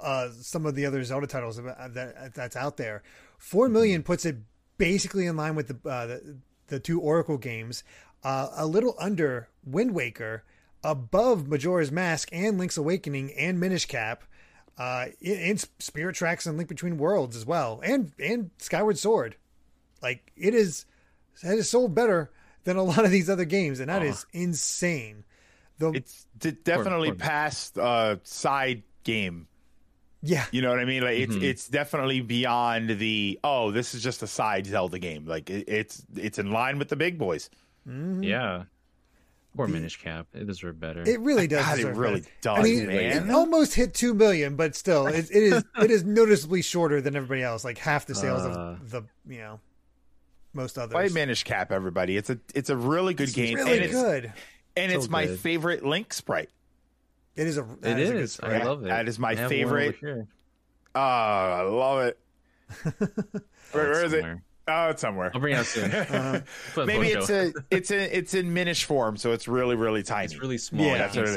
uh 0.00 0.28
some 0.40 0.66
of 0.66 0.74
the 0.74 0.86
other 0.86 1.02
Zelda 1.04 1.26
titles 1.26 1.56
that, 1.56 1.94
that 1.94 2.34
that's 2.34 2.56
out 2.56 2.76
there. 2.76 3.02
4 3.38 3.68
million 3.68 4.02
puts 4.02 4.24
it 4.24 4.36
basically 4.78 5.26
in 5.26 5.36
line 5.36 5.54
with 5.54 5.68
the 5.68 5.88
uh 5.88 6.06
the, 6.06 6.36
the 6.68 6.80
two 6.80 7.00
Oracle 7.00 7.38
games, 7.38 7.84
uh 8.24 8.48
a 8.56 8.66
little 8.66 8.94
under 8.98 9.48
Wind 9.64 9.94
Waker, 9.94 10.44
above 10.82 11.48
Majora's 11.48 11.92
Mask 11.92 12.28
and 12.32 12.58
Link's 12.58 12.76
Awakening 12.76 13.32
and 13.32 13.60
Minish 13.60 13.86
Cap 13.86 14.24
uh, 14.78 15.06
and 15.24 15.60
Spirit 15.78 16.14
Tracks 16.16 16.46
and 16.46 16.56
Link 16.56 16.68
Between 16.68 16.98
Worlds 16.98 17.36
as 17.36 17.44
well, 17.44 17.80
and 17.82 18.12
and 18.18 18.50
Skyward 18.58 18.98
Sword. 18.98 19.36
Like 20.02 20.30
it 20.36 20.54
is, 20.54 20.84
it 21.42 21.58
is 21.58 21.68
sold 21.70 21.94
better 21.94 22.30
than 22.64 22.76
a 22.76 22.82
lot 22.84 23.04
of 23.04 23.10
these 23.10 23.28
other 23.28 23.44
games, 23.44 23.80
and 23.80 23.88
that 23.88 24.02
is 24.02 24.24
insane. 24.32 25.24
The 25.78 25.90
It's 25.92 26.26
d- 26.38 26.52
definitely 26.52 27.08
Or- 27.10 27.12
or- 27.12 27.16
past 27.16 27.78
uh, 27.78 28.16
side 28.24 28.82
game. 29.04 29.46
yeah, 30.22 30.44
You 30.50 30.60
know 30.62 30.70
what 30.70 30.80
I 30.80 30.84
mean? 30.84 31.02
Like 31.02 31.18
it's 31.18 31.34
Mhm. 31.36 31.42
it's 31.42 31.68
definitely 31.68 32.20
beyond 32.20 32.90
the 32.98 33.38
oh, 33.44 33.70
this 33.70 33.94
is 33.94 34.02
just 34.02 34.22
a 34.22 34.26
side 34.26 34.66
Zelda 34.66 34.98
game. 34.98 35.24
Like 35.26 35.50
it, 35.50 35.68
it's 35.68 36.04
it's 36.16 36.38
in 36.38 36.50
line 36.50 36.78
with 36.78 36.88
the 36.88 36.96
big 36.96 37.18
boys. 37.18 37.48
Mhm. 37.88 38.24
yeah, 38.24 38.64
poor 39.58 39.66
The- 39.66 39.72
Minish 39.74 40.00
Cap, 40.00 40.26
it 40.32 40.46
deserved 40.46 40.80
better. 40.80 41.02
it 41.02 41.20
really 41.20 41.46
does. 41.46 41.66
God, 41.66 41.78
it 41.80 41.86
really 41.94 42.20
better. 42.20 42.32
does, 42.40 42.58
I 42.58 42.62
mean, 42.62 42.86
man. 42.86 43.28
it 43.28 43.30
almost 43.34 43.74
hit 43.74 43.92
two 43.92 44.14
million, 44.14 44.56
but 44.56 44.74
still, 44.76 45.06
it, 45.08 45.28
it 45.30 45.42
is 45.42 45.64
it 45.82 45.90
is 45.90 46.04
noticeably 46.04 46.62
shorter 46.62 47.00
than 47.00 47.16
everybody 47.16 47.42
else. 47.42 47.64
Like 47.64 47.76
half 47.78 48.06
the 48.06 48.14
sales 48.14 48.42
Uh. 48.42 48.76
of 48.80 48.90
the 48.90 49.02
you 49.28 49.38
know 49.38 49.60
most 50.54 50.78
others. 50.78 50.92
Play 50.92 51.08
Minish 51.08 51.44
Cap, 51.44 51.72
everybody. 51.72 52.16
It's 52.16 52.30
a 52.30 52.38
it's 52.54 52.70
a 52.70 52.76
really 52.76 53.14
good 53.14 53.24
It's 53.28 53.32
game, 53.36 53.56
really 53.56 53.72
and 53.72 53.82
it's 53.82 53.92
good. 53.94 54.32
and 54.76 54.92
it's 54.92 55.04
So 55.06 55.10
my 55.10 55.26
good. 55.26 55.38
favorite 55.40 55.84
Link 55.84 56.12
sprite. 56.14 56.50
It 57.36 57.46
is 57.46 57.58
a 57.58 57.62
that 57.80 57.98
it 57.98 58.00
is. 58.00 58.08
a 58.08 58.12
good 58.12 58.22
is. 58.22 58.40
I 58.42 58.58
love 58.64 58.84
it. 58.84 58.88
That 58.88 59.08
is 59.08 59.18
my 59.18 59.30
I 59.30 59.34
have 59.34 59.42
one 59.42 59.50
favorite. 59.50 59.96
Oh, 60.94 61.00
I 61.00 61.62
love 61.62 62.02
it. 62.06 62.18
Where, 63.72 63.90
where 63.90 64.04
is 64.04 64.12
it? 64.12 64.24
Somewhere. 64.68 64.86
Oh, 64.86 64.90
it's 64.90 65.00
somewhere. 65.00 65.30
I'll 65.34 65.40
bring 65.40 65.54
it 65.54 65.58
out 65.58 65.66
soon. 65.66 65.90
Uh, 65.92 66.40
Put 66.74 66.82
a 66.82 66.86
Maybe 66.86 67.08
it's 67.08 67.30
a 67.30 67.52
it's 67.70 67.90
a 67.90 68.16
it's 68.16 68.34
in 68.34 68.52
Minish 68.52 68.84
form, 68.84 69.16
so 69.16 69.32
it's 69.32 69.48
really 69.48 69.76
really 69.76 70.02
tiny. 70.02 70.26
It's 70.26 70.38
really 70.38 70.58
small. 70.58 70.86
Yeah. 70.86 70.92
you 70.92 70.98
That's 70.98 71.14
can't 71.14 71.28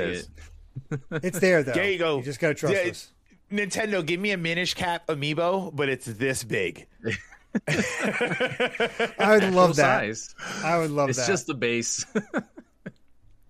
what 1.11 1.19
it 1.21 1.23
it's 1.27 1.39
there 1.39 1.63
though. 1.63 1.73
There 1.73 1.89
you 1.91 1.97
go. 1.97 2.17
You 2.17 2.23
just 2.23 2.39
gotta 2.39 2.53
trust 2.53 2.75
Yeah, 2.75 2.91
us. 2.91 3.11
Nintendo, 3.51 4.05
give 4.05 4.19
me 4.19 4.31
a 4.31 4.37
Minish 4.37 4.73
Cap 4.75 5.07
amiibo, 5.07 5.75
but 5.75 5.89
it's 5.89 6.05
this 6.05 6.43
big. 6.43 6.87
I 7.67 9.31
would 9.33 9.43
Full 9.43 9.51
love 9.51 9.75
that. 9.75 9.99
size. 10.15 10.35
I 10.63 10.77
would 10.77 10.91
love 10.91 11.09
It's 11.09 11.19
that. 11.19 11.27
just 11.27 11.47
the 11.47 11.53
base. 11.53 12.05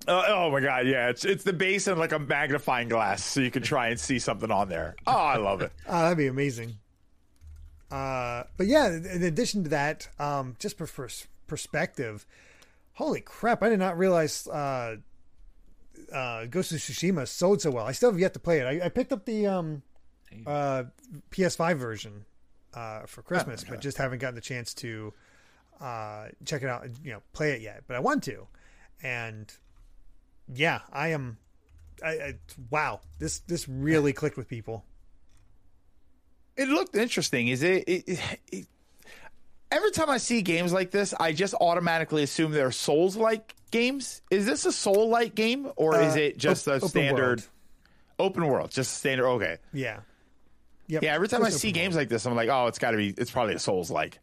Oh, 0.08 0.24
oh 0.28 0.52
my 0.52 0.60
god, 0.62 0.88
yeah, 0.88 1.10
it's 1.10 1.24
it's 1.26 1.44
the 1.44 1.54
base 1.54 1.86
and 1.86 2.00
like 2.00 2.12
a 2.12 2.18
magnifying 2.20 2.90
glass, 2.90 3.24
so 3.24 3.40
you 3.40 3.52
can 3.52 3.62
try 3.62 3.90
and 3.90 4.00
see 4.00 4.18
something 4.18 4.50
on 4.50 4.68
there. 4.70 4.96
Oh, 5.06 5.12
I 5.12 5.38
love 5.38 5.62
it. 5.62 5.72
Oh, 5.88 6.02
that'd 6.02 6.18
be 6.18 6.26
amazing. 6.28 6.76
Uh, 7.92 8.44
but 8.58 8.68
yeah, 8.68 8.88
in 8.88 9.24
addition 9.24 9.64
to 9.64 9.70
that, 9.70 10.08
um, 10.18 10.56
just 10.60 10.78
for 10.78 10.88
pers- 10.88 11.28
perspective, 11.48 12.26
holy 12.94 13.20
crap! 13.20 13.62
I 13.62 13.70
did 13.70 13.80
not 13.80 13.98
realize 13.98 14.48
uh, 14.48 14.96
uh, 16.12 16.46
Ghost 16.46 16.72
of 16.72 16.78
Tsushima 16.78 17.28
sold 17.28 17.62
so 17.62 17.70
well. 17.70 17.86
I 17.86 17.92
still 17.92 18.12
have 18.12 18.20
yet 18.20 18.34
to 18.34 18.40
play 18.40 18.60
it. 18.60 18.66
I, 18.66 18.86
I 18.86 18.90
picked 18.90 19.12
up 19.12 19.26
the 19.26 19.48
um, 19.48 19.82
uh, 20.46 20.84
PS5 21.32 21.78
version 21.78 22.26
uh, 22.74 23.02
for 23.06 23.22
Christmas, 23.22 23.64
but 23.64 23.82
just 23.82 23.98
haven't 23.98 24.20
gotten 24.20 24.36
the 24.36 24.42
chance 24.42 24.74
to 24.76 25.14
uh, 25.82 26.28
check 26.46 26.64
it 26.64 26.70
out. 26.70 26.88
You 27.04 27.14
know, 27.14 27.22
play 27.34 27.52
it 27.52 27.62
yet. 27.62 27.84
But 27.88 27.98
I 27.98 28.00
want 28.00 28.24
to, 28.24 28.48
and 29.04 29.52
yeah, 30.54 30.80
I 30.92 31.10
am. 31.10 31.38
I, 32.04 32.10
I 32.10 32.34
wow, 32.70 33.02
this 33.20 33.40
this 33.40 33.68
really 33.68 34.14
clicked 34.14 34.38
with 34.38 34.48
people. 34.48 34.86
It 36.58 36.68
looked 36.68 36.96
interesting. 36.96 37.48
Is 37.48 37.64
it, 37.64 37.84
it, 37.88 38.20
it? 38.52 38.68
Every 39.72 39.92
time 39.92 40.10
I 40.10 40.18
see 40.18 40.42
games 40.42 40.74
like 40.74 40.92
this, 40.92 41.14
I 41.20 41.32
just 41.32 41.54
automatically 41.62 42.24
assume 42.24 42.52
they're 42.52 42.72
Souls-like 42.72 43.56
games. 43.72 44.22
Is 44.30 44.46
this 44.46 44.66
a 44.66 44.72
Soul-like 44.72 45.34
game, 45.34 45.72
or 45.78 46.00
is 46.02 46.16
Uh, 46.16 46.20
it 46.20 46.38
just 46.38 46.68
op- 46.68 46.84
a 46.84 46.88
standard 46.90 47.40
world. 47.40 47.48
open 48.20 48.46
world? 48.48 48.72
Just 48.72 48.96
standard. 48.98 49.26
Okay. 49.28 49.58
Yeah. 49.74 50.02
Yep. 50.88 51.04
Yeah. 51.04 51.16
Every 51.16 51.30
time 51.30 51.44
I 51.46 51.50
see 51.52 51.70
open 51.70 51.82
games 51.82 51.96
like 51.96 52.10
this, 52.10 52.26
I'm 52.26 52.36
like, 52.36 52.50
oh, 52.50 52.68
it's 52.68 52.80
got 52.80 52.92
to 52.92 52.98
be. 52.98 53.14
It's 53.18 53.32
probably 53.32 53.56
a 53.56 53.60
Souls-like. 53.60 54.20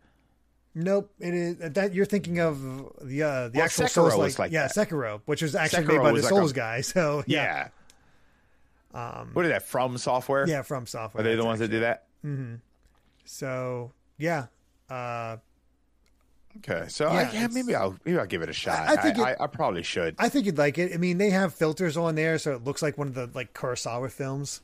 Nope, 0.75 1.11
it 1.19 1.33
is 1.35 1.57
that 1.73 1.95
you're 1.95 2.05
thinking 2.05 2.39
of 2.41 2.61
the 3.01 3.23
uh, 3.23 3.49
the 3.49 3.53
Well, 3.57 3.65
actual 3.65 3.87
Sekiro 3.87 3.91
Souls 4.11 4.17
was 4.17 4.39
like 4.39 4.53
yeah 4.53 4.69
that. 4.69 4.89
Sekiro, 4.89 5.23
which 5.25 5.41
was 5.43 5.55
actually 5.57 5.85
Sekiro 5.85 5.89
made 5.89 5.99
by 6.03 6.13
the 6.13 6.21
like 6.21 6.29
Souls 6.29 6.51
a- 6.53 6.55
guy. 6.55 6.81
So 6.83 7.25
yeah, 7.27 7.69
Yeah. 8.95 9.19
um, 9.21 9.31
What 9.33 9.45
is 9.47 9.51
that 9.51 9.67
FromSoftware? 9.67 10.47
yeah, 10.47 10.61
FromSoftware. 10.63 11.19
Are 11.21 11.23
they 11.23 11.35
the 11.37 11.45
ones 11.45 11.59
that 11.61 11.69
do 11.69 11.81
that? 11.81 12.05
Hmm 12.23 12.55
So 13.25 13.93
yeah, 14.19 14.47
uh, 14.91 15.37
Okay, 16.59 16.87
so 16.89 17.13
Yeah, 17.13 17.29
I, 17.31 17.33
yeah, 17.33 17.49
maybe 17.53 17.75
I'll 17.75 17.97
maybe 18.05 18.19
I'll 18.19 18.27
give 18.27 18.43
it 18.43 18.49
a 18.49 18.53
shot. 18.53 18.89
I 18.89 18.97
think 18.97 19.19
I, 19.19 19.31
it- 19.33 19.37
I, 19.41 19.45
I 19.45 19.47
probably 19.47 19.83
should. 19.83 20.17
I 20.19 20.29
think 20.29 20.47
you'd 20.47 20.59
like 20.59 20.79
it. 20.79 20.93
I 20.93 20.97
mean, 20.97 21.19
they 21.19 21.31
have 21.31 21.55
filters 21.55 21.97
on 21.97 22.15
there, 22.17 22.39
so 22.39 22.53
it 22.55 22.65
looks 22.65 22.83
like 22.83 22.99
one 22.99 23.07
of 23.09 23.15
the 23.15 23.31
like 23.35 23.53
Kurosawa 23.55 24.11
films. 24.11 24.61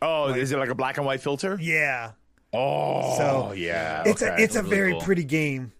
Oh, 0.00 0.28
is 0.32 0.50
it 0.52 0.56
like 0.58 0.70
a 0.70 0.74
black 0.74 0.96
and 0.96 1.04
white 1.04 1.20
filter? 1.20 1.58
Yeah, 1.60 2.12
Oh, 2.54 3.16
So, 3.18 3.52
yeah. 3.52 4.02
it's 4.06 4.22
a 4.22 4.32
okay. 4.32 4.42
it's 4.44 4.56
a 4.56 4.62
Really 4.62 4.76
very 4.76 4.92
cool. 4.92 5.00
pretty 5.02 5.24
game. 5.24 5.72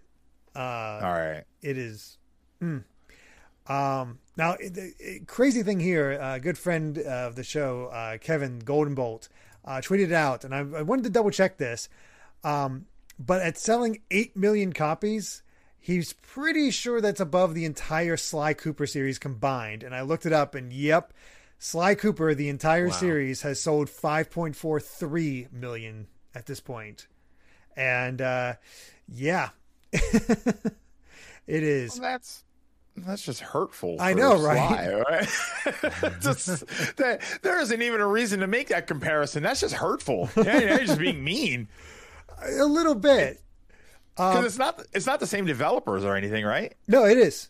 Uh, 0.55 0.59
all 0.59 1.13
right. 1.13 1.45
it 1.63 1.79
is. 1.79 2.19
mm. 2.61 2.85
Um, 3.67 4.19
now, 4.37 4.57
the 4.57 5.23
crazy 5.27 5.63
thing 5.63 5.81
here, 5.81 6.19
a 6.21 6.39
good 6.41 6.59
friend 6.59 6.99
of 6.99 7.37
the 7.37 7.45
show, 7.45 7.87
uh, 7.87 8.19
Kevin 8.19 8.61
Goldenbolt, 8.61 9.29
uh, 9.65 9.77
tweeted 9.83 10.05
it 10.07 10.13
out, 10.13 10.45
and 10.45 10.55
I, 10.55 10.59
I 10.59 10.83
wanted 10.83 11.05
to 11.05 11.11
double 11.11 11.31
check 11.31 11.57
this. 11.59 11.89
Um, 12.45 12.87
but 13.19 13.43
at 13.43 13.59
selling 13.59 14.01
8 14.11 14.37
million 14.37 14.73
copies, 14.73 15.43
he's 15.79 16.13
pretty 16.15 16.71
sure 16.71 17.01
that's 17.01 17.21
above 17.21 17.55
the 17.55 17.65
entire 17.67 18.17
Sly 18.17 18.55
Cooper 18.55 18.87
series 18.87 19.19
combined. 19.19 19.83
And 19.83 19.95
I 19.95 20.01
looked 20.03 20.25
it 20.27 20.33
up, 20.33 20.55
and 20.55 20.73
yep, 20.73 21.13
Sly 21.59 21.95
Cooper, 21.95 22.35
the 22.35 22.49
entire 22.49 22.87
Wow. 22.87 22.93
series, 22.93 23.43
has 23.43 23.61
sold 23.61 23.89
5.43 23.89 25.53
million 25.53 26.07
at 26.35 26.47
this 26.47 26.61
point. 26.61 27.07
And 27.77 28.21
uh, 28.23 28.55
yeah, 29.09 29.51
it 29.93 30.03
is. 31.47 31.93
Well, 32.01 32.11
that's 32.13 32.45
that's 33.07 33.23
just 33.23 33.41
hurtful. 33.41 33.97
I 34.01 34.15
know, 34.15 34.37
Sly, 34.39 34.55
right? 34.95 35.05
right? 35.11 36.13
just, 36.21 36.67
that, 36.97 37.21
there 37.43 37.61
isn't 37.61 37.83
even 37.83 38.01
a 38.01 38.07
reason 38.07 38.41
to 38.41 38.47
make 38.47 38.69
that 38.69 38.87
comparison. 38.87 39.43
That's 39.43 39.61
just 39.61 39.75
hurtful. 39.75 40.29
Yeah, 40.37 40.45
yeah, 40.59 40.59
you're 40.77 40.79
just 40.87 40.99
being 40.99 41.23
mean 41.25 41.69
A 42.43 42.65
little 42.65 42.95
bit. 42.95 43.41
because 44.17 44.37
Um, 44.39 44.45
it's 44.45 44.59
not 44.59 44.83
it's 44.93 45.07
not 45.07 45.21
the 45.21 45.27
same 45.27 45.45
developers 45.47 46.05
or 46.05 46.17
anything, 46.17 46.45
right? 46.45 46.75
no, 46.89 47.05
it 47.05 47.19
is. 47.19 47.49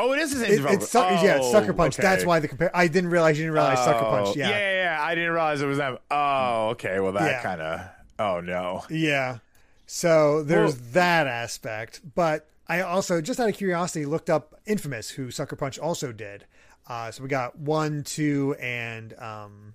Oh, 0.00 0.12
it 0.12 0.20
is 0.20 0.32
the 0.32 0.38
same 0.44 0.52
It, 0.52 0.56
developer. 0.58 0.82
it's 0.82 0.90
Sucker, 0.92 1.14
yeah, 1.26 1.36
it's 1.38 1.50
Sucker 1.50 1.72
Oh, 1.72 1.74
Punch. 1.74 1.98
okay. 1.98 2.02
That's 2.06 2.24
why 2.24 2.38
the 2.38 2.46
compare. 2.46 2.70
I 2.72 2.86
didn't 2.86 3.10
realize 3.10 3.36
you 3.36 3.44
didn't 3.44 3.54
realize 3.54 3.78
Sucker 3.78 3.98
Punch. 4.04 4.28
Oh, 4.28 4.34
Yeah, 4.36 4.48
yeah, 4.50 4.58
yeah, 4.58 4.82
yeah. 4.84 4.98
I 5.02 5.14
didn't 5.16 5.32
realize 5.32 5.60
it 5.60 5.66
was 5.66 5.78
them. 5.78 5.98
Oh, 6.10 6.68
okay. 6.70 7.00
Well, 7.00 7.12
that 7.12 7.30
Yeah. 7.30 7.42
kind 7.42 7.60
of. 7.60 7.80
Oh 8.20 8.40
no. 8.40 8.84
Yeah. 8.90 9.38
So 9.86 10.42
there's 10.44 10.74
Well- 10.76 10.84
that 10.92 11.26
aspect. 11.26 12.00
But 12.14 12.48
I 12.68 12.82
also, 12.82 13.20
just 13.20 13.40
out 13.40 13.48
of 13.48 13.56
curiosity, 13.56 14.04
looked 14.04 14.28
up 14.28 14.60
Infamous, 14.66 15.10
who 15.10 15.30
Sucker 15.30 15.56
Punch 15.56 15.78
also 15.78 16.12
did. 16.12 16.44
Uh, 16.86 17.10
so 17.10 17.22
we 17.22 17.28
got 17.28 17.58
one, 17.58 18.02
two, 18.02 18.54
and 18.60 19.14
um, 19.18 19.74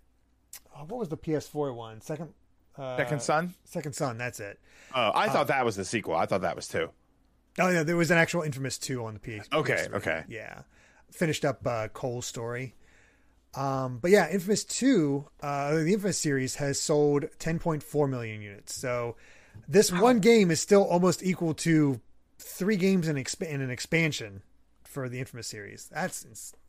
oh, 0.75 0.85
what 0.87 0.99
was 0.99 1.09
the 1.09 1.17
PS4 1.17 1.73
one? 1.73 2.01
Second. 2.01 2.33
Uh, 2.77 2.97
Second 2.97 3.21
Son. 3.21 3.53
Second 3.65 3.93
Son. 3.93 4.17
That's 4.17 4.39
it. 4.39 4.59
Oh, 4.95 5.11
I 5.13 5.29
thought 5.29 5.47
that 5.47 5.65
was 5.65 5.75
the 5.75 5.85
sequel. 5.85 6.15
I 6.15 6.25
thought 6.25 6.41
that 6.41 6.55
was 6.55 6.67
two. 6.67 6.89
Oh 7.59 7.69
yeah, 7.69 7.83
there 7.83 7.97
was 7.97 8.09
an 8.09 8.17
actual 8.17 8.41
Infamous 8.41 8.79
two 8.79 9.05
on 9.05 9.13
the 9.13 9.19
PS. 9.19 9.47
Okay, 9.53 9.73
PS3. 9.75 9.93
okay. 9.93 10.23
Yeah, 10.27 10.61
finished 11.11 11.45
up 11.45 11.65
uh, 11.67 11.87
Cole's 11.89 12.25
story. 12.25 12.73
Um, 13.53 13.99
but 14.01 14.09
yeah, 14.09 14.27
Infamous 14.31 14.63
two, 14.63 15.27
uh, 15.41 15.75
the 15.75 15.93
Infamous 15.93 16.17
series 16.17 16.55
has 16.55 16.79
sold 16.79 17.25
10.4 17.37 18.09
million 18.09 18.41
units. 18.41 18.73
So 18.73 19.15
this 19.67 19.91
one 19.91 20.19
game 20.19 20.49
is 20.49 20.59
still 20.59 20.83
almost 20.83 21.21
equal 21.21 21.53
to 21.55 22.01
three 22.43 22.75
games 22.77 23.07
in, 23.07 23.15
exp- 23.15 23.47
in 23.47 23.61
an 23.61 23.69
expansion 23.71 24.41
for 24.83 25.09
the 25.09 25.19
Infamous 25.19 25.47
series. 25.47 25.89
That's 25.91 26.21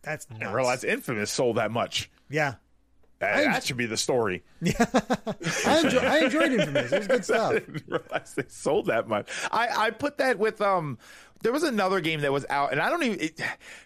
that's 0.02 0.28
nuts. 0.30 0.40
I 0.40 0.44
didn't 0.44 0.54
realize 0.54 0.84
Infamous 0.84 1.30
sold 1.30 1.56
that 1.56 1.70
much. 1.70 2.10
Yeah, 2.30 2.54
That, 3.18 3.34
I- 3.36 3.44
that 3.44 3.64
should 3.64 3.76
be 3.76 3.86
the 3.86 3.96
story. 3.96 4.42
I, 4.64 5.80
enjoy, 5.84 5.98
I 5.98 6.18
enjoyed 6.24 6.52
Infamous. 6.52 6.92
It 6.92 6.98
was 6.98 7.06
good 7.06 7.18
I 7.20 7.22
stuff. 7.22 7.52
didn't 7.52 7.82
realize 7.86 8.34
they 8.34 8.44
sold 8.48 8.86
that 8.86 9.08
much. 9.08 9.28
I, 9.50 9.68
I 9.86 9.90
put 9.90 10.18
that 10.18 10.38
with 10.38 10.60
um. 10.60 10.98
There 11.42 11.52
was 11.52 11.62
another 11.62 12.00
game 12.00 12.22
that 12.22 12.32
was 12.32 12.46
out, 12.48 12.72
and 12.72 12.80
I 12.80 12.88
don't 12.88 13.02
even 13.02 13.20
it, 13.20 13.38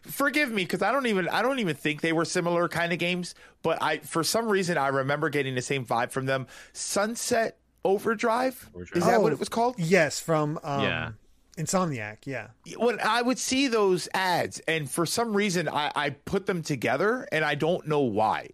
forgive 0.03 0.53
me 0.53 0.62
because 0.62 0.80
I 0.80 0.93
don't 0.93 1.07
even 1.07 1.28
I 1.28 1.43
don't 1.43 1.59
even 1.59 1.74
think 1.74 2.03
they 2.03 2.12
were 2.12 2.24
similar 2.24 2.68
kind 2.68 2.93
of 2.93 3.01
games. 3.01 3.34
But 3.64 3.82
I 3.82 3.99
for 3.99 4.22
some 4.22 4.49
reason 4.49 4.78
I 4.78 4.86
remember 4.89 5.28
getting 5.28 5.57
the 5.57 5.62
same 5.62 5.84
vibe 5.84 6.12
from 6.12 6.26
them. 6.26 6.47
Sunset 6.72 7.59
Overdrive, 7.84 8.70
Overdrive. 8.76 9.03
is 9.03 9.09
that 9.09 9.20
what 9.22 9.32
Oh, 9.32 9.34
it 9.34 9.41
was 9.41 9.49
called? 9.49 9.74
Yes, 9.78 10.20
from 10.20 10.61
um, 10.62 10.82
Yeah. 10.84 11.11
Insomniac. 11.59 12.19
Yeah, 12.25 12.49
when 12.77 13.01
I 13.01 13.21
would 13.21 13.39
see 13.39 13.69
those 13.69 14.09
ads, 14.15 14.61
and 14.69 14.89
for 14.91 15.05
some 15.05 15.37
reason 15.37 15.69
I, 15.69 15.91
I 15.95 16.11
put 16.11 16.47
them 16.47 16.63
together, 16.63 17.27
and 17.33 17.45
I 17.45 17.55
don't 17.57 17.87
know 17.89 18.01
why. 18.01 18.49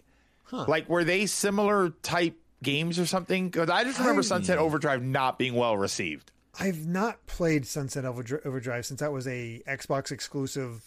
Like, 0.52 0.88
were 0.88 1.02
they 1.04 1.26
similar 1.26 1.90
type 2.02 2.36
games 2.62 2.98
or 3.00 3.06
something? 3.06 3.48
Because 3.50 3.68
I 3.68 3.82
just 3.84 3.98
remember 3.98 4.20
I- 4.20 4.22
Sunset 4.22 4.56
Overdrive 4.58 5.02
not 5.02 5.38
being 5.38 5.54
well 5.54 5.76
received. 5.76 6.30
I've 6.60 6.86
not 6.86 7.26
played 7.26 7.66
Sunset 7.66 8.04
Overdri- 8.04 8.46
Overdrive 8.46 8.86
since 8.86 9.00
that 9.00 9.10
was 9.10 9.26
a 9.26 9.62
Xbox 9.66 10.12
exclusive 10.12 10.84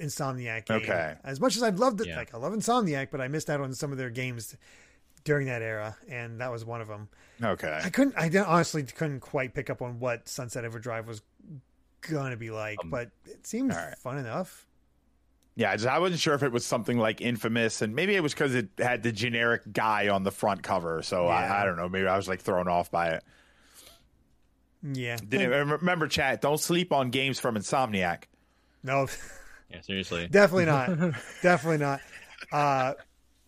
Insomniac 0.00 0.66
game. 0.66 0.76
Okay. 0.78 1.14
As 1.24 1.40
much 1.40 1.56
as 1.56 1.62
I'd 1.64 1.78
loved 1.80 2.00
it, 2.00 2.06
Yeah. 2.08 2.16
like 2.16 2.32
I 2.34 2.38
love 2.38 2.52
Insomniac, 2.52 3.08
but 3.10 3.20
I 3.20 3.26
missed 3.28 3.50
out 3.50 3.60
on 3.60 3.74
some 3.74 3.90
of 3.90 3.98
their 3.98 4.10
games 4.10 4.56
during 5.24 5.46
that 5.46 5.62
era, 5.62 5.96
and 6.08 6.40
that 6.40 6.50
was 6.50 6.64
one 6.64 6.80
of 6.80 6.88
them. 6.88 7.08
Okay, 7.42 7.80
I 7.82 7.90
couldn't. 7.90 8.14
I 8.16 8.28
didn't, 8.28 8.46
honestly 8.48 8.82
couldn't 8.82 9.20
quite 9.20 9.54
pick 9.54 9.70
up 9.70 9.82
on 9.82 10.00
what 10.00 10.28
Sunset 10.28 10.64
Overdrive 10.64 11.06
was 11.06 11.22
gonna 12.00 12.36
be 12.36 12.50
like, 12.50 12.78
but 12.86 13.10
it 13.26 13.46
seemed 13.46 13.72
all 13.72 13.78
right. 13.78 13.96
fun 13.98 14.18
enough. 14.18 14.66
yeah, 15.56 15.70
I, 15.72 15.76
just, 15.76 15.88
I 15.88 15.98
wasn't 15.98 16.20
sure 16.20 16.34
if 16.34 16.42
it 16.42 16.52
was 16.52 16.64
something 16.64 16.98
like 16.98 17.20
Infamous, 17.20 17.82
and 17.82 17.94
maybe 17.94 18.14
it 18.14 18.22
was 18.22 18.32
because 18.34 18.54
it 18.54 18.68
had 18.78 19.02
the 19.02 19.12
generic 19.12 19.62
guy 19.72 20.08
on 20.08 20.22
the 20.22 20.30
front 20.30 20.62
cover. 20.62 21.02
So 21.02 21.24
Yeah. 21.26 21.30
I, 21.30 21.62
I 21.62 21.64
don't 21.64 21.76
know. 21.76 21.88
Maybe 21.88 22.06
I 22.06 22.16
was 22.16 22.28
like 22.28 22.40
thrown 22.40 22.68
off 22.68 22.90
by 22.90 23.08
it. 23.08 23.24
Yeah. 24.82 25.16
Didn't, 25.16 25.50
remember, 25.50 26.06
chat. 26.06 26.40
Don't 26.40 26.60
sleep 26.60 26.92
on 26.92 27.10
games 27.10 27.40
from 27.40 27.56
Insomniac. 27.56 28.24
No, 28.82 29.08
Yeah, 29.70 29.80
seriously. 29.80 30.28
definitely 30.30 30.66
not. 30.66 31.14
definitely 31.42 31.78
not. 31.78 32.00
Uh, 32.52 32.94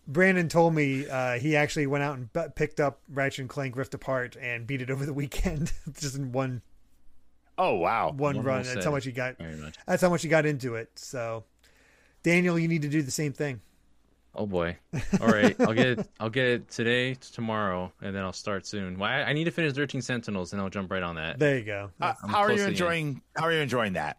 Brandon 0.07 0.49
told 0.49 0.73
me 0.73 1.07
uh, 1.07 1.37
he 1.39 1.55
actually 1.55 1.87
went 1.87 2.03
out 2.03 2.17
and 2.17 2.31
b- 2.33 2.41
picked 2.55 2.79
up 2.79 2.99
Ratchet 3.09 3.39
and 3.39 3.49
Clank 3.49 3.75
Rift 3.75 3.93
Apart 3.93 4.35
and 4.39 4.65
beat 4.67 4.81
it 4.81 4.89
over 4.89 5.05
the 5.05 5.13
weekend, 5.21 5.71
just 5.99 6.15
in 6.15 6.31
one 6.31 6.61
Oh 7.57 7.75
wow! 7.75 8.07
one 8.11 8.37
One 8.37 8.45
run. 8.45 8.63
That's 8.63 8.83
how 8.85 8.91
much 8.91 9.05
he 9.05 9.11
got. 9.11 9.37
Very 9.37 9.55
much. 9.55 9.75
That's 9.85 10.01
how 10.01 10.09
much 10.09 10.23
he 10.23 10.29
got 10.29 10.45
into 10.45 10.75
it. 10.75 10.89
So, 10.95 11.43
Daniel, 12.23 12.57
you 12.57 12.67
need 12.67 12.81
to 12.81 12.87
do 12.89 13.01
the 13.01 13.11
same 13.11 13.33
thing. 13.33 13.61
Oh 14.33 14.45
boy. 14.47 14.77
All 15.19 15.27
right, 15.27 15.55
I'll 15.59 15.73
get 15.73 15.99
it. 15.99 16.07
I'll 16.19 16.29
get 16.29 16.47
it 16.47 16.69
today, 16.71 17.15
tomorrow, 17.15 17.91
and 18.01 18.15
then 18.15 18.23
I'll 18.23 18.31
start 18.33 18.65
soon. 18.65 18.97
Well, 18.97 19.09
I, 19.09 19.23
I 19.23 19.33
need 19.33 19.43
to 19.43 19.51
finish 19.51 19.73
13 19.73 20.01
Sentinels, 20.01 20.53
and 20.53 20.61
I'll 20.61 20.69
jump 20.69 20.89
right 20.89 21.03
on 21.03 21.15
that. 21.15 21.37
There 21.37 21.57
you 21.59 21.65
go. 21.65 21.91
Uh, 21.99 22.13
how 22.27 22.39
are 22.39 22.49
you 22.51 22.57
to 22.57 22.63
end. 22.63 22.71
enjoying? 22.71 23.21
How 23.35 23.43
are 23.45 23.51
you 23.51 23.59
enjoying 23.59 23.93
that? 23.93 24.17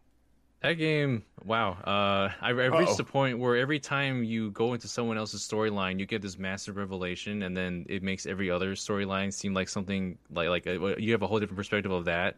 That 0.63 0.75
game, 0.75 1.25
wow. 1.43 1.73
Uh, 1.73 2.31
I, 2.41 2.51
I've 2.51 2.77
reached 2.79 2.97
the 2.97 3.03
point 3.05 3.39
where 3.41 3.57
every 3.57 3.81
time 3.81 4.23
you 4.23 4.53
go 4.53 4.75
into 4.75 4.87
someone 4.87 5.19
else's 5.19 5.43
storyline, 5.47 5.99
you 5.99 6.07
get 6.07 6.23
this 6.23 6.39
massive 6.39 6.77
revelation, 6.77 7.43
and 7.43 7.57
then 7.57 7.85
it 7.89 8.03
makes 8.05 8.27
every 8.27 8.49
other 8.49 8.75
storyline 8.77 9.33
seem 9.33 9.55
like 9.55 9.69
something 9.69 10.19
like 10.31 10.49
like 10.49 10.67
a, 10.67 10.95
you 11.01 11.11
have 11.13 11.23
a 11.23 11.27
whole 11.27 11.41
different 11.41 11.57
perspective 11.59 11.91
of 11.91 12.05
that, 12.05 12.37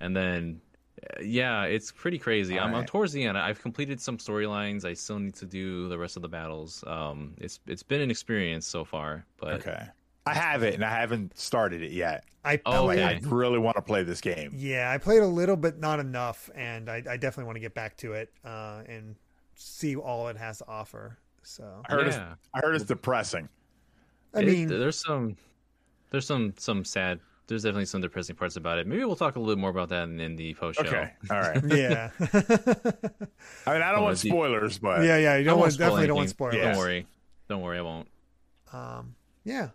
and 0.00 0.14
then. 0.16 0.60
uh, 1.02 1.22
Yeah, 1.22 1.64
it's 1.64 1.92
pretty 1.92 2.18
crazy. 2.18 2.60
I'm, 2.60 2.74
I'm 2.74 2.84
towards 2.84 3.12
the 3.12 3.24
end. 3.24 3.38
I've 3.38 3.60
completed 3.60 4.00
some 4.00 4.18
storylines. 4.18 4.84
I 4.84 4.94
still 4.94 5.18
need 5.18 5.34
to 5.36 5.46
do 5.46 5.88
the 5.88 5.98
rest 5.98 6.16
of 6.16 6.22
the 6.22 6.28
battles. 6.28 6.84
Um, 6.86 7.34
it's 7.38 7.60
it's 7.66 7.82
been 7.82 8.00
an 8.02 8.10
experience 8.10 8.66
so 8.68 8.84
far, 8.84 9.26
but 9.38 9.66
Okay, 9.66 9.88
I 10.26 10.34
have 10.34 10.62
it, 10.62 10.74
and 10.74 10.84
I 10.84 10.90
haven't 10.90 11.36
started 11.38 11.82
it 11.82 11.92
yet. 11.92 12.24
I 12.44 12.60
Oh, 12.64 12.86
Like, 12.86 12.98
okay. 12.98 13.20
I 13.22 13.28
really 13.28 13.58
want 13.58 13.76
to 13.76 13.82
play 13.82 14.02
this 14.04 14.20
game. 14.20 14.52
Yeah, 14.54 14.90
I 14.90 14.98
played 14.98 15.22
a 15.22 15.26
little, 15.26 15.56
but 15.56 15.78
not 15.78 16.00
enough, 16.00 16.48
and 16.54 16.90
I, 16.90 16.96
I 17.08 17.16
definitely 17.16 17.44
want 17.44 17.56
to 17.56 17.60
get 17.60 17.74
back 17.74 17.96
to 17.98 18.12
it 18.14 18.32
uh, 18.44 18.82
and 18.86 19.16
see 19.54 19.96
all 19.96 20.28
it 20.28 20.36
has 20.36 20.58
to 20.58 20.68
offer. 20.68 21.18
So, 21.42 21.82
I 21.88 21.92
heard, 21.92 22.06
Yeah. 22.06 22.32
it's, 22.32 22.48
I 22.54 22.60
heard 22.60 22.74
it's 22.74 22.84
depressing. 22.84 23.48
I 24.34 24.40
It- 24.40 24.46
mean, 24.46 24.68
there's 24.68 24.98
some, 24.98 25.36
there's 26.10 26.26
some, 26.26 26.54
some 26.56 26.84
sad. 26.84 27.20
There's 27.46 27.62
definitely 27.62 27.84
some 27.84 28.00
depressing 28.00 28.36
parts 28.36 28.56
about 28.56 28.78
it. 28.78 28.86
Maybe 28.86 29.04
we'll 29.04 29.16
talk 29.16 29.36
a 29.36 29.40
little 29.40 29.60
more 29.60 29.68
about 29.68 29.90
that 29.90 30.04
in, 30.04 30.18
in 30.18 30.34
the 30.36 30.54
post 30.54 30.80
show. 30.80 30.86
Okay, 30.86 31.10
all 31.30 31.40
right. 31.40 31.62
yeah, 31.68 32.08
I 32.20 33.72
mean, 33.74 33.82
I 33.82 33.92
don't 33.92 34.02
want 34.02 34.14
is 34.14 34.20
spoilers, 34.20 34.78
but 34.78 35.02
yeah, 35.02 35.18
yeah. 35.18 35.36
You 35.36 35.44
don't 35.44 35.58
won't 35.58 35.60
want 35.64 35.72
spoil 35.74 35.86
definitely 35.88 36.06
don't 36.06 36.16
want 36.16 36.30
spoilers. 36.30 36.56
Yeah. 36.56 36.68
Don't 36.72 36.78
worry, 36.78 37.06
don't 37.50 37.60
worry, 37.60 37.78
I 37.78 37.82
won't. 37.82 38.08
Um, 38.72 39.14
yeah. 39.44 39.68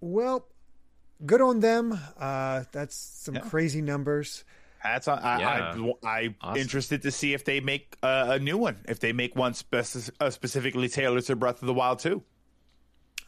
Well, 0.00 0.46
good 1.26 1.40
on 1.40 1.60
them. 1.60 1.98
Uh, 2.16 2.64
that's 2.72 2.94
some 2.94 3.34
Yeah. 3.36 3.40
crazy 3.42 3.80
numbers. 3.82 4.44
that's 4.82 5.08
I, 5.08 5.14
I, 5.16 5.38
Yeah. 5.40 5.92
I, 6.04 6.20
am 6.22 6.34
Awesome. 6.40 6.60
interested 6.60 7.02
to 7.02 7.10
see 7.10 7.34
if 7.34 7.44
they 7.44 7.58
make 7.60 7.96
uh, 8.02 8.26
a 8.30 8.38
new 8.38 8.56
one. 8.56 8.76
If 8.88 9.00
they 9.00 9.12
make 9.12 9.34
one 9.34 9.52
speci- 9.52 10.10
uh, 10.20 10.30
specifically 10.30 10.88
tailored 10.88 11.24
to 11.24 11.34
Breath 11.36 11.60
of 11.62 11.66
the 11.66 11.74
Wild 11.74 11.98
too. 11.98 12.22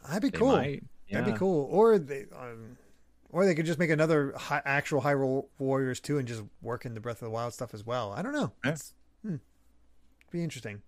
That'd 0.07 0.21
be 0.21 0.29
They 0.29 0.37
cool. 0.37 0.51
might, 0.53 0.83
That'd 1.11 1.33
be 1.33 1.37
cool. 1.37 1.67
Or 1.69 1.99
they, 1.99 2.25
um, 2.33 2.77
or 3.29 3.45
they 3.45 3.53
could 3.53 3.65
just 3.65 3.79
make 3.79 3.89
another 3.89 4.33
high, 4.37 4.61
actual 4.63 5.01
Hyrule 5.01 5.47
Warriors 5.59 5.99
too, 5.99 6.17
and 6.17 6.27
just 6.27 6.41
work 6.61 6.85
in 6.85 6.93
the 6.93 7.01
Breath 7.01 7.17
of 7.21 7.25
the 7.25 7.29
Wild 7.31 7.53
stuff 7.53 7.73
as 7.73 7.85
well. 7.85 8.13
I 8.13 8.21
don't 8.21 8.33
know. 8.33 8.53
Yeah. 8.63 8.71
It's, 8.71 8.93
hmm, 9.21 9.35
be 10.31 10.41
interesting. 10.41 10.81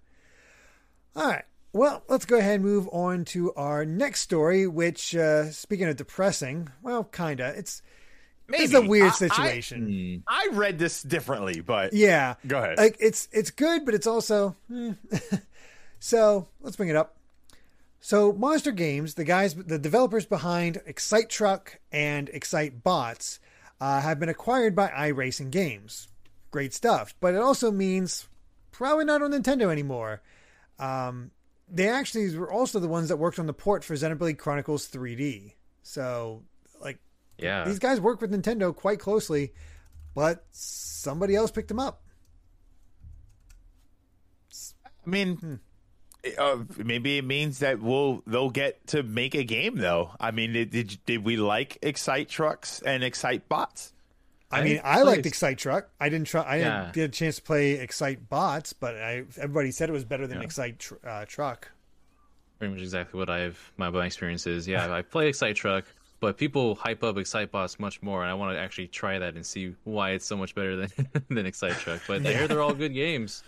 All 1.15 1.27
right. 1.27 1.43
Well, 1.73 2.03
let's 2.07 2.25
go 2.25 2.37
ahead 2.37 2.55
and 2.55 2.63
move 2.63 2.87
on 2.91 3.25
to 3.25 3.51
our 3.55 3.83
next 3.83 4.21
story. 4.21 4.67
Which, 4.67 5.15
uh, 5.15 5.49
speaking 5.51 5.87
of 5.87 5.95
depressing, 5.95 6.69
well, 6.81 7.03
kinda. 7.03 7.53
It's 7.57 7.81
it's 8.49 8.73
a 8.73 8.77
Maybe. 8.81 8.87
weird 8.87 9.05
I- 9.05 9.07
I- 9.07 9.11
situation. 9.11 10.23
Hmm. 10.27 10.31
I 10.31 10.49
read 10.53 10.77
this 10.77 11.01
differently, 11.01 11.61
but 11.61 11.93
Yeah. 11.93 12.35
Go 12.45 12.59
ahead. 12.59 12.77
Like 12.77 12.97
it's 12.99 13.27
it's 13.31 13.49
good, 13.51 13.85
but 13.85 13.95
it's 13.95 14.07
also 14.07 14.55
hmm. 14.67 14.91
so. 15.99 16.47
Let's 16.61 16.75
bring 16.75 16.89
it 16.89 16.95
up. 16.95 17.17
So 17.99 18.33
Monster 18.33 18.71
Games, 18.71 19.13
the 19.15 19.23
guys, 19.23 19.55
the 19.55 19.79
developers 19.79 20.25
behind 20.25 20.81
Excite 20.85 21.29
Truck 21.29 21.79
and 21.91 22.27
Excitebots, 22.29 23.39
uh, 23.79 24.01
have 24.01 24.19
been 24.19 24.27
acquired 24.29 24.75
by 24.75 24.89
iRacing 24.89 25.51
Games. 25.51 26.09
Great 26.51 26.73
stuff, 26.73 27.15
but 27.21 27.33
it 27.33 27.39
also 27.41 27.71
means 27.71 28.27
probably 28.71 29.05
not 29.05 29.21
on 29.21 29.31
Nintendo 29.31 29.71
anymore. 29.71 30.21
Um, 30.79 31.31
they 31.69 31.87
actually 31.87 32.35
were 32.37 32.51
also 32.51 32.79
the 32.79 32.87
ones 32.87 33.09
that 33.09 33.17
worked 33.17 33.39
on 33.39 33.45
the 33.47 33.53
port 33.53 33.83
for 33.83 33.93
Xenoblade 33.95 34.37
Chronicles 34.37 34.87
3D. 34.89 35.53
So, 35.81 36.43
like, 36.81 36.99
Yeah, 37.37 37.65
these 37.65 37.79
guys 37.79 37.99
work 37.99 38.21
with 38.21 38.31
Nintendo 38.31 38.75
quite 38.75 38.99
closely, 38.99 39.53
but 40.13 40.45
somebody 40.51 41.35
else 41.35 41.51
picked 41.51 41.67
them 41.69 41.79
up. 41.79 42.01
I 45.05 45.09
mean, 45.09 45.59
uh, 46.37 46.57
maybe 46.77 47.17
it 47.17 47.25
means 47.25 47.59
that 47.59 47.81
we'll 47.81 48.23
they'll 48.25 48.49
get 48.49 48.87
to 48.87 49.03
make 49.03 49.35
a 49.35 49.43
game 49.43 49.75
though. 49.77 50.11
I 50.19 50.31
mean, 50.31 50.53
did 50.53 50.69
did, 50.71 50.97
did 51.05 51.25
we 51.25 51.35
like 51.37 51.77
Excite 51.81 52.29
Trucks 52.29 52.81
and 52.85 53.03
Excitebots? 53.03 53.91
I, 54.53 54.59
I 54.59 54.63
mean, 54.63 54.81
I 54.83 55.01
liked 55.03 55.25
Excite 55.25 55.57
Truck. 55.57 55.89
I 55.99 56.09
didn't 56.09 56.27
try. 56.27 56.41
I 56.43 56.55
Yeah. 56.57 56.81
didn't 56.81 56.93
get 56.93 57.03
a 57.05 57.09
chance 57.09 57.35
to 57.37 57.41
play 57.41 57.77
Excitebots, 57.85 58.73
but 58.79 58.95
I 58.95 59.23
everybody 59.37 59.71
said 59.71 59.89
it 59.89 59.93
was 59.93 60.05
better 60.05 60.27
than 60.27 60.37
Yeah. 60.39 60.43
Excite 60.45 60.79
tr- 60.79 60.95
uh, 61.07 61.25
Truck. 61.25 61.69
pretty 62.59 62.73
much 62.73 62.83
exactly 62.83 63.17
what 63.19 63.29
I've 63.29 63.71
my, 63.77 63.89
my 63.89 64.05
experience 64.05 64.47
is. 64.47 64.67
Yeah, 64.67 64.93
I 64.95 65.01
play 65.01 65.27
Excite 65.27 65.55
Truck, 65.55 65.85
but 66.19 66.37
people 66.37 66.75
hype 66.75 67.03
up 67.03 67.15
Excitebots 67.17 67.79
much 67.79 68.01
more, 68.01 68.21
and 68.21 68.31
I 68.31 68.33
want 68.35 68.55
to 68.55 68.59
actually 68.61 68.87
try 68.87 69.19
that 69.19 69.35
and 69.35 69.45
see 69.45 69.75
why 69.83 70.11
it's 70.11 70.25
so 70.25 70.37
much 70.37 70.55
better 70.55 70.75
than 70.75 70.89
than 71.29 71.45
Excite 71.45 71.73
Truck. 71.73 72.01
But 72.07 72.25
I 72.25 72.33
hear 72.33 72.47
they're 72.47 72.61
all 72.61 72.73
good 72.73 72.93
games, 72.93 73.43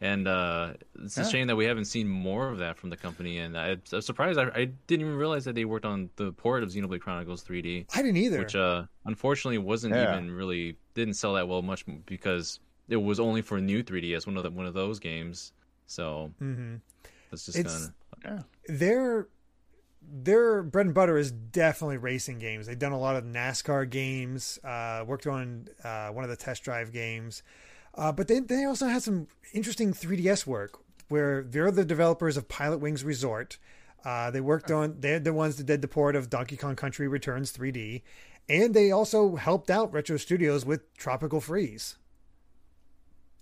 and 0.00 0.26
uh, 0.26 0.72
it's 1.02 1.18
a 1.18 1.24
shame 1.24 1.46
that 1.48 1.56
we 1.56 1.64
haven't 1.66 1.84
seen 1.86 2.08
more 2.08 2.48
of 2.48 2.58
that 2.58 2.78
from 2.78 2.90
the 2.90 2.96
company. 2.96 3.38
And 3.38 3.56
I, 3.58 3.76
I'm 3.92 4.00
surprised. 4.00 4.38
I, 4.38 4.44
I 4.54 4.64
didn't 4.86 5.06
even 5.06 5.16
realize 5.16 5.44
that 5.44 5.54
they 5.54 5.64
worked 5.64 5.84
on 5.84 6.10
the 6.16 6.32
port 6.32 6.62
of 6.62 6.70
Xenoblade 6.70 7.00
Chronicles 7.00 7.44
3D, 7.44 7.86
I 7.94 8.02
didn't 8.02 8.16
either. 8.16 8.38
which 8.38 8.56
uh, 8.56 8.84
unfortunately 9.04 9.58
wasn't 9.58 9.94
Yeah. 9.94 10.04
even 10.04 10.30
really 10.30 10.76
didn't 10.94 11.14
sell 11.14 11.34
that 11.34 11.48
well 11.48 11.62
much 11.62 11.84
because 12.06 12.60
it 12.88 12.96
was 12.96 13.20
only 13.20 13.42
for 13.42 13.60
new 13.60 13.82
3DS, 13.82 14.26
one 14.26 14.36
of 14.36 14.42
the, 14.42 14.50
one 14.50 14.66
of 14.66 14.74
those 14.74 14.98
games. 14.98 15.52
So 15.86 16.32
hmm 16.38 16.76
it's 17.32 17.46
just 17.46 17.62
kind 17.64 17.68
of 17.68 17.92
Yeah. 18.24 18.42
Their 18.76 19.28
their 20.02 20.62
bread 20.62 20.86
and 20.86 20.94
butter 20.94 21.18
is 21.18 21.30
definitely 21.30 21.98
racing 21.98 22.38
games. 22.38 22.66
They've 22.66 22.78
done 22.78 22.92
a 22.92 22.98
lot 22.98 23.16
of 23.16 23.24
NASCAR 23.24 23.88
games. 23.88 24.58
Uh, 24.64 25.04
worked 25.06 25.26
on 25.26 25.68
uh, 25.84 26.08
one 26.08 26.24
of 26.24 26.30
the 26.30 26.36
test 26.36 26.62
drive 26.64 26.92
games, 26.92 27.42
uh, 27.94 28.12
but 28.12 28.28
they 28.28 28.40
they 28.40 28.64
also 28.64 28.86
had 28.86 29.02
some 29.02 29.26
interesting 29.52 29.92
3DS 29.92 30.46
work 30.46 30.78
where 31.08 31.42
they're 31.42 31.70
the 31.72 31.84
developers 31.84 32.36
of 32.36 32.48
Pilotwings 32.48 33.04
Resort. 33.04 33.58
Uh, 34.04 34.30
they 34.30 34.40
worked 34.40 34.70
on 34.70 34.96
they're 35.00 35.18
the 35.20 35.32
ones 35.32 35.56
that 35.56 35.64
did 35.66 35.82
the 35.82 35.88
port 35.88 36.16
of 36.16 36.30
Donkey 36.30 36.56
Kong 36.56 36.76
Country 36.76 37.06
Returns 37.08 37.52
3D, 37.52 38.02
and 38.48 38.72
they 38.74 38.90
also 38.90 39.36
helped 39.36 39.70
out 39.70 39.92
Retro 39.92 40.16
Studios 40.16 40.64
with 40.64 40.92
Tropical 40.96 41.40
Freeze. 41.40 41.96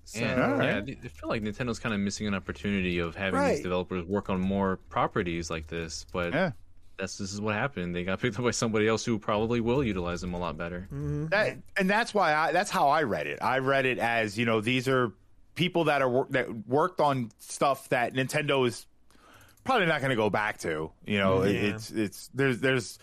So 0.05 0.20
And, 0.24 0.40
Alright. 0.40 0.88
yeah, 0.88 0.94
I 1.03 1.05
I 1.05 1.09
feel 1.09 1.28
like 1.28 1.42
Nintendo's 1.42 1.78
kind 1.78 1.94
of 1.94 2.01
missing 2.01 2.26
an 2.26 2.34
opportunity 2.34 2.99
of 2.99 3.14
having 3.14 3.38
Right. 3.40 3.55
these 3.57 3.62
developers 3.62 4.05
work 4.07 4.30
on 4.30 4.40
more 4.40 4.78
properties 4.88 5.51
like 5.51 5.66
this. 5.66 6.07
But 6.12 6.32
Yeah. 6.32 6.53
That's 6.99 7.16
this 7.18 7.32
is 7.32 7.40
what 7.40 7.55
happened. 7.55 7.94
They 7.94 8.05
got 8.05 8.20
picked 8.22 8.38
up 8.38 8.44
by 8.44 8.51
somebody 8.51 8.88
else 8.88 9.05
who 9.05 9.18
probably 9.18 9.61
will 9.61 9.82
utilize 9.84 10.20
them 10.20 10.34
a 10.34 10.38
lot 10.38 10.57
better. 10.59 10.88
Mhm. 10.92 11.30
That, 11.30 11.57
and 11.76 11.88
that's 11.88 12.12
why 12.12 12.34
I 12.34 12.53
that's 12.53 12.70
how 12.70 12.88
I 12.88 13.03
read 13.05 13.26
it. 13.26 13.38
I 13.42 13.59
read 13.59 13.86
it 13.86 13.99
as 13.99 14.38
you 14.38 14.44
know 14.46 14.61
these 14.61 14.88
are 14.88 15.12
people 15.55 15.84
that 15.84 16.03
are 16.03 16.26
that 16.30 16.66
worked 16.68 17.01
on 17.01 17.30
stuff 17.38 17.88
that 17.88 18.14
Nintendo 18.14 18.66
is 18.66 18.86
probably 19.64 19.86
not 19.86 20.01
going 20.01 20.11
to 20.11 20.16
go 20.16 20.30
back 20.30 20.59
to. 20.59 20.90
You 21.07 21.18
know, 21.18 21.42
it- 21.42 21.55
Yeah. 21.55 21.74
it's 21.74 21.90
it's 21.90 22.30
there's 22.34 22.61
there's 22.61 22.99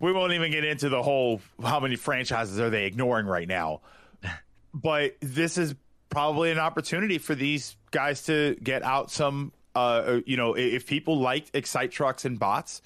we 0.00 0.12
won't 0.12 0.32
even 0.32 0.50
get 0.50 0.64
into 0.64 0.88
the 0.88 1.02
whole 1.02 1.40
how 1.62 1.80
many 1.80 1.96
franchises 1.96 2.58
are 2.60 2.70
they 2.70 2.84
ignoring 2.86 3.26
right 3.26 3.48
now. 3.48 3.80
But 4.74 5.16
this 5.20 5.56
is 5.56 5.74
probably 6.10 6.50
an 6.50 6.58
opportunity 6.58 7.18
for 7.18 7.34
these 7.36 7.76
guys 7.92 8.24
to 8.24 8.56
get 8.62 8.82
out 8.82 9.10
some 9.10 9.52
uh 9.76 10.18
you 10.26 10.36
know 10.36 10.54
if 10.54 10.86
people 10.86 11.18
liked 11.20 11.50
Excite 11.54 11.90
Trucks 11.92 12.24
and 12.24 12.38
bots 12.38 12.82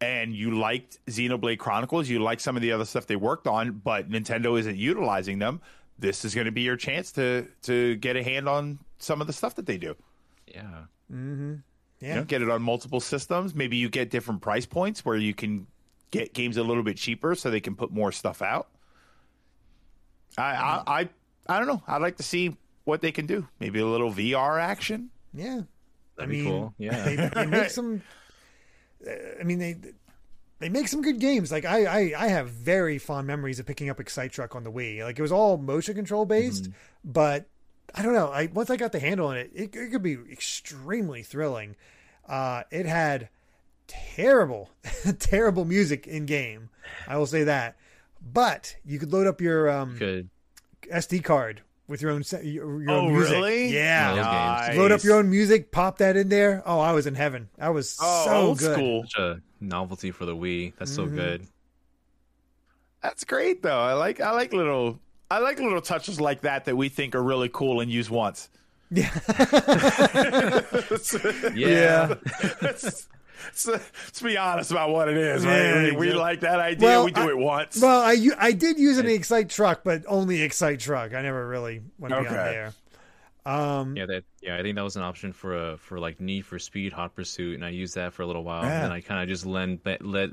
and 0.00 0.34
you 0.34 0.58
liked 0.58 0.98
Xenoblade 1.06 1.58
Chronicles, 1.58 2.08
you 2.08 2.20
like 2.20 2.40
some 2.40 2.56
of 2.56 2.62
the 2.62 2.72
other 2.72 2.84
stuff 2.84 3.06
they 3.06 3.16
worked 3.16 3.46
on, 3.46 3.72
but 3.72 4.10
Nintendo 4.10 4.58
isn't 4.58 4.76
utilizing 4.76 5.38
them. 5.38 5.60
This 5.98 6.24
is 6.24 6.34
going 6.34 6.46
to 6.46 6.52
be 6.52 6.62
your 6.62 6.76
chance 6.76 7.12
to 7.12 7.46
to 7.62 7.96
get 7.96 8.16
a 8.16 8.22
hand 8.22 8.48
on 8.48 8.78
some 8.98 9.20
of 9.20 9.26
the 9.26 9.32
stuff 9.32 9.54
that 9.56 9.66
they 9.66 9.76
do. 9.76 9.94
Yeah. 10.46 10.62
Mm-hmm. 11.12 11.50
You 11.52 12.08
Yeah. 12.08 12.14
know, 12.16 12.24
get 12.24 12.40
it 12.40 12.48
on 12.48 12.62
multiple 12.62 13.00
systems. 13.00 13.54
Maybe 13.54 13.76
you 13.76 13.90
get 13.90 14.08
different 14.10 14.40
price 14.40 14.64
points 14.64 15.04
where 15.04 15.16
you 15.16 15.34
can 15.34 15.66
get 16.10 16.32
games 16.32 16.56
a 16.56 16.62
little 16.62 16.82
bit 16.82 16.96
cheaper, 16.96 17.34
so 17.34 17.50
they 17.50 17.60
can 17.60 17.76
put 17.76 17.92
more 17.92 18.12
stuff 18.12 18.40
out. 18.40 18.68
I 20.38 20.42
I 20.42 20.54
mm-hmm. 20.54 20.88
I, 20.88 21.08
I 21.54 21.58
don't 21.58 21.66
know. 21.68 21.82
I'd 21.86 22.00
like 22.02 22.16
to 22.16 22.22
see 22.22 22.56
what 22.84 23.02
they 23.02 23.12
can 23.12 23.26
do. 23.26 23.46
Maybe 23.58 23.80
a 23.80 23.86
little 23.86 24.10
VR 24.10 24.58
action. 24.60 25.10
Yeah. 25.34 25.60
I 26.18 26.26
That'd 26.26 26.30
be 26.30 26.42
mean, 26.42 26.50
cool. 26.50 26.74
Yeah. 26.78 27.04
they, 27.04 27.16
they 27.16 27.46
make 27.46 27.70
some. 27.78 28.02
I 29.08 29.42
mean, 29.44 29.58
they 29.58 29.76
they 30.58 30.68
make 30.68 30.88
some 30.88 31.00
good 31.02 31.18
games. 31.20 31.50
Like 31.50 31.64
I, 31.64 31.84
I, 31.84 32.24
I 32.24 32.28
have 32.28 32.50
very 32.50 32.98
fond 32.98 33.26
memories 33.26 33.58
of 33.58 33.66
picking 33.66 33.88
up 33.88 33.98
Excite 34.00 34.32
Truck 34.32 34.54
on 34.54 34.64
the 34.64 34.70
Wii. 34.70 35.02
Like 35.02 35.18
it 35.18 35.22
was 35.22 35.32
all 35.32 35.56
motion 35.56 35.94
control 35.94 36.26
based, 36.26 36.64
Mm-hmm. 36.64 36.72
but 37.12 37.46
I 37.94 38.02
don't 38.02 38.12
know. 38.14 38.30
I 38.30 38.46
once 38.52 38.68
I 38.70 38.76
got 38.76 38.92
the 38.92 39.00
handle 39.00 39.28
on 39.28 39.36
it, 39.38 39.50
it, 39.54 39.74
it 39.74 39.90
could 39.90 40.02
be 40.02 40.18
extremely 40.30 41.22
thrilling. 41.22 41.76
Uh, 42.28 42.62
it 42.70 42.86
had 42.86 43.28
terrible, 43.86 44.70
terrible 45.18 45.64
music 45.64 46.06
in 46.06 46.26
game. 46.26 46.68
I 47.08 47.16
will 47.16 47.26
say 47.26 47.44
that. 47.44 47.76
But 48.22 48.76
you 48.84 48.98
could 48.98 49.12
load 49.12 49.26
up 49.26 49.40
your 49.40 49.68
um. 49.70 49.96
SD 50.90 51.22
card 51.24 51.62
with 51.90 52.00
your 52.00 52.12
own 52.12 52.22
se- 52.24 52.44
your, 52.46 52.82
your 52.82 52.90
Oh, 52.90 53.00
own 53.00 53.12
music. 53.12 53.32
really? 53.34 53.68
Yeah. 53.74 54.10
One 54.10 54.18
of 54.18 54.24
those 54.24 54.32
games. 54.32 54.68
Nice. 54.68 54.76
Load 54.78 54.92
up 54.92 55.04
your 55.04 55.16
own 55.16 55.28
music, 55.30 55.70
pop 55.72 55.98
that 55.98 56.16
in 56.16 56.28
there. 56.30 56.62
Oh, 56.64 56.80
I 56.80 56.92
was 56.92 57.06
in 57.06 57.14
heaven. 57.16 57.48
That 57.58 57.74
was 57.74 57.98
Oh, 58.00 58.24
so 58.24 58.32
old 58.34 58.58
good. 58.58 58.72
school. 58.74 59.02
Such 59.04 59.18
a 59.18 59.40
novelty 59.60 60.10
for 60.12 60.24
the 60.24 60.34
Wii. 60.34 60.72
That's 60.78 60.94
so 60.94 61.06
Mhm. 61.06 61.14
good. 61.16 61.46
That's 63.02 63.24
great 63.24 63.62
though. 63.62 63.80
I 63.80 63.92
like 63.94 64.20
I 64.20 64.30
like 64.30 64.52
little 64.52 64.98
I 65.30 65.38
like 65.38 65.58
little 65.58 65.80
touches 65.80 66.20
like 66.20 66.42
that 66.42 66.64
that 66.66 66.76
we 66.76 66.88
think 66.88 67.14
are 67.14 67.22
really 67.22 67.48
cool 67.52 67.80
and 67.80 67.90
use 67.90 68.08
once. 68.10 68.48
Yeah. 68.90 69.10
Yeah. 71.54 72.14
let's, 72.62 73.06
let's, 73.46 73.66
let's 73.66 74.22
be 74.22 74.36
honest 74.36 74.70
about 74.70 74.90
what 74.90 75.08
it 75.08 75.16
is, 75.16 75.44
right? 75.44 75.56
Yeah, 75.56 75.82
we, 75.96 76.08
we 76.08 76.12
like 76.12 76.40
that 76.40 76.60
idea. 76.60 76.88
Well, 76.88 77.04
we 77.04 77.10
do 77.12 77.20
I- 77.22 77.28
it 77.30 77.38
once. 77.38 77.80
well, 77.80 78.00
I 78.02 78.16
I 78.38 78.52
did 78.52 78.78
use 78.78 78.98
an 78.98 79.06
Excite 79.06 79.48
truck, 79.50 79.82
but 79.84 80.02
only 80.06 80.42
Excite 80.42 80.80
truck. 80.80 81.14
I 81.14 81.22
never 81.22 81.46
really 81.48 81.82
went 81.98 82.12
beyond 82.12 82.26
Okay. 82.26 82.34
there. 82.36 82.74
Um, 83.46 83.96
Yeah, 83.96 84.06
that 84.06 84.24
yeah, 84.42 84.56
I 84.58 84.62
think 84.62 84.76
that 84.76 84.84
was 84.84 84.96
an 84.96 85.02
option 85.02 85.32
for 85.32 85.72
a 85.72 85.76
for 85.78 85.98
like 85.98 86.20
Need 86.20 86.44
for 86.44 86.58
Speed, 86.58 86.92
Hot 86.92 87.14
Pursuit, 87.14 87.54
and 87.54 87.64
I 87.64 87.70
used 87.70 87.94
that 87.94 88.12
for 88.12 88.22
a 88.22 88.26
little 88.26 88.44
while, 88.44 88.64
Yeah. 88.64 88.84
and 88.84 88.92
I 88.92 89.00
kind 89.00 89.22
of 89.22 89.28
just 89.28 89.46
lend 89.46 89.80
let 90.02 90.30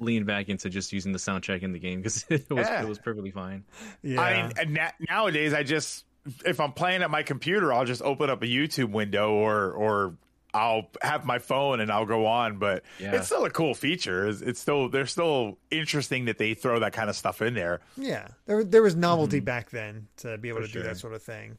lean 0.00 0.24
back 0.24 0.48
into 0.48 0.68
just 0.68 0.92
using 0.92 1.12
the 1.12 1.18
soundtrack 1.18 1.62
in 1.62 1.72
the 1.72 1.78
game 1.78 2.00
because 2.00 2.24
it 2.30 2.50
was 2.50 2.66
Yeah. 2.66 2.82
it 2.82 2.88
was 2.88 2.98
perfectly 2.98 3.30
fine. 3.30 3.64
yeah. 4.02 4.20
I 4.20 4.64
mean, 4.64 4.74
na- 4.74 4.90
nowadays 5.08 5.54
I 5.54 5.62
just 5.62 6.04
if 6.44 6.60
I'm 6.60 6.72
playing 6.72 7.02
at 7.02 7.10
my 7.10 7.22
computer, 7.22 7.72
I'll 7.72 7.84
just 7.86 8.02
open 8.02 8.28
up 8.30 8.42
a 8.42 8.46
YouTube 8.46 8.90
window 8.90 9.32
or 9.32 9.72
or 9.72 10.14
I'll 10.54 10.88
have 11.00 11.24
my 11.24 11.38
phone 11.38 11.80
and 11.80 11.90
I'll 11.90 12.04
go 12.06 12.26
on. 12.26 12.58
But 12.58 12.82
Yeah. 12.98 13.12
it's 13.16 13.26
still 13.26 13.44
a 13.44 13.50
cool 13.50 13.74
feature. 13.74 14.28
It's, 14.28 14.40
it's 14.42 14.60
still 14.60 14.88
they're 14.88 15.06
still 15.06 15.58
interesting 15.70 16.26
that 16.26 16.38
they 16.38 16.54
throw 16.54 16.78
that 16.80 16.92
kind 16.92 17.08
of 17.08 17.16
stuff 17.16 17.40
in 17.42 17.54
there. 17.54 17.80
yeah. 17.96 18.28
There 18.46 18.62
there 18.64 18.82
was 18.82 18.94
novelty 18.96 19.40
back 19.40 19.70
then 19.70 20.08
to 20.18 20.36
be 20.38 20.48
able 20.50 20.60
For 20.62 20.66
to 20.66 20.72
do 20.72 20.82
that 20.82 20.98
sort 20.98 21.14
of 21.14 21.22
thing. 21.22 21.58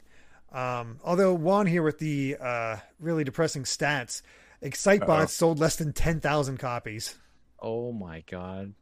Um, 0.52 0.98
although 1.02 1.34
Juan 1.34 1.66
here 1.66 1.82
with 1.82 1.98
the 1.98 2.36
uh, 2.40 2.76
really 3.00 3.24
depressing 3.24 3.64
stats, 3.64 4.22
ExciteBot 4.62 5.08
Uh-oh. 5.08 5.26
sold 5.26 5.58
less 5.58 5.76
than 5.76 5.92
ten 5.92 6.20
thousand 6.20 6.58
copies. 6.58 7.16
Oh 7.60 7.90
my 7.92 8.22
god! 8.30 8.74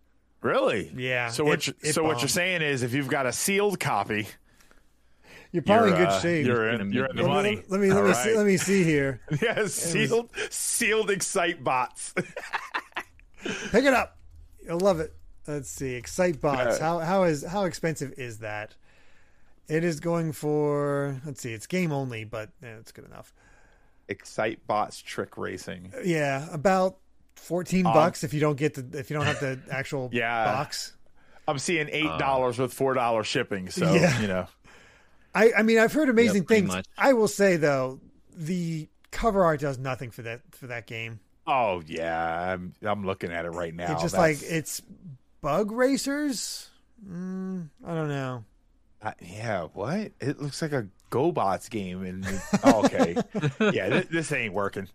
Really? 0.42 0.92
Yeah, 0.94 1.28
So 1.28 1.44
what 1.44 1.60
it- 1.60 1.66
you, 1.68 1.74
it 1.82 1.92
so 1.94 2.02
what 2.04 2.20
you're 2.20 2.28
saying 2.28 2.60
is 2.62 2.82
if 2.82 2.92
you've 2.92 3.08
got 3.08 3.24
a 3.26 3.32
sealed 3.32 3.80
copy, 3.80 4.26
You're 5.52 5.62
probably 5.62 5.90
you're, 5.90 5.98
in 5.98 6.04
good 6.04 6.12
uh, 6.12 6.20
shape. 6.20 6.46
You're 6.46 6.70
Gonna 6.72 6.84
in, 6.84 6.92
you're 6.92 7.06
in 7.06 7.16
the 7.16 7.22
me- 7.22 7.28
let, 7.28 7.34
money. 7.34 7.56
me, 7.56 7.62
let 7.68 7.80
me 7.80 7.92
let 7.92 8.02
me 8.04 8.08
All 8.10 8.14
see, 8.14 8.34
let 8.36 8.46
me 8.46 8.56
see 8.56 8.82
here. 8.84 9.20
Yeah, 9.42 9.66
sealed 9.66 10.30
sealed 10.50 11.08
Excitebots. 11.10 12.14
Pick 13.70 13.84
it 13.84 13.92
up. 13.92 14.16
You'll 14.64 14.80
love 14.80 15.00
it. 15.00 15.14
Let's 15.46 15.68
see. 15.68 15.94
Excite 15.94 16.40
bots. 16.40 16.78
Yeah. 16.78 16.84
How 16.84 16.98
how 17.00 17.22
is 17.24 17.44
how 17.44 17.64
expensive 17.64 18.14
is 18.16 18.38
that? 18.38 18.74
It 19.68 19.84
is 19.84 20.00
going 20.00 20.32
for 20.32 21.20
let's 21.26 21.40
see, 21.42 21.52
it's 21.52 21.66
game 21.66 21.92
only, 21.92 22.24
but 22.24 22.50
yeah, 22.62 22.76
it's 22.76 22.92
good 22.92 23.04
enough. 23.04 23.34
Excitebots 24.08 25.02
trick 25.02 25.36
racing. 25.36 25.92
Yeah, 26.04 26.46
about 26.52 26.96
fourteen 27.36 27.86
Um, 27.86 27.92
bucks 27.92 28.24
if 28.24 28.32
you 28.32 28.40
don't 28.40 28.56
get 28.56 28.74
the 28.74 28.98
if 28.98 29.10
you 29.10 29.16
don't 29.16 29.26
have 29.26 29.40
the 29.40 29.58
actual 29.70 30.10
Yeah. 30.12 30.44
box. 30.44 30.94
I'm 31.48 31.58
seeing 31.58 31.88
eight 31.90 32.18
dollars 32.18 32.58
with 32.58 32.72
four 32.72 32.94
dollars 32.94 33.26
shipping. 33.26 33.68
So 33.70 33.92
Yeah. 33.92 34.20
you 34.20 34.28
know, 34.28 34.46
I 35.34 35.52
I 35.58 35.62
mean 35.62 35.78
I've 35.78 35.92
heard 35.92 36.08
amazing 36.08 36.44
pretty 36.44 36.62
things. 36.62 36.74
much. 36.74 36.86
I 36.98 37.12
will 37.14 37.28
say 37.28 37.56
though, 37.56 38.00
the 38.36 38.88
cover 39.10 39.44
art 39.44 39.60
does 39.60 39.78
nothing 39.78 40.10
for 40.10 40.22
that 40.22 40.40
for 40.52 40.66
that 40.68 40.86
game. 40.86 41.20
oh 41.46 41.82
yeah, 41.86 42.52
I'm 42.52 42.72
I'm 42.82 43.04
looking 43.04 43.32
at 43.32 43.44
it 43.44 43.50
right 43.50 43.74
now. 43.74 43.92
it's 43.92 44.02
just 44.02 44.14
That's- 44.14 44.42
like 44.42 44.50
it's 44.50 44.82
bug 45.40 45.70
racers. 45.72 46.68
Mm, 47.06 47.68
I 47.84 47.94
don't 47.94 48.08
know. 48.08 48.44
uh, 49.02 49.12
yeah. 49.20 49.62
What? 49.74 50.12
It 50.20 50.40
looks 50.40 50.62
like 50.62 50.72
a 50.72 50.86
GoBots 51.10 51.68
game. 51.68 52.04
And 52.04 52.24
oh, 52.62 52.84
okay, 52.84 53.16
yeah, 53.72 53.88
this, 53.88 54.06
this 54.06 54.32
ain't 54.32 54.54
working. 54.54 54.88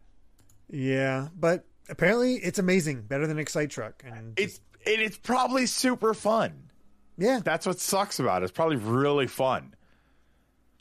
Yeah, 0.69 1.27
but 1.37 1.65
apparently 1.89 2.35
it's 2.35 2.59
amazing, 2.59 3.01
better 3.03 3.27
than 3.27 3.39
Excite 3.39 3.69
Truck, 3.69 4.03
and 4.05 4.33
It's 4.39 4.59
and 4.85 5.01
it's 5.01 5.17
probably 5.17 5.65
super 5.65 6.13
fun. 6.13 6.69
yeah, 7.17 7.39
That's 7.43 7.65
what 7.65 7.79
sucks 7.79 8.19
about 8.19 8.41
it. 8.41 8.45
It's 8.45 8.51
probably 8.53 8.77
really 8.77 9.27
fun. 9.27 9.73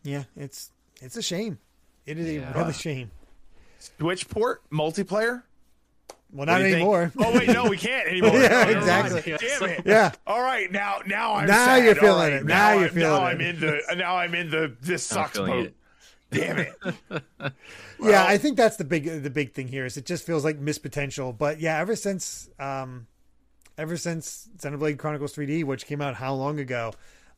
Yeah, 0.07 0.25
it's 0.37 0.71
it's 1.03 1.17
a 1.17 1.23
shame. 1.23 1.59
It 2.07 2.19
is 2.19 2.33
Yeah. 2.33 2.53
a 2.55 2.59
really 2.59 2.73
shame. 2.73 3.11
Switch 3.79 4.29
port 4.29 4.63
multiplayer. 4.71 5.43
Well, 6.33 6.47
not 6.47 6.59
do 6.59 6.65
think? 6.65 6.77
anymore. 6.77 7.13
Oh 7.19 7.33
wait, 7.37 7.49
no, 7.49 7.69
we 7.69 7.77
can't 7.77 8.09
anymore. 8.09 8.31
Yeah, 8.41 8.65
No, 8.65 8.79
exactly. 8.79 9.37
Damn 9.39 9.69
it. 9.71 9.83
Yeah. 9.85 10.13
All 10.27 10.41
right, 10.43 10.71
now 10.71 11.01
now 11.07 11.35
I'm 11.35 11.47
Now 11.47 11.67
sad. 11.67 11.85
you're 11.85 11.95
feeling 11.95 12.19
right, 12.19 12.33
it. 12.35 12.45
Now 12.47 12.73
you're 12.73 12.83
I'm- 12.85 12.95
feeling 12.95 13.11
now 13.11 13.27
it. 13.27 13.31
I'm 13.31 13.41
in 13.41 13.61
the 13.61 13.81
now 13.97 14.17
I'm 14.17 14.35
in 14.35 14.51
the 14.51 14.77
this 14.81 15.05
sucks 15.05 15.33
feeling 15.37 15.51
mode. 15.51 15.67
it. 15.67 15.75
Damn 16.31 16.59
it. 16.59 16.75
yeah, 18.03 18.25
I 18.27 18.39
think 18.39 18.57
that's 18.57 18.77
the 18.77 18.85
big 18.85 19.23
the 19.23 19.31
big 19.31 19.53
thing 19.53 19.69
here 19.69 19.87
is 19.87 19.97
it 19.97 20.05
just 20.07 20.27
feels 20.27 20.45
like 20.45 20.59
missed 20.59 20.83
potential. 20.83 21.33
But 21.33 21.61
yeah, 21.61 21.79
ever 21.79 21.95
since 21.95 22.51
um, 22.59 23.07
ever 23.79 23.97
since 23.97 24.49
Xenoblade 24.59 24.99
Chronicles 24.99 25.35
3D, 25.35 25.65
which 25.65 25.87
came 25.87 26.01
out 26.03 26.17
how 26.17 26.35
long 26.35 26.59
ago, 26.59 26.93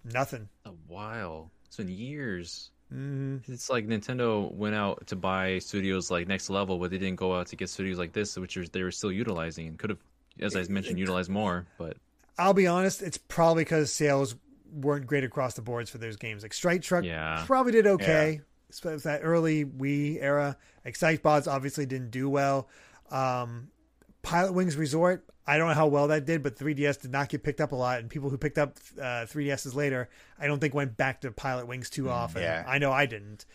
nothing. 0.05 0.49
A 0.65 0.71
while. 0.87 1.51
It's 1.69 1.77
been 1.77 1.89
years. 1.89 2.71
hmm 2.91 3.37
It's 3.47 3.71
like 3.71 3.87
Nintendo 3.87 4.53
went 4.53 4.75
out 4.75 5.07
to 5.09 5.17
buy 5.17 5.59
studios 5.61 6.11
like 6.11 6.27
Next 6.27 6.51
Level, 6.51 6.79
but 6.79 6.91
they 6.91 6.99
didn't 6.99 7.17
go 7.17 7.39
out 7.39 7.47
to 7.49 7.57
get 7.57 7.69
studios 7.69 7.99
like 7.99 8.13
this, 8.13 8.37
which 8.37 8.57
they 8.73 8.83
were 8.83 8.91
still 8.91 9.13
utilizing 9.13 9.69
and 9.69 9.79
could 9.79 9.91
have, 9.91 9.99
as 10.41 10.57
I 10.57 10.63
mentioned, 10.69 10.99
utilized 10.99 11.31
more. 11.31 11.67
But 11.79 11.97
I'll 12.39 12.55
be 12.55 12.67
honest, 12.67 13.03
it's 13.03 13.19
probably 13.19 13.65
because 13.65 13.93
sales 13.93 14.35
weren't 14.73 15.07
great 15.07 15.25
across 15.25 15.55
the 15.55 15.63
boards 15.63 15.89
for 15.91 15.99
those 15.99 16.17
games. 16.17 16.43
Like 16.43 16.53
Strike 16.53 16.83
Truck 16.83 17.05
Yeah. 17.05 17.45
probably 17.47 17.73
did 17.73 17.87
okay. 17.87 18.41
Especially 18.71 18.99
that 18.99 19.21
early 19.23 19.65
Wii 19.65 20.19
era. 20.23 20.57
Excitebots 20.85 21.51
obviously 21.51 21.87
didn't 21.87 22.11
do 22.11 22.29
well. 22.29 22.69
Um, 23.11 23.69
Pilotwings 24.23 24.77
Resort, 24.77 25.25
I 25.49 25.57
don't 25.57 25.69
know 25.69 25.75
how 25.75 25.87
well 25.87 26.09
that 26.09 26.27
did, 26.27 26.43
but 26.43 26.57
3DS 26.59 27.01
did 27.01 27.11
not 27.11 27.31
get 27.31 27.43
picked 27.43 27.61
up 27.63 27.73
a 27.73 27.75
lot. 27.75 28.01
And 28.01 28.11
people 28.11 28.29
who 28.29 28.37
picked 28.37 28.59
up 28.59 28.77
uh, 28.99 29.25
3DSs 29.25 29.75
later, 29.75 30.11
I 30.39 30.47
don't 30.47 30.59
think 30.61 30.75
went 30.75 30.97
back 30.99 31.23
to 31.23 31.31
Pilotwings 31.31 31.89
too 31.89 32.11
often. 32.11 32.43
yeah. 32.43 32.65
I 32.67 32.77
know 32.79 32.93
I 32.93 33.07
didn't. 33.07 33.47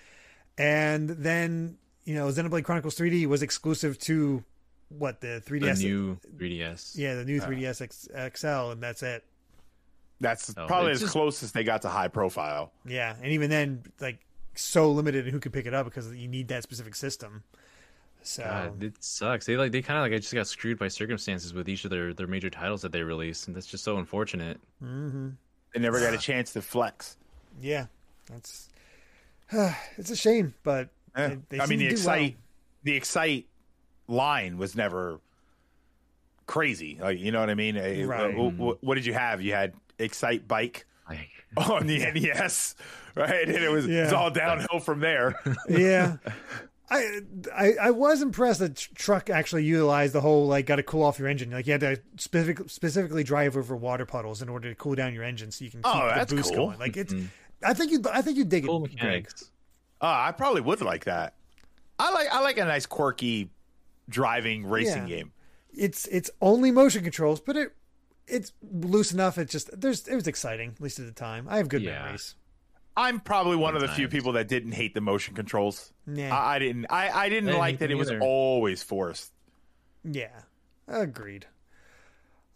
And 0.57 1.07
then, 1.09 1.77
you 2.03 2.15
know, 2.15 2.27
Xenoblade 2.27 2.63
Chronicles 2.63 2.95
3D 2.95 3.27
was 3.27 3.43
exclusive 3.43 3.99
to 3.99 4.43
what 4.89 5.21
the 5.21 5.41
3DS 5.45 5.77
the 5.77 5.83
new 5.85 6.17
3DS. 6.37 6.97
yeah, 6.97 7.15
the 7.15 7.25
new 7.25 7.39
3DS 7.39 7.81
X- 7.81 8.07
XL, 8.39 8.71
and 8.71 8.81
that's 8.81 9.03
it. 9.03 9.23
That's 10.19 10.53
Oh, 10.57 10.65
probably 10.67 10.91
as 10.91 10.99
just- 11.01 11.11
close 11.11 11.43
as 11.43 11.51
they 11.51 11.63
got 11.63 11.81
to 11.83 11.89
high 11.89 12.07
profile. 12.07 12.71
Yeah, 12.85 13.15
and 13.21 13.31
even 13.33 13.49
then, 13.49 13.83
like 13.99 14.19
so 14.55 14.91
limited 14.91 15.25
in 15.27 15.33
who 15.33 15.39
could 15.39 15.51
pick 15.53 15.65
it 15.65 15.73
up 15.73 15.85
because 15.85 16.13
you 16.15 16.27
need 16.27 16.47
that 16.49 16.63
specific 16.63 16.95
system. 16.95 17.43
So 18.23 18.43
God, 18.43 18.81
it 18.83 19.03
sucks. 19.03 19.45
They 19.45 19.57
like 19.57 19.71
they 19.71 19.81
kind 19.81 19.97
of 19.99 20.03
like 20.03 20.13
I 20.13 20.17
just 20.17 20.33
got 20.33 20.47
screwed 20.47 20.79
by 20.79 20.87
circumstances 20.87 21.53
with 21.53 21.67
each 21.69 21.83
of 21.83 21.89
their 21.91 22.13
their 22.13 22.27
major 22.27 22.49
titles 22.49 22.81
that 22.83 22.91
they 22.91 23.03
released, 23.03 23.47
and 23.47 23.55
that's 23.55 23.67
just 23.67 23.83
so 23.83 23.97
unfortunate. 23.97 24.59
Mm-hmm. 24.83 25.29
They 25.73 25.79
never 25.79 25.99
got 25.99 26.13
a 26.13 26.17
chance 26.29 26.53
to 26.53 26.61
flex. 26.61 27.17
yeah, 27.61 27.87
that's 28.29 28.69
it's 29.97 30.09
a 30.09 30.15
shame, 30.15 30.53
but 30.63 30.89
Yeah. 31.17 31.27
they, 31.27 31.37
they 31.49 31.59
I 31.59 31.65
mean, 31.67 31.79
the 31.79 31.89
to 31.89 31.95
do 31.95 32.05
well. 32.05 32.15
excite, 32.15 32.37
the 32.83 32.95
excite 32.95 33.45
line 34.07 34.57
was 34.57 34.75
never 34.75 35.19
crazy. 36.47 36.97
Like 37.01 37.19
you 37.19 37.31
know 37.31 37.39
what 37.39 37.49
I 37.49 37.55
mean? 37.55 37.77
Uh, 37.77 38.05
Right. 38.07 38.35
uh, 38.35 38.49
wh- 38.49 38.83
what 38.83 38.95
did 38.95 39.05
you 39.05 39.13
have? 39.13 39.41
You 39.41 39.53
had 39.53 39.73
Excitebike 39.99 40.83
on 41.57 41.87
the 41.87 41.99
NES, 41.99 42.75
right? 43.15 43.47
And 43.47 43.57
it 43.63 43.69
was 43.71 43.85
it's 43.85 44.11
Yeah. 44.11 44.17
all 44.17 44.31
downhill 44.31 44.79
from 44.79 44.99
there. 44.99 45.35
yeah. 45.69 46.17
I, 46.95 47.19
I 47.55 47.73
I 47.87 47.91
was 47.91 48.21
impressed 48.21 48.59
that 48.59 48.75
truck 48.95 49.29
actually 49.29 49.63
utilized 49.65 50.13
the 50.13 50.21
whole 50.21 50.47
like 50.47 50.65
got 50.65 50.75
to 50.77 50.83
cool 50.83 51.03
off 51.03 51.17
your 51.19 51.27
engine 51.27 51.49
like 51.51 51.65
you 51.65 51.71
had 51.73 51.81
to 51.81 51.99
specific, 52.17 52.69
specifically 52.69 53.23
drive 53.23 53.57
over 53.57 53.75
water 53.75 54.05
puddles 54.05 54.41
in 54.41 54.49
order 54.49 54.69
to 54.69 54.75
cool 54.75 54.95
down 54.95 55.13
your 55.13 55.23
engine 55.23 55.49
so 55.51 55.65
you 55.65 55.71
can 55.71 55.81
keep 55.81 55.91
Oh, 55.95 56.07
the 56.07 56.13
that's 56.15 56.33
boost 56.33 56.53
cool. 56.53 56.67
going 56.67 56.79
like 56.79 56.95
it's 56.97 57.13
I 57.65 57.73
think 57.73 57.91
you 57.91 58.01
I 58.11 58.21
think 58.21 58.37
you 58.37 58.45
dig 58.45 58.65
cool 58.65 58.83
it 58.85 58.89
Greg. 58.89 58.93
mechanics. 59.23 59.49
Uh, 60.01 60.05
I 60.27 60.31
probably 60.33 60.61
would 60.61 60.81
like 60.81 61.05
that. 61.05 61.35
I 61.97 62.11
like 62.11 62.27
I 62.31 62.41
like 62.41 62.57
a 62.57 62.65
nice 62.65 62.85
quirky 62.85 63.49
driving 64.09 64.65
racing 64.65 65.07
Yeah. 65.07 65.17
game. 65.17 65.31
it's 65.73 66.05
it's 66.07 66.29
only 66.41 66.71
motion 66.71 67.03
controls 67.03 67.39
but 67.39 67.55
it 67.55 67.73
it's 68.27 68.51
loose 68.71 69.11
enough 69.13 69.37
it 69.37 69.49
just 69.49 69.69
there's 69.79 70.07
it 70.07 70.15
was 70.15 70.27
exciting 70.27 70.71
at 70.75 70.81
least 70.81 70.99
at 70.99 71.05
the 71.05 71.11
time 71.11 71.47
I 71.49 71.57
have 71.57 71.69
good 71.69 71.81
Yeah. 71.81 71.99
memories 72.03 72.35
I'm 72.95 73.19
probably 73.19 73.55
one 73.55 73.75
of 73.75 73.81
the 73.81 73.87
few 73.87 74.07
people 74.07 74.33
that 74.33 74.47
didn't 74.47 74.73
hate 74.73 74.93
the 74.93 75.01
motion 75.01 75.33
controls. 75.33 75.91
Nah. 76.05 76.29
I, 76.29 76.55
I 76.55 76.59
didn't. 76.59 76.85
I, 76.89 77.09
I 77.09 77.29
didn't 77.29 77.49
I 77.49 77.51
didn't 77.51 77.59
like 77.59 77.79
that 77.79 77.85
it 77.85 77.89
them 77.89 77.99
was 77.99 78.11
always 78.21 78.83
forced. 78.83 79.31
Yeah. 80.03 80.41
Agreed. 80.87 81.47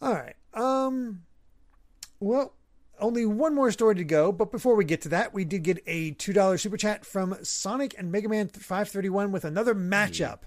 All 0.01 0.13
right. 0.13 0.35
Um 0.53 1.23
well, 2.19 2.53
only 2.99 3.25
one 3.25 3.53
more 3.53 3.71
story 3.71 3.95
to 3.95 4.03
go, 4.03 4.31
but 4.31 4.51
before 4.51 4.75
we 4.75 4.83
get 4.83 5.01
to 5.01 5.09
that, 5.09 5.33
we 5.33 5.45
did 5.45 5.63
get 5.63 5.83
a 5.85 6.13
$2 6.13 6.59
super 6.59 6.77
chat 6.77 7.05
from 7.05 7.37
Sonic 7.43 7.95
and 7.97 8.11
Mega 8.11 8.27
Man 8.27 8.47
531 8.47 9.31
with 9.31 9.45
another 9.45 9.75
matchup. 9.75 10.39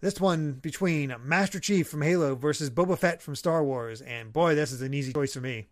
This 0.00 0.20
one 0.20 0.52
between 0.52 1.14
Master 1.24 1.58
Chief 1.58 1.88
from 1.88 2.02
Halo 2.02 2.34
versus 2.34 2.70
Boba 2.70 2.98
Fett 2.98 3.22
from 3.22 3.34
Star 3.34 3.64
Wars, 3.64 4.02
and 4.02 4.32
boy, 4.32 4.54
this 4.54 4.70
is 4.70 4.82
an 4.82 4.94
easy 4.94 5.12
choice 5.12 5.32
for 5.32 5.40
me. 5.40 5.66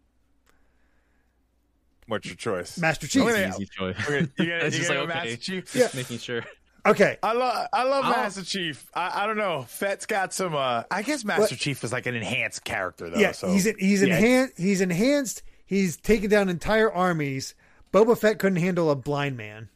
What's 2.07 2.27
your 2.27 2.37
choice? 2.37 2.79
Master 2.79 3.07
Chief. 3.07 3.23
I'm 3.23 3.29
gonna- 3.31 3.49
Easy 3.49 3.67
choice. 3.67 3.97
Okay, 4.01 4.21
you 4.39 4.47
gonna, 4.47 4.65
you 4.69 4.71
gonna 4.71 4.71
like, 4.71 4.89
go 4.89 4.95
okay. 5.01 5.07
Master 5.07 5.37
Chief? 5.37 5.73
Just 5.73 5.95
making 5.95 6.19
sure. 6.19 6.45
Okay. 6.87 7.17
I 7.23 7.33
love 7.33 7.67
I 7.73 7.85
love 7.85 8.05
I'll- 8.05 8.11
Master 8.13 8.45
Chief. 8.45 8.87
I, 8.95 9.23
I 9.25 9.27
don't 9.27 9.39
know. 9.39 9.63
Fett's 9.69 10.05
got 10.07 10.33
some. 10.35 10.55
uh 10.55 10.83
I 10.91 11.03
guess 11.03 11.25
Master 11.25 11.43
What? 11.55 11.59
Chief 11.59 11.83
is 11.83 11.93
like 11.93 12.07
an 12.07 12.15
enhanced 12.15 12.65
character 12.65 13.09
though. 13.09 13.19
Yeah, 13.19 13.33
so 13.33 13.49
he's 13.51 13.65
he's 13.79 14.03
yeah, 14.03 14.17
enhanced. 14.17 14.59
He's 14.59 14.81
enhanced. 14.83 15.43
He's 15.67 15.97
taken 15.97 16.29
down 16.29 16.49
entire 16.51 16.93
armies. 16.93 17.55
Boba 17.93 18.19
Fett 18.19 18.39
couldn't 18.39 18.59
handle 18.59 18.91
a 18.91 18.97
blind 18.97 19.37
man. 19.37 19.69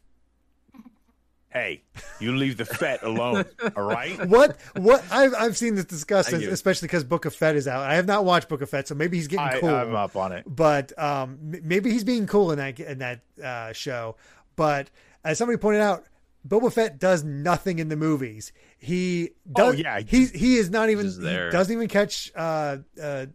Hey, 1.58 1.82
you 2.20 2.36
leave 2.36 2.56
the 2.56 2.64
Fett 2.64 3.02
alone. 3.02 3.44
all 3.76 3.84
right. 3.84 4.16
What? 4.28 4.58
What? 4.76 5.04
I've 5.10 5.34
I've 5.34 5.56
seen 5.56 5.74
this 5.74 5.84
discussed, 5.84 6.28
I 6.28 6.38
get 6.38 6.48
it. 6.48 6.52
especially 6.52 6.86
because 6.86 7.04
Book 7.04 7.24
of 7.24 7.34
Fett 7.34 7.56
is 7.56 7.66
out. 7.66 7.82
I 7.82 7.94
have 7.94 8.06
not 8.06 8.24
watched 8.24 8.48
Book 8.48 8.62
of 8.62 8.70
Fett, 8.70 8.86
so 8.88 8.94
maybe 8.94 9.16
he's 9.16 9.26
getting 9.26 9.46
I, 9.46 9.60
cool. 9.60 9.68
I'm 9.68 9.94
up 9.94 10.16
on 10.16 10.32
it. 10.32 10.44
But 10.46 10.96
um, 10.98 11.38
maybe 11.40 11.90
he's 11.90 12.04
being 12.04 12.26
cool 12.26 12.52
in 12.52 12.58
that 12.58 12.78
in 12.78 12.98
that 12.98 13.20
uh, 13.42 13.72
show. 13.72 14.16
But 14.56 14.90
as 15.24 15.38
somebody 15.38 15.56
pointed 15.56 15.80
out, 15.80 16.04
Boba 16.46 16.72
Fett 16.72 16.98
does 16.98 17.24
nothing 17.24 17.78
in 17.78 17.88
the 17.88 17.96
movies. 17.96 18.52
He 18.78 19.30
does. 19.50 19.74
Oh, 19.74 19.76
yeah. 19.76 20.00
He's 20.00 20.30
he 20.30 20.56
is 20.56 20.70
not 20.70 20.90
even. 20.90 21.10
There. 21.20 21.50
doesn't 21.50 21.72
even 21.72 21.88
catch 21.88 22.30
uh, 22.36 22.78
uh, 23.02 23.26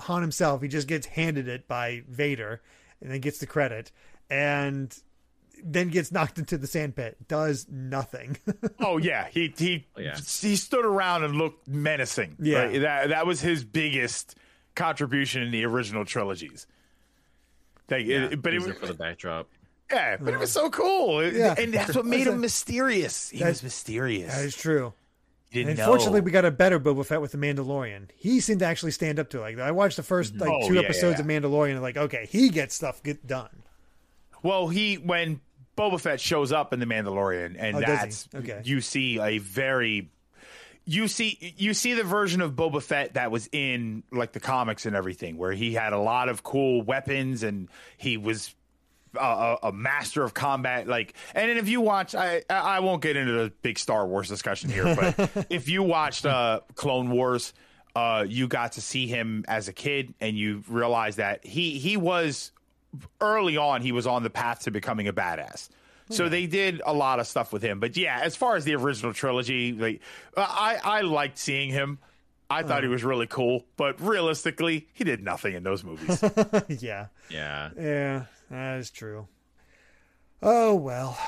Han 0.00 0.22
himself. 0.22 0.62
He 0.62 0.68
just 0.68 0.88
gets 0.88 1.06
handed 1.06 1.48
it 1.48 1.68
by 1.68 2.02
Vader, 2.08 2.62
and 3.00 3.10
then 3.10 3.20
gets 3.20 3.38
the 3.38 3.46
credit, 3.46 3.92
and 4.28 4.96
then 5.64 5.88
gets 5.88 6.10
knocked 6.12 6.38
into 6.38 6.58
the 6.58 6.66
sand 6.66 6.96
pit. 6.96 7.16
Does 7.28 7.66
nothing. 7.70 8.36
Oh 8.80 8.96
yeah, 8.98 9.28
he 9.30 9.54
he 9.56 9.86
Oh, 9.96 10.00
yeah. 10.00 10.16
he 10.16 10.56
stood 10.56 10.84
around 10.84 11.22
and 11.24 11.36
looked 11.36 11.68
menacing. 11.68 12.36
Yeah. 12.40 12.64
Like, 12.64 12.80
that 12.80 13.08
that 13.10 13.26
was 13.26 13.40
his 13.40 13.64
biggest 13.64 14.34
contribution 14.74 15.42
in 15.42 15.50
the 15.52 15.64
original 15.64 16.04
trilogies. 16.04 16.66
Like, 17.90 18.06
Yeah, 18.06 18.24
it, 18.30 18.42
but 18.42 18.54
it 18.54 18.62
was 18.62 18.76
for 18.76 18.86
the 18.86 18.94
backdrop. 18.94 19.48
yeah, 19.90 20.16
but 20.20 20.32
it 20.34 20.40
was 20.40 20.50
so 20.50 20.70
cool. 20.70 21.22
Yeah. 21.24 21.54
and 21.58 21.72
that's 21.74 21.94
what 21.94 22.06
made 22.06 22.26
him 22.26 22.40
mysterious. 22.40 23.28
He 23.30 23.38
That's- 23.38 23.56
was 23.56 23.62
mysterious. 23.64 24.34
that 24.34 24.44
is 24.44 24.56
true. 24.56 24.94
you 25.50 25.64
didn't 25.64 25.78
Unfortunately, 25.78 26.20
know. 26.20 26.24
we 26.24 26.30
got 26.30 26.44
a 26.46 26.50
better 26.50 26.80
Boba 26.80 27.04
Fett 27.04 27.20
with 27.20 27.32
the 27.32 27.38
Mandalorian. 27.38 28.08
He 28.16 28.40
seemed 28.40 28.60
to 28.60 28.66
actually 28.66 28.92
stand 28.92 29.18
up 29.18 29.28
to 29.30 29.38
it. 29.38 29.40
Like 29.42 29.58
I 29.58 29.70
watched 29.72 29.96
the 29.96 30.02
first 30.02 30.34
like 30.36 30.48
mm-hmm. 30.50 30.64
Oh, 30.64 30.68
two 30.68 30.74
yeah, 30.74 30.80
episodes 30.80 31.16
yeah. 31.18 31.20
of 31.20 31.26
Mandalorian, 31.26 31.72
and 31.72 31.82
like 31.82 31.96
okay, 31.98 32.26
he 32.30 32.48
gets 32.48 32.74
stuff 32.74 33.02
get 33.02 33.26
done. 33.26 33.62
Well, 34.42 34.68
he 34.68 34.94
when 34.96 35.40
Boba 35.76 36.00
Fett 36.00 36.20
shows 36.20 36.52
up 36.52 36.72
in 36.72 36.80
the 36.80 36.86
Mandalorian, 36.86 37.56
and 37.58 37.76
Oh, 37.76 37.80
that's 37.80 38.28
Okay. 38.34 38.60
you 38.64 38.80
see 38.80 39.18
a 39.20 39.38
very 39.38 40.10
you 40.84 41.06
see 41.08 41.54
you 41.56 41.74
see 41.74 41.94
the 41.94 42.02
version 42.02 42.40
of 42.40 42.52
Boba 42.52 42.82
Fett 42.82 43.14
that 43.14 43.30
was 43.30 43.48
in 43.52 44.02
like 44.10 44.32
the 44.32 44.40
comics 44.40 44.84
and 44.86 44.96
everything, 44.96 45.36
where 45.36 45.52
he 45.52 45.72
had 45.72 45.92
a 45.92 45.98
lot 45.98 46.28
of 46.28 46.42
cool 46.42 46.82
weapons 46.82 47.42
and 47.42 47.68
he 47.96 48.16
was 48.16 48.54
a, 49.18 49.56
a, 49.64 49.72
master 49.72 50.22
of 50.24 50.34
combat. 50.34 50.88
Like, 50.88 51.14
and 51.34 51.50
then 51.50 51.56
if 51.56 51.68
you 51.68 51.80
watch, 51.80 52.14
I 52.14 52.42
I 52.50 52.54
I 52.54 52.80
won't 52.80 53.02
get 53.02 53.16
into 53.16 53.32
the 53.32 53.52
big 53.62 53.78
Star 53.78 54.06
Wars 54.06 54.28
discussion 54.28 54.70
here, 54.70 54.94
but 54.96 55.46
if 55.50 55.68
you 55.68 55.82
watched 55.82 56.26
uh, 56.26 56.60
Clone 56.74 57.10
Wars. 57.10 57.52
Uh, 57.94 58.24
you 58.26 58.48
got 58.48 58.72
to 58.72 58.80
see 58.80 59.06
him 59.06 59.44
as 59.46 59.68
a 59.68 59.72
kid, 59.74 60.14
and 60.18 60.34
you 60.34 60.64
realize 60.66 61.16
that 61.16 61.44
he 61.44 61.78
he 61.78 61.98
was 61.98 62.50
early 63.20 63.56
on 63.56 63.82
he 63.82 63.92
was 63.92 64.06
on 64.06 64.22
the 64.22 64.30
path 64.30 64.60
to 64.64 64.70
becoming 64.70 65.08
a 65.08 65.12
badass. 65.12 65.68
So 66.10 66.28
they 66.28 66.46
did 66.46 66.82
a 66.84 66.92
lot 66.92 67.20
of 67.20 67.26
stuff 67.26 67.52
with 67.54 67.62
him. 67.62 67.80
But 67.80 67.96
yeah, 67.96 68.20
as 68.22 68.36
far 68.36 68.56
as 68.56 68.64
the 68.66 68.74
original 68.74 69.14
trilogy, 69.14 69.72
like 69.72 70.02
I 70.36 70.78
I 70.82 71.00
liked 71.02 71.38
seeing 71.38 71.70
him. 71.70 71.98
I 72.50 72.62
thought 72.62 72.82
he 72.82 72.88
was 72.90 73.02
really 73.02 73.26
cool, 73.26 73.64
but 73.78 73.98
realistically, 73.98 74.88
he 74.92 75.04
did 75.04 75.22
nothing 75.24 75.54
in 75.54 75.62
those 75.62 75.82
movies. 75.82 76.22
yeah, 76.68 77.06
Yeah. 77.30 77.70
yeah, 77.80 78.24
that 78.50 78.78
is 78.78 78.90
true. 78.90 79.26
Oh 80.42 80.74
well, 80.74 81.18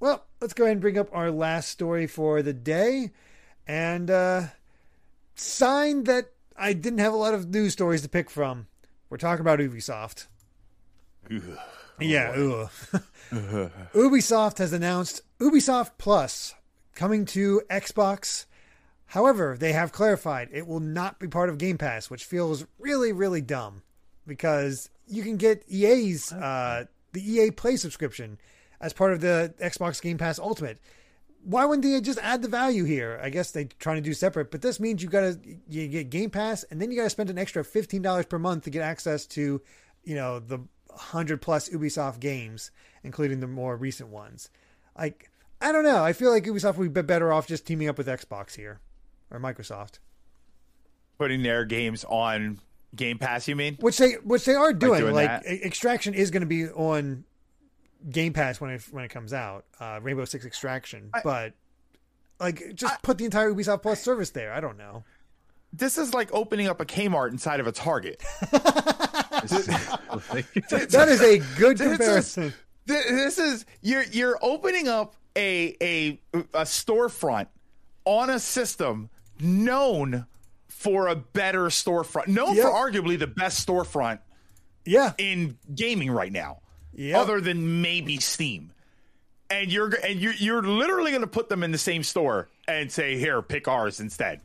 well, 0.00 0.26
let's 0.40 0.52
go 0.52 0.64
ahead 0.64 0.72
and 0.72 0.80
bring 0.82 0.98
up 0.98 1.08
our 1.12 1.30
last 1.30 1.70
story 1.70 2.06
for 2.06 2.42
the 2.42 2.52
day, 2.52 3.10
and 3.66 4.10
uh, 4.10 4.42
sign 5.34 6.04
that 6.04 6.32
I 6.58 6.74
didn't 6.74 6.98
have 6.98 7.14
a 7.14 7.16
lot 7.16 7.32
of 7.32 7.48
news 7.48 7.72
stories 7.72 8.02
to 8.02 8.08
pick 8.10 8.28
from. 8.28 8.66
We're 9.08 9.16
talking 9.16 9.40
about 9.40 9.60
Ubisoft. 9.60 10.26
Yeah, 12.00 12.30
ugh. 12.30 12.70
Ubisoft 13.94 14.58
has 14.58 14.72
announced 14.72 15.22
Ubisoft 15.38 15.92
Plus 15.98 16.54
coming 16.94 17.24
to 17.26 17.62
Xbox. 17.70 18.46
However, 19.06 19.56
they 19.58 19.72
have 19.72 19.92
clarified 19.92 20.48
it 20.52 20.66
will 20.66 20.80
not 20.80 21.18
be 21.18 21.28
part 21.28 21.48
of 21.48 21.58
Game 21.58 21.78
Pass, 21.78 22.10
which 22.10 22.24
feels 22.24 22.64
really, 22.78 23.12
really 23.12 23.40
dumb 23.40 23.82
because 24.26 24.88
you 25.06 25.22
can 25.22 25.36
get 25.36 25.64
EA's 25.68 26.32
uh, 26.32 26.84
the 27.12 27.32
EA 27.32 27.50
Play 27.50 27.76
subscription 27.76 28.38
as 28.80 28.92
part 28.92 29.12
of 29.12 29.20
the 29.20 29.52
Xbox 29.60 30.00
Game 30.00 30.18
Pass 30.18 30.38
Ultimate. 30.38 30.78
Why 31.42 31.64
wouldn't 31.64 31.82
they 31.84 32.00
just 32.00 32.18
add 32.22 32.42
the 32.42 32.48
value 32.48 32.84
here? 32.84 33.18
I 33.22 33.30
guess 33.30 33.50
they're 33.50 33.68
trying 33.78 33.96
to 33.96 34.02
do 34.02 34.12
separate, 34.12 34.50
but 34.50 34.62
this 34.62 34.78
means 34.78 35.02
you 35.02 35.08
gotta 35.08 35.38
you 35.68 35.88
get 35.88 36.10
Game 36.10 36.30
Pass 36.30 36.64
and 36.64 36.80
then 36.80 36.90
you 36.90 36.96
gotta 36.96 37.10
spend 37.10 37.30
an 37.30 37.38
extra 37.38 37.64
fifteen 37.64 38.02
dollars 38.02 38.26
per 38.26 38.38
month 38.38 38.64
to 38.64 38.70
get 38.70 38.82
access 38.82 39.26
to, 39.28 39.60
you 40.04 40.14
know, 40.14 40.38
the 40.38 40.60
hundred 40.94 41.40
plus 41.42 41.68
Ubisoft 41.68 42.20
games, 42.20 42.70
including 43.02 43.40
the 43.40 43.46
more 43.46 43.76
recent 43.76 44.08
ones. 44.10 44.50
Like 44.98 45.30
I 45.60 45.72
don't 45.72 45.84
know. 45.84 46.04
I 46.04 46.12
feel 46.12 46.30
like 46.30 46.44
Ubisoft 46.44 46.76
would 46.76 46.92
be 46.92 47.02
better 47.02 47.32
off 47.32 47.46
just 47.46 47.66
teaming 47.66 47.88
up 47.88 47.98
with 47.98 48.06
Xbox 48.06 48.56
here 48.56 48.80
or 49.30 49.38
Microsoft, 49.38 49.98
Putting 51.18 51.42
their 51.42 51.64
games 51.64 52.04
on 52.04 52.60
Game 52.94 53.18
Pass, 53.18 53.46
you 53.46 53.54
mean? 53.54 53.76
which 53.80 53.98
they 53.98 54.12
which 54.24 54.44
they 54.44 54.54
are 54.54 54.72
doing. 54.72 55.00
doing 55.00 55.14
Like. 55.14 55.42
Extraction 55.44 56.14
is 56.14 56.30
going 56.30 56.40
to 56.40 56.46
be 56.46 56.68
on 56.68 57.24
Game 58.08 58.32
Pass 58.32 58.60
when 58.60 58.70
it 58.70 58.82
when 58.90 59.04
it 59.04 59.08
comes 59.08 59.32
out. 59.32 59.64
Uh, 59.78 60.00
Rainbow 60.02 60.24
Six 60.24 60.44
Extraction, 60.44 61.10
but 61.22 61.52
like 62.40 62.74
just 62.74 63.02
put 63.02 63.18
the 63.18 63.24
entire 63.26 63.52
Ubisoft 63.52 63.82
Plus 63.82 64.02
service 64.02 64.30
there. 64.30 64.52
I 64.52 64.60
don't 64.60 64.78
know. 64.78 65.04
This 65.72 65.98
is 65.98 66.12
like 66.14 66.30
opening 66.32 66.66
up 66.68 66.80
a 66.80 66.84
Kmart 66.84 67.30
inside 67.30 67.60
of 67.60 67.66
a 67.66 67.72
Target. 67.72 68.22
That 69.40 71.06
is 71.08 71.22
a 71.22 71.38
good 71.58 71.78
This 71.78 71.86
is- 71.90 71.96
comparison. 71.98 72.54
This 72.86 73.38
is 73.38 73.64
you're 73.82 74.02
you're 74.04 74.38
opening 74.42 74.88
up 74.88 75.14
a 75.36 75.76
a 75.80 76.20
a 76.34 76.62
storefront 76.64 77.46
on 78.04 78.30
a 78.30 78.40
system 78.40 79.10
known 79.38 80.26
for 80.68 81.06
a 81.08 81.14
better 81.14 81.66
storefront, 81.66 82.26
known 82.28 82.56
Yep. 82.56 82.64
for 82.64 82.70
arguably 82.72 83.18
the 83.18 83.26
best 83.28 83.64
storefront 83.66 84.18
Yeah, 84.84 85.12
in 85.18 85.56
gaming 85.74 86.10
right 86.10 86.32
now, 86.32 86.60
Yep. 86.94 87.16
other 87.16 87.40
than 87.40 87.80
maybe 87.82 88.18
Steam. 88.18 88.72
and 89.50 89.70
you're 89.70 89.90
and 90.04 90.18
you're 90.20 90.34
you're 90.34 90.62
literally 90.62 91.12
going 91.12 91.20
to 91.22 91.26
put 91.28 91.48
them 91.48 91.62
in 91.62 91.70
the 91.70 91.78
same 91.78 92.02
store 92.02 92.48
and 92.66 92.90
say, 92.90 93.16
"Here, 93.18 93.40
pick 93.40 93.68
ours 93.68 94.00
instead." 94.00 94.40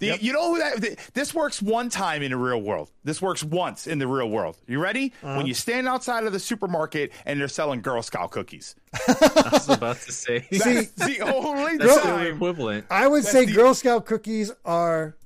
The, 0.00 0.06
Yep. 0.06 0.22
You 0.22 0.32
know 0.32 0.54
who 0.54 0.58
that 0.60 0.80
th- 0.80 0.98
this 1.14 1.34
works 1.34 1.60
one 1.60 1.88
time 1.88 2.22
in 2.22 2.30
the 2.30 2.36
real 2.36 2.60
world. 2.62 2.90
This 3.02 3.20
works 3.20 3.42
once 3.42 3.86
in 3.88 3.98
the 3.98 4.06
real 4.06 4.28
world. 4.30 4.56
You 4.68 4.80
ready? 4.80 5.12
Uh-huh. 5.22 5.36
When 5.36 5.46
you 5.46 5.54
stand 5.54 5.88
outside 5.88 6.24
of 6.24 6.32
the 6.32 6.38
supermarket 6.38 7.10
and 7.26 7.40
they're 7.40 7.48
selling 7.48 7.80
Girl 7.82 8.00
Scout 8.02 8.30
cookies. 8.30 8.76
I 9.08 9.48
was 9.52 9.68
about 9.68 9.96
to 9.96 10.12
say. 10.12 10.46
See, 10.52 10.58
That's 10.58 10.92
the 10.92 11.20
only 11.22 11.78
That's 11.78 12.02
the 12.04 12.28
equivalent. 12.28 12.86
I 12.90 13.08
would 13.08 13.24
say 13.24 13.44
the- 13.44 13.52
Girl 13.52 13.74
Scout 13.74 14.06
cookies 14.06 14.52
are 14.64 15.16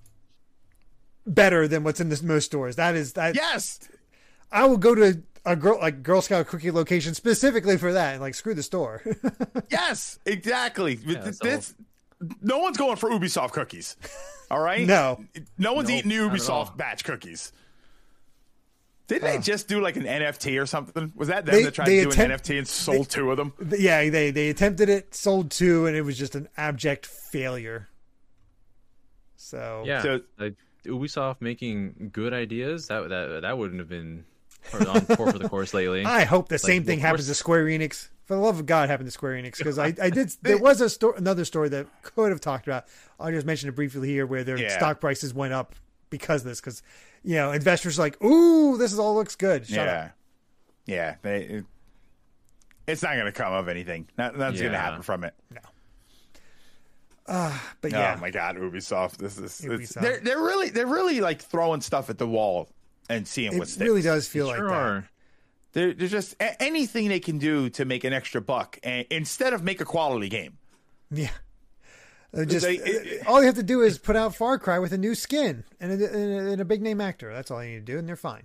better 1.26 1.68
than 1.68 1.84
what's 1.84 2.00
in 2.00 2.08
this 2.08 2.22
most 2.22 2.46
stores. 2.46 2.76
That 2.76 2.94
is 2.94 3.12
that. 3.12 3.34
Yes. 3.36 3.78
I 4.50 4.64
will 4.66 4.78
go 4.78 4.94
to 4.94 5.22
a 5.44 5.56
girl 5.56 5.78
like 5.80 6.02
Girl 6.02 6.20
Scout 6.22 6.46
cookie 6.46 6.70
location 6.70 7.14
specifically 7.14 7.76
for 7.76 7.92
that. 7.92 8.20
Like 8.20 8.34
screw 8.34 8.54
the 8.54 8.62
store. 8.62 9.02
Yes, 9.70 10.18
exactly. 10.26 10.96
that's 10.96 11.38
This- 11.38 11.74
no 12.40 12.58
one's 12.58 12.76
going 12.76 12.96
for 12.96 13.10
Ubisoft 13.10 13.52
cookies. 13.52 13.96
All 14.50 14.60
right? 14.60 14.86
No. 14.86 15.24
No 15.58 15.72
one's 15.72 15.88
Nope, 15.88 15.98
eating 15.98 16.10
the 16.10 16.16
not 16.18 16.32
at 16.34 16.38
Ubisoft 16.40 16.76
batch 16.76 17.04
cookies. 17.04 17.52
Didn't 19.08 19.24
they 19.24 19.38
just 19.38 19.68
do 19.68 19.80
like 19.80 19.96
an 19.96 20.04
NFT 20.04 20.60
or 20.62 20.64
something? 20.66 21.12
Was 21.16 21.28
that 21.28 21.44
them 21.44 21.54
They- 21.54 21.62
that 21.64 21.74
tried 21.74 21.86
they 21.86 22.04
to 22.04 22.10
do 22.10 22.22
an 22.22 22.30
NFT 22.30 22.58
and 22.58 22.66
sold 22.68 23.10
two 23.10 23.30
of 23.30 23.36
them? 23.36 23.52
yeah, 23.78 24.08
they 24.08 24.30
they 24.30 24.48
attempted 24.48 24.88
it, 24.88 25.14
sold 25.14 25.50
two, 25.50 25.86
and 25.86 25.96
it 25.96 26.02
was 26.02 26.16
just 26.16 26.34
an 26.34 26.48
abject 26.56 27.06
failure. 27.06 27.88
So 29.36 29.82
Yeah, 29.86 30.02
So- 30.02 30.20
like 30.38 30.54
Ubisoft 30.84 31.36
making 31.40 32.10
good 32.12 32.32
ideas 32.32 32.86
that 32.88 33.08
that 33.08 33.40
that 33.42 33.58
wouldn't 33.58 33.80
have 33.80 33.88
been 33.88 34.24
on 34.72 35.06
par 35.06 35.16
for 35.32 35.38
the 35.38 35.48
course 35.48 35.74
lately. 35.74 36.04
I 36.06 36.24
hope 36.24 36.48
the 36.48 36.58
same 36.58 36.82
of 36.82 36.86
thing 36.86 37.00
happens 37.00 37.26
to 37.26 37.34
Square 37.34 37.66
Enix. 37.66 38.08
For 38.24 38.34
the 38.36 38.40
love 38.40 38.58
of 38.60 38.66
God, 38.66 38.88
happened 38.88 39.08
to 39.08 39.10
Square 39.10 39.34
Enix 39.42 39.58
because 39.58 39.78
I, 39.78 39.86
I 40.00 40.10
did. 40.10 40.32
There 40.42 40.58
was 40.58 40.80
a 40.80 40.88
sto- 40.88 41.12
another 41.14 41.44
story 41.44 41.68
that 41.70 41.86
could 42.02 42.30
have 42.30 42.40
talked 42.40 42.66
about. 42.66 42.84
I'll 43.18 43.30
just 43.32 43.46
mention 43.46 43.68
it 43.68 43.74
briefly 43.74 44.08
here, 44.08 44.26
where 44.26 44.44
their 44.44 44.56
Yeah. 44.58 44.68
stock 44.76 45.00
prices 45.00 45.34
went 45.34 45.52
up 45.52 45.74
because 46.08 46.42
of 46.42 46.46
this. 46.48 46.60
Because 46.60 46.82
you 47.24 47.34
know, 47.34 47.50
investors 47.52 47.98
are 47.98 48.02
like, 48.02 48.22
"Ooh, 48.22 48.76
this 48.78 48.92
is 48.92 48.98
all 48.98 49.14
looks 49.16 49.34
good." 49.36 49.66
Shut 49.66 49.86
yeah. 49.86 50.04
up. 50.04 50.10
Yeah. 50.86 51.14
They, 51.22 51.42
it- 51.42 51.64
it's 52.86 53.02
not 53.02 53.14
going 53.14 53.26
to 53.26 53.32
come 53.32 53.52
of 53.52 53.68
anything. 53.68 54.08
Not, 54.18 54.36
nothing's 54.36 54.60
going 54.60 54.72
to 54.72 54.78
happen 54.78 55.02
from 55.02 55.22
it. 55.24 55.34
No. 55.50 55.60
Ah, 57.28 57.72
but 57.80 57.92
yeah, 57.92 58.14
Oh 58.16 58.20
my 58.20 58.30
God, 58.30 58.56
Ubisoft! 58.56 59.18
This 59.18 59.38
is 59.38 59.44
it's, 59.44 59.60
Ubisoft. 59.62 60.00
they're 60.00 60.20
they're 60.20 60.40
really 60.40 60.70
they're 60.70 60.86
really 60.86 61.20
like 61.20 61.40
throwing 61.40 61.80
stuff 61.80 62.10
at 62.10 62.18
the 62.18 62.26
wall 62.26 62.68
and 63.08 63.26
seeing 63.26 63.56
what 63.58 63.68
it 63.68 63.70
sticks. 63.70 63.86
really 63.88 64.02
does 64.02 64.26
feel 64.26 64.52
Sure 64.52 64.68
like 64.68 65.02
that. 65.02 65.04
Are. 65.76 65.80
They're, 65.86 65.94
they're 65.94 66.08
just 66.08 66.34
a- 66.40 66.60
anything 66.62 67.08
they 67.08 67.20
can 67.20 67.38
do 67.38 67.70
to 67.70 67.84
make 67.84 68.04
an 68.04 68.12
extra 68.12 68.40
buck, 68.40 68.78
and 68.82 69.06
instead 69.10 69.52
of 69.52 69.62
make 69.62 69.80
a 69.80 69.84
quality 69.84 70.28
game. 70.28 70.58
Yeah. 71.10 71.30
Uh, 72.34 72.44
Just 72.46 72.64
They- 72.64 72.76
it- 72.76 73.26
uh, 73.26 73.30
all 73.30 73.40
you 73.40 73.46
have 73.46 73.56
to 73.56 73.62
do 73.62 73.82
is 73.82 73.98
put 73.98 74.16
out 74.16 74.34
Far 74.34 74.58
Cry 74.58 74.78
with 74.78 74.92
a 74.92 74.98
new 74.98 75.14
skin 75.14 75.64
and 75.80 76.00
a, 76.00 76.12
and 76.52 76.60
a, 76.60 76.64
big 76.64 76.80
name 76.80 77.00
actor. 77.00 77.32
That's 77.32 77.50
all 77.50 77.62
you 77.62 77.72
need 77.74 77.86
to 77.86 77.92
do, 77.92 77.98
and 77.98 78.08
they're 78.08 78.16
fine. 78.16 78.44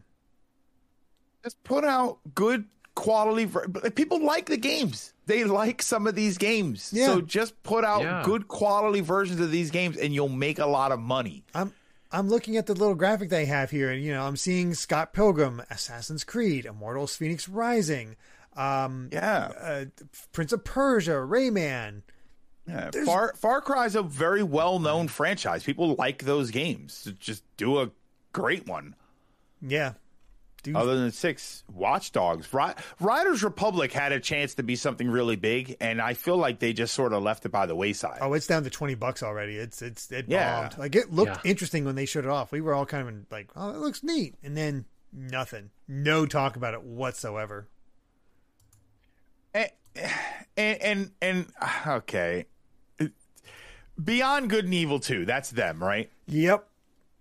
just 1.43 1.63
put 1.63 1.85
out 1.85 2.19
good 2.35 2.65
quality 2.95 3.47
people 3.95 4.25
like 4.25 4.47
the 4.47 4.57
games 4.57 5.13
they 5.27 5.43
like 5.43 5.83
some 5.83 6.07
of 6.07 6.15
these 6.15 6.37
games 6.39 6.89
Yeah. 6.91 7.05
so 7.05 7.21
just 7.21 7.61
put 7.61 7.85
out 7.85 8.01
Yeah. 8.01 8.23
good 8.25 8.47
quality 8.47 9.01
versions 9.01 9.39
of 9.39 9.51
these 9.51 9.69
games 9.69 9.97
and 9.97 10.15
you'll 10.15 10.29
make 10.29 10.57
a 10.57 10.65
lot 10.65 10.91
of 10.91 10.99
money 10.99 11.43
I'm 11.53 11.71
I'm 12.11 12.29
looking 12.29 12.55
at 12.57 12.65
the 12.65 12.73
little 12.73 12.95
graphic 12.95 13.29
they 13.29 13.45
have 13.45 13.71
here, 13.71 13.91
and 13.91 14.03
you 14.03 14.13
know 14.13 14.25
I'm 14.25 14.37
seeing 14.37 14.73
Scott 14.73 15.13
Pilgrim, 15.13 15.61
Assassin's 15.69 16.23
Creed, 16.23 16.65
Immortals: 16.65 17.15
Phoenix 17.15 17.49
Rising, 17.49 18.15
um, 18.55 19.09
yeah, 19.11 19.51
uh, 19.59 19.85
Prince 20.31 20.51
of 20.51 20.63
Persia, 20.63 21.11
Rayman. 21.11 22.01
yeah. 22.67 22.89
far 23.05 23.33
far 23.35 23.63
is 23.85 23.95
a 23.95 24.01
very 24.01 24.43
well-known 24.43 25.07
franchise 25.07 25.63
people 25.63 25.95
like 25.95 26.23
those 26.23 26.51
games 26.51 27.09
just 27.19 27.43
do 27.55 27.79
a 27.79 27.91
great 28.33 28.67
one 28.67 28.95
Yeah, 29.61 29.93
dude. 30.67 30.75
other 30.75 30.95
than 30.97 31.11
six 31.11 31.63
Watch 31.73 32.11
Dogs 32.11 32.53
Ri- 32.53 32.73
riders 32.99 33.43
republic 33.43 33.91
had 33.91 34.11
a 34.11 34.19
chance 34.19 34.53
to 34.55 34.63
be 34.63 34.75
something 34.75 35.09
really 35.09 35.35
big 35.35 35.75
and 35.81 36.01
i 36.01 36.13
feel 36.13 36.37
like 36.37 36.59
they 36.59 36.73
just 36.73 36.93
sort 36.93 37.13
of 37.13 37.23
left 37.23 37.45
it 37.45 37.49
by 37.49 37.65
the 37.65 37.75
wayside 37.75 38.17
oh, 38.21 38.33
it's 38.33 38.47
down 38.47 38.63
to 38.63 38.69
twenty 38.69 38.95
bucks 38.95 39.23
already. 39.23 39.57
It's 39.57 39.81
it's 39.81 40.11
it 40.11 40.25
Yeah. 40.27 40.61
bombed. 40.61 40.77
Like 40.77 40.95
it 40.95 41.11
looked 41.11 41.43
Yeah. 41.45 41.49
interesting 41.51 41.85
when 41.85 41.95
they 41.95 42.05
showed 42.05 42.25
it 42.25 42.29
off. 42.31 42.51
We 42.51 42.61
were 42.61 42.73
all 42.73 42.85
kind 42.85 43.07
of 43.07 43.15
like, 43.31 43.49
oh, 43.55 43.69
it 43.71 43.77
looks 43.77 44.03
neat, 44.03 44.35
and 44.43 44.55
then 44.57 44.85
nothing, 45.13 45.69
no 45.87 46.25
talk 46.25 46.55
about 46.55 46.73
it 46.73 46.83
whatsoever. 46.83 47.67
Eh, 49.53 49.67
eh, 49.95 50.09
and 50.57 50.81
and 50.81 51.11
and, 51.21 51.45
and 51.61 51.77
okay 51.87 52.45
beyond 54.03 54.49
good 54.49 54.65
and 54.65 54.73
evil 54.73 54.99
2 54.99 55.25
that's 55.25 55.49
them 55.51 55.83
right 55.83 56.09
Yep. 56.27 56.67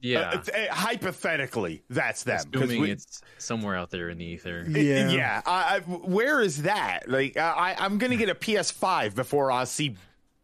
Yeah, 0.01 0.21
Uh, 0.31 0.39
it's- 0.41 0.49
uh, 0.71 0.75
hypothetically 0.75 1.83
that's 1.89 2.23
them 2.23 2.39
'cause 2.53 2.63
assuming 2.65 2.81
we- 2.83 2.91
it's 2.91 3.23
somewhere 3.39 3.77
out 3.77 3.91
there 3.91 4.09
in 4.11 4.19
the 4.19 4.25
ether. 4.27 4.65
Yeah. 4.69 5.09
yeah 5.11 5.43
I, 5.47 5.77
I, 5.77 5.81
where 5.81 6.41
is 6.41 6.63
that 6.63 7.09
like 7.09 7.37
I, 7.37 7.75
i'm 7.79 7.97
gonna 7.99 8.17
get 8.17 8.29
a 8.29 8.35
ps5 8.35 9.15
before 9.15 9.51
i 9.51 9.65
see 9.65 9.97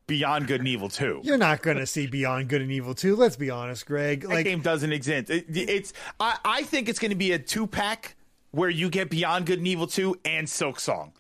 beyond 0.07 0.47
good 0.47 0.61
and 0.61 0.69
evil 0.69 0.89
2 0.89 1.21
You're 1.23 1.37
not 1.39 1.63
going 1.63 1.77
to 1.77 1.87
see 1.87 2.07
Beyond 2.07 2.49
Good 2.49 2.61
and 2.61 2.71
Evil 2.73 2.93
2. 2.95 3.15
Let's 3.17 3.37
be 3.37 3.49
honest, 3.51 3.87
Greg. 3.87 4.29
that 4.29 4.43
game 4.43 4.61
doesn't 4.61 4.93
exist 4.93 5.31
it, 5.31 5.47
it's 5.49 5.93
I, 6.19 6.37
I 6.45 6.63
think 6.65 6.89
it's 6.89 6.99
gonna 6.99 7.15
be 7.15 7.33
a 7.33 7.39
two-pack 7.39 8.17
where 8.51 8.69
you 8.69 8.91
get 8.91 9.09
beyond 9.11 9.47
good 9.47 9.59
and 9.59 9.67
evil 9.69 9.87
2 9.87 10.19
and 10.25 10.47
Silksong 10.47 11.13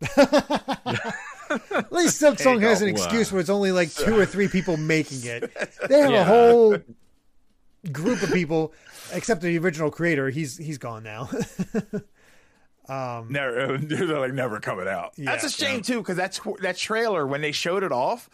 at 0.16 1.92
least 1.92 2.20
Silksong 2.20 2.60
has 2.62 2.82
an 2.82 2.88
excuse 2.88 3.30
where 3.32 3.40
it's 3.40 3.50
only 3.50 3.72
like 3.72 3.92
two 3.92 4.18
or 4.18 4.26
three 4.26 4.48
people 4.48 4.76
making 4.76 5.20
it. 5.24 5.50
They 5.88 5.98
have 6.00 6.12
a 6.12 6.24
whole 6.24 6.78
group 7.92 8.22
of 8.22 8.32
people, 8.32 8.72
except 9.12 9.40
the 9.42 9.58
original 9.58 9.90
creator. 9.90 10.30
He's 10.30 10.56
he's 10.56 10.78
gone 10.78 11.02
now. 11.02 11.28
never 12.88 13.78
they're 13.82 14.18
like 14.18 14.34
never 14.34 14.60
coming 14.60 14.86
out 14.86 15.14
that's 15.16 15.42
a 15.42 15.48
shame 15.48 15.80
too 15.80 15.98
because 16.00 16.16
that's 16.16 16.38
that 16.60 16.76
trailer 16.76 17.26
when 17.26 17.40
they 17.40 17.50
showed 17.52 17.82
it 17.82 17.92
off 17.92 18.28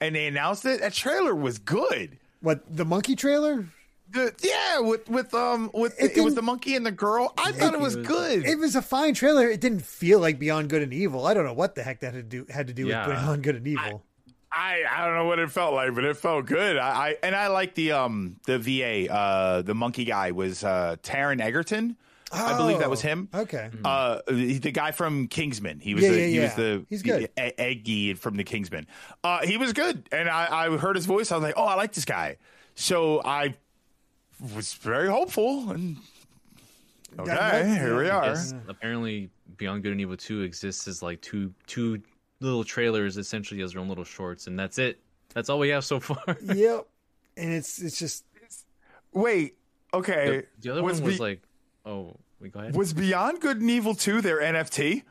and 0.00 0.14
they 0.14 0.26
announced 0.26 0.64
it 0.64 0.80
that 0.80 0.94
trailer 0.94 1.34
was 1.34 1.58
good 1.58 2.18
what 2.40 2.62
the 2.74 2.84
monkey 2.84 3.14
trailer? 3.14 3.66
The, 4.10 4.34
yeah, 4.42 4.80
with 4.80 5.08
with 5.08 5.32
um 5.32 5.70
with 5.72 5.94
It 6.02 6.16
it, 6.18 6.20
was 6.22 6.34
the 6.34 6.42
monkey 6.42 6.74
and 6.74 6.84
the 6.84 6.90
girl. 6.90 7.32
I 7.38 7.52
thought 7.52 7.72
it 7.72 7.80
was 7.80 7.96
was- 7.96 8.06
good. 8.06 8.44
It 8.44 8.58
was 8.58 8.74
a 8.76 8.82
fine 8.82 9.14
trailer. 9.14 9.48
It 9.48 9.60
didn't 9.60 9.82
feel 9.82 10.18
like 10.18 10.38
Beyond 10.38 10.68
Good 10.68 10.82
and 10.82 10.92
Evil. 10.92 11.24
I 11.26 11.32
don't 11.34 11.44
know 11.46 11.54
what 11.54 11.76
the 11.76 11.82
heck 11.82 12.00
that 12.00 12.12
had 12.12 12.28
to 12.30 12.44
do 12.44 12.52
had 12.52 12.66
to 12.66 12.74
do 12.74 12.88
Yeah. 12.88 13.06
with 13.06 13.16
Beyond 13.16 13.42
Good 13.42 13.56
and 13.56 13.66
Evil. 13.66 14.02
I 14.04 14.11
I 14.54 14.82
I 14.90 15.04
don't 15.06 15.14
know 15.14 15.24
what 15.24 15.38
it 15.38 15.50
felt 15.50 15.74
like, 15.74 15.94
but 15.94 16.04
it 16.04 16.16
felt 16.16 16.46
good. 16.46 16.76
I, 16.76 16.88
I 17.08 17.16
and 17.22 17.34
I 17.34 17.46
like 17.48 17.74
the 17.74 17.92
um 17.92 18.36
the 18.46 18.58
VA 18.58 19.10
uh 19.12 19.62
the 19.62 19.74
monkey 19.74 20.04
guy 20.04 20.32
was 20.32 20.62
uh 20.64 20.96
Taron 21.02 21.40
Egerton. 21.40 21.96
I 22.34 22.56
believe 22.56 22.78
that 22.78 22.88
was 22.88 23.04
Oh, 23.04 23.08
him. 23.08 23.28
Okay. 23.34 23.68
Uh, 23.84 24.20
the, 24.26 24.56
the 24.56 24.70
guy 24.70 24.90
from 24.92 25.28
Kingsman. 25.28 25.80
He 25.80 25.94
was 25.94 26.02
Yeah, 26.02 26.10
the, 26.12 26.16
yeah, 26.18 26.26
he 26.28 26.38
was 26.38 26.54
the 26.54 26.86
He's 26.88 27.02
good. 27.02 27.28
the 27.36 27.52
Eggsy 27.58 28.16
from 28.16 28.36
the 28.36 28.44
Kingsman. 28.44 28.86
Uh, 29.22 29.44
he 29.46 29.58
was 29.58 29.74
good, 29.74 30.08
and 30.10 30.30
I, 30.30 30.64
I 30.64 30.76
heard 30.78 30.96
his 30.96 31.04
voice. 31.04 31.30
I 31.30 31.36
was 31.36 31.42
like, 31.42 31.52
oh, 31.58 31.64
I 31.64 31.74
like 31.74 31.92
this 31.92 32.06
guy. 32.06 32.38
So 32.74 33.20
I 33.22 33.54
was 34.54 34.72
very 34.72 35.08
hopeful, 35.10 35.72
and 35.72 35.98
okay, 37.18 37.76
here 37.78 37.98
we 37.98 38.08
are. 38.08 38.24
Yes, 38.28 38.54
apparently 38.66 39.28
Beyond 39.58 39.82
Good 39.82 39.92
and 39.92 40.00
Evil 40.00 40.16
2 40.16 40.40
exists 40.40 40.88
as 40.88 41.02
like 41.02 41.20
two 41.20 41.52
two 41.66 42.00
little 42.42 42.64
trailers 42.64 43.16
essentially 43.16 43.62
as 43.62 43.72
their 43.72 43.80
own 43.80 43.88
little 43.88 44.04
shorts 44.04 44.46
and 44.46 44.58
that's 44.58 44.78
it. 44.78 45.00
That's 45.34 45.48
all 45.48 45.58
we 45.58 45.70
have 45.70 45.84
so 45.84 46.00
far. 46.00 46.36
yep. 46.42 46.86
And 47.36 47.52
it's 47.52 47.80
it's 47.80 47.98
just 47.98 48.24
Wait, 49.12 49.56
okay. 49.92 50.46
the, 50.60 50.60
the 50.60 50.72
other 50.72 50.82
was 50.82 51.00
one 51.00 51.08
was 51.08 51.16
Be- 51.16 51.22
like 51.22 51.42
oh, 51.84 52.16
we 52.40 52.48
go 52.48 52.60
ahead. 52.60 52.74
Was 52.74 52.92
Beyond 52.92 53.40
Good 53.40 53.60
and 53.60 53.70
Evil 53.70 53.94
2 53.94 54.20
their 54.20 54.40
NFT? 54.40 55.02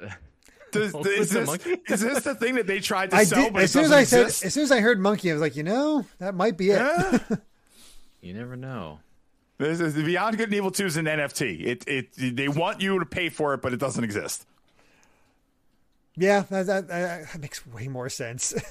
Does, 0.70 0.92
With 0.92 1.06
is, 1.06 1.30
this, 1.30 1.66
is 1.88 2.00
this 2.02 2.24
the 2.24 2.34
thing 2.34 2.56
that 2.56 2.66
they 2.66 2.78
tried 2.78 3.10
to 3.10 3.16
I 3.16 3.24
sell, 3.24 3.44
did 3.44 3.54
but 3.54 3.62
as 3.62 3.72
soon 3.72 3.84
as 3.84 3.90
doesn't 3.90 3.98
I 3.98 4.04
said 4.04 4.46
as 4.46 4.52
soon 4.52 4.64
as 4.64 4.70
I 4.70 4.80
heard 4.80 5.00
monkey, 5.00 5.30
I 5.30 5.32
was 5.32 5.40
like, 5.40 5.56
you 5.56 5.62
know, 5.62 6.04
that 6.18 6.34
might 6.34 6.58
be 6.58 6.70
it. 6.70 6.76
Yeah. 6.76 7.18
You 8.20 8.34
never 8.34 8.56
know. 8.56 8.98
This 9.58 9.78
is 9.78 9.94
Beyond 9.94 10.36
Good 10.36 10.48
and 10.48 10.54
Evil 10.56 10.72
2 10.72 10.86
is 10.86 10.96
an 10.96 11.06
NFT. 11.06 11.64
It 11.64 11.84
it 11.86 12.36
they 12.36 12.48
want 12.48 12.80
you 12.80 12.98
to 12.98 13.06
pay 13.06 13.28
for 13.28 13.54
it, 13.54 13.62
but 13.62 13.72
it 13.72 13.78
doesn't 13.78 14.02
exist. 14.02 14.44
Yeah, 16.18 16.40
that, 16.50 16.66
that, 16.66 16.88
that 16.88 17.38
makes 17.40 17.66
way 17.66 17.88
more 17.88 18.08
sense. 18.08 18.54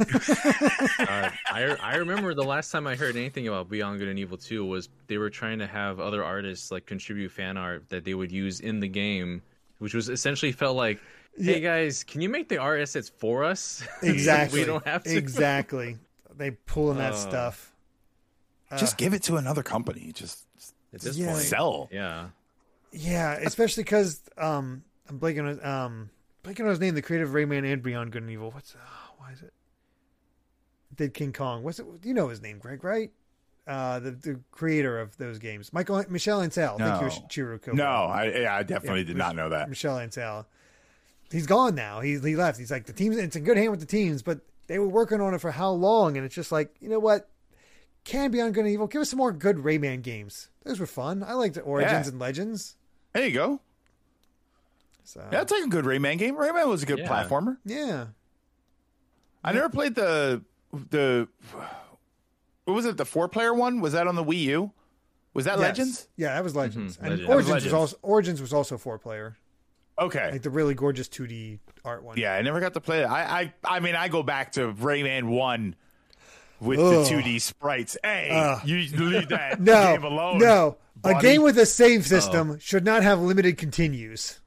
Uh, 1.00 1.30
I 1.50 1.64
I 1.82 1.96
remember 1.98 2.34
the 2.34 2.44
last 2.44 2.72
time 2.72 2.88
I 2.88 2.96
heard 2.96 3.16
anything 3.16 3.48
about 3.48 3.70
Beyond 3.70 4.00
Good 4.00 4.08
and 4.08 4.18
Evil 4.20 4.38
2 4.38 4.66
was 4.66 4.90
they 5.08 5.18
were 5.18 5.30
trying 5.30 5.60
to 5.60 5.68
have 5.68 6.00
other 6.00 6.24
artists 6.24 6.72
like 6.72 6.86
contribute 6.86 7.32
fan 7.32 7.56
art 7.56 7.88
that 7.90 8.04
they 8.04 8.14
would 8.14 8.32
use 8.32 8.60
in 8.60 8.80
the 8.80 8.88
game, 8.88 9.42
which 9.78 9.94
was 9.94 10.10
essentially 10.10 10.52
felt 10.52 10.76
like, 10.76 11.00
hey 11.40 11.60
guys, 11.62 12.04
can 12.04 12.22
you 12.22 12.30
make 12.30 12.50
the 12.50 12.58
art 12.58 12.82
assets 12.82 13.10
for 13.10 13.44
us? 13.44 13.84
exactly. 14.02 14.60
we 14.62 14.66
don't 14.66 14.86
have 14.88 15.04
to. 15.04 15.16
Exactly. 15.16 15.98
They 16.36 16.52
pulling 16.52 16.98
that 16.98 17.14
Oh. 17.14 17.18
stuff. 17.18 17.74
Just 18.78 18.98
give 18.98 19.14
it 19.14 19.24
to 19.24 19.38
another 19.38 19.64
company. 19.64 20.12
Just 20.14 20.46
At 20.94 21.02
this 21.02 21.16
Yeah. 21.18 21.32
point, 21.34 21.44
sell. 21.46 21.90
yeah. 21.92 22.30
Yeah, 22.92 23.34
especially 23.34 23.84
because 23.84 24.20
um, 24.38 24.84
I'm 25.08 25.20
blanking 25.20 25.62
on 25.62 25.66
um, 25.66 26.10
blanking 26.48 26.64
on 26.64 26.70
his 26.70 26.80
name, 26.80 26.96
the 26.96 27.02
creative 27.02 27.30
Rayman 27.30 27.72
and 27.72 27.82
Beyond 27.82 28.12
Good 28.12 28.24
and 28.24 28.32
Evil. 28.32 28.52
What's 28.52 28.76
uh, 28.76 28.78
why 29.18 29.32
is 29.32 29.42
it? 29.42 29.54
Did 30.96 31.14
King 31.14 31.34
Kong? 31.34 31.64
What's 31.64 31.80
it? 31.80 31.86
You 32.04 32.14
know 32.14 32.30
his 32.30 32.42
name, 32.42 32.58
Greg, 32.60 32.84
right? 32.84 33.12
Uh, 33.68 34.00
the 34.00 34.12
the 34.12 34.40
creator 34.52 35.00
of 35.00 35.18
those 35.18 35.40
games, 35.40 35.74
Michael 35.74 36.04
Michel 36.10 36.40
Ancel. 36.40 36.78
Thank 36.78 37.36
you, 37.36 37.44
No. 37.46 37.58
Kobo. 37.58 37.76
No, 37.78 37.84
I 37.86 38.32
yeah, 38.42 38.56
I 38.56 38.64
definitely 38.64 39.02
Yeah, 39.02 39.08
did 39.08 39.18
not 39.18 39.36
know 39.36 39.50
that. 39.50 39.70
Michel 39.70 39.98
Ancel. 39.98 40.46
He's 41.30 41.46
gone 41.46 41.76
now. 41.76 42.00
He 42.00 42.18
he 42.18 42.36
left. 42.38 42.58
He's 42.58 42.72
like 42.72 42.86
the 42.86 42.94
teams. 42.94 43.18
It's 43.18 43.36
in 43.36 43.44
good 43.44 43.58
hand 43.58 43.72
with 43.72 43.82
the 43.82 43.86
teams, 43.86 44.22
but 44.22 44.40
they 44.68 44.80
were 44.80 44.88
working 44.88 45.20
on 45.20 45.34
it 45.34 45.42
for 45.42 45.52
how 45.52 45.72
long? 45.72 46.16
And 46.16 46.26
it's 46.26 46.36
just 46.36 46.52
like 46.52 46.74
you 46.80 46.88
know 46.90 47.00
what? 47.00 47.30
Can 48.06 48.32
Beyond 48.32 48.54
Good 48.54 48.62
and 48.64 48.70
Evil 48.74 48.88
give 48.88 49.02
us 49.02 49.10
some 49.10 49.18
more 49.18 49.34
good 49.34 49.58
Rayman 49.58 50.02
games? 50.02 50.48
Those 50.64 50.80
were 50.80 50.86
fun. 50.88 51.22
I 51.24 51.34
liked 51.34 51.58
Origins 51.62 52.06
Yeah. 52.08 52.12
and 52.12 52.20
Legends. 52.20 52.78
There 53.12 53.26
you 53.28 53.34
go. 53.34 53.60
So 55.08 55.22
Yeah, 55.22 55.30
that's 55.30 55.54
like 55.54 55.64
a 55.64 55.68
good 55.70 55.86
Rayman 55.86 56.18
game. 56.18 56.36
Rayman 56.36 56.68
was 56.68 56.84
a 56.84 56.86
good 56.86 57.00
Yeah. 57.00 57.08
platformer. 57.08 57.58
yeah. 57.64 58.08
I 59.42 59.54
never 59.54 59.70
played 59.70 59.96
the 59.96 60.44
the 60.92 61.30
what 62.66 62.74
was 62.74 62.86
it? 62.86 62.98
The 62.98 63.06
four 63.06 63.30
player 63.30 63.54
one? 63.54 63.80
Was 63.80 63.94
that 63.94 64.06
on 64.06 64.16
the 64.16 64.24
Wii 64.24 64.42
U? 64.42 64.72
Was 65.34 65.46
that 65.46 65.52
Yes. 65.60 65.60
Legends? 65.62 66.08
Yeah, 66.18 66.34
that 66.36 66.44
was 66.44 66.56
Legends. 66.58 66.98
Mhm, 66.98 67.02
And 67.02 67.10
Legends. 67.12 67.30
Origins 67.30 67.46
was 67.46 67.54
Legends. 67.54 67.74
also 67.74 67.98
Origins 68.02 68.42
was 68.42 68.54
also 68.54 68.78
four 68.78 69.00
player. 69.00 69.38
Okay. 69.98 70.32
Like 70.32 70.42
the 70.42 70.50
really 70.50 70.74
gorgeous 70.74 71.08
2D 71.08 71.60
art 71.86 72.04
one. 72.04 72.18
Yeah, 72.18 72.34
I 72.34 72.42
never 72.42 72.60
got 72.60 72.74
to 72.74 72.82
play 72.82 73.00
that. 73.00 73.10
I 73.10 73.54
I, 73.64 73.78
I 73.78 73.80
mean, 73.80 73.96
I 73.96 74.10
go 74.10 74.24
back 74.24 74.52
to 74.54 74.74
Rayman 74.74 75.30
one 75.30 75.76
with 76.60 76.80
Ugh. 76.80 77.06
the 77.06 77.10
two 77.10 77.22
D 77.22 77.40
sprites. 77.40 77.96
Hey, 78.04 78.28
Ugh. 78.30 78.62
you 78.68 78.78
leave 78.98 79.30
that 79.30 79.62
No, 79.62 79.94
game 79.96 80.04
alone. 80.04 80.40
no. 80.40 80.78
A 81.06 81.22
game 81.22 81.44
with 81.44 81.58
a 81.58 81.66
save 81.66 82.06
system 82.06 82.60
should 82.60 82.84
not 82.84 83.04
have 83.04 83.20
limited 83.22 83.58
continues. 83.58 84.42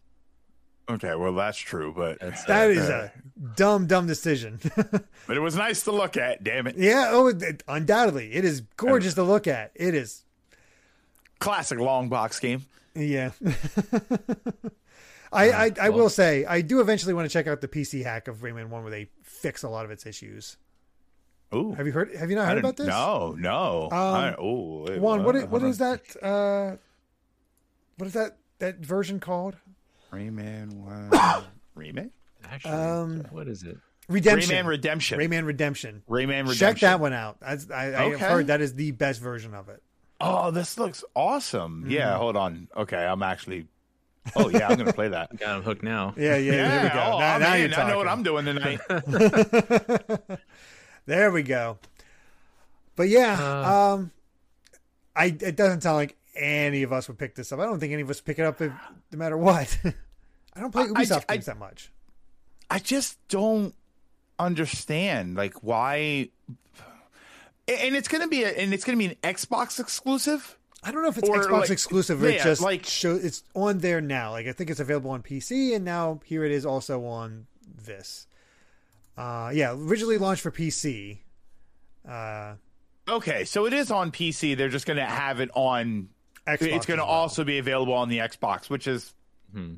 Okay, 0.94 1.14
well 1.14 1.32
that's 1.34 1.58
true, 1.58 1.92
but 1.96 2.18
That's, 2.20 2.42
uh, 2.44 2.46
That 2.48 2.70
is 2.70 2.88
a 2.88 3.12
dumb, 3.56 3.86
dumb 3.86 4.06
decision. 4.06 4.58
but 4.76 5.36
it 5.36 5.40
was 5.40 5.54
nice 5.56 5.84
to 5.84 5.92
look 5.92 6.16
at. 6.16 6.42
Damn 6.42 6.66
it, 6.66 6.76
yeah, 6.76 7.08
oh, 7.10 7.28
it- 7.28 7.62
undoubtedly, 7.68 8.32
it 8.32 8.44
is 8.44 8.62
gorgeous 8.76 9.14
to 9.14 9.22
look 9.22 9.46
at. 9.46 9.72
It 9.74 9.94
is, 9.94 10.24
classic 11.38 11.78
long 11.78 12.08
box 12.08 12.40
game. 12.40 12.66
yeah. 12.94 13.30
I, 15.32 15.50
I, 15.50 15.72
I 15.82 15.88
will 15.90 16.08
say, 16.10 16.44
I 16.44 16.60
do 16.60 16.80
eventually 16.80 17.14
want 17.14 17.28
to 17.28 17.32
check 17.32 17.46
out 17.46 17.60
the 17.60 17.68
PC 17.68 18.02
hack 18.02 18.26
of 18.26 18.38
Rayman 18.38 18.68
One, 18.68 18.82
where 18.82 18.90
they 18.90 19.10
fix 19.22 19.62
a 19.62 19.68
lot 19.68 19.84
of 19.84 19.92
its 19.92 20.04
issues. 20.04 20.56
Ooh, 21.54 21.72
Have 21.72 21.86
you 21.86 21.92
heard? 21.92 22.14
Have 22.14 22.30
you 22.30 22.36
not 22.36 22.48
heard 22.48 22.58
about 22.58 22.76
this? 22.76 22.86
No, 22.86 23.36
no. 23.38 23.88
I, 23.92 24.34
oh, 24.38 24.84
wait, 24.88 25.00
Juan, 25.00 25.24
what 25.24 25.36
is, 25.36 25.44
what 25.44 25.62
Hold 25.62 25.74
that? 25.78 26.02
Uh, 26.22 26.76
what 27.96 28.06
is 28.06 28.12
that 28.14 28.38
that 28.60 28.78
version 28.78 29.20
called? 29.20 29.56
On. 30.12 30.18
Rayman 30.18 30.72
one 30.74 31.10
Rayman 31.76 32.10
Actually, 32.50 32.72
Um, 32.72 33.26
what 33.30 33.48
is 33.48 33.62
it? 33.62 33.76
Redemption. 34.08 34.50
Rayman 34.56 34.66
Redemption. 34.66 35.18
Rayman 35.20 35.44
Redemption. 35.46 36.02
Rayman 36.08 36.28
Redemption. 36.48 36.54
Check 36.56 36.80
that 36.80 36.98
one 37.00 37.12
out. 37.12 37.36
I, 37.42 37.52
I, 37.72 37.84
I 38.06 38.10
have 38.10 38.20
heard 38.20 38.46
that 38.48 38.60
is 38.60 38.74
the 38.74 38.90
best 38.92 39.20
version 39.20 39.54
of 39.54 39.68
it. 39.68 39.82
Oh, 40.20 40.50
this 40.50 40.76
looks 40.78 41.04
awesome. 41.14 41.82
Mm-hmm. 41.82 41.90
Yeah, 41.92 42.16
hold 42.16 42.36
on. 42.36 42.68
Okay, 42.76 42.96
I'm 42.96 43.22
actually. 43.22 43.66
Oh 44.36 44.48
yeah, 44.50 44.68
I'm 44.68 44.76
gonna 44.76 44.92
play 44.92 45.08
that. 45.08 45.34
Got 45.38 45.58
him 45.58 45.62
hooked 45.62 45.82
now. 45.82 46.12
Yeah, 46.16 46.36
yeah. 46.36 46.52
Yeah, 46.52 46.68
there 46.68 46.82
we 46.82 46.88
go. 46.88 46.94
oh, 47.14 47.18
now, 47.20 47.34
I'm 47.34 47.40
now 47.40 47.54
in. 47.54 47.70
you're 47.70 47.80
I 47.80 47.88
know 47.90 47.96
what. 47.98 48.08
I'm 48.08 48.22
doing 48.22 48.44
tonight. 48.44 48.80
There 51.06 51.30
we 51.32 51.42
go. 51.42 51.78
But 52.94 53.08
yeah, 53.08 53.36
Uh. 53.40 53.94
um, 53.94 54.10
I 55.16 55.26
it 55.26 55.56
doesn't 55.56 55.80
sound 55.82 55.96
like 55.96 56.16
any 56.34 56.82
of 56.82 56.92
us 56.92 57.08
would 57.08 57.18
pick 57.18 57.34
this 57.34 57.52
up. 57.52 57.58
I 57.60 57.64
don't 57.64 57.80
think 57.80 57.92
any 57.92 58.02
of 58.02 58.10
us 58.10 58.20
pick 58.20 58.38
it 58.38 58.42
up 58.44 58.60
if, 58.60 58.72
no 59.12 59.18
matter 59.18 59.36
what. 59.36 59.76
I 60.54 60.60
don't 60.60 60.70
play 60.72 60.84
Ubisoft 60.86 61.24
I- 61.28 61.34
games 61.34 61.46
that 61.46 61.58
much. 61.58 61.90
I 62.70 62.78
just 62.78 63.18
don't 63.28 63.74
understand 64.38 65.34
like 65.36 65.62
why. 65.62 66.28
And 67.68 67.94
it's 67.96 68.08
gonna 68.08 68.28
be 68.28 68.42
a, 68.44 68.48
and 68.48 68.72
it's 68.72 68.84
gonna 68.84 68.98
be 68.98 69.06
an 69.06 69.16
Xbox 69.22 69.78
exclusive. 69.80 70.56
I 70.82 70.92
don't 70.92 71.02
know 71.02 71.08
if 71.08 71.18
it's 71.18 71.28
Xbox 71.28 71.50
like, 71.50 71.70
exclusive 71.70 72.22
or 72.22 72.30
yeah, 72.30 72.42
just 72.42 72.62
like- 72.62 72.86
show 72.86 73.14
it's 73.16 73.42
on 73.54 73.78
there 73.78 74.00
now. 74.00 74.30
Like 74.30 74.46
I 74.46 74.52
think 74.52 74.70
it's 74.70 74.80
available 74.80 75.10
on 75.10 75.22
PC 75.22 75.74
and 75.74 75.84
now 75.84 76.20
here 76.24 76.44
it 76.44 76.52
is 76.52 76.64
also 76.64 77.04
on 77.04 77.46
this. 77.84 78.26
Uh 79.16 79.50
yeah, 79.52 79.72
originally 79.76 80.18
launched 80.18 80.42
for 80.42 80.50
PC. 80.50 81.18
Uh 82.08 82.54
Okay, 83.08 83.44
so 83.44 83.66
it 83.66 83.72
is 83.72 83.90
on 83.90 84.12
PC. 84.12 84.56
They're 84.56 84.68
just 84.68 84.86
gonna 84.86 85.04
have 85.04 85.40
it 85.40 85.50
on. 85.54 86.08
Xbox 86.58 86.76
it's 86.76 86.86
gonna 86.86 87.02
well. 87.02 87.10
also 87.10 87.44
be 87.44 87.58
available 87.58 87.94
on 87.94 88.08
the 88.08 88.18
Xbox, 88.18 88.70
which 88.70 88.86
is 88.86 89.12
hmm. 89.52 89.74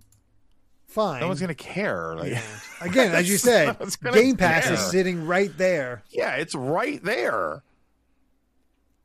fine. 0.86 1.20
no 1.20 1.28
one's 1.28 1.40
gonna 1.40 1.54
care. 1.54 2.14
Like, 2.16 2.32
Yeah. 2.32 2.42
Again, 2.80 3.12
as 3.12 3.30
you 3.30 3.36
said, 3.38 3.76
Game 4.12 4.36
Pass 4.36 4.70
is 4.70 4.80
sitting 4.80 5.26
right 5.26 5.56
there. 5.56 6.02
yeah, 6.10 6.36
it's 6.36 6.54
right 6.54 7.02
there. 7.02 7.62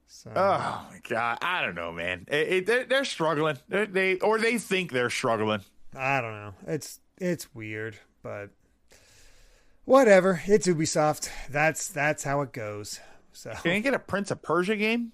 So 0.07 0.32
Oh 0.36 0.88
my 0.89 0.99
god, 1.07 1.38
I 1.41 1.61
don't 1.61 1.76
know, 1.76 1.91
man. 1.91 2.26
It, 2.28 2.47
it, 2.47 2.65
they're, 2.65 2.86
they're 2.86 3.05
struggling. 3.05 3.57
They, 3.70 3.86
they 3.86 4.20
or 4.20 4.39
they 4.39 4.57
think 4.57 4.91
they're 4.91 5.09
struggling. 5.09 5.61
I 5.95 6.22
don't 6.22 6.34
know. 6.34 6.53
It's 6.65 6.99
it's 7.18 7.53
weird, 7.53 7.97
but 8.24 8.49
whatever. 9.86 10.41
It's 10.45 10.68
Ubisoft. 10.68 11.30
That's 11.49 11.88
that's 11.88 12.24
how 12.24 12.41
it 12.41 12.51
goes. 12.51 12.99
So 13.32 13.51
Can 13.61 13.76
you 13.76 13.82
get 13.82 13.93
a 13.93 13.99
Prince 13.99 14.32
of 14.32 14.41
Persia 14.41 14.76
game, 14.76 15.11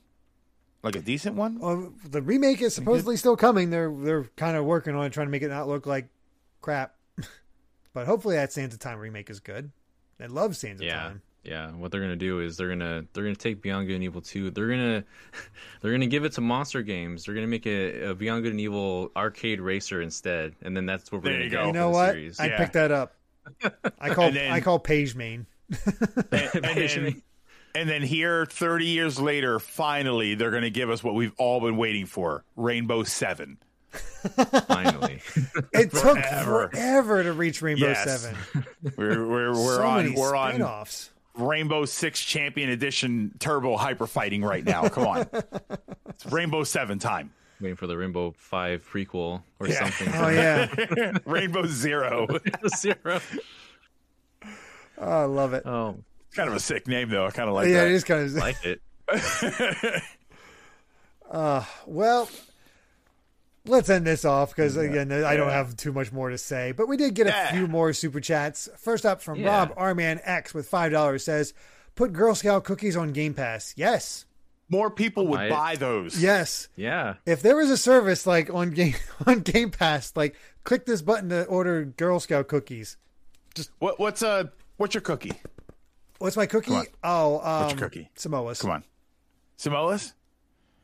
like 0.83 0.95
a 0.95 1.01
decent 1.01 1.35
one? 1.35 1.59
well, 1.59 1.93
the 2.09 2.21
remake 2.21 2.61
is 2.61 2.75
supposedly 2.75 3.17
still 3.17 3.35
coming. 3.37 3.69
They're 3.69 3.91
they're 3.93 4.23
kind 4.35 4.57
of 4.57 4.65
working 4.65 4.95
on 4.95 5.05
it, 5.05 5.13
trying 5.13 5.27
to 5.27 5.31
make 5.31 5.41
it 5.41 5.49
not 5.49 5.67
look 5.67 5.85
like 5.85 6.09
crap. 6.61 6.95
but 7.93 8.05
hopefully 8.05 8.35
that 8.35 8.51
Sands 8.53 8.73
of 8.73 8.79
Time 8.79 8.99
remake 8.99 9.29
is 9.29 9.39
good. 9.39 9.71
I 10.21 10.27
love 10.27 10.55
Sands 10.55 10.81
of 10.81 10.85
Yeah, 10.87 10.95
Time. 11.03 11.21
yeah. 11.43 11.71
What 11.71 11.91
they're 11.91 12.01
gonna 12.01 12.15
do 12.15 12.39
is 12.39 12.55
they're 12.57 12.69
gonna 12.69 13.05
they're 13.13 13.23
gonna 13.23 13.35
take 13.35 13.61
Beyond 13.61 13.87
Good 13.87 13.95
and 13.95 14.03
Evil 14.03 14.21
two. 14.21 14.51
They're 14.51 14.69
gonna 14.69 15.03
they're 15.81 15.91
gonna 15.91 16.07
give 16.07 16.23
it 16.25 16.33
to 16.33 16.41
Monster 16.41 16.81
Games. 16.81 17.25
They're 17.25 17.35
gonna 17.35 17.47
make 17.47 17.65
a, 17.65 18.09
a 18.11 18.15
Beyond 18.15 18.43
Good 18.43 18.51
and 18.51 18.61
Evil 18.61 19.11
arcade 19.15 19.59
racer 19.61 20.01
instead, 20.01 20.55
and 20.61 20.75
then 20.77 20.85
that's 20.85 21.11
what 21.11 21.23
we're 21.23 21.29
There 21.31 21.33
gonna 21.33 21.43
you 21.45 21.49
go. 21.51 21.65
You 21.67 21.71
know 21.73 21.89
what? 21.89 22.11
Series. 22.11 22.39
I 22.39 22.45
Yeah. 22.47 22.57
picked 22.57 22.73
that 22.73 22.91
up. 22.91 23.15
I 23.99 24.13
call 24.13 24.31
then- 24.31 24.51
I 24.51 24.61
call 24.61 24.79
Page 24.79 25.15
Main. 25.15 25.45
and, 25.69 26.31
and 26.31 26.63
then, 26.63 27.21
and 27.75 27.89
then 27.89 28.01
here, 28.01 28.45
thirty 28.45 28.85
years 28.87 29.19
later, 29.19 29.59
finally, 29.59 30.35
they're 30.35 30.51
going 30.51 30.63
to 30.63 30.69
give 30.69 30.89
us 30.89 31.03
what 31.03 31.13
we've 31.15 31.33
all 31.37 31.59
been 31.61 31.77
waiting 31.77 32.05
for: 32.05 32.43
Rainbow 32.55 33.03
Seven. 33.03 33.57
Finally, 34.67 35.21
It 35.71 35.91
took 35.91 36.17
Forever. 36.17 36.69
forever 36.73 37.21
to 37.23 37.31
reach 37.33 37.61
Rainbow 37.61 37.89
Yes. 37.89 38.21
Seven. 38.21 38.37
We're 38.97 39.27
we're, 39.27 39.51
we're 39.51 39.75
so 39.75 39.83
on 39.83 40.03
many 40.05 40.15
we're 40.19 40.35
on 40.35 40.51
spin-offs. 40.53 41.11
Rainbow 41.35 41.85
Six 41.85 42.19
Champion 42.23 42.69
Edition 42.69 43.33
Turbo 43.39 43.75
Hyper 43.77 44.07
Fighting 44.07 44.43
right 44.43 44.63
now. 44.63 44.87
Come 44.89 45.05
on, 45.07 45.27
it's 46.09 46.25
Rainbow 46.25 46.63
Seven 46.63 46.97
time. 46.99 47.31
waiting 47.61 47.75
for 47.75 47.85
the 47.85 47.95
Rainbow 47.97 48.33
Five 48.37 48.87
prequel 48.91 49.43
or 49.59 49.67
Yeah. 49.67 49.87
something. 49.89 50.13
Oh 50.15 50.29
yeah, 50.29 51.17
Rainbow 51.25 51.65
Zero. 51.67 52.27
Zero. 52.77 53.19
oh, 54.97 55.21
I 55.21 55.25
love 55.25 55.53
it. 55.53 55.65
Oh, 55.67 55.97
kind 56.33 56.49
of 56.49 56.55
a 56.55 56.59
sick 56.59 56.87
name 56.87 57.09
though. 57.09 57.25
I 57.25 57.31
kind 57.31 57.47
of 57.49 57.55
like 57.55 57.67
it. 57.67 57.71
yeah, 57.71 57.81
that. 57.83 57.87
it 57.87 57.93
is 57.93 58.03
kind 58.03 58.23
of 58.23 58.33
like 58.35 58.57
it. 58.65 58.81
Well, 61.85 62.29
let's 63.65 63.89
end 63.89 64.05
this 64.05 64.25
off 64.25 64.49
because 64.49 64.77
again, 64.77 65.11
I 65.11 65.35
don't 65.35 65.49
have 65.49 65.75
too 65.75 65.91
much 65.91 66.11
more 66.11 66.29
to 66.29 66.37
say. 66.37 66.71
But 66.71 66.87
we 66.87 66.97
did 66.97 67.13
get 67.15 67.27
a 67.27 67.53
few 67.53 67.67
more 67.67 67.93
super 67.93 68.19
chats. 68.19 68.69
First 68.77 69.05
up 69.05 69.21
from 69.21 69.39
Yeah. 69.39 69.47
Rob 69.59 69.75
Arman 69.75 70.19
X 70.23 70.53
with 70.53 70.67
five 70.67 70.91
dollars 70.91 71.23
says, 71.23 71.53
"Put 71.95 72.13
Girl 72.13 72.35
Scout 72.35 72.63
cookies 72.63 72.95
on 72.97 73.11
Game 73.13 73.33
Pass." 73.33 73.73
Yes, 73.75 74.25
More 74.69 74.89
people 74.89 75.27
would 75.27 75.49
buy 75.49 75.75
those. 75.75 76.21
yes. 76.21 76.67
Yeah. 76.75 77.15
If 77.25 77.41
there 77.41 77.55
was 77.55 77.69
a 77.69 77.77
service 77.77 78.25
like 78.27 78.53
on 78.53 78.71
game 78.71 78.95
on 79.25 79.39
Game 79.41 79.71
Pass, 79.71 80.13
like 80.15 80.35
click 80.63 80.85
this 80.85 81.01
button 81.01 81.29
to 81.29 81.45
order 81.45 81.83
Girl 81.85 82.19
Scout 82.19 82.47
cookies. 82.47 82.97
What 83.79 83.99
what's 83.99 84.21
uh 84.23 84.45
what's 84.77 84.93
your 84.95 85.01
cookie? 85.01 85.33
What's 86.19 86.37
my 86.37 86.45
cookie? 86.45 86.71
Oh, 87.03 87.39
um, 87.39 87.61
What's 87.63 87.73
your 87.73 87.79
cookie? 87.79 88.09
Samoas. 88.15 88.59
Come 88.61 88.71
on, 88.71 88.83
Samoas. 89.57 90.13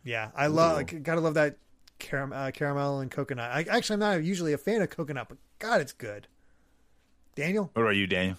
Yeah, 0.03 0.29
I 0.35 0.47
love. 0.47 1.03
Gotta 1.03 1.21
love 1.21 1.35
that 1.35 1.57
caram- 1.99 2.33
uh, 2.35 2.51
caramel 2.51 2.99
and 2.99 3.11
coconut. 3.11 3.51
I 3.51 3.65
actually 3.69 3.95
I'm 3.95 3.99
not 3.99 4.23
usually 4.23 4.53
a 4.53 4.57
fan 4.57 4.81
of 4.81 4.89
coconut, 4.89 5.27
but 5.29 5.37
God, 5.59 5.81
it's 5.81 5.93
good. 5.93 6.27
Daniel, 7.35 7.69
What 7.73 7.83
are 7.83 7.93
you, 7.93 8.07
Daniel? 8.07 8.37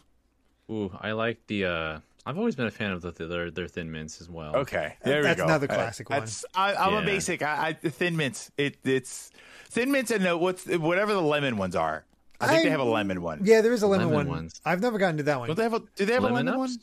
Ooh, 0.70 0.90
I 1.00 1.12
like 1.12 1.46
the. 1.46 1.64
uh 1.64 1.98
I've 2.26 2.36
always 2.36 2.54
been 2.54 2.66
a 2.66 2.70
fan 2.70 2.92
of 2.92 3.00
the, 3.00 3.12
their 3.12 3.50
their 3.50 3.66
thin 3.66 3.90
mints 3.90 4.20
as 4.20 4.28
well. 4.28 4.54
Okay, 4.56 4.96
there 5.02 5.22
That's 5.22 5.38
we 5.38 5.42
go. 5.44 5.48
That's 5.48 5.66
another 5.66 5.70
Uh, 5.70 5.74
classic 5.74 6.10
one. 6.10 6.18
that's- 6.18 6.44
I, 6.54 6.74
I'm 6.74 6.94
a 6.94 7.02
basic. 7.02 7.40
I, 7.42 7.68
I 7.68 7.72
thin 7.72 8.16
mints. 8.16 8.50
It 8.58 8.76
it's 8.84 9.30
thin 9.70 9.90
mints 9.90 10.10
and 10.10 10.22
no, 10.22 10.36
what's 10.36 10.66
whatever 10.66 11.14
the 11.14 11.22
lemon 11.22 11.56
ones 11.56 11.74
are. 11.74 12.04
I 12.40 12.48
think 12.48 12.62
they 12.64 12.70
have 12.70 12.80
a 12.80 12.84
lemon 12.84 13.22
one. 13.22 13.40
yeah, 13.44 13.60
there 13.60 13.72
is 13.72 13.82
a 13.82 13.86
lemon, 13.86 14.08
Lemon 14.08 14.26
one. 14.28 14.36
ones. 14.36 14.60
I've 14.64 14.80
never 14.80 14.98
gotten 14.98 15.18
to 15.18 15.22
that 15.24 15.38
one. 15.38 15.48
Don't 15.48 15.56
they 15.56 15.62
have 15.64 15.74
a? 15.74 15.80
Do 15.96 16.04
they 16.06 16.14
have 16.14 16.22
Lemon 16.22 16.46
a 16.48 16.50
lemon 16.50 16.60
ups? 16.62 16.70
one? 16.72 16.78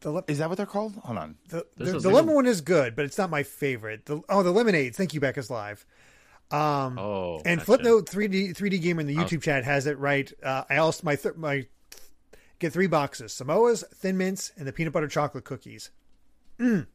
The, 0.00 0.10
le- 0.10 0.24
Is 0.28 0.38
that 0.38 0.48
what 0.48 0.56
they're 0.56 0.66
called? 0.66 0.94
Hold 1.04 1.18
on. 1.18 1.36
the, 1.48 1.66
the, 1.76 1.98
the 1.98 2.10
lemon 2.10 2.34
one 2.34 2.46
is 2.46 2.60
good, 2.60 2.94
but 2.96 3.04
it's 3.06 3.16
not 3.16 3.30
my 3.30 3.42
favorite. 3.42 4.04
The, 4.06 4.20
oh, 4.28 4.42
the 4.42 4.50
lemonades. 4.50 4.96
Thank 4.98 5.14
you, 5.14 5.20
Becca's 5.20 5.48
live. 5.50 5.86
Um, 6.50 6.98
Oh, 6.98 7.40
and 7.46 7.58
gotcha. 7.64 7.82
Flipnote 7.82 8.04
3D 8.10 8.54
3D 8.54 8.82
gamer 8.82 9.00
in 9.00 9.06
the 9.06 9.16
YouTube 9.16 9.42
chat 9.42 9.64
has 9.64 9.86
it 9.86 9.98
right. 9.98 10.30
Uh, 10.42 10.64
I 10.68 10.76
also 10.76 11.00
my 11.04 11.16
th- 11.16 11.36
my 11.36 11.66
get 12.58 12.72
three 12.72 12.86
boxes: 12.86 13.32
Samoa's, 13.32 13.82
Thin 13.94 14.18
Mints, 14.18 14.52
and 14.58 14.66
the 14.66 14.72
peanut 14.72 14.92
butter 14.92 15.08
chocolate 15.08 15.44
cookies. 15.44 15.90
Mm. 16.58 16.86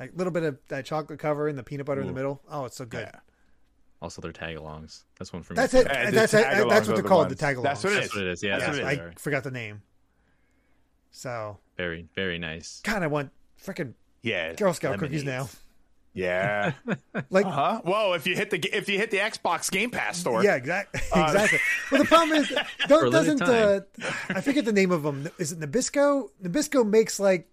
A 0.00 0.08
little 0.14 0.30
bit 0.32 0.42
of 0.44 0.58
that 0.68 0.84
chocolate 0.84 1.18
cover 1.18 1.48
and 1.48 1.58
the 1.58 1.62
peanut 1.64 1.86
butter 1.86 2.00
in 2.02 2.06
the 2.06 2.12
middle. 2.12 2.40
Oh, 2.50 2.66
it's 2.66 2.76
so 2.76 2.84
good. 2.84 3.08
Yeah. 3.12 3.20
Also, 4.00 4.22
their 4.22 4.32
tag-alongs. 4.32 5.02
That's 5.18 5.32
one 5.32 5.42
for 5.42 5.54
me. 5.54 5.56
That's 5.56 5.74
it. 5.74 5.86
Yeah, 5.90 6.10
that's 6.12 6.32
it. 6.32 6.42
That's 6.42 6.86
what 6.86 6.94
they're 6.94 7.02
the 7.02 7.08
called. 7.08 7.26
ones. 7.26 7.30
The 7.30 7.36
tag 7.40 7.56
alongs. 7.56 7.62
That's 7.64 7.84
what 7.84 7.92
it 7.92 7.96
That's 7.96 8.06
is. 8.06 8.14
what 8.14 8.24
it 8.24 8.30
is. 8.30 8.42
Yeah, 8.44 8.58
That's 8.58 8.76
that's 8.78 8.78
what 8.78 8.98
what 8.98 9.08
I 9.08 9.18
forgot 9.18 9.44
the 9.44 9.50
name. 9.50 9.82
So 11.10 11.58
Very, 11.76 12.06
very 12.14 12.38
nice. 12.38 12.80
God, 12.84 13.02
I 13.02 13.08
want 13.08 13.30
freaking 13.64 13.94
Yeah. 14.22 14.54
Girl 14.54 14.72
Scout 14.72 14.98
cookies 14.98 15.24
now. 15.24 15.48
Yeah. 16.14 16.72
Like 17.30 17.46
huh? 17.46 17.80
Whoa! 17.84 18.12
If 18.14 18.26
you 18.26 18.34
hit 18.36 18.50
the 18.50 18.58
if 18.76 18.88
you 18.88 18.96
hit 18.98 19.10
the 19.10 19.18
Xbox 19.18 19.70
Game 19.70 19.90
Pass 19.90 20.18
store, 20.18 20.42
Yeah, 20.44 20.54
exactly. 20.54 21.00
Uh, 21.12 21.24
exactly. 21.26 21.58
Well, 21.90 22.02
the 22.02 22.06
problem 22.08 22.38
is, 22.38 22.52
don't, 22.88 23.10
doesn't 23.10 23.42
uh, 23.42 23.80
I 24.28 24.40
forget 24.40 24.64
the 24.64 24.72
name 24.72 24.90
of 24.92 25.02
them? 25.02 25.28
Is 25.38 25.52
it 25.52 25.60
Nabisco? 25.60 26.30
Nabisco 26.42 26.88
makes 26.88 27.18
like 27.20 27.48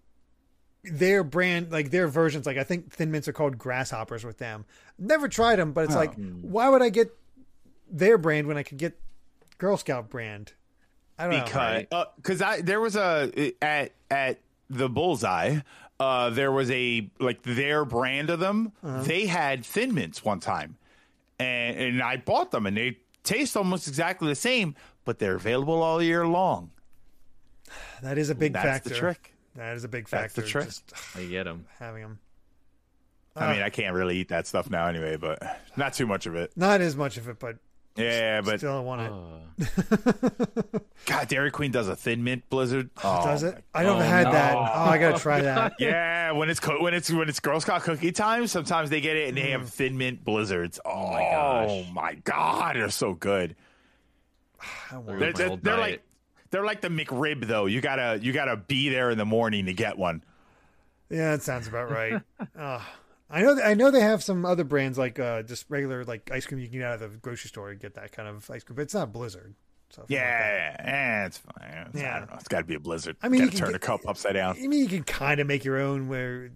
their 0.91 1.23
brand, 1.23 1.71
like 1.71 1.91
their 1.91 2.07
versions. 2.07 2.45
Like 2.45 2.57
I 2.57 2.63
think 2.63 2.91
Thin 2.91 3.11
Mints 3.11 3.27
are 3.27 3.33
called 3.33 3.57
Grasshoppers 3.57 4.23
with 4.23 4.37
them. 4.37 4.65
Never 4.99 5.27
tried 5.27 5.57
them, 5.57 5.71
but 5.73 5.85
it's 5.85 5.95
Oh. 5.95 5.97
like, 5.99 6.13
why 6.41 6.69
would 6.69 6.81
I 6.81 6.89
get 6.89 7.15
their 7.89 8.17
brand 8.17 8.47
when 8.47 8.57
I 8.57 8.63
could 8.63 8.77
get 8.77 8.99
Girl 9.57 9.77
Scout 9.77 10.09
brand? 10.09 10.53
I 11.17 11.27
don't 11.27 11.37
know. 11.37 11.43
because 11.45 11.85
because 12.17 12.41
I 12.41 12.61
there 12.61 12.81
was 12.81 12.95
a 12.95 13.53
at 13.61 13.93
at 14.11 14.39
the 14.69 14.89
Bullseye. 14.89 15.59
Uh, 15.97 16.29
there 16.29 16.51
was 16.51 16.69
a 16.71 17.09
like 17.19 17.41
their 17.43 17.85
brand 17.85 18.29
of 18.29 18.39
them. 18.41 18.73
Uh-huh. 18.83 19.03
They 19.03 19.27
had 19.27 19.65
Thin 19.65 19.93
Mints 19.93 20.25
one 20.25 20.41
time, 20.41 20.75
and 21.39 21.77
and 21.77 22.01
I 22.03 22.17
bought 22.17 22.51
them, 22.51 22.65
and 22.65 22.75
they 22.75 22.97
taste 23.23 23.55
almost 23.55 23.87
exactly 23.87 24.27
the 24.27 24.35
same, 24.35 24.75
but 25.05 25.19
they're 25.19 25.35
available 25.35 25.81
all 25.81 26.03
year 26.03 26.27
long. 26.27 26.71
That 28.03 28.17
is 28.17 28.29
a 28.29 28.35
big 28.35 28.53
That's 28.53 28.65
factor. 28.65 28.89
the 28.89 28.95
trick. 28.95 29.33
That 29.55 29.75
is 29.75 29.83
a 29.83 29.87
big 29.87 30.07
That's 30.09 30.33
factor. 30.33 30.41
the 30.41 30.47
trick. 30.47 30.65
Just 30.65 30.93
I 31.15 31.23
get 31.25 31.43
them. 31.45 31.65
having 31.79 32.01
them. 32.01 32.19
I 33.37 33.51
mean, 33.53 33.61
I 33.61 33.69
can't 33.69 33.93
really 33.93 34.17
eat 34.17 34.29
that 34.29 34.47
stuff 34.47 34.69
now 34.69 34.87
anyway, 34.87 35.17
but 35.17 35.41
not 35.75 35.93
too 35.93 36.07
much 36.07 36.25
of 36.25 36.35
it. 36.35 36.51
Not 36.55 36.79
as 36.81 36.95
much 36.95 37.17
of 37.17 37.27
it, 37.27 37.37
but 37.37 37.57
Yeah, 37.97 38.39
but 38.41 38.59
still 38.59 38.77
I 38.77 38.79
want 38.79 39.01
it. 39.01 39.11
Uh, 39.11 40.79
God, 41.05 41.27
Dairy 41.27 41.51
Queen 41.51 41.71
does 41.71 41.87
a 41.89 41.95
Thin 41.97 42.23
Mint 42.23 42.49
Blizzard. 42.49 42.89
Oh, 43.03 43.25
Does 43.25 43.43
it? 43.43 43.61
I 43.73 43.83
never 43.83 43.97
Oh, 43.97 43.99
had 43.99 44.23
no. 44.27 44.31
that. 44.31 44.55
Oh, 44.55 44.59
I 44.61 44.97
gotta 44.97 45.19
try 45.19 45.41
that. 45.41 45.73
Yeah, 45.79 46.31
when 46.31 46.49
it's 46.49 46.59
co- 46.61 46.81
when 46.81 46.93
it's 46.93 47.11
when 47.11 47.27
it's 47.27 47.41
Girl 47.41 47.59
Scout 47.59 47.83
cookie 47.83 48.13
time, 48.13 48.47
sometimes 48.47 48.89
they 48.89 49.01
get 49.01 49.17
it 49.17 49.27
and 49.29 49.37
they 49.37 49.51
have 49.51 49.69
Thin 49.69 49.97
Mint 49.97 50.23
Blizzards. 50.23 50.79
Oh, 50.85 51.11
my 51.11 51.21
gosh. 51.21 51.69
Oh 51.69 51.83
my 51.93 52.13
god, 52.23 52.75
they're 52.77 52.89
so 52.89 53.13
good. 53.13 53.55
I 54.91 55.01
They're, 55.07 55.33
they're, 55.33 55.57
they're 55.57 55.77
like 55.77 55.91
diet. 55.91 56.04
They're 56.55 56.65
like 56.65 56.79
the 56.81 56.87
McRib 56.87 57.45
though. 57.47 57.65
You 57.65 57.81
gotta 57.81 58.17
you 58.21 58.31
gotta 58.31 58.55
be 58.55 58.89
there 58.89 59.09
in 59.11 59.17
the 59.17 59.25
morning 59.25 59.65
to 59.65 59.73
get 59.73 59.97
one. 59.97 60.23
Yeah, 61.09 61.31
that 61.31 61.41
sounds 61.43 61.67
about 61.67 61.91
right. 61.91 62.21
uh, 62.57 62.81
I 63.29 63.41
know. 63.41 63.59
I 63.61 63.73
know 63.73 63.91
they 63.91 64.01
have 64.01 64.23
some 64.23 64.45
other 64.45 64.63
brands 64.63 64.97
like 64.97 65.19
uh, 65.19 65.43
just 65.43 65.65
regular 65.69 66.03
like 66.05 66.31
ice 66.31 66.45
cream 66.45 66.59
you 66.59 66.67
can 66.67 66.79
get 66.79 66.87
out 66.87 67.01
of 67.01 67.11
the 67.11 67.17
grocery 67.17 67.49
store 67.49 67.71
and 67.71 67.79
get 67.79 67.95
that 67.95 68.11
kind 68.11 68.27
of 68.29 68.49
ice 68.49 68.63
cream, 68.63 68.75
but 68.77 68.83
it's 68.83 68.93
not 68.93 69.11
Blizzard. 69.11 69.53
So 69.89 70.03
if 70.03 70.09
you 70.09 70.17
want 70.17 70.27
Yeah, 70.29 70.75
eh, 70.79 71.25
it's 71.25 71.37
fine. 71.37 71.71
It's- 71.71 71.89
Yeah. 72.01 72.15
I 72.15 72.19
don't 72.19 72.29
know. 72.31 72.35
It's 72.37 72.47
got 72.47 72.59
to 72.59 72.63
be 72.65 72.75
a 72.75 72.79
Blizzard. 72.79 73.17
I 73.21 73.29
mean, 73.29 73.41
got 73.41 73.45
you 73.45 73.49
can 73.51 73.59
turn 73.59 73.67
get- 73.71 73.81
the 73.81 73.85
cup 73.87 74.01
upside 74.07 74.33
down. 74.33 74.55
I 74.57 74.67
mean, 74.67 74.79
you 74.81 74.87
can 74.87 75.03
kind 75.03 75.39
of 75.39 75.47
make 75.47 75.63
your 75.65 75.77
own 75.79 76.07
where 76.07 76.51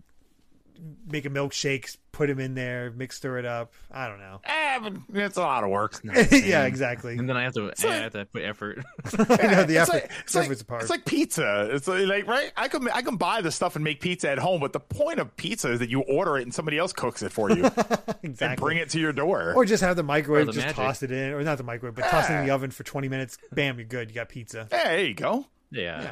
make 1.07 1.25
a 1.25 1.29
milkshake, 1.29 1.97
put 2.11 2.27
them 2.27 2.39
in 2.39 2.53
there, 2.55 2.91
mix, 2.91 3.17
stir 3.17 3.37
it 3.39 3.45
up. 3.45 3.73
I 3.91 4.07
don't 4.07 4.19
know. 4.19 4.41
Eh, 4.43 4.79
but 4.79 4.93
it's 5.13 5.37
a 5.37 5.41
lot 5.41 5.63
of 5.63 5.69
work. 5.69 5.99
yeah, 6.31 6.65
exactly. 6.65 7.17
and 7.17 7.27
then 7.27 7.35
I 7.37 7.43
have 7.43 7.53
to, 7.53 7.71
So- 7.75 7.89
I 7.89 7.95
have 7.95 8.13
to 8.13 8.25
put 8.25 8.43
effort. 8.43 8.79
I 9.13 9.47
know 9.47 9.63
the 9.63 9.77
it's 9.77 9.89
effort. 9.89 9.93
like, 9.93 10.11
it's, 10.23 10.35
like, 10.35 10.45
effort's 10.45 10.61
a 10.61 10.65
part. 10.65 10.81
it's 10.81 10.89
like 10.89 11.05
pizza. 11.05 11.69
It's 11.71 11.87
like, 11.87 12.05
like, 12.07 12.27
right. 12.27 12.51
I 12.55 12.67
can 12.67 12.87
I 12.89 13.01
can 13.01 13.17
buy 13.17 13.41
the 13.41 13.51
stuff 13.51 13.75
and 13.75 13.83
make 13.83 13.99
pizza 14.01 14.29
at 14.29 14.37
home, 14.39 14.59
but 14.61 14.73
the 14.73 14.79
point 14.79 15.19
of 15.19 15.35
pizza 15.35 15.71
is 15.71 15.79
that 15.79 15.89
you 15.89 16.01
order 16.01 16.37
it 16.37 16.43
and 16.43 16.53
somebody 16.53 16.77
else 16.77 16.93
cooks 16.93 17.21
it 17.23 17.31
for 17.31 17.49
you 17.51 17.65
and 17.65 18.15
exactly. 18.23 18.61
bring 18.63 18.77
it 18.77 18.89
to 18.91 18.99
your 18.99 19.13
door. 19.13 19.53
Or 19.55 19.65
just 19.65 19.83
have 19.83 19.95
the 19.95 20.03
microwave, 20.03 20.45
the 20.47 20.51
just 20.53 20.65
magic. 20.67 20.75
toss 20.77 21.03
it 21.03 21.11
in, 21.11 21.33
or 21.33 21.41
not 21.43 21.57
the 21.57 21.63
microwave, 21.63 21.95
but 21.95 22.05
toss 22.05 22.29
it 22.29 22.33
in 22.33 22.45
the 22.45 22.51
oven 22.51 22.71
for 22.71 22.83
twenty 22.83 23.09
minutes. 23.09 23.37
Bam, 23.51 23.77
you're 23.77 23.87
good. 23.87 24.09
You 24.09 24.15
got 24.15 24.29
pizza. 24.29 24.67
hey, 24.71 24.83
there 24.83 25.05
you 25.05 25.13
go. 25.13 25.45
Yeah. 25.71 26.01
Yeah. 26.01 26.11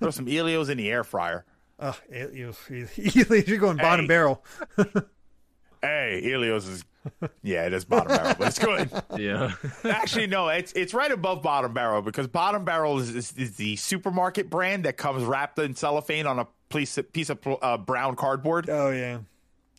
Throw 0.00 0.10
some 0.10 0.28
Ellio's 0.28 0.68
in 0.68 0.76
the 0.78 0.90
air 0.90 1.02
fryer. 1.04 1.44
Ugh, 1.82 1.96
you, 2.10 2.54
you, 2.96 3.42
you're 3.46 3.58
going 3.58 3.76
bottom 3.76 4.04
Hey. 4.04 4.08
barrel. 4.08 4.44
Hey, 5.84 6.30
Ellio's 6.32 6.68
is 6.68 6.84
yeah, 7.42 7.66
it 7.66 7.72
is 7.72 7.84
bottom 7.84 8.06
barrel, 8.16 8.36
but 8.38 8.46
it's 8.46 8.58
good. 8.60 8.88
Yeah. 9.18 9.52
Actually, 9.82 10.28
no, 10.28 10.48
it's 10.48 10.72
it's 10.74 10.94
right 10.94 11.10
above 11.10 11.42
bottom 11.42 11.74
barrel 11.74 12.02
because 12.02 12.28
bottom 12.28 12.64
barrel 12.64 13.00
is, 13.00 13.12
is, 13.12 13.32
is 13.36 13.56
the 13.56 13.74
supermarket 13.74 14.48
brand 14.48 14.84
that 14.84 14.96
comes 14.96 15.24
wrapped 15.24 15.58
in 15.58 15.74
cellophane 15.74 16.26
on 16.28 16.38
a 16.38 16.46
piece 16.68 16.98
of, 16.98 17.12
piece 17.12 17.30
of 17.30 17.38
uh, 17.60 17.78
brown 17.78 18.14
cardboard. 18.14 18.70
Oh 18.70 18.90
yeah, 18.90 19.18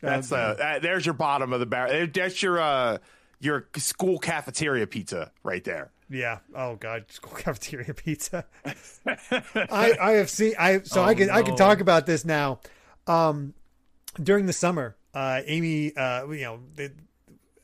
That's 0.02 0.34
Uh, 0.34 0.36
uh, 0.36 0.54
that, 0.56 0.82
there's 0.82 1.06
your 1.06 1.14
bottom 1.14 1.54
of 1.54 1.62
the 1.62 1.66
barrel. 1.66 2.06
That's 2.14 2.44
your 2.44 2.60
uh 2.60 2.98
your 3.40 3.70
school 3.78 4.20
cafeteria 4.20 4.88
pizza 4.88 5.32
right 5.42 5.64
there. 5.64 5.90
Yeah. 6.14 6.40
Oh 6.56 6.76
god, 6.76 7.06
school 7.12 7.34
cafeteria 7.38 7.94
pizza. 7.94 8.46
I 9.06 9.98
I 10.00 10.12
have 10.14 10.30
seen 10.30 10.54
I 10.60 10.82
so 10.84 11.02
I 11.04 11.12
Oh, 11.12 11.16
can 11.16 11.30
I 11.30 11.42
can 11.44 11.56
talk 11.56 11.80
about 11.80 12.06
this 12.06 12.24
now. 12.26 12.60
Um, 13.08 13.54
during 14.22 14.46
the 14.46 14.54
summer, 14.54 14.96
uh, 15.14 15.42
Amy, 15.46 15.96
uh, 15.96 16.28
you 16.30 16.42
know, 16.44 16.60
the, 16.76 16.92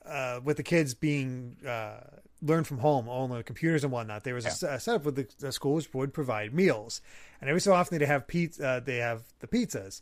uh, 0.06 0.40
with 0.44 0.58
the 0.58 0.64
kids 0.64 0.94
being 0.96 1.58
uh, 1.66 2.00
learned 2.42 2.68
from 2.68 2.80
home 2.80 3.08
on 3.08 3.30
the 3.30 3.44
computers 3.44 3.84
and 3.84 3.94
whatnot, 3.94 4.24
there 4.24 4.34
was 4.36 4.46
a 4.46 4.50
s- 4.50 4.64
a, 4.64 4.80
setup 4.80 5.06
where 5.06 5.12
the, 5.12 5.28
the 5.40 5.52
schools 5.52 5.94
would 5.94 6.14
provide 6.14 6.54
meals, 6.54 7.02
and 7.40 7.50
every 7.50 7.62
so 7.62 7.74
often 7.74 7.98
they 8.00 8.06
have 8.06 8.28
pizza. 8.28 8.68
Uh, 8.68 8.80
they 8.80 8.98
have 8.98 9.24
the 9.40 9.48
pizzas, 9.48 10.02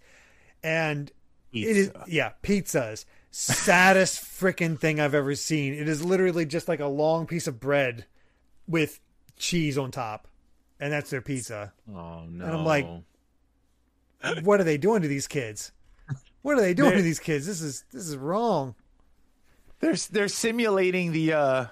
and 0.63 1.11
it 1.51 1.77
is 1.77 1.91
yeah 2.07 2.31
pizzas. 2.43 3.05
Saddest 3.29 4.23
freaking 4.23 4.79
thing 4.79 4.99
I've 4.99 5.13
ever 5.13 5.35
seen. 5.35 5.73
It 5.73 5.87
is 5.89 6.03
literally 6.03 6.45
just 6.45 6.67
like 6.67 6.79
a 6.79 6.87
long 6.87 7.27
piece 7.27 7.45
of 7.45 7.59
bread 7.59 8.05
with 8.67 8.99
cheese 9.37 9.77
on 9.77 9.91
top, 9.91 10.27
and 10.79 10.91
that's 10.91 11.09
their 11.09 11.21
pizza. 11.21 11.73
Oh 11.89 12.25
no. 12.29 12.45
And 12.45 12.53
I'm 12.53 12.65
like- 12.65 12.85
What 14.43 14.59
are 14.59 14.63
they 14.63 14.77
doing 14.77 15.01
to 15.03 15.07
these 15.07 15.27
kids? 15.27 15.71
What 16.41 16.57
are 16.57 16.61
they 16.61 16.73
doing 16.73 16.93
to 16.93 17.01
these 17.01 17.19
kids? 17.19 17.45
This 17.45 17.61
is 17.61 17.83
this 17.91 18.07
is 18.07 18.15
wrong. 18.17 18.75
They're 19.79 19.95
they're 20.11 20.27
simulating 20.27 21.11
the 21.11 21.33
uh 21.33 21.65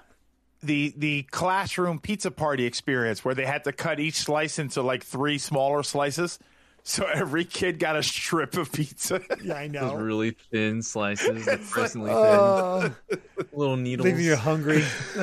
the 0.62 0.94
the 0.96 1.22
classroom 1.24 1.98
pizza 1.98 2.30
party 2.30 2.64
experience 2.64 3.24
where 3.24 3.34
they 3.34 3.46
had 3.46 3.64
to 3.64 3.72
cut 3.72 3.98
each 4.00 4.14
slice 4.16 4.58
into 4.58 4.82
like 4.82 5.02
three 5.02 5.38
smaller 5.38 5.82
slices. 5.82 6.38
So 6.88 7.04
every 7.04 7.44
kid 7.44 7.80
got 7.80 7.96
a 7.96 8.02
strip 8.04 8.56
of 8.56 8.70
pizza. 8.70 9.20
Yeah, 9.42 9.54
I 9.54 9.66
those 9.66 9.72
know. 9.90 9.94
really 9.96 10.36
thin 10.52 10.82
slices, 10.82 11.44
depressingly 11.46 12.12
Uh, 12.14 12.90
thin, 13.08 13.20
little 13.52 13.76
needles. 13.76 14.04
leaving 14.04 14.24
you 14.24 14.36
hungry, 14.36 14.82
so 15.14 15.20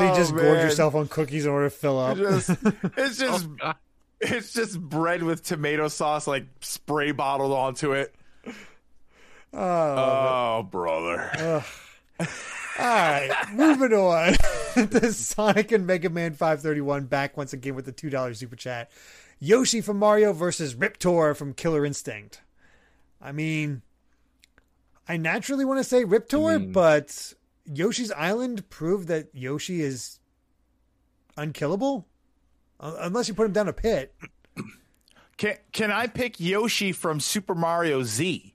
you 0.00 0.14
just 0.14 0.32
gorge 0.32 0.44
Oh, 0.44 0.52
man. 0.52 0.66
yourself 0.66 0.94
on 0.94 1.08
cookies 1.08 1.46
in 1.46 1.52
order 1.52 1.70
to 1.70 1.74
fill 1.74 1.98
up. 1.98 2.18
Just- 2.18 2.50
it's 2.98 3.16
just 3.16 3.56
God. 3.56 3.76
it's 4.20 4.52
just 4.52 4.78
bread 4.78 5.22
with 5.22 5.42
tomato 5.42 5.88
sauce 5.88 6.26
like 6.26 6.44
spray 6.60 7.12
bottled 7.12 7.52
onto 7.52 7.92
it. 7.92 8.14
Oh, 9.54 9.58
Oh, 9.58 10.68
brother. 10.70 11.62
all 12.20 12.26
right, 12.78 13.30
moving 13.54 13.94
on. 13.94 14.32
the 14.74 15.12
Sonic 15.14 15.72
and 15.72 15.86
Mega 15.86 16.10
Man 16.10 16.32
531 16.34 17.04
back 17.06 17.38
once 17.38 17.54
again 17.54 17.74
with 17.74 17.86
the 17.86 17.92
two 17.92 18.10
dollar 18.10 18.34
super 18.34 18.56
chat. 18.56 18.90
Yoshi 19.38 19.80
from 19.80 19.98
Mario 19.98 20.32
versus 20.32 20.74
Riptor 20.74 21.34
from 21.34 21.52
Killer 21.52 21.84
Instinct. 21.84 22.40
I 23.20 23.32
mean, 23.32 23.82
I 25.08 25.16
naturally 25.16 25.64
want 25.64 25.78
to 25.78 25.84
say 25.84 26.04
Riptor, 26.04 26.42
I 26.44 26.58
mean- 26.58 26.72
but 26.72 27.34
Yoshi's 27.64 28.12
Island 28.12 28.68
proved 28.70 29.08
that 29.08 29.28
Yoshi 29.34 29.80
is 29.82 30.18
unkillable, 31.36 32.06
unless 32.80 33.28
you 33.28 33.34
put 33.34 33.46
him 33.46 33.52
down 33.52 33.68
a 33.68 33.72
pit. 33.72 34.14
Can 35.36 35.56
can 35.70 35.90
I 35.90 36.06
pick 36.06 36.40
Yoshi 36.40 36.92
from 36.92 37.20
Super 37.20 37.54
Mario 37.54 38.02
Z? 38.02 38.54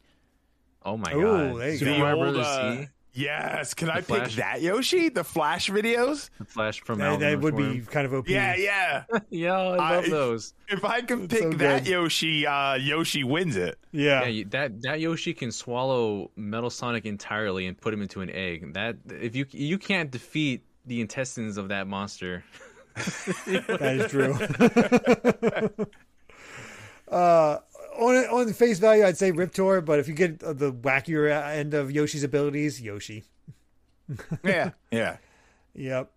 Oh 0.83 0.97
my 0.97 1.13
Ooh, 1.13 1.21
god. 1.21 1.61
there 1.61 1.69
you 1.73 1.77
Super 1.77 1.91
go. 1.91 1.97
Mario 1.99 2.15
old, 2.15 2.33
Brothers 2.33 2.47
uh, 2.47 2.75
Z, 2.77 2.87
yes. 3.13 3.73
Can 3.73 3.89
I 3.89 4.01
pick 4.01 4.29
that 4.31 4.61
Yoshi? 4.61 5.09
The 5.09 5.23
Flash 5.23 5.69
videos? 5.69 6.29
the 6.37 6.45
Flash 6.45 6.81
from 6.81 6.99
That, 6.99 7.07
Alvin 7.21 7.29
that 7.29 7.39
would 7.41 7.55
be 7.57 7.81
kind 7.81 8.05
of 8.05 8.13
OP. 8.13 8.29
Yeah, 8.29 8.55
yeah. 8.55 9.03
Yeah, 9.29 9.53
I 9.53 9.95
love 9.95 10.05
I- 10.05 10.09
those. 10.09 10.53
If 10.69 10.85
I 10.85 11.01
can 11.01 11.27
pick 11.27 11.39
so 11.39 11.49
that 11.51 11.83
good. 11.83 11.91
Yoshi, 11.91 12.47
uh, 12.47 12.75
Yoshi 12.75 13.23
wins 13.23 13.55
it. 13.57 13.77
yeah. 13.91 14.25
Yeah, 14.25 14.43
that 14.49 14.81
that 14.83 14.99
Yoshi 15.01 15.33
can 15.33 15.51
swallow 15.51 16.31
Metal 16.35 16.69
Sonic 16.69 17.05
entirely 17.05 17.67
and 17.67 17.79
put 17.79 17.93
him 17.93 18.01
into 18.01 18.21
an 18.21 18.29
egg. 18.29 18.73
That 18.73 18.97
if 19.09 19.35
you 19.35 19.45
you 19.51 19.77
can't 19.77 20.09
defeat 20.11 20.63
the 20.85 21.01
intestines 21.01 21.57
of 21.57 21.69
that 21.69 21.87
monster. 21.87 22.43
That 23.45 23.95
is 23.95 24.11
true. 24.11 25.85
uh, 27.15 27.57
on 28.01 28.15
on 28.39 28.47
the 28.47 28.53
face 28.53 28.79
value, 28.79 29.05
I'd 29.05 29.17
say 29.17 29.31
Riptor, 29.31 29.81
but 29.81 29.99
if 29.99 30.07
you 30.07 30.13
get 30.13 30.39
the 30.39 30.73
wackier 30.73 31.29
end 31.55 31.73
of 31.73 31.91
Yoshi's 31.91 32.23
abilities, 32.23 32.81
Yoshi. 32.81 33.23
yeah, 34.43 34.71
yeah. 34.91 35.17
Yep. 35.73 36.11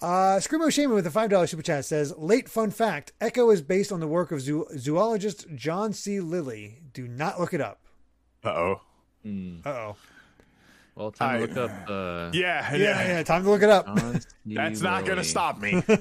Uh, 0.00 0.38
Screamo 0.40 0.72
Shaman 0.72 0.94
with 0.94 1.06
a 1.06 1.10
$5 1.10 1.46
super 1.50 1.62
chat 1.62 1.84
says, 1.84 2.14
Late 2.16 2.48
fun 2.48 2.70
fact 2.70 3.12
Ecco 3.20 3.52
is 3.52 3.60
based 3.60 3.92
on 3.92 4.00
the 4.00 4.06
work 4.06 4.32
of 4.32 4.40
zoo- 4.40 4.66
zoologist 4.78 5.44
John 5.54 5.92
C. 5.92 6.20
Lilly. 6.20 6.80
Do 6.94 7.06
not 7.06 7.38
look 7.38 7.52
it 7.52 7.60
up. 7.60 7.80
Uh 8.42 8.48
oh. 8.48 8.80
Mm. 9.26 9.66
Uh 9.66 9.68
oh. 9.68 9.96
Well, 10.94 11.10
time 11.12 11.42
I- 11.42 11.46
to 11.46 11.52
look 11.52 11.70
up. 11.70 11.90
Uh, 11.90 12.30
Yeah, 12.32 12.74
Yeah, 12.74 13.06
yeah, 13.06 13.22
time 13.24 13.42
to 13.44 13.50
look 13.50 13.62
it 13.62 13.68
up. 13.68 13.86
That's 14.46 14.80
not 14.80 15.04
going 15.04 15.18
to 15.18 15.24
stop 15.24 15.60
me. 15.60 15.82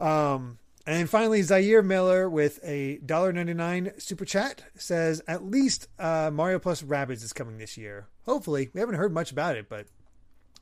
Um, 0.00 0.58
and 0.88 1.08
finally, 1.10 1.42
Zaire 1.42 1.82
Miller 1.82 2.30
with 2.30 2.60
a 2.64 2.98
$1.99 3.04 4.00
super 4.00 4.24
chat 4.24 4.62
says, 4.76 5.20
At 5.28 5.44
least 5.44 5.88
uh, 5.98 6.30
Mario 6.32 6.58
Plus 6.58 6.82
Rabbids 6.82 7.22
is 7.22 7.32
coming 7.32 7.58
this 7.58 7.76
year. 7.76 8.06
Hopefully. 8.24 8.70
We 8.72 8.80
haven't 8.80 8.94
heard 8.96 9.12
much 9.12 9.30
about 9.30 9.56
it, 9.56 9.68
but 9.68 9.86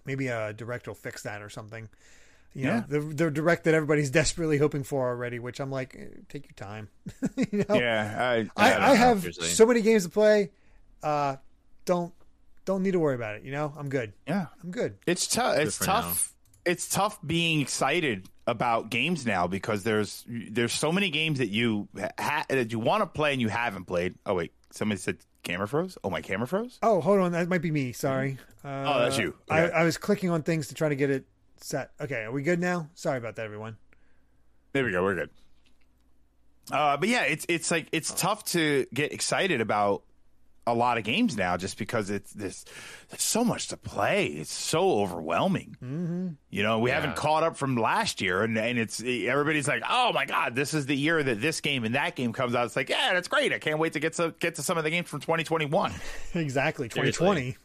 maybe 0.05 0.27
a 0.27 0.53
direct 0.53 0.89
will 0.89 0.95
fix 0.95 1.23
that 1.23 1.43
or 1.43 1.49
something. 1.49 1.89
You 2.55 2.65
know, 2.67 2.73
Yeah. 2.75 2.85
the, 2.89 3.01
the 3.01 3.31
direct 3.31 3.65
that 3.65 3.75
everybody's 3.75 4.11
desperately 4.23 4.59
hoping 4.59 4.83
for 4.83 5.09
already, 5.09 5.39
which 5.39 5.61
I'm 5.61 5.71
like, 5.71 5.95
eh, 5.97 6.07
take 6.29 6.47
your 6.47 6.55
time. 6.57 6.89
you 7.37 7.65
know? 7.69 7.75
yeah, 7.77 8.17
I, 8.19 8.37
I, 8.57 8.73
I, 8.73 8.91
I 8.91 8.95
have 8.97 9.21
seriously. 9.21 9.49
so 9.49 9.65
many 9.67 9.81
games 9.83 10.05
to 10.05 10.09
play. 10.11 10.51
Uh, 11.03 11.37
don't 11.85 12.13
don't 12.65 12.83
need 12.83 12.93
to 12.93 12.99
worry 12.99 13.15
about 13.15 13.37
it. 13.37 13.45
You 13.45 13.53
know, 13.53 13.73
I'm 13.79 13.89
good. 13.89 14.13
yeah. 14.27 14.47
I'm 14.65 14.73
good. 14.73 14.97
It's 15.07 15.29
tough. 15.29 15.57
It's 15.59 15.79
for 15.79 15.85
tough. 15.85 16.33
It's 16.65 16.89
tough 16.89 17.19
being 17.25 17.61
excited 17.61 18.29
about 18.47 18.91
games 18.91 19.27
now 19.27 19.47
because 19.47 19.83
there's 19.83 20.25
there's 20.29 20.73
so 20.73 20.93
many 20.93 21.11
games 21.11 21.39
that 21.39 21.49
you 21.49 21.89
ha- 22.19 22.45
that 22.49 22.71
you 22.73 22.79
want 22.79 23.03
to 23.03 23.07
play 23.07 23.33
and 23.33 23.41
you 23.41 23.49
haven't 23.49 23.85
played. 23.87 24.15
Oh 24.25 24.35
wait, 24.35 24.53
somebody 24.71 25.01
said 25.01 25.19
camera 25.43 25.67
froze. 25.69 25.99
Oh 26.05 26.11
my 26.11 26.21
camera 26.21 26.47
froze. 26.47 26.79
Oh, 26.83 27.01
hold 27.01 27.19
on, 27.21 27.33
that 27.33 27.49
might 27.49 27.63
be 27.63 27.71
me. 27.71 27.93
Sorry. 27.93 28.39
Uh, 28.65 28.85
Oh, 28.87 28.99
that's 29.01 29.17
you. 29.19 29.35
Okay. 29.51 29.61
I, 29.73 29.81
I 29.81 29.85
was 29.85 29.97
clicking 29.99 30.31
on 30.31 30.43
things 30.43 30.69
to 30.69 30.75
try 30.75 30.89
to 30.89 30.97
get 30.97 31.11
it 31.11 31.25
set. 31.59 31.91
Okay, 32.01 32.23
are 32.25 32.33
we 32.33 32.43
good 32.43 32.61
now? 32.61 32.89
Sorry 32.95 33.19
about 33.19 33.37
that, 33.37 33.45
everyone. 33.45 33.77
There 34.73 34.85
we 34.85 34.91
go. 34.93 35.03
We're 35.03 35.15
good. 35.15 35.31
Uh, 36.71 36.97
but 36.97 37.09
yeah, 37.09 37.23
it's 37.23 37.47
it's 37.49 37.71
like 37.71 37.87
it's 37.93 38.13
tough 38.13 38.45
to 38.47 38.87
get 38.93 39.13
excited 39.13 39.61
about 39.61 40.03
a 40.69 40.75
lot 40.75 40.99
of 40.99 41.05
games 41.05 41.37
now 41.37 41.57
just 41.57 41.79
because 41.79 42.11
it's 42.11 42.33
this 42.33 42.65
there's 43.11 43.23
so 43.23 43.45
much 43.45 43.69
to 43.69 43.77
play. 43.77 44.27
It's 44.27 44.53
so 44.53 44.99
overwhelming. 45.01 45.77
Mm-hmm. 45.83 46.29
You 46.51 46.63
know, 46.65 46.81
we 46.81 46.91
Yeah. 46.91 46.97
haven't 47.01 47.15
caught 47.17 47.45
up 47.45 47.57
from 47.57 47.77
last 47.77 48.21
year, 48.21 48.43
and 48.43 48.59
and 48.59 48.77
it's 48.79 49.01
everybody's 49.03 49.69
like, 49.69 49.83
oh 49.89 50.13
my 50.13 50.25
god, 50.25 50.55
this 50.57 50.75
is 50.75 50.87
the 50.87 50.97
year 50.97 51.23
that 51.23 51.41
this 51.41 51.61
game 51.61 51.85
and 51.85 51.95
that 51.95 52.17
game 52.17 52.33
comes 52.33 52.55
out. 52.55 52.67
It's 52.67 52.75
like, 52.77 52.89
yeah, 52.89 53.13
that's 53.15 53.29
great. 53.29 53.53
I 53.53 53.59
can't 53.61 53.79
wait 53.79 53.93
to 53.93 54.01
get 54.01 54.15
to 54.15 54.35
get 54.41 54.57
to 54.57 54.63
some 54.63 54.77
of 54.77 54.85
the 54.85 54.91
games 54.91 55.09
from 55.09 55.21
2021. 55.21 55.93
Exactly, 56.35 56.89
2020. 56.89 57.57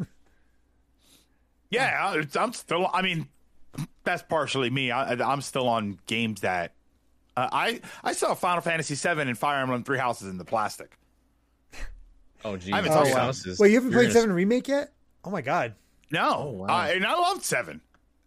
Yeah, 1.69 2.21
I'm 2.35 2.53
still. 2.53 2.89
I 2.93 3.01
mean, 3.01 3.27
that's 4.03 4.23
partially 4.23 4.69
me. 4.69 4.91
I, 4.91 5.13
I'm 5.13 5.41
still 5.41 5.67
on 5.69 5.99
games 6.05 6.41
that 6.41 6.73
uh, 7.37 7.47
I 7.51 7.79
I 8.03 8.13
saw 8.13 8.33
Final 8.33 8.61
Fantasy 8.61 8.95
VII 8.95 9.21
and 9.21 9.37
Fire 9.37 9.61
Emblem 9.61 9.83
Three 9.83 9.97
Houses 9.97 10.27
in 10.29 10.37
the 10.37 10.45
plastic. 10.45 10.97
Oh, 12.43 12.57
geez. 12.57 12.73
I 12.73 12.77
haven't 12.77 12.91
Oh, 12.91 12.95
touched 12.95 13.05
Three 13.07 13.13
that. 13.15 13.21
Houses. 13.21 13.59
Wait, 13.59 13.69
you 13.69 13.75
haven't 13.75 13.91
You're 13.91 13.99
played 14.01 14.07
gonna- 14.09 14.19
Seven 14.21 14.35
Remake 14.35 14.67
yet? 14.67 14.91
Oh 15.23 15.29
my 15.29 15.41
god, 15.41 15.75
No, 16.11 16.45
wow. 16.47 16.67
I, 16.67 16.89
and 16.93 17.05
I 17.05 17.13
loved 17.13 17.43
Seven. 17.43 17.79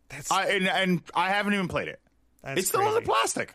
that's 0.09 0.31
I 0.31 0.47
and, 0.51 0.69
and 0.69 1.03
I 1.15 1.31
haven't 1.31 1.55
even 1.55 1.66
played 1.69 1.89
it. 1.89 2.01
that's 2.43 2.61
it's 2.61 2.69
still 2.69 2.86
in 2.86 2.95
the 2.95 3.01
plastic. 3.03 3.55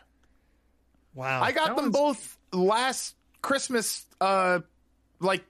Wow, 1.14 1.42
I 1.42 1.52
got 1.52 1.68
That 1.68 1.76
them 1.76 1.92
one's- 1.92 1.96
both 1.96 2.38
last 2.52 3.16
Christmas, 3.42 4.04
uh, 4.20 4.60
like 5.20 5.44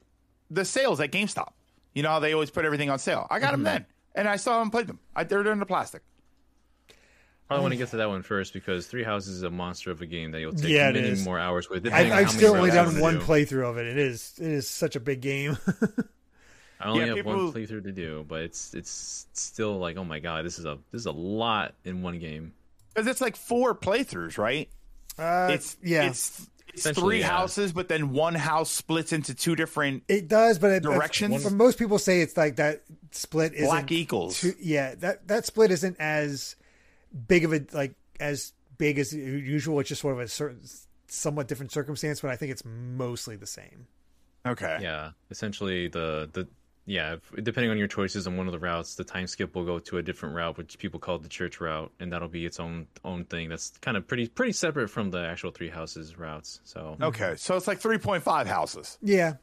the 0.51 0.65
sales 0.65 1.01
at 1.01 1.11
GameStop. 1.11 1.51
You 1.95 2.03
know 2.05 2.11
how 2.11 2.21
they 2.21 2.33
always 2.33 2.51
put 2.51 2.65
everything 2.65 2.89
on 2.91 2.99
sale. 2.99 3.27
I 3.31 3.39
got 3.41 3.55
Mm-hmm. 3.55 3.65
them 3.65 3.73
then, 3.75 3.87
and 4.15 4.29
I 4.29 4.37
saw 4.37 4.61
them 4.61 4.71
played 4.71 4.87
them. 4.87 5.01
I, 5.15 5.25
they're 5.25 5.51
in 5.51 5.59
the 5.59 5.67
plastic. 5.67 6.03
Probably 7.51 7.63
want 7.63 7.73
to 7.73 7.79
get 7.79 7.89
to 7.91 7.97
that 7.97 8.09
one 8.09 8.23
first 8.23 8.53
because 8.53 8.87
Three 8.87 9.03
Houses 9.03 9.35
is 9.35 9.43
a 9.43 9.51
monster 9.51 9.91
of 9.91 10.01
a 10.01 10.07
game 10.07 10.31
that 10.31 10.41
you'll 10.41 10.53
take 10.53 10.71
Yeah, 10.71 10.93
many 10.93 11.21
more 11.25 11.37
hours 11.37 11.69
with. 11.69 11.85
I, 11.93 12.09
I've, 12.21 12.31
still 12.31 12.55
only 12.55 12.71
done 12.71 13.01
one 13.01 13.15
do. 13.15 13.21
playthrough 13.25 13.69
of 13.69 13.77
it. 13.77 13.87
It 13.89 13.99
is 13.99 14.35
it 14.39 14.47
is 14.47 14.69
such 14.71 14.95
a 14.95 15.01
big 15.01 15.21
game. 15.21 15.59
I 16.81 16.87
only 16.89 17.01
Yeah, 17.01 17.07
have 17.09 17.17
people- 17.17 17.33
one 17.33 17.53
playthrough 17.53 17.83
to 17.83 17.91
do, 17.93 18.25
but 18.29 18.43
it's 18.43 18.73
it's 18.73 19.27
still 19.33 19.79
like, 19.81 19.97
oh 19.97 20.05
my 20.05 20.21
god, 20.21 20.45
this 20.47 20.61
is 20.61 20.65
a 20.65 20.79
this 20.93 21.01
is 21.01 21.07
a 21.07 21.11
lot 21.11 21.75
in 21.85 22.03
one 22.03 22.21
game. 22.21 22.53
Because 22.95 23.09
it's 23.09 23.21
like 23.21 23.35
four 23.35 23.75
playthroughs, 23.75 24.39
right? 24.39 24.69
Uh, 25.19 25.49
it's 25.51 25.77
yeah, 25.83 26.05
it's 26.05 26.49
it's 26.73 26.89
three 26.91 27.19
yeah. 27.19 27.27
houses, 27.27 27.73
but 27.73 27.89
then 27.89 28.13
one 28.13 28.37
house 28.37 28.71
splits 28.71 29.13
into 29.13 29.35
two 29.35 29.57
different 29.57 30.05
it 30.07 30.29
does, 30.29 30.61
but 30.61 30.71
it, 30.71 30.85
Directions? 30.85 31.43
For 31.43 31.51
most 31.51 31.81
people, 31.81 31.99
say 31.99 32.21
it's 32.21 32.37
like 32.37 32.57
that 32.57 32.83
split 33.11 33.55
isn't 33.55 33.67
black 33.67 33.91
equals. 33.91 34.41
too- 34.41 34.55
yeah, 34.61 34.95
that 35.01 35.27
that 35.27 35.47
split 35.47 35.73
isn't 35.73 35.97
as 35.99 36.55
big 37.29 37.45
of 37.45 37.53
a 37.53 37.65
like 37.73 37.95
as 38.19 38.53
big 38.79 38.99
as 38.99 39.15
usual. 39.15 39.81
It's 39.81 39.89
just 39.89 40.01
sort 40.01 40.15
of 40.15 40.21
a 40.21 40.29
certain, 40.29 40.61
somewhat 41.09 41.49
different 41.49 41.73
circumstance, 41.73 42.21
but 42.21 42.31
I 42.31 42.37
think 42.37 42.53
it's 42.53 42.65
mostly 42.65 43.37
the 43.37 43.47
same. 43.47 43.87
Okay. 44.47 44.79
Yeah, 44.81 45.11
essentially 45.31 45.89
the 45.89 46.29
the 46.33 46.49
yeah, 46.87 47.15
if, 47.15 47.45
depending 47.45 47.71
on 47.71 47.79
your 47.79 47.87
choices 47.87 48.27
on 48.27 48.37
one 48.37 48.47
of 48.47 48.53
the 48.53 48.59
routes, 48.59 48.95
the 48.97 49.05
time 49.05 49.27
skip 49.27 49.55
will 49.55 49.65
go 49.65 49.79
to 49.79 49.99
a 49.99 50.03
different 50.03 50.35
route, 50.35 50.57
which 50.57 50.79
people 50.79 50.99
call 50.99 51.19
the 51.19 51.29
church 51.29 51.61
route, 51.61 51.93
and 52.01 52.13
that'll 52.13 52.27
be 52.27 52.47
its 52.47 52.59
own 52.59 52.87
own 53.05 53.25
thing. 53.27 53.49
That's 53.49 53.71
kind 53.81 53.97
of 53.97 54.09
pretty 54.09 54.29
pretty 54.29 54.53
separate 54.53 54.89
from 54.89 55.11
the 55.11 55.21
actual 55.21 55.51
Three 55.51 55.69
Houses 55.69 56.19
routes. 56.19 56.61
So 56.65 56.97
Okay. 57.01 57.35
So 57.37 57.57
it's 57.57 57.69
like 57.69 57.79
three 57.81 57.99
point 57.99 58.23
five 58.23 58.47
houses. 58.47 58.99
Yeah, 59.03 59.35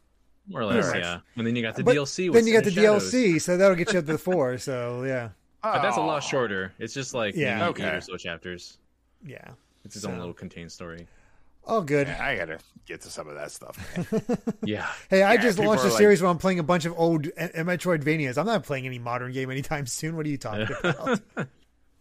more 0.47 0.61
or 0.61 0.65
less, 0.65 0.87
much. 0.87 0.97
yeah. 0.97 1.19
And 1.35 1.45
then 1.45 1.55
you 1.55 1.61
got 1.61 1.75
the 1.75 1.83
but 1.83 1.95
DLC. 1.95 2.27
With 2.27 2.35
then 2.35 2.47
you 2.47 2.53
got 2.53 2.63
the 2.63 2.71
Cindered 2.71 3.01
Shadows. 3.01 3.13
DLC, 3.13 3.41
so 3.41 3.57
that'll 3.57 3.77
get 3.77 3.93
you 3.93 3.99
up 3.99 4.05
to 4.05 4.11
the 4.13 4.17
four. 4.17 4.57
So 4.57 5.03
yeah, 5.03 5.29
But 5.73 5.81
that's 5.81 5.97
a 5.97 6.01
Oh. 6.01 6.05
lot 6.05 6.23
shorter. 6.23 6.73
It's 6.79 6.93
just 6.93 7.13
like 7.13 7.35
Yeah. 7.35 7.57
maybe 7.59 7.69
Okay. 7.69 7.87
eight 7.87 7.93
or 7.95 8.01
so 8.01 8.17
chapters. 8.17 8.77
yeah, 9.25 9.51
It's 9.85 9.93
his 9.95 10.03
So- 10.03 10.09
own 10.11 10.17
little 10.19 10.33
contained 10.33 10.71
story. 10.71 11.07
all 11.65 11.81
good. 11.81 12.07
Man, 12.07 12.21
I 12.21 12.35
gotta 12.37 12.59
get 12.85 13.01
to 13.01 13.09
some 13.09 13.27
of 13.27 13.35
that 13.35 13.51
stuff. 13.51 13.77
Yeah. 14.63 14.87
Hey, 15.09 15.23
I 15.23 15.33
Yeah, 15.33 15.41
just 15.41 15.59
launched 15.59 15.83
a 15.83 15.87
are 15.87 15.89
like- 15.89 15.97
series 15.97 16.21
where 16.21 16.31
I'm 16.31 16.37
playing 16.37 16.59
a 16.59 16.63
bunch 16.63 16.85
of 16.85 16.93
old 16.97 17.23
Metroidvanias. 17.25 18.37
I'm 18.37 18.45
not 18.45 18.63
playing 18.63 18.85
any 18.85 18.99
modern 18.99 19.31
game 19.33 19.51
anytime 19.51 19.85
soon. 19.85 20.15
What 20.15 20.25
are 20.25 20.29
you 20.29 20.37
talking 20.37 20.67
about? 20.83 21.19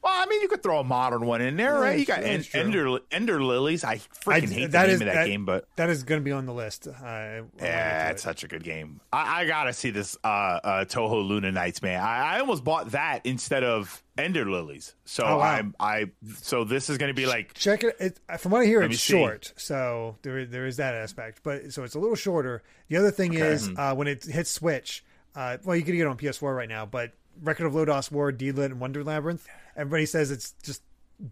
Well, 0.07 0.15
I 0.17 0.27
mean, 0.27 0.41
you 0.41 0.47
could 0.47 0.63
throw 0.63 0.79
a 0.79 0.85
modern 0.85 1.27
one 1.27 1.41
in 1.41 1.57
there, 1.57 1.75
right? 1.75 1.99
You 1.99 2.07
got 2.07 2.23
en- 2.23 2.45
Ender 2.55 3.01
Ender 3.11 3.43
Lilies. 3.43 3.83
I 3.83 3.97
freaking 3.97 4.29
I- 4.29 4.41
hate 4.41 4.61
the 4.67 4.69
that 4.69 4.83
name 4.87 4.95
is- 4.95 5.01
of 5.01 5.07
that, 5.09 5.15
that- 5.15 5.27
game, 5.27 5.45
but 5.45 5.67
that 5.75 5.91
is 5.91 6.05
going 6.05 6.21
to 6.21 6.25
be 6.25 6.31
on 6.31 6.47
the 6.47 6.53
list. 6.55 6.87
Uh, 6.87 6.93
I 7.05 7.43
yeah, 7.61 8.11
it's 8.11 8.23
it. 8.23 8.25
such 8.25 8.45
a 8.45 8.49
good 8.49 8.63
game. 8.63 9.01
I, 9.13 9.41
I 9.43 9.47
gotta 9.47 9.73
see 9.73 9.91
this 9.91 10.17
uh, 10.23 10.27
uh, 10.29 10.85
Touhou 10.85 11.27
Luna 11.27 11.51
Nights, 11.51 11.83
man. 11.83 12.01
I, 12.01 12.37
I 12.37 12.39
almost 12.41 12.63
bought 12.63 12.93
that 12.93 13.23
instead 13.27 13.65
of 13.65 14.01
Ender 14.17 14.49
Lilies. 14.49 14.95
So 15.07 15.25
Oh, 15.25 15.39
wow. 15.39 15.43
I'm 15.43 15.75
I 15.81 16.05
so 16.37 16.63
this 16.63 16.89
is 16.89 16.99
gonna 16.99 17.13
be 17.13 17.27
like 17.27 17.55
Check 17.55 17.83
it. 17.83 17.97
it. 17.99 18.39
From 18.39 18.53
what 18.53 18.63
I 18.63 18.67
hear, 18.67 18.83
it's 18.83 19.01
see. 19.01 19.13
short, 19.13 19.53
so 19.57 20.19
there 20.23 20.47
there 20.47 20.67
is 20.67 20.77
that 20.77 20.95
aspect. 20.95 21.41
But 21.43 21.73
so 21.73 21.83
it's 21.83 21.97
a 21.97 21.99
little 21.99 22.15
shorter. 22.15 22.63
The 22.89 22.97
other 22.99 23.11
thing 23.11 23.35
is 23.35 23.69
Mm-hmm. 23.69 23.81
uh, 23.81 23.95
when 23.95 24.07
it 24.07 24.25
hits 24.25 24.53
Switch. 24.53 25.05
Uh, 25.35 25.59
well, 25.65 25.77
you 25.77 25.83
can 25.83 25.95
get 25.97 26.03
it 26.03 26.07
on 26.07 26.17
PS4 26.17 26.57
right 26.57 26.69
now, 26.69 26.87
but 26.87 27.13
Record 27.43 27.67
of 27.67 27.73
Lodoss 27.75 28.11
War, 28.11 28.33
Deedlit, 28.33 28.67
and 28.67 28.81
Wonder 28.81 29.05
Labyrinth. 29.05 29.47
Everybody 29.77 30.07
says 30.07 30.31
it's 30.31 30.53
just 30.63 30.83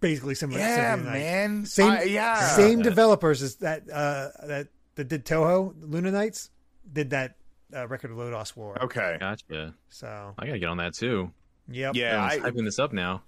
basically 0.01 0.35
similar. 0.35 0.59
yeah, 0.61 0.95
Symphony 0.95 0.99
of 1.01 1.05
the 1.05 1.11
Night. 1.11 1.19
man. 1.19 1.67
Same, 1.67 1.91
I- 1.91 2.03
yeah, 2.05 2.49
same 2.57 2.83
developers 2.83 3.43
as 3.43 3.57
that 3.57 3.83
uh, 3.91 4.29
that 4.47 4.69
that 4.97 5.09
did 5.09 5.25
Touhou 5.25 5.75
Luna 5.81 6.11
Nights 6.11 6.51
did 6.93 7.11
that 7.11 7.37
uh, 7.75 7.87
Record 7.89 8.11
of 8.13 8.17
Lodoss 8.19 8.55
War. 8.57 8.83
Okay. 8.85 9.17
Gotcha. 9.21 9.75
So 9.89 10.35
I 10.39 10.47
gotta 10.47 10.59
get 10.59 10.69
on 10.69 10.77
that 10.79 10.95
too. 10.95 11.31
yep. 11.69 11.95
Yeah, 11.95 12.23
I, 12.23 12.35
Everyone's 12.37 12.57
hyping 12.57 12.65
this 12.65 12.79
up 12.79 12.93
now. 12.93 13.23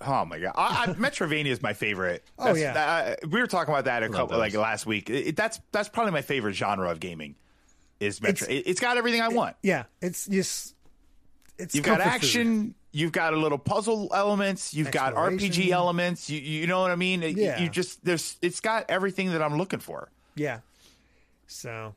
Oh 0.00 0.24
my 0.24 0.38
god, 0.38 0.52
I, 0.56 0.84
I, 0.84 0.92
Metroidvania 0.94 1.46
is 1.46 1.62
my 1.62 1.72
favorite. 1.72 2.24
Oh, 2.38 2.52
That's- 2.52 2.60
yeah. 2.60 3.14
uh, 3.24 3.28
we 3.28 3.40
were 3.40 3.46
talking 3.46 3.72
about 3.72 3.84
that 3.84 4.02
a 4.02 4.06
love 4.06 4.14
couple 4.14 4.38
like 4.38 4.54
last 4.54 4.86
week. 4.86 5.08
It, 5.08 5.28
it- 5.28 5.36
that's 5.36 5.60
that's 5.72 5.88
probably 5.88 6.12
my 6.12 6.22
favorite 6.22 6.54
genre 6.54 6.90
of 6.90 6.98
gaming. 7.00 7.36
Is 8.00 8.20
Metro? 8.20 8.46
It's- 8.48 8.60
It, 8.66 8.70
it's 8.70 8.80
got 8.80 8.96
everything 8.98 9.20
I 9.22 9.28
want. 9.28 9.56
yeah. 9.62 9.84
It's 10.02 10.26
just 10.26 10.73
it's 11.58 11.74
You've 11.74 11.84
got 11.84 11.98
comfort 12.00 12.10
food. 12.10 12.14
action. 12.24 12.74
You've 12.92 13.12
got 13.12 13.34
a 13.34 13.36
little 13.36 13.58
puzzle 13.58 14.10
elements. 14.14 14.72
You've 14.72 14.90
got 14.92 15.14
RPG 15.14 15.70
elements. 15.70 16.30
You 16.30 16.40
you 16.40 16.66
know 16.66 16.80
what 16.80 16.90
I 16.92 16.96
mean? 16.96 17.22
Yeah. 17.22 17.60
You 17.60 17.68
just 17.68 18.04
there's 18.04 18.36
it's 18.40 18.60
got 18.60 18.84
everything 18.88 19.32
that 19.32 19.42
I'm 19.42 19.58
looking 19.58 19.80
for. 19.80 20.10
Yeah. 20.36 20.60
So 21.46 21.94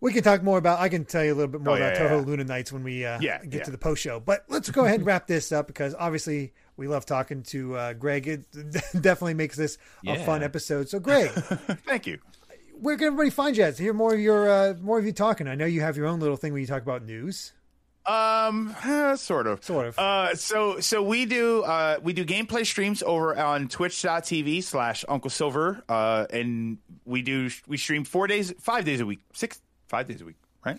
we 0.00 0.12
can 0.12 0.22
talk 0.22 0.42
more 0.42 0.58
about. 0.58 0.78
I 0.80 0.88
can 0.88 1.04
tell 1.04 1.24
you 1.24 1.32
a 1.32 1.36
little 1.36 1.50
bit 1.50 1.60
more 1.60 1.74
Oh, 1.74 1.76
about 1.76 1.94
yeah, 1.94 2.00
Touhou 2.08 2.20
yeah. 2.20 2.26
Luna 2.26 2.44
Nights 2.44 2.72
when 2.72 2.82
we 2.84 3.04
uh, 3.04 3.18
Yeah, 3.20 3.44
get 3.44 3.64
to 3.64 3.70
the 3.70 3.78
post 3.78 4.02
show. 4.02 4.20
But 4.20 4.44
let's 4.48 4.70
go 4.70 4.84
ahead 4.84 4.96
and 5.00 5.06
wrap 5.06 5.26
this 5.26 5.52
up 5.52 5.66
because 5.66 5.94
obviously 5.98 6.52
we 6.76 6.88
love 6.88 7.04
talking 7.04 7.42
to 7.44 7.76
uh, 7.76 7.92
Greg. 7.94 8.26
It 8.28 8.44
definitely 9.00 9.34
makes 9.34 9.56
this 9.56 9.78
a 10.06 10.24
fun 10.24 10.42
episode. 10.42 10.88
So 10.88 11.00
Greg, 11.00 11.30
Thank 11.86 12.06
you. 12.06 12.18
where 12.80 12.96
can 12.96 13.08
everybody 13.08 13.30
find 13.30 13.56
you 13.56 13.64
at 13.64 13.76
to 13.76 13.82
hear 13.82 13.92
more 13.92 14.14
of 14.14 14.20
your 14.20 14.48
uh, 14.48 14.74
more 14.80 14.98
of 14.98 15.04
you 15.04 15.12
talking? 15.12 15.48
I 15.48 15.54
know 15.54 15.66
you 15.66 15.80
have 15.82 15.96
your 15.96 16.06
own 16.06 16.20
little 16.20 16.36
thing 16.36 16.52
where 16.52 16.60
you 16.60 16.66
talk 16.66 16.82
about 16.82 17.04
news. 17.04 17.52
Um, 18.06 18.74
eh, 18.82 19.14
sort 19.16 19.46
of. 19.46 19.62
Sort 19.64 19.86
of. 19.86 19.98
Uh, 19.98 20.34
so 20.34 20.80
so 20.80 21.02
we 21.02 21.26
do 21.26 21.62
uh 21.62 21.98
we 22.02 22.12
do 22.12 22.24
gameplay 22.24 22.66
streams 22.66 23.02
over 23.02 23.36
on 23.36 23.68
twitch.tv 23.68 24.62
slash 24.62 25.04
Uncle 25.08 25.30
Silver. 25.30 25.82
Uh, 25.88 26.26
and 26.30 26.78
we 27.04 27.22
do 27.22 27.50
we 27.66 27.76
stream 27.76 28.04
four 28.04 28.26
days, 28.26 28.52
five 28.60 28.84
days 28.84 29.00
a 29.00 29.06
week, 29.06 29.20
six 29.32 29.60
five 29.88 30.06
days 30.08 30.20
a 30.20 30.24
week, 30.24 30.36
right? 30.64 30.78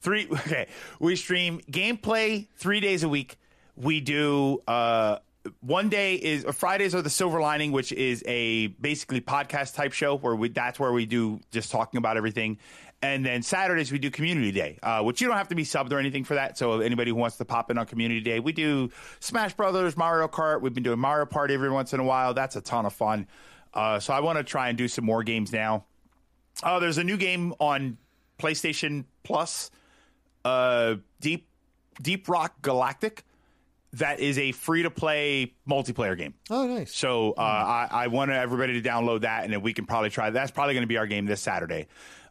three. 0.00 0.28
Okay, 0.32 0.66
we 1.00 1.16
stream 1.16 1.60
gameplay 1.70 2.46
three 2.56 2.80
days 2.80 3.02
a 3.02 3.08
week. 3.08 3.36
We 3.76 4.00
do 4.00 4.62
uh, 4.66 5.18
one 5.60 5.88
day 5.88 6.14
is 6.14 6.44
or 6.44 6.52
Fridays 6.52 6.94
are 6.94 7.02
the 7.02 7.10
Silver 7.10 7.40
Lining, 7.40 7.72
which 7.72 7.92
is 7.92 8.22
a 8.26 8.68
basically 8.68 9.20
podcast 9.20 9.74
type 9.74 9.92
show 9.92 10.16
where 10.16 10.34
we 10.36 10.48
that's 10.48 10.78
where 10.78 10.92
we 10.92 11.06
do 11.06 11.40
just 11.50 11.70
talking 11.70 11.98
about 11.98 12.16
everything. 12.16 12.58
And 13.00 13.24
then 13.24 13.42
Saturdays 13.42 13.92
we 13.92 13.98
do 13.98 14.10
Community 14.10 14.50
Day, 14.50 14.78
uh, 14.82 15.02
which 15.02 15.20
you 15.20 15.28
don't 15.28 15.36
have 15.36 15.48
to 15.48 15.54
be 15.54 15.62
subbed 15.62 15.92
or 15.92 15.98
anything 15.98 16.24
for 16.24 16.34
that. 16.34 16.58
So 16.58 16.80
anybody 16.80 17.10
who 17.10 17.16
wants 17.16 17.36
to 17.36 17.44
pop 17.44 17.70
in 17.70 17.78
on 17.78 17.86
Community 17.86 18.20
Day, 18.20 18.40
we 18.40 18.52
do 18.52 18.90
Smash 19.20 19.54
Brothers, 19.54 19.96
Mario 19.96 20.26
Kart. 20.26 20.60
We've 20.60 20.74
been 20.74 20.82
doing 20.82 20.98
Mario 20.98 21.26
Party 21.26 21.54
every 21.54 21.70
once 21.70 21.92
in 21.92 22.00
a 22.00 22.04
while. 22.04 22.34
That's 22.34 22.56
a 22.56 22.60
ton 22.60 22.86
of 22.86 22.92
fun. 22.92 23.28
Uh, 23.72 24.00
so 24.00 24.12
I 24.12 24.20
want 24.20 24.38
to 24.38 24.44
try 24.44 24.68
and 24.68 24.76
do 24.76 24.88
some 24.88 25.04
more 25.04 25.22
games 25.22 25.52
now. 25.52 25.84
Uh, 26.62 26.80
there's 26.80 26.98
a 26.98 27.04
new 27.04 27.16
game 27.16 27.54
on 27.60 27.98
PlayStation 28.38 29.04
Plus, 29.22 29.70
uh, 30.44 30.96
Deep 31.20 31.46
Deep 32.02 32.28
Rock 32.28 32.62
Galactic, 32.62 33.24
that 33.94 34.20
is 34.20 34.38
a 34.38 34.52
free 34.52 34.82
to 34.82 34.90
play 34.90 35.54
multiplayer 35.68 36.16
game. 36.16 36.34
Oh, 36.50 36.66
nice. 36.66 36.94
So 36.94 37.32
uh, 37.32 37.40
I, 37.40 37.88
I 37.90 38.06
want 38.08 38.30
everybody 38.30 38.80
to 38.80 38.88
download 38.88 39.22
that, 39.22 39.44
and 39.44 39.52
then 39.52 39.62
we 39.62 39.72
can 39.72 39.86
probably 39.86 40.10
try. 40.10 40.30
That's 40.30 40.50
probably 40.50 40.74
going 40.74 40.82
to 40.82 40.88
be 40.88 40.98
our 40.98 41.06
game 41.06 41.26
this 41.26 41.40
Saturday. 41.40 41.86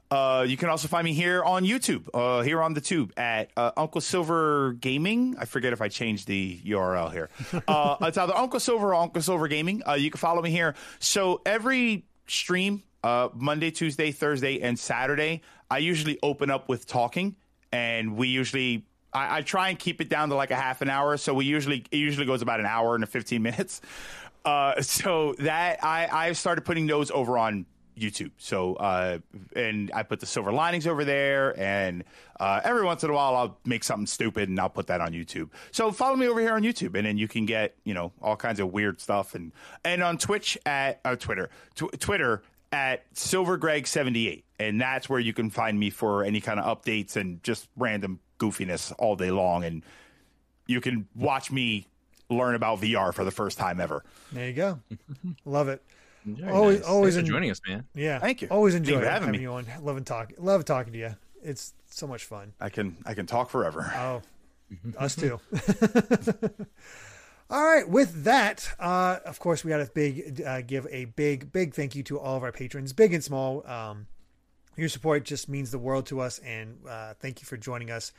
Uh, 0.10 0.46
you 0.48 0.56
can 0.56 0.70
also 0.70 0.88
find 0.88 1.04
me 1.04 1.14
here 1.14 1.44
on 1.44 1.66
YouTube, 1.66 2.08
uh, 2.14 2.42
here 2.42 2.62
on 2.62 2.74
the 2.74 2.80
tube 2.80 3.12
at 3.18 3.50
uh, 3.58 3.72
Uncle 3.76 4.00
Silver 4.00 4.74
Gaming. 4.74 5.36
I 5.38 5.46
forget 5.46 5.74
if 5.74 5.82
I 5.82 5.90
changed 5.90 6.28
the 6.28 6.62
URL 6.66 7.12
here. 7.12 7.30
Uh, 7.68 7.98
it's 8.02 8.18
either 8.18 8.36
Uncle 8.36 8.60
Silver 8.60 8.90
or 8.90 8.96
Uncle 8.96 9.22
Silver 9.22 9.48
Gaming. 9.48 9.82
Uh, 9.86 9.94
you 9.94 10.10
can 10.10 10.20
follow 10.20 10.42
me 10.42 10.52
here. 10.52 10.76
So 11.00 11.42
every 11.46 12.06
stream, 12.28 12.84
uh, 13.04 13.30
Monday, 13.34 13.72
Tuesday, 13.72 14.12
Thursday, 14.12 14.62
and 14.62 14.78
Saturday, 14.80 15.42
I 15.70 15.80
usually 15.80 16.18
open 16.24 16.50
up 16.50 16.70
with 16.70 16.88
talking, 16.88 17.36
and 17.72 18.16
we 18.16 18.30
usually 18.30 18.86
I, 19.12 19.38
I, 19.38 19.42
try 19.42 19.70
and 19.70 19.78
keep 19.78 20.00
it 20.00 20.08
down 20.10 20.30
to 20.30 20.36
like 20.36 20.52
a 20.52 20.56
half 20.56 20.82
an 20.82 20.90
hour. 20.90 21.18
So 21.18 21.34
we 21.34 21.46
usually 21.46 21.84
it 21.92 21.98
usually 21.98 22.26
goes 22.26 22.42
about 22.42 22.60
an 22.60 22.66
hour 22.66 22.96
and 22.96 23.08
15 23.08 23.42
minutes. 23.42 23.82
Uh, 24.46 24.82
so 24.82 25.34
that 25.40 25.84
I 25.84 26.08
I've 26.10 26.38
started 26.38 26.64
putting 26.64 26.88
those 26.88 27.12
over 27.12 27.38
on 27.38 27.66
YouTube. 27.98 28.32
So 28.38 28.76
uh, 28.76 29.20
and 29.56 29.92
I 29.94 30.04
put 30.04 30.20
the 30.20 30.26
silver 30.26 30.52
linings 30.52 30.88
over 30.88 31.04
there, 31.04 31.60
and 31.60 32.04
uh, 32.40 32.62
every 32.64 32.84
once 32.84 33.04
in 33.04 33.10
a 33.10 33.14
while 33.14 33.36
I'll 33.36 33.58
make 33.66 33.84
something 33.84 34.08
stupid 34.08 34.50
and 34.50 34.60
I'll 34.60 34.70
put 34.70 34.88
that 34.88 35.02
on 35.02 35.12
YouTube. 35.14 35.50
So 35.72 35.92
follow 35.92 36.16
me 36.16 36.28
over 36.28 36.40
here 36.40 36.54
on 36.54 36.64
YouTube, 36.64 36.96
and 36.96 37.06
then 37.06 37.18
you 37.18 37.28
can 37.28 37.46
get 37.46 37.76
you 37.84 37.94
know 37.94 38.12
all 38.22 38.36
kinds 38.36 38.60
of 38.60 38.72
weird 38.72 39.02
stuff, 39.02 39.36
and 39.36 39.52
and 39.84 40.04
on 40.04 40.18
Twitch 40.18 40.58
at 40.66 41.00
uh, 41.06 41.16
Twitter 41.16 41.50
tw- 41.76 42.00
Twitter 42.00 42.44
at 42.74 43.14
silvergreg78 43.14 44.44
and 44.60 44.82
that's 44.82 45.08
where 45.08 45.22
you 45.22 45.32
can 45.32 45.50
find 45.50 45.80
me 45.80 45.90
for 45.90 46.26
any 46.26 46.42
kind 46.42 46.60
of 46.60 46.66
updates 46.66 47.16
and 47.16 47.42
just 47.42 47.70
random 47.78 48.20
goofiness 48.40 48.94
all 49.00 49.16
day 49.16 49.32
long 49.32 49.64
and 49.64 49.84
you 50.66 50.82
can 50.82 51.08
watch 51.16 51.50
me 51.50 51.88
learn 52.30 52.56
about 52.56 52.82
VR 52.82 53.14
for 53.14 53.24
the 53.24 53.32
first 53.32 53.58
time 53.58 53.80
ever. 53.80 54.04
There 54.32 54.48
you 54.48 54.54
go. 54.54 54.80
Love 55.46 55.70
it. 55.70 55.82
Very 56.36 56.52
always 56.52 56.80
nice. 56.80 56.88
always 56.88 57.16
Thanks 57.16 57.30
for 57.30 57.34
en- 57.34 57.38
joining 57.40 57.52
us, 57.52 57.62
man. 57.68 57.86
Yeah. 57.96 58.20
Thank 58.20 58.42
you. 58.42 58.48
Always 58.50 58.74
Thank 58.74 58.88
enjoy 58.88 59.00
having 59.02 59.12
having 59.28 59.32
me. 59.32 59.40
you 59.42 59.52
on. 59.54 59.66
Love 59.82 59.98
and 59.98 60.06
talk. 60.06 60.34
Love 60.38 60.66
talking 60.66 60.94
to 60.94 61.00
you. 61.00 61.16
It's 61.44 61.74
so 61.90 62.08
much 62.08 62.26
fun. 62.26 62.54
I 62.60 62.70
can 62.70 62.98
I 63.06 63.14
can 63.14 63.26
talk 63.26 63.50
forever. 63.50 63.92
Oh, 63.96 64.22
us 64.98 65.16
too. 65.16 65.40
all 67.50 67.64
right. 67.64 67.88
With 67.88 68.24
that, 68.26 68.70
uh, 68.80 69.20
of 69.26 69.40
course, 69.40 69.64
we 69.64 69.70
got 69.70 69.78
to 69.78 69.90
big 69.94 70.42
uh, 70.46 70.62
give 70.62 70.88
a 70.92 71.06
big 71.06 71.52
big 71.52 71.74
thank 71.74 71.96
you 71.96 72.04
to 72.04 72.20
all 72.20 72.36
of 72.36 72.44
our 72.44 72.52
patrons, 72.52 72.94
big 72.94 73.14
and 73.14 73.24
small. 73.24 73.66
Um, 73.68 74.08
your 74.76 74.90
support 74.90 75.24
just 75.26 75.50
means 75.50 75.72
the 75.72 75.80
world 75.80 76.06
to 76.08 76.20
us, 76.20 76.40
and 76.40 76.78
uh, 76.88 77.14
thank 77.20 77.42
you 77.42 77.46
for 77.46 77.58
joining 77.58 77.90
us 77.90 78.12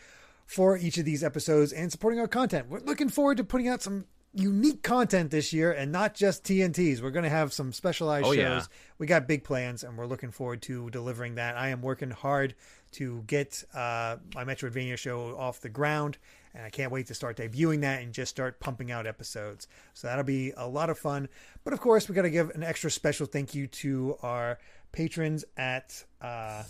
for 0.46 0.76
each 0.78 0.96
of 0.98 1.04
these 1.04 1.22
episodes 1.22 1.72
and 1.72 1.92
supporting 1.92 2.18
our 2.18 2.26
content. 2.26 2.68
We're 2.68 2.80
looking 2.80 3.08
forward 3.10 3.36
to 3.36 3.44
putting 3.44 3.68
out 3.68 3.82
some 3.82 4.06
unique 4.34 4.82
content 4.82 5.30
this 5.30 5.52
year 5.52 5.72
and 5.72 5.90
not 5.90 6.14
just 6.14 6.44
TNTs. 6.44 7.00
We're 7.02 7.10
going 7.10 7.24
to 7.24 7.28
have 7.30 7.52
some 7.52 7.72
specialized 7.72 8.26
Oh, 8.26 8.32
shows. 8.34 8.38
yeah. 8.38 8.62
We 8.98 9.06
got 9.06 9.26
big 9.26 9.42
plans 9.44 9.84
and 9.84 9.96
we're 9.96 10.06
looking 10.06 10.30
forward 10.30 10.62
to 10.62 10.90
delivering 10.90 11.36
that. 11.36 11.56
I 11.56 11.68
am 11.68 11.82
working 11.82 12.10
hard 12.10 12.54
to 12.92 13.22
get 13.26 13.64
uh, 13.74 14.16
my 14.34 14.44
Metroidvania 14.44 14.96
show 14.96 15.36
off 15.36 15.60
the 15.60 15.68
ground 15.68 16.18
and 16.54 16.64
I 16.64 16.70
can't 16.70 16.90
wait 16.92 17.06
to 17.08 17.14
start 17.14 17.36
debuting 17.36 17.80
that 17.82 18.02
and 18.02 18.12
just 18.12 18.30
start 18.30 18.60
pumping 18.60 18.90
out 18.90 19.06
episodes. 19.06 19.66
So 19.94 20.06
that'll 20.08 20.24
be 20.24 20.52
a 20.56 20.66
lot 20.68 20.88
of 20.90 20.98
fun. 20.98 21.28
But 21.64 21.72
of 21.72 21.80
course, 21.80 22.08
we 22.08 22.14
got 22.14 22.22
to 22.22 22.30
give 22.30 22.50
an 22.50 22.62
extra 22.62 22.90
special 22.90 23.26
thank 23.26 23.54
you 23.54 23.66
to 23.66 24.16
our 24.22 24.58
patrons 24.92 25.44
at 25.56 26.02
uh, 26.22 26.62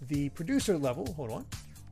the 0.00 0.28
producer 0.30 0.76
level. 0.78 1.12
Hold 1.14 1.30
on. 1.30 1.46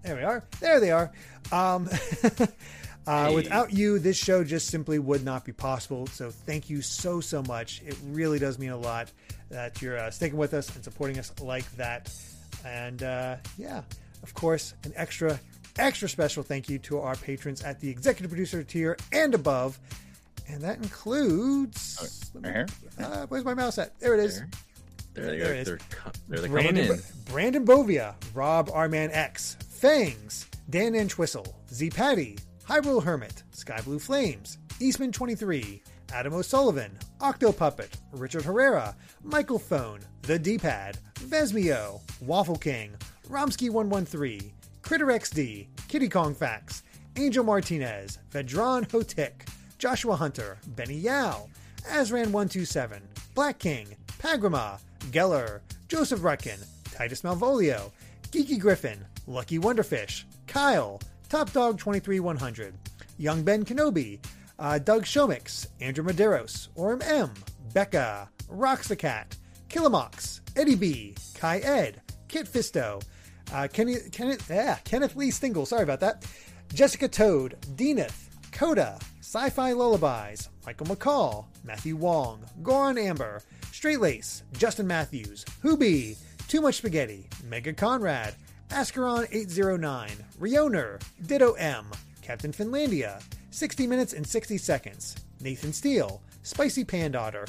There 0.05 0.16
we 0.16 0.23
are. 0.23 0.45
There 0.61 0.81
they 0.81 0.91
are. 0.91 1.11
Um, 1.51 1.89
uh, 3.06 3.28
Hey. 3.28 3.35
Without 3.35 3.72
you, 3.72 3.98
this 3.98 4.16
show 4.16 4.44
just 4.44 4.68
simply 4.68 4.98
would 4.98 5.24
not 5.24 5.44
be 5.44 5.52
possible. 5.52 6.06
So 6.09 6.31
thank 6.31 6.70
you 6.70 6.82
so, 6.82 7.20
so 7.20 7.43
much. 7.43 7.82
It 7.86 7.97
really 8.06 8.39
does 8.39 8.59
mean 8.59 8.70
a 8.70 8.76
lot 8.76 9.10
that 9.51 9.81
you're 9.82 9.98
uh, 9.98 10.10
sticking 10.10 10.39
with 10.39 10.55
us 10.55 10.74
and 10.74 10.82
supporting 10.82 11.18
us 11.18 11.32
like 11.40 11.70
that. 11.76 12.12
And 12.64 13.02
uh, 13.02 13.36
yeah, 13.59 13.82
of 14.22 14.35
course, 14.35 14.74
an 14.85 14.93
extra, 14.97 15.39
extra 15.76 16.09
special 16.09 16.43
thank 16.43 16.68
you 16.68 16.78
to 16.81 17.01
our 17.01 17.14
patrons 17.16 17.62
at 17.62 17.81
the 17.81 17.90
executive 17.90 18.31
producer 18.31 18.62
tier 18.62 18.97
and 19.12 19.35
above. 19.35 19.78
And 20.48 20.62
that 20.62 20.78
includes. 20.78 22.31
Right 22.35 22.44
here. 22.52 22.66
Uh, 22.98 23.26
where's 23.28 23.44
my 23.44 23.55
mouse 23.55 23.78
at? 23.78 23.98
There 24.01 24.14
it 24.14 24.20
is. 24.20 24.43
There 25.14 25.26
they 25.26 25.39
There 25.39 25.55
it 25.55 25.60
is. 25.60 25.66
They're, 25.66 25.78
there 26.28 26.40
they're 26.40 26.48
Brandon, 26.51 26.90
in. 26.90 27.01
Brandon 27.31 27.64
Bovia, 27.64 28.14
Rob 28.35 28.68
Arman 28.68 29.10
X, 29.12 29.56
Fangs, 29.70 30.47
Dan 30.68 30.94
Entwistle, 30.94 31.55
Z 31.72 31.90
Patty, 31.90 32.36
Hyrule 32.69 33.03
Hermit, 33.03 33.43
Sky 33.51 33.81
Blue 33.85 33.99
Flames, 33.99 34.59
Eastman 34.81 35.12
23, 35.12 35.82
Adam 36.12 36.32
O'Sullivan, 36.35 36.99
Octo 37.20 37.53
Puppet, 37.53 37.97
Richard 38.12 38.43
Herrera, 38.45 38.97
Michael 39.23 39.59
Phone, 39.59 40.01
The 40.23 40.39
D-Pad, 40.39 40.99
Vesmio, 41.16 42.01
Waffle 42.23 42.57
King, 42.57 42.93
Romsky 43.28 43.69
113, 43.69 44.51
Critter 44.82 45.07
XD, 45.07 45.66
Kitty 45.89 46.09
Kong 46.09 46.35
Facts, 46.35 46.82
Angel 47.16 47.45
Martinez, 47.45 48.19
Vedran 48.31 48.89
Hotik, 48.89 49.47
Joshua 49.78 50.16
Hunter, 50.16 50.59
Benny 50.69 50.97
Yao, 50.97 51.49
Azran127, 51.91 53.01
Black 53.35 53.59
King, 53.59 53.89
Pagrama, 54.19 54.81
Geller, 55.11 55.61
Joseph 55.89 56.20
Rutkin, 56.20 56.65
Titus 56.93 57.23
Malvolio, 57.23 57.93
Geeky 58.31 58.59
Griffin, 58.59 59.05
Lucky 59.27 59.59
Wonderfish, 59.59 60.24
Kyle, 60.47 61.01
Top 61.35 61.51
Dog 61.51 61.81
23100, 61.81 62.74
Young 63.19 63.43
Ben 63.43 63.65
Kenobi, 63.65 64.20
uh, 64.61 64.78
Doug 64.78 65.02
Shomix, 65.02 65.66
Andrew 65.81 66.05
Medeiros, 66.05 66.69
Orm 66.77 67.02
M, 67.02 67.35
Becca, 67.73 68.31
Rocks 68.48 68.86
the 68.86 68.94
Cat, 68.94 69.36
Killamox, 69.69 70.43
Eddie 70.55 70.77
B, 70.77 71.16
Kai 71.35 71.59
Ed, 71.59 72.01
Kit 72.28 72.47
Fisto, 72.47 73.02
uh, 73.52 73.66
Kenny, 73.66 73.97
Kenneth, 74.12 74.48
yeah, 74.48 74.77
Kenneth 74.85 75.16
Lee 75.16 75.32
Stingle, 75.32 75.66
sorry 75.66 75.82
about 75.82 75.98
that, 75.98 76.24
Jessica 76.73 77.09
Toad, 77.09 77.56
Deaneth, 77.74 78.28
Coda, 78.52 78.97
Sci 79.19 79.51
Fi 79.51 79.73
Lullabies, 79.73 80.51
Michael 80.65 80.86
McCall, 80.86 81.47
Matthew 81.65 81.97
Wong, 81.97 82.44
Goran 82.62 82.97
Amber, 82.97 83.43
Straight 83.73 83.98
Lace, 83.98 84.44
Justin 84.52 84.86
Matthews, 84.86 85.44
Hoobie, 85.65 86.16
Too 86.47 86.61
Much 86.61 86.77
Spaghetti, 86.77 87.28
Mega 87.43 87.73
Conrad, 87.73 88.36
Ascaron 88.74 89.28
809, 89.30 90.10
Rioner, 90.40 90.98
Ditto 91.26 91.52
M, 91.52 91.86
Captain 92.22 92.51
Finlandia, 92.52 93.22
60 93.51 93.86
Minutes 93.86 94.14
and 94.14 94.26
60 94.26 94.59
Seconds, 94.59 95.14
Nathan 95.40 95.72
Steele, 95.72 96.20
Spicy 96.42 96.84
Pandaughter, 96.84 97.46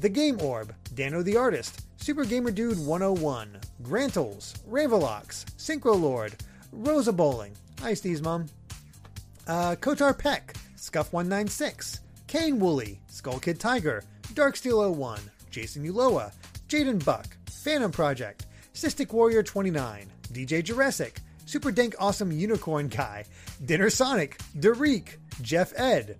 The 0.00 0.08
Game 0.08 0.40
Orb, 0.40 0.74
Dano 0.96 1.22
the 1.22 1.36
Artist, 1.36 1.86
Super 1.96 2.24
Gamer 2.24 2.50
Dude 2.50 2.84
101, 2.84 3.56
Grantles, 3.84 4.56
Ravelox, 4.68 5.44
Synchro 5.56 5.98
Lord, 5.98 6.34
Rosa 6.72 7.12
Bowling, 7.12 7.52
Hi 7.80 7.94
Steve's 7.94 8.20
mom, 8.20 8.46
uh, 9.46 9.76
Kotar 9.76 10.18
Peck, 10.18 10.54
Scuff196, 10.76 12.00
Kane 12.26 12.58
Woolley, 12.58 12.98
Skull 13.06 13.38
Kid 13.38 13.60
Tiger, 13.60 14.02
Darksteel01, 14.32 15.20
Jason 15.52 15.86
Uloa, 15.86 16.32
Jaden 16.68 17.04
Buck, 17.04 17.36
Phantom 17.48 17.92
Project, 17.92 18.46
Cystic 18.74 19.12
Warrior 19.12 19.44
29, 19.44 20.10
DJ 20.34 20.64
Jurassic, 20.64 21.20
Super 21.46 21.70
Dank 21.70 21.94
Awesome 21.98 22.32
Unicorn 22.32 22.88
Guy, 22.88 23.24
Dinner 23.64 23.88
Sonic, 23.88 24.40
Derek, 24.58 25.20
Jeff 25.40 25.72
Ed, 25.78 26.18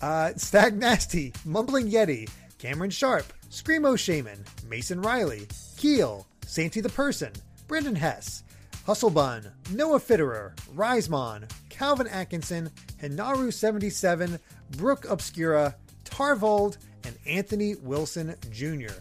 uh, 0.00 0.32
Stag 0.36 0.78
Nasty, 0.78 1.32
Mumbling 1.44 1.90
Yeti, 1.90 2.28
Cameron 2.58 2.90
Sharp, 2.90 3.26
Screamo 3.50 3.98
Shaman, 3.98 4.44
Mason 4.66 5.02
Riley, 5.02 5.46
Keel, 5.76 6.26
Santy 6.46 6.80
the 6.80 6.88
Person, 6.88 7.32
Brendan 7.68 7.96
Hess, 7.96 8.42
Hustle 8.86 9.10
Bun, 9.10 9.46
Noah 9.72 10.00
Fitterer, 10.00 10.52
Risemon, 10.74 11.46
Calvin 11.68 12.06
Atkinson, 12.06 12.70
Hinaru77, 13.02 14.38
Brooke 14.78 15.04
Obscura, 15.08 15.76
Tarvold, 16.04 16.78
and 17.04 17.16
Anthony 17.26 17.74
Wilson 17.76 18.34
Jr. 18.50 18.94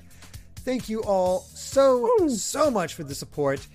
Thank 0.57 0.89
you 0.89 1.01
all 1.03 1.39
so, 1.53 2.27
so 2.27 2.69
much 2.69 2.93
for 2.93 3.03
the 3.03 3.15
support. 3.15 3.65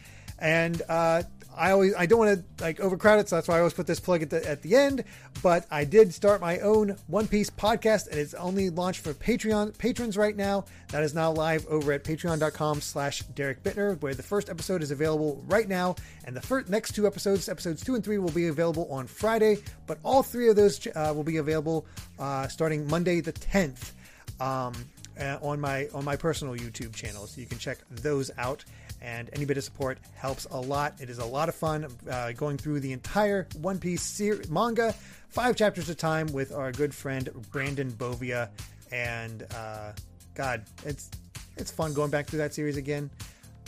And 0.45 0.83
uh, 0.91 1.23
I 1.57 1.71
always 1.71 1.95
I 1.95 2.05
don't 2.05 2.19
want 2.19 2.39
to 2.39 2.62
like 2.62 2.79
overcrowd 2.81 3.19
it, 3.21 3.31
so 3.31 3.37
that's 3.37 3.49
why 3.49 3.57
I 3.57 3.59
always 3.61 3.73
put 3.73 3.87
this 3.87 3.99
plug 3.99 4.21
at 4.21 4.29
the 4.29 4.47
at 4.47 4.61
the 4.61 4.77
end. 4.77 5.05
But 5.43 5.66
I 5.71 5.85
did 5.85 6.12
start 6.12 6.43
my 6.43 6.59
own 6.61 6.97
One 7.07 7.27
Piece 7.27 7.49
podcast, 7.49 8.09
and 8.09 8.19
it's 8.19 8.35
only 8.35 8.69
launched 8.69 9.01
for 9.01 9.15
Patreon 9.15 9.79
patrons 9.79 10.19
right 10.19 10.37
now. 10.37 10.66
That 10.91 11.03
is 11.03 11.15
now 11.15 11.33
live 11.33 11.66
over 11.69 11.93
at 11.93 12.05
Patreon.com/slash 12.05 13.21
Derek 13.35 13.62
Bittner, 13.62 13.99
where 14.03 14.12
the 14.12 14.23
first 14.23 14.51
episode 14.51 14.83
is 14.83 14.91
available 14.91 15.43
right 15.47 15.66
now, 15.66 15.97
and 16.27 16.37
the 16.37 16.43
first 16.43 16.69
next 16.69 16.95
two 16.95 17.07
episodes, 17.07 17.49
episodes 17.49 17.83
two 17.83 17.95
and 17.95 18.05
three, 18.05 18.19
will 18.19 18.31
be 18.31 18.49
available 18.49 18.87
on 18.91 19.07
Friday. 19.07 19.57
But 19.87 19.99
all 20.03 20.23
three 20.23 20.51
of 20.51 20.57
those 20.57 20.87
uh, 20.95 21.12
will 21.16 21.25
be 21.25 21.39
available 21.39 21.87
uh, 22.19 22.49
starting 22.49 22.87
Monday 22.87 23.21
the 23.21 23.33
tenth. 23.33 23.95
Um, 24.41 24.75
uh, 25.21 25.39
on 25.43 25.61
my 25.61 25.89
on 25.95 26.05
my 26.05 26.16
personal 26.16 26.55
YouTube 26.55 26.95
channel, 26.95 27.27
so 27.27 27.41
you 27.41 27.47
can 27.47 27.59
check 27.59 27.79
those 27.91 28.31
out. 28.37 28.65
And 29.05 29.28
any 29.35 29.44
bit 29.44 29.59
of 29.59 29.64
support 29.64 29.98
helps 30.14 30.47
a 30.47 30.59
lot. 30.59 30.94
It 30.98 31.10
is 31.10 31.18
a 31.18 31.24
lot 31.26 31.51
of 31.51 31.55
fun 31.55 31.86
uh, 32.10 32.32
going 32.32 32.56
through 32.56 32.81
the 32.81 32.93
entire 32.93 33.47
One 33.60 33.78
Piece 33.78 34.01
ser- 34.01 34.40
manga, 34.48 34.94
five 35.28 35.56
chapters 35.56 35.90
at 35.90 35.97
a 35.97 35.98
time, 35.98 36.26
with 36.28 36.52
our 36.52 36.72
good 36.72 36.94
friend 36.94 37.28
Brandon 37.52 37.90
Bovia. 37.93 38.48
And 38.90 39.47
uh, 39.55 39.93
God, 40.35 40.64
it's 40.86 41.10
it's 41.59 41.70
fun 41.70 41.93
going 41.93 42.10
back 42.10 42.26
through 42.28 42.39
that 42.39 42.55
series 42.55 42.78
again. 42.78 43.10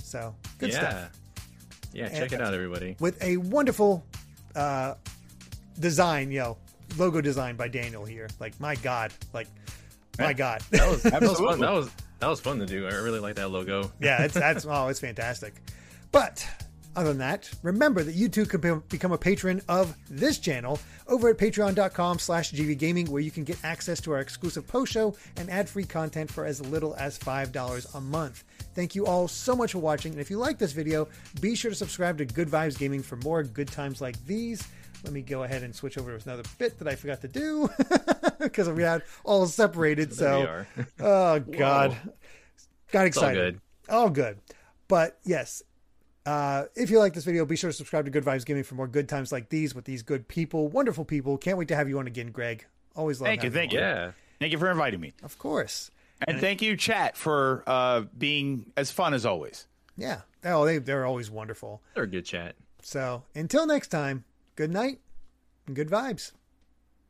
So 0.03 0.35
good 0.59 0.71
yeah. 0.73 0.79
stuff 0.79 1.11
Yeah, 1.93 2.09
check 2.09 2.33
And- 2.33 2.41
it 2.41 2.41
out, 2.41 2.55
everybody. 2.55 2.97
with 2.99 3.23
a 3.23 3.37
wonderful 3.37 4.05
uh, 4.55 4.95
design, 5.79 6.31
you 6.31 6.39
know, 6.41 6.57
logo 6.97 7.21
design 7.21 7.57
by 7.57 7.69
Daniel 7.69 8.07
here. 8.07 8.29
Like 8.41 8.59
my 8.59 8.75
God, 8.77 9.13
like 9.35 9.49
my 10.19 10.33
God. 10.33 10.63
That 10.71 10.89
was, 10.91 11.03
that 11.03 11.21
was 11.21 11.39
fun. 11.39 11.61
That 11.61 11.73
was 11.73 11.91
that 12.19 12.29
was 12.29 12.41
fun 12.41 12.59
to 12.59 12.67
do. 12.67 12.87
I 12.87 12.95
really 12.95 13.21
like 13.21 13.37
that 13.37 13.51
logo. 13.51 13.91
yeah, 14.01 14.23
it's 14.23 14.35
that's 14.35 14.67
oh, 14.69 14.89
it's 14.89 15.01
fantastic. 15.01 15.55
But 16.13 16.47
other 16.97 17.11
than 17.11 17.19
that, 17.19 17.51
remember 17.63 18.03
that 18.03 18.15
you 18.15 18.29
too 18.29 18.47
can 18.47 18.61
be- 18.61 18.81
become 18.89 19.13
a 19.13 19.19
patron 19.19 19.61
of 19.69 19.95
this 20.09 20.39
channel 20.39 20.79
over 21.07 21.29
at 21.29 21.37
patreon.com 21.37 22.19
slash 22.19 22.53
gvgaming 22.53 23.11
where 23.11 23.21
you 23.21 23.31
can 23.31 23.45
get 23.45 23.63
access 23.63 24.01
to 24.01 24.13
our 24.13 24.21
exclusive 24.21 24.67
post 24.67 24.93
show 24.93 25.15
and 25.37 25.51
ad-free 25.51 25.85
content 25.85 26.33
for 26.33 26.47
as 26.47 26.61
little 26.63 26.95
as 26.97 27.19
$5 27.19 27.95
a 27.95 28.01
month. 28.01 28.45
Thank 28.75 28.95
you 28.95 29.05
all 29.05 29.29
so 29.29 29.55
much 29.55 29.73
for 29.73 29.79
watching, 29.79 30.13
and 30.13 30.21
if 30.21 30.31
you 30.31 30.39
like 30.39 30.59
this 30.59 30.73
video, 30.73 31.07
be 31.41 31.55
sure 31.55 31.71
to 31.71 31.77
subscribe 31.77 32.17
to 32.19 32.25
Good 32.25 32.49
Vibes 32.49 32.79
Gaming 32.79 33.03
for 33.03 33.17
more 33.17 33.43
good 33.43 33.69
times 33.69 34.01
like 34.01 34.17
these. 34.25 34.67
Let 35.07 35.13
me 35.13 35.23
go 35.23 35.45
ahead 35.45 35.63
and 35.63 35.73
switch 35.73 35.97
over 35.99 36.19
to 36.19 36.29
another 36.29 36.43
bit 36.59 36.81
that 36.81 36.89
I 36.89 36.97
forgot 36.97 37.21
to 37.21 37.29
do 37.29 37.71
because 38.41 38.69
we 38.69 38.83
had 38.83 39.03
all 39.23 39.47
separated. 39.47 40.11
There 40.11 40.67
so, 40.75 40.85
oh 41.01 41.39
god, 41.39 41.97
got 42.91 43.01
all 43.03 43.07
excited. 43.07 43.55
good. 43.55 43.61
All 43.89 44.11
good. 44.11 44.39
But 44.89 45.17
yes, 45.25 45.63
uh, 46.27 46.65
if 46.75 46.91
you 46.91 46.99
like 46.99 47.15
this 47.15 47.25
video, 47.25 47.45
be 47.45 47.55
sure 47.55 47.71
to 47.71 47.77
subscribe 47.77 48.07
to 48.07 48.11
Good 48.11 48.25
Vibes 48.25 48.45
Gaming 48.45 48.65
for 48.65 48.75
more 48.75 48.89
good 48.89 49.09
times 49.09 49.31
like 49.31 49.49
these 49.49 49.77
with 49.77 49.85
these 49.85 50.03
good 50.03 50.27
people, 50.27 50.67
wonderful 50.67 51.05
people. 51.05 51.39
Can't 51.39 51.57
wait 51.57 51.69
to 51.69 51.77
have 51.77 51.89
you 51.89 52.01
on 52.01 52.09
again, 52.09 52.33
Greg. 52.33 52.67
Always 52.97 53.21
love 53.21 53.29
Thank 53.29 53.45
you, 53.45 53.51
having 53.51 53.71
thank 53.71 53.73
on. 53.75 53.79
you. 53.79 53.85
Yeah. 53.85 54.11
Thank 54.41 54.53
you 54.53 54.59
for 54.59 54.69
inviting 54.69 54.99
me. 55.01 55.13
Of 55.23 55.39
course. 55.39 55.93
And 56.27 56.41
thank 56.41 56.63
you, 56.63 56.77
chat, 56.77 57.17
for 57.17 57.63
uh, 57.65 58.03
being 58.19 58.73
as 58.77 58.91
fun 58.91 59.15
as 59.15 59.25
always. 59.25 59.69
Yeah. 59.97 60.23
Oh, 60.45 60.65
they, 60.65 60.79
they're 60.79 61.07
always 61.07 61.31
wonderful. 61.31 61.81
They're 61.95 62.05
a 62.05 62.09
good 62.09 62.25
chat. 62.25 62.57
So 62.83 63.23
until 63.37 63.67
next 63.67 63.89
time, 63.89 64.25
good 64.57 64.73
night 64.73 64.99
and 65.67 65.77
good 65.77 65.89
vibes. 65.89 66.33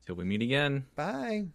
Till 0.05 0.17
we 0.17 0.25
meet 0.25 0.43
again. 0.43 0.87
Bye. 0.95 1.47